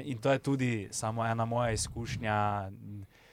In 0.00 0.16
to 0.18 0.30
je 0.30 0.38
tudi 0.38 0.70
samo 0.90 1.20
ena 1.22 1.44
moja 1.44 1.70
izkušnja. 1.70 2.70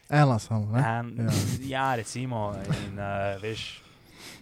Ena 0.10 0.39
samo, 0.39 0.68
ne? 0.68 0.80
En, 0.82 1.16
ja. 1.18 1.32
ja, 1.70 1.96
recimo, 1.96 2.52
in 2.84 3.00
uh, 3.00 3.06
veš, 3.38 3.80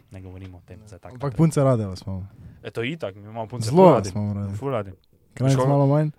ne 0.10 0.22
govorimo 0.22 0.58
o 0.58 0.62
tem, 0.62 0.80
je. 0.82 0.97
Ampak 1.04 1.36
punce 1.36 1.62
rade 1.62 1.86
vas 1.86 2.02
imamo. 2.02 2.26
Je 2.60 2.72
to 2.72 2.84
itak, 2.84 3.16
mi 3.16 3.22
imamo 3.22 3.45
punce 3.47 3.70
Zelo 3.70 3.93
radi. 3.93 4.10
Furadi. 4.56 4.91
Krajc 5.34 5.54
Škoda. 5.54 5.70
malo 5.70 5.86
manj. 5.86 6.10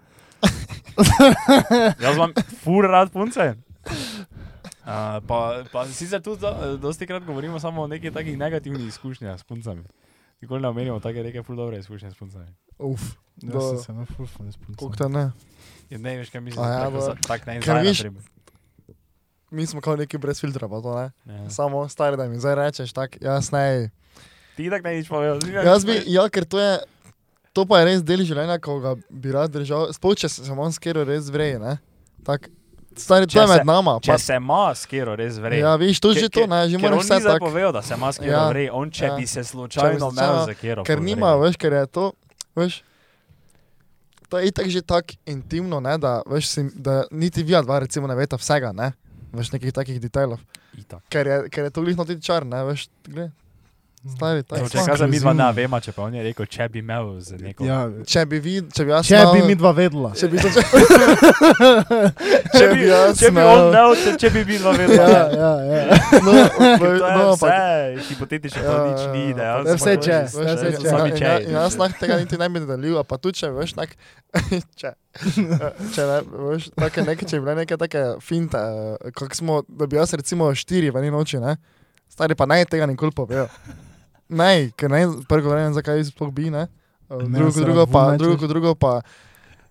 Jaz 2.05 2.17
imam 2.17 2.33
fur 2.59 2.85
rad 2.85 3.11
punce. 3.11 3.55
Uh, 4.81 5.21
pa, 5.23 5.39
pa 5.69 5.85
sicer 5.87 6.21
tudi 6.21 6.41
do- 6.41 6.77
dosti 6.79 7.07
krat 7.07 7.23
govorimo 7.23 7.61
samo 7.61 7.83
o 7.83 7.87
nekih 7.87 8.13
takih 8.13 8.39
negativnih 8.39 8.89
izkušnjah 8.89 9.39
s 9.39 9.45
puncami. 9.45 9.85
Nikoli 10.41 10.63
ne 10.63 10.69
omenjamo 10.69 11.01
take 11.01 11.23
neke 11.23 11.43
ful 11.43 11.57
dobre 11.57 11.79
izkušnje 11.79 12.11
s 12.11 12.15
puncami. 12.15 12.47
Uf, 12.79 13.01
Do- 13.37 13.61
sem 13.61 13.79
se 13.79 13.93
na 13.93 14.07
full 14.07 14.27
fun 14.27 14.53
s 14.53 14.57
puncami. 14.57 14.97
te 14.97 15.09
ne. 15.09 15.31
Ja, 15.91 15.99
ne 15.99 16.17
veš, 16.17 16.31
kaj 16.31 16.41
mislim, 16.41 16.65
ja, 16.65 16.79
tako, 16.81 17.15
tak 17.23 17.47
ne 17.47 17.55
naprimer. 17.57 18.13
Mi 19.51 19.67
smo 19.67 19.81
kao 19.81 19.97
neki 19.97 20.19
brez 20.19 20.41
filtra, 20.41 20.69
pa 20.69 20.81
to 20.81 20.95
ne. 20.95 21.11
Ja. 21.27 21.51
Samo 21.51 21.89
stari, 21.89 22.17
da 22.17 22.29
mi 22.29 22.39
zdaj 22.39 22.55
rečeš, 22.57 22.93
tak, 22.93 23.17
jaz 23.21 23.53
ne. 23.53 23.91
Ti 24.57 24.71
tak 24.71 24.85
ne 24.85 24.93
nič 24.93 25.09
povedal. 25.09 25.39
Jaz 25.65 25.85
bi, 25.85 26.03
ja, 26.07 26.29
ker 26.29 26.45
to 26.45 26.59
je, 26.59 26.79
to 27.61 27.67
pa 27.67 27.79
je 27.79 27.85
res 27.87 28.01
del 28.03 28.25
življenja, 28.25 28.57
ko 28.59 28.79
ga 28.81 28.95
bi 29.11 29.29
rad 29.31 29.53
držal. 29.53 29.93
Sploh 29.93 30.17
če 30.17 30.29
se 30.29 30.45
samo 30.45 30.65
skero 30.73 31.05
res 31.05 31.29
vreje, 31.29 31.59
ne. 31.59 31.77
Tak, 32.23 32.49
stari, 32.95 33.25
to 33.25 33.33
Če 33.33 33.39
je 33.39 33.47
med 33.47 33.59
se- 33.59 33.67
nama. 33.67 33.93
Če 33.99 34.11
Pa, 34.11 34.19
se 34.19 34.35
ima 34.35 34.63
skero 34.75 35.13
res 35.15 35.37
vre. 35.37 35.59
ja, 35.59 35.77
viš, 35.77 36.01
to 36.01 36.13
že 36.13 36.29
to, 36.29 36.47
ne, 36.47 36.65
že 36.67 36.77
on 36.77 36.83
moraš 36.83 37.05
vse 37.05 37.21
tako. 37.23 37.47
povedal, 37.47 37.73
da 37.73 37.83
se 37.83 37.95
ima 37.95 38.09
skero 38.11 38.31
Ja, 38.31 38.49
vre. 38.49 38.65
On 38.71 38.89
če 38.91 39.05
ja. 39.07 39.15
bi 39.15 39.27
se 39.27 39.45
slučajno 39.45 40.09
imel 40.11 40.37
za 40.43 40.55
kero. 40.55 40.85
Ker 40.85 41.01
nima, 41.01 41.35
veš, 41.37 41.57
ker 41.57 41.73
je 41.75 41.87
to, 41.89 42.13
veš, 42.53 42.81
to 44.27 44.39
je 44.39 44.47
itak 44.47 44.69
že 44.69 44.81
tako 44.81 45.19
intimno, 45.25 45.81
ne, 45.81 45.99
da, 45.99 46.23
veš, 46.25 46.45
si, 46.47 46.61
da 46.73 47.05
niti 47.11 47.43
vi 47.43 47.53
dva 47.55 47.79
recimo 47.79 48.07
ne 48.07 48.15
veste 48.15 48.37
vsega, 48.37 48.73
ne, 48.73 48.93
veš, 49.33 49.51
nekih 49.51 49.73
takih 49.73 49.99
detajlov. 49.99 50.39
Itak. 50.73 51.03
Ker 51.09 51.27
je, 51.27 51.39
ker 51.49 51.65
je 51.65 51.71
to 51.71 51.83
glihno 51.83 52.05
tudi 52.05 52.23
čar, 52.23 52.47
ne, 52.47 52.63
veš, 52.65 52.87
gled, 53.05 53.33
stari, 54.07 54.39
Evo, 54.39 54.49
tako. 54.51 54.69
Če 54.69 54.79
kaj 54.81 54.97
za 54.97 55.07
mi 55.07 55.19
dva 55.19 55.33
ne 55.35 55.47
vemo, 55.53 55.77
če 55.79 55.93
pa 55.93 56.03
on 56.03 56.15
je 56.15 56.23
rekel, 56.23 56.47
če 56.47 56.69
bi 56.69 56.79
imel 56.79 57.21
z 57.21 57.37
neko. 57.39 57.65
Ja, 57.65 57.79
Če 58.03 58.23
bi 58.25 58.39
vi, 58.39 58.55
če 58.65 58.85
bi 58.85 58.91
jaz 58.91 59.05
če 59.05 59.19
znal- 59.19 59.35
bi 59.35 59.43
mi 59.45 59.55
dva 59.55 59.73
vedela. 59.73 60.11
Če 60.13 60.27
bi 60.27 60.37
to 60.37 60.49
če... 60.55 60.63
Če 62.51 62.65
bi, 62.71 62.81
jaz 62.83 63.19
če 63.19 63.31
bi 63.31 63.43
on 63.43 63.61
imel, 63.67 63.95
če, 63.97 64.15
če 64.17 64.31
bi 64.31 64.45
mi 64.45 64.57
dva 64.57 64.73
vedela. 64.73 65.05
Ja, 65.05 65.21
ja, 65.31 65.51
ja. 65.61 65.99
No, 66.21 66.33
To 66.51 66.87
je 66.87 66.97
no, 66.97 67.27
vse 67.31 67.47
ampak- 67.47 68.01
hipotetično, 68.07 68.61
to 68.61 68.71
Ja, 68.71 68.81
nič 68.87 69.03
ni, 69.11 69.25
da 69.35 69.43
ja, 69.43 69.55
To 69.61 69.69
je 69.69 69.77
vse 69.77 69.95
če, 69.99 70.17
to 70.27 70.41
je 70.41 70.55
vse 70.55 70.71
če. 70.73 70.89
Sami 70.89 71.11
če. 71.13 71.33
in 71.45 71.53
Jaz 71.53 71.77
lahko 71.77 72.01
tega 72.01 72.17
niti 72.17 72.39
ne 72.39 72.49
bi 72.49 72.61
nadaljeval, 72.61 73.05
pa 73.05 73.19
tudi 73.19 73.39
če 73.39 73.53
veš, 73.53 73.75
tak, 73.75 73.93
če, 74.81 74.95
če 75.93 76.09
ne, 76.09 76.19
veš, 76.49 76.71
take 76.75 77.05
neke, 77.05 77.27
če 77.27 77.37
bi 77.37 77.45
bile 77.45 77.59
neke 77.61 77.77
take 77.77 78.07
finte, 78.23 78.57
eh, 78.57 79.13
kako 79.13 79.35
smo, 79.37 79.61
da 79.69 79.87
bi 79.87 80.01
jaz 80.01 80.17
recimo 80.17 80.49
štiri 80.55 80.89
v 80.89 81.03
eni 81.03 81.13
noči, 81.13 81.37
ne, 81.43 81.57
stari 82.11 82.35
pa 82.35 82.49
naj 82.49 82.65
tega 82.73 82.89
nikoli 82.89 83.13
povejo. 83.13 83.47
Naj, 84.31 84.71
ker 84.73 84.89
ne, 84.89 85.01
prvo 85.27 85.51
ne 85.51 85.65
vem, 85.65 85.75
zakaj 85.75 86.05
sploh 86.07 86.31
bi, 86.31 86.49
ne, 86.49 86.69
Eh, 87.11 87.17
Ne, 87.19 87.39
drugo, 87.39 87.61
drugo 87.61 87.85
pa, 87.87 88.15
drugo, 88.15 88.47
drugo 88.47 88.71
pa, 88.73 89.01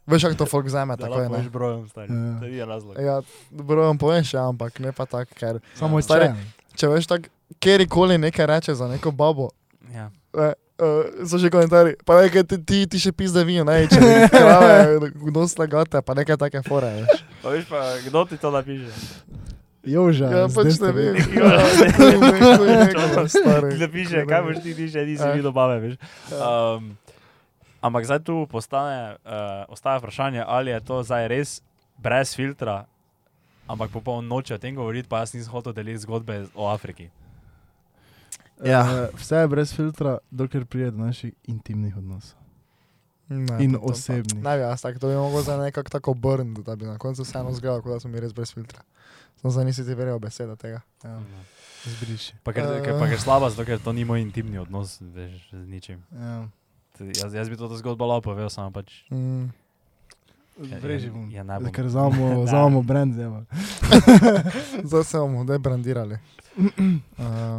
veš, 0.04 0.24
kako 0.24 0.36
to 0.36 0.46
folk 0.46 0.66
vzame, 0.66 0.94
Da 0.94 1.06
tako 1.06 1.22
je, 1.22 1.30
ne. 1.30 1.38
veš 1.38 1.48
brojem, 1.48 1.88
stari. 1.88 2.12
Ja. 2.12 2.36
To 2.36 2.46
je 2.46 2.66
razlog. 2.66 2.94
Ja, 3.00 3.22
dobro 3.50 3.82
vam 3.84 3.98
poveš, 3.98 4.34
ja, 4.34 4.44
ampak 4.44 4.76
ne 4.78 4.92
pa 4.92 5.06
tako, 5.06 5.32
ker 5.34 5.60
Samo 5.74 6.02
Stari- 6.02 6.36
če. 6.76 6.88
veš 6.90 7.08
tako, 7.08 7.32
kjerkoli 7.58 8.18
nekaj 8.20 8.46
reče 8.46 8.76
za 8.76 8.88
neko 8.88 9.12
babo, 9.14 9.50
Ja. 9.90 10.12
Uh, 10.34 10.52
uh, 10.78 11.26
so 11.26 11.38
že 11.38 11.50
komentarji, 11.50 11.96
pa 12.06 12.22
nekaj 12.22 12.44
ti, 12.44 12.58
ti, 12.60 12.86
ti 12.86 13.00
še 13.00 13.12
pizde 13.12 13.42
vijo, 13.42 13.64
ne, 13.64 13.88
če 13.88 13.98
ne 13.98 14.28
kdo 15.26 15.48
slagate, 15.48 16.02
pa 16.02 16.14
nekaj 16.14 16.38
take 16.38 16.62
fore, 16.62 16.92
veš. 16.98 17.24
Pa 17.40 17.50
veš 17.50 17.66
pa, 17.66 17.80
kdo 18.02 18.26
ti 18.26 18.36
to 18.36 18.52
napiše? 18.52 18.92
Joža. 19.84 20.28
Ja, 20.28 20.48
z 20.48 20.56
pač 20.56 20.80
ne 20.80 20.92
vem. 20.92 21.16
Ja. 21.40 21.56
Kuj 21.96 22.16
me, 22.20 22.32
kuj 22.58 22.68
me, 22.68 23.28
stari. 23.30 23.70
Ti 23.72 23.78
napiše, 23.80 24.26
kaj 24.28 24.42
boš 24.44 24.58
ti 24.60 24.74
ti 24.76 24.88
še 24.88 25.06
nisi 25.06 25.24
Ja. 25.24 25.32
videl 25.32 25.52
bave, 25.52 25.80
veš. 25.80 25.96
Ja. 26.32 26.76
Um, 26.76 26.98
ampak 27.80 28.04
zdaj 28.04 28.20
tu 28.20 28.44
postane, 28.46 29.16
uh, 29.24 29.64
ostaja 29.68 29.98
vprašanje, 29.98 30.44
ali 30.44 30.72
je 30.72 30.80
to 30.82 31.00
zdaj 31.04 31.28
res 31.28 31.62
brez 31.98 32.36
filtra, 32.36 32.86
ampak 33.68 33.92
popoln 33.92 34.28
noče 34.28 34.56
o 34.56 34.58
tem 34.58 34.76
govoriti, 34.76 35.08
pa 35.08 35.20
jaz 35.20 35.32
nisem 35.34 35.52
hotel 35.52 35.72
deliti 35.74 36.04
zgodbe 36.04 36.48
o 36.56 36.68
Afriki. 36.68 37.08
Ja. 38.60 38.84
Eh, 38.84 39.16
Vse 39.16 39.36
je 39.38 39.48
brez 39.48 39.72
filtra, 39.72 40.18
dokler 40.32 40.66
pride 40.66 40.92
do 40.92 41.00
naših 41.00 41.32
intimnih 41.48 41.96
odnosov. 41.96 42.36
Ne, 43.30 43.58
In 43.60 43.74
to 43.74 43.80
osebnih. 43.84 44.44
Ne, 44.44 44.58
jaz 44.60 44.82
tako, 44.82 45.00
to 45.00 45.08
bi 45.08 45.16
mogel 45.16 45.42
zdaj 45.42 45.58
nekako 45.60 45.90
tako 45.90 46.12
obrniti, 46.12 46.64
da 46.64 46.76
bi 46.76 46.86
na 46.86 46.98
koncu 46.98 47.22
vseeno 47.22 47.54
zgledal, 47.54 47.82
kot 47.82 47.92
da 47.92 48.00
smo 48.00 48.10
mi 48.10 48.20
res 48.20 48.34
brez 48.34 48.54
filtra. 48.54 48.82
Sem 49.38 49.52
zdaj 49.52 49.66
nisi 49.66 49.86
ti 49.86 49.94
verjel 49.94 50.20
besede 50.20 50.56
tega. 50.56 50.82
Ja, 51.04 51.20
zbriši. 51.86 52.34
Pa 52.44 52.52
ker, 52.52 52.66
ker, 52.84 52.98
pa 53.00 53.08
ker 53.08 53.22
slaba, 53.22 53.50
zato 53.50 53.66
ker 53.66 53.80
to 53.80 53.94
ni 53.94 54.04
moj 54.04 54.20
intimni 54.20 54.58
odnos 54.58 54.98
veš, 55.00 55.38
z 55.52 55.64
ničim. 55.68 56.02
Ja. 56.12 56.48
Jaz, 57.00 57.34
jaz 57.34 57.48
bi 57.50 57.56
to 57.56 57.70
zgodbo 57.78 58.04
lahko 58.06 58.34
povedal, 58.34 58.50
samo 58.50 58.72
pač. 58.72 58.92
Mm. 59.12 59.54
Zbreži 60.60 61.08
bom. 61.10 61.30
Ja, 61.32 61.44
ne 61.44 61.56
bom. 61.60 61.72
Ker 61.72 61.88
zavamo 61.88 62.82
brand, 62.90 63.14
zdaj. 63.14 63.46
Zdaj 64.90 65.04
se 65.04 65.18
bomo 65.18 65.44
debrandirali. 65.44 66.18
Uh, 66.58 66.66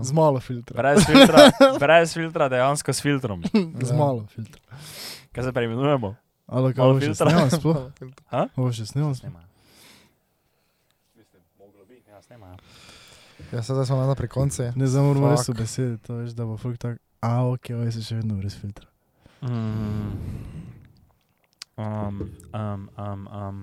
Z 0.04 0.12
malo 0.12 0.40
filtra. 0.40 0.76
Brez 0.76 1.06
filtra, 1.06 1.48
brez 1.80 2.12
filtra, 2.12 2.48
dejansko 2.48 2.92
s 2.92 3.00
filtrom. 3.00 3.40
Z 3.80 3.90
Ja. 3.90 3.96
malo 3.96 4.26
filtra. 4.28 4.60
Kaj 5.33 5.45
se 5.45 5.53
preimenujemo? 5.53 6.14
Ali 6.51 6.72
kaj 6.74 6.97
še 6.99 7.07
filtra. 7.07 7.31
snimam 7.31 7.51
sploh? 7.55 7.76
Ha? 8.35 8.43
Ovo 8.59 8.72
še 8.74 8.87
snimam 8.89 9.12
sploh? 9.14 9.31
Snema. 9.31 9.45
Mislim, 11.14 11.43
moglo 11.55 11.87
bi, 11.87 12.01
ja, 12.03 12.18
snema. 12.22 12.57
ja, 13.53 13.62
se 13.62 13.76
zdaj 13.76 13.87
smo 13.87 14.01
na 14.09 14.16
pri 14.18 14.26
koncu. 14.28 14.72
Ne 14.74 14.91
znam, 14.91 15.07
moramo 15.07 15.31
res 15.31 15.47
besedi, 15.55 16.01
to 16.03 16.18
veš, 16.24 16.35
da 16.35 16.49
bo 16.51 16.59
folk 16.59 16.83
tak, 16.83 16.99
a 17.22 17.47
ok, 17.47 17.70
ovo 17.78 17.87
se 17.95 18.03
še 18.03 18.18
vedno 18.18 18.41
brez 18.43 18.59
filtra. 18.59 18.91
Mm. 19.47 20.18
Um, 21.78 22.18
um, 22.51 22.91
um, 22.99 23.22
um. 23.31 23.62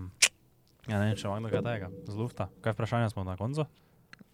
Ja, 0.88 1.02
ne 1.04 1.12
vem, 1.12 1.18
če 1.20 1.28
imam 1.28 1.52
kaj 1.52 1.68
tega, 1.68 1.92
z 2.08 2.16
lufta. 2.16 2.48
Kaj 2.64 2.78
vprašanja 2.78 3.12
smo 3.12 3.28
na 3.28 3.36
koncu? 3.36 3.68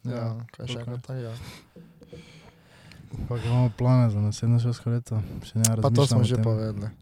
Ja, 0.05 0.35
kaj 0.53 0.69
še 0.69 0.83
enkrat 0.85 1.09
tega. 1.09 1.33
Pa 3.25 3.37
imamo 3.41 3.73
plane 3.77 4.13
za 4.13 4.21
naslednjo 4.21 4.67
šolsko 4.67 4.93
leto, 4.93 5.23
še 5.49 5.57
ne 5.57 5.81
Pa 5.81 5.89
to 5.89 6.05
smo 6.05 6.21
že 6.21 6.37
povedali. 6.37 6.93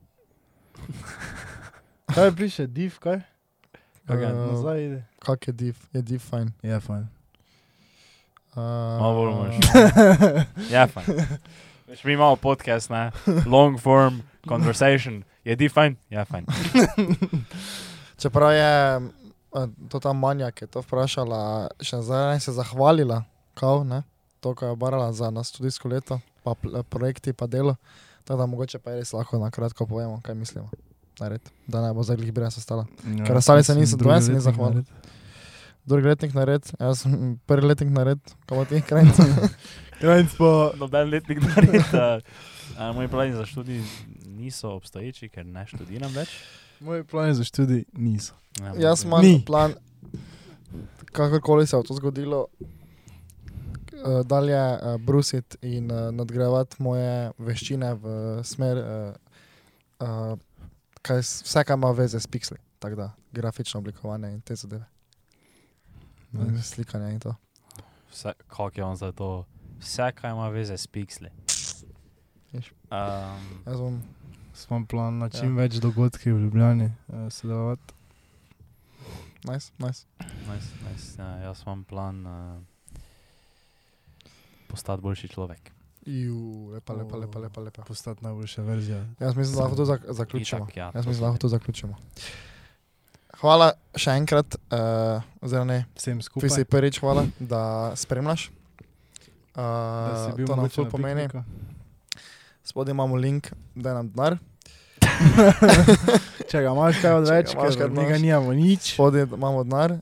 Kaj 2.16 2.32
piše, 2.36 2.68
div, 2.68 3.00
kaj? 3.00 3.22
Kaj 4.08 4.22
je? 4.22 4.28
Eh, 4.28 4.34
Nazaj 4.52 4.86
ide. 4.86 5.04
Kak 5.20 5.48
je 5.48 5.54
div, 5.54 5.78
je 5.94 6.02
div 6.02 6.20
fajn. 6.20 6.52
Ja, 6.64 6.80
fajn. 6.80 7.08
Uh, 8.52 8.58
Malo 9.00 9.14
bolj 9.16 9.34
moraš. 9.34 9.56
Ja, 10.74 10.88
fajn. 10.88 11.06
Veš, 11.88 12.04
mi 12.04 12.14
imamo 12.14 12.36
podcast, 12.36 12.90
ne? 12.90 13.12
Long 13.46 13.80
form 13.80 14.22
conversation. 14.48 15.24
Je 15.44 15.56
di 15.56 15.70
fajn? 15.70 15.96
Ja, 16.10 16.26
fajn. 16.26 16.46
Čeprav 18.22 18.52
je 18.54 18.96
eh, 18.98 19.68
to 19.90 20.00
ta 20.00 20.14
manjak, 20.14 20.62
je 20.62 20.68
to 20.68 20.84
vprašala, 20.84 21.70
še 21.82 22.02
zdaj 22.04 22.36
naj 22.36 22.40
se 22.40 22.52
zahvalila, 22.52 23.24
kao, 23.54 23.84
ne? 23.84 24.04
to, 24.42 24.56
ko 24.56 24.66
je 24.66 24.72
obarala 24.72 25.14
za 25.14 25.30
nas 25.30 25.50
študijsko 25.50 25.88
leto, 25.88 26.20
pa 26.44 26.54
projekti, 26.90 27.34
pa 27.34 27.48
delo. 27.48 27.76
Tako 28.24 28.38
da 28.38 28.46
mogoče 28.46 28.80
pa 28.80 28.92
je 28.92 28.98
res 29.00 29.14
lahko 29.14 29.40
na 29.40 29.52
kratko 29.52 29.86
povemo, 29.86 30.22
kaj 30.22 30.36
mislimo. 30.36 30.70
Nared, 31.20 31.42
da 31.68 31.82
ne 31.82 31.94
bo 31.94 32.04
zdaj 32.04 32.18
glih 32.18 32.34
brez 32.34 32.58
ostala. 32.58 32.86
Ja, 33.18 33.26
Ker 33.26 33.38
ostali 33.38 33.64
se 33.64 33.74
mislim, 33.74 33.82
niso, 33.82 33.98
drugi 33.98 34.04
dvoje 34.08 34.22
se 34.22 34.32
ni 34.32 34.36
letnik 34.36 34.44
zahvalil. 34.44 34.74
nared. 34.74 35.12
Drugi 35.86 36.08
letnik 36.08 36.34
nared, 36.34 36.72
jaz 36.80 37.02
sem 37.02 37.40
prvi 37.46 37.68
letnik 37.68 37.90
nared, 37.90 38.20
kako 38.46 38.66
ti 38.66 38.82
krajnci. 38.82 39.22
Krajnc 40.02 40.30
pa, 40.38 40.72
Noben 40.78 41.10
letnik 41.10 41.42
narediti. 41.42 41.98
Moji 42.96 43.08
plani 43.08 43.34
za 43.34 43.46
študij 43.46 43.82
niso 44.26 44.70
obstoječi, 44.70 45.30
ker 45.30 45.46
ne 45.46 45.66
študiram 45.68 46.12
več. 46.14 46.30
moji 46.80 47.04
plani 47.04 47.34
za 47.36 47.44
študij 47.44 47.84
niso. 47.94 48.34
Ja, 48.60 48.74
Jaz 48.80 49.04
imam 49.04 49.22
plan, 49.46 49.74
kakorkoli 51.12 51.68
se 51.68 51.76
bo 51.76 51.84
to 51.84 51.94
zgodilo, 51.94 52.48
eh, 53.94 54.24
dalje 54.26 54.58
uh, 54.74 54.96
brusiti 54.98 55.58
in 55.62 55.92
uh, 55.92 56.12
nadgrajevati 56.12 56.76
moje 56.80 57.32
veščine 57.38 57.94
v 57.94 58.06
smer, 58.44 58.78
uh, 58.78 59.16
uh, 60.00 60.40
kaj, 61.02 61.20
vse, 61.20 61.64
kar 61.64 61.78
ima 61.78 61.92
veze 61.92 62.20
s 62.20 62.28
piksli. 62.28 62.58
Tako 62.80 62.96
da, 62.96 63.12
grafično 63.32 63.80
oblikovanje 63.80 64.32
in 64.32 64.42
te 64.42 64.56
zadeve. 64.56 64.86
In 66.34 66.54
Nice. 66.54 66.64
slikanje 66.64 67.12
in 67.12 67.20
to. 67.20 67.36
Vse, 68.12 68.34
kako 68.48 68.72
je 68.76 68.84
on 68.84 68.96
za 68.96 69.12
to? 69.12 69.46
Vse, 69.80 70.12
kaj 70.12 70.32
ima 70.32 70.50
veze 70.50 70.78
s 70.78 70.88
piksli. 70.88 71.30
Viš. 72.52 72.72
Um, 72.92 73.64
Jaz 73.66 73.78
bom, 73.78 74.02
Smo 74.54 74.86
plan 74.86 75.18
na 75.18 75.30
čim 75.30 75.58
Ja. 75.58 75.64
več 75.64 75.76
dogodkih 75.76 76.34
v 76.34 76.40
Ljubljani 76.40 76.86
uh, 77.08 77.30
sodelovati. 77.30 77.94
nice, 79.44 79.72
nice. 79.80 80.06
nice, 80.20 80.68
nice. 80.86 81.16
Ja, 81.18 81.38
jaz 81.38 81.62
imam 81.66 81.84
plan 81.84 82.26
uh, 82.26 82.62
postati 84.72 85.02
boljši 85.02 85.28
človek. 85.28 85.72
Ju, 86.02 86.38
lepa, 86.74 86.94
lepa, 86.94 87.18
lepa, 87.18 87.40
lepa, 87.40 87.62
lepa. 87.62 87.82
Postati 87.84 88.24
najboljša 88.24 88.62
verzija. 88.62 89.06
Jaz 89.20 89.36
mislim, 89.36 89.56
da 89.56 89.62
lahko 89.62 89.76
to 89.76 89.86
zak 89.86 90.02
zaključimo. 90.10 90.64
Itak, 90.64 90.78
ja, 90.78 90.92
Jaz 90.96 91.06
mislim, 91.06 91.20
da 91.20 91.28
lahko 91.28 91.38
to 91.38 91.48
zaključimo. 91.48 91.96
hvala 93.38 93.72
še 93.96 94.12
enkrat, 94.12 94.56
uh, 94.70 95.22
oziroma 95.42 95.66
ne, 95.66 95.80
Vsem 95.96 96.20
ti 96.20 96.26
skupaj. 96.26 96.50
si 96.50 96.66
prvič 96.66 97.00
hvala, 97.00 97.26
da 97.40 97.92
spremljaš. 97.96 98.50
da 99.56 100.14
si 100.18 100.32
Uh, 100.32 100.36
bil 100.38 100.48
to 100.48 100.56
nam 100.56 100.70
pomeni. 100.92 101.28
Spodaj 102.64 102.92
imamo 102.92 103.16
link, 103.16 103.52
da 103.76 103.94
nam 103.94 104.10
denar. 104.10 104.38
Če 106.50 106.62
ga 106.62 106.72
imaš 106.72 107.02
kaj 107.02 107.14
odveč, 107.14 107.52
ker 107.52 107.76
kaj 107.78 107.90
mi 107.90 107.96
ga 107.98 108.16
imaš. 108.16 108.22
nimamo 108.22 108.54
nič. 108.54 108.94
Spodaj 108.94 109.28
imamo 109.28 109.64
denar, 109.64 109.92
uh, 109.92 110.00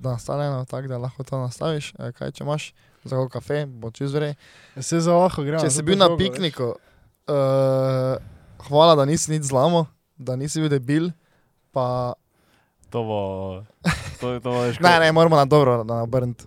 nastavljeno 0.00 0.64
tako, 0.64 0.88
da 0.88 0.98
lahko 0.98 1.24
to 1.24 1.38
nastaviš. 1.38 1.94
Uh, 1.94 2.10
kaj 2.12 2.32
če 2.32 2.44
imaš, 2.44 2.70
za 3.02 3.16
kako 3.16 3.28
kafe, 3.30 3.66
bo 3.66 3.90
čez 3.90 4.12
vrej. 4.12 4.34
Vse 4.76 5.00
za 5.00 5.14
lahko 5.14 5.42
gremo. 5.42 5.60
Če 5.60 5.70
si 5.70 5.82
bil 5.82 5.96
na 5.96 6.08
pikniku, 6.12 6.74
uh, 7.26 8.16
hvala, 8.62 8.94
da 8.94 9.04
nisi 9.04 9.30
nič 9.30 9.42
zlamo, 9.44 9.86
da 10.16 10.36
nisi 10.36 10.60
bil 10.60 10.68
debil. 10.68 11.10
Pa... 11.70 12.12
To 12.90 13.02
bo. 13.02 13.20
To, 14.20 14.34
to 14.36 14.50
bo 14.50 14.60
Ne, 14.80 14.98
ne, 14.98 15.12
moramo 15.12 15.36
na 15.36 15.44
dobro 15.44 15.80
obrniti. 16.02 16.44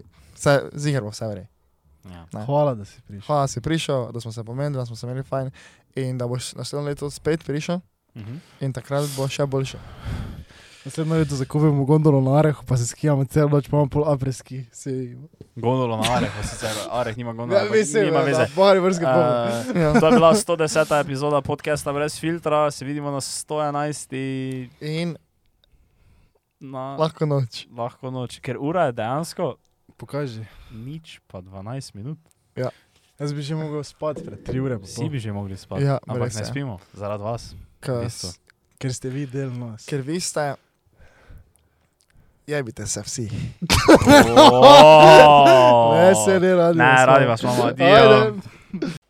Ziger 0.73 1.01
bo 1.01 1.09
vse 1.09 1.27
vrej. 1.27 1.47
Ja. 2.03 2.27
Ne. 2.33 2.45
Hvala, 2.45 2.75
da 2.75 2.85
si 2.85 3.01
prišel. 3.01 3.25
Hvala, 3.25 3.41
da 3.41 3.47
si 3.47 3.61
prišel, 3.61 4.11
da 4.11 4.19
smo 4.19 4.31
se 4.31 4.43
pomenili, 4.43 4.75
da 4.75 4.85
smo 4.85 4.95
se 4.95 5.07
imeli 5.07 5.23
fajn 5.23 5.51
in 5.95 6.17
da 6.17 6.27
boš 6.27 6.53
naslednje 6.53 6.85
leto 6.85 7.09
spet 7.09 7.43
prišel 7.43 7.79
Mhm. 8.15 8.35
in 8.59 8.73
takrat 8.73 9.09
bo 9.17 9.25
še 9.27 9.45
boljše. 9.45 9.77
Naslednjo 10.85 11.15
leto 11.15 11.35
zakupimo 11.35 11.85
gondolo 11.85 12.21
na 12.21 12.31
Arehu, 12.33 12.63
pa 12.65 12.77
se 12.77 12.87
skijamo 12.87 13.25
celo 13.25 13.49
noč, 13.49 13.67
pa 13.67 13.77
imamo 13.77 13.89
pol 13.89 14.03
apreski. 14.05 14.65
Se... 14.71 15.15
Gondolo 15.55 15.97
na 15.97 16.03
Areh, 16.11 16.31
pa 16.31 16.43
sicer 16.43 16.69
Areh 16.91 17.17
nima 17.17 17.33
gondola. 17.33 17.61
Ja, 17.61 17.71
mislim, 17.71 18.05
nima 18.05 18.19
veze. 18.19 18.45
Bari 18.55 18.79
vrske 18.79 19.05
uh, 19.05 19.11
Uh, 19.11 19.77
Ja. 19.77 19.93
to 19.93 20.05
je 20.05 20.11
bila 20.11 20.33
110. 20.33 20.99
epizoda 20.99 21.41
podcasta 21.41 21.93
brez 21.93 22.19
filtra, 22.19 22.71
se 22.71 22.85
vidimo 22.85 23.11
na 23.11 23.17
111. 23.17 24.13
In 24.81 25.15
Na 26.61 26.95
lahko 26.95 27.25
noč. 27.25 27.67
lahko 27.69 28.11
noč, 28.11 28.39
ker 28.39 28.57
ura 28.59 28.85
je 28.85 28.91
dejansko 28.93 29.55
Pokaži. 29.97 30.43
nič 30.73 31.19
pa 31.27 31.39
12 31.39 31.95
minut. 31.95 32.17
Jaz 33.19 33.31
bi 33.31 33.41
že 33.41 33.55
mogel 33.55 33.83
spati 33.83 34.19
pred 34.21 34.39
3 34.41 34.59
ure. 34.59 34.79
pa 34.79 34.85
Vsi 34.85 35.09
bi 35.09 35.19
že 35.19 35.31
mogli 35.31 35.57
spati, 35.57 35.83
Ja, 35.83 35.99
ampak 36.03 36.33
ne 36.33 36.45
spimo, 36.45 36.79
zaradi 36.93 37.23
vas. 37.23 37.55
K, 37.79 38.03
Isto. 38.03 38.27
Ker 38.77 38.91
ste 38.91 39.07
vi 39.09 39.25
del 39.25 39.47
nas. 39.49 39.85
ker 39.85 40.01
vi 40.01 40.19
ste. 40.19 40.55
Jebite 42.47 42.87
se 42.87 43.01
vsi. 43.01 43.29
Oh. 44.37 45.93
Ne, 45.97 46.15
se 46.25 46.39
ne 46.39 46.55
radi. 46.55 46.77
Ne, 46.77 47.05
radi 47.05 47.25
vas 47.25 47.43
imamo, 47.43 47.63
adijo. 47.63 48.35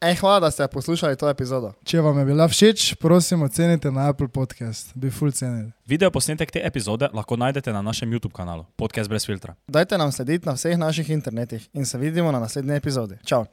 Ej, 0.02 0.16
hvala, 0.16 0.40
da 0.40 0.52
ste 0.52 0.68
poslušali 0.68 1.16
to 1.16 1.30
epizodo. 1.30 1.72
Če 1.88 2.02
vam 2.04 2.18
je 2.20 2.26
bila 2.26 2.48
všeč, 2.48 2.96
prosim, 3.00 3.42
ocenite 3.42 3.92
na 3.92 4.10
Apple 4.12 4.28
Podcast. 4.28 4.92
Bi 4.96 5.12
full 5.12 5.32
cenili. 5.32 5.72
Video 5.88 6.12
posnetek 6.12 6.52
te 6.52 6.62
epizode 6.64 7.08
lahko 7.14 7.38
najdete 7.40 7.74
na 7.74 7.82
našem 7.82 8.12
YouTube 8.12 8.36
kanalu, 8.36 8.66
podcast 8.76 9.10
brez 9.10 9.26
filtra. 9.26 9.56
Dajte 9.68 9.98
nam 9.98 10.12
slediti 10.12 10.46
na 10.46 10.54
vseh 10.60 10.78
naših 10.78 11.10
internetih 11.10 11.70
in 11.74 11.86
se 11.86 11.98
vidimo 11.98 12.32
na 12.32 12.40
naslednji 12.40 12.76
epizodi. 12.76 13.18
Čau! 13.26 13.46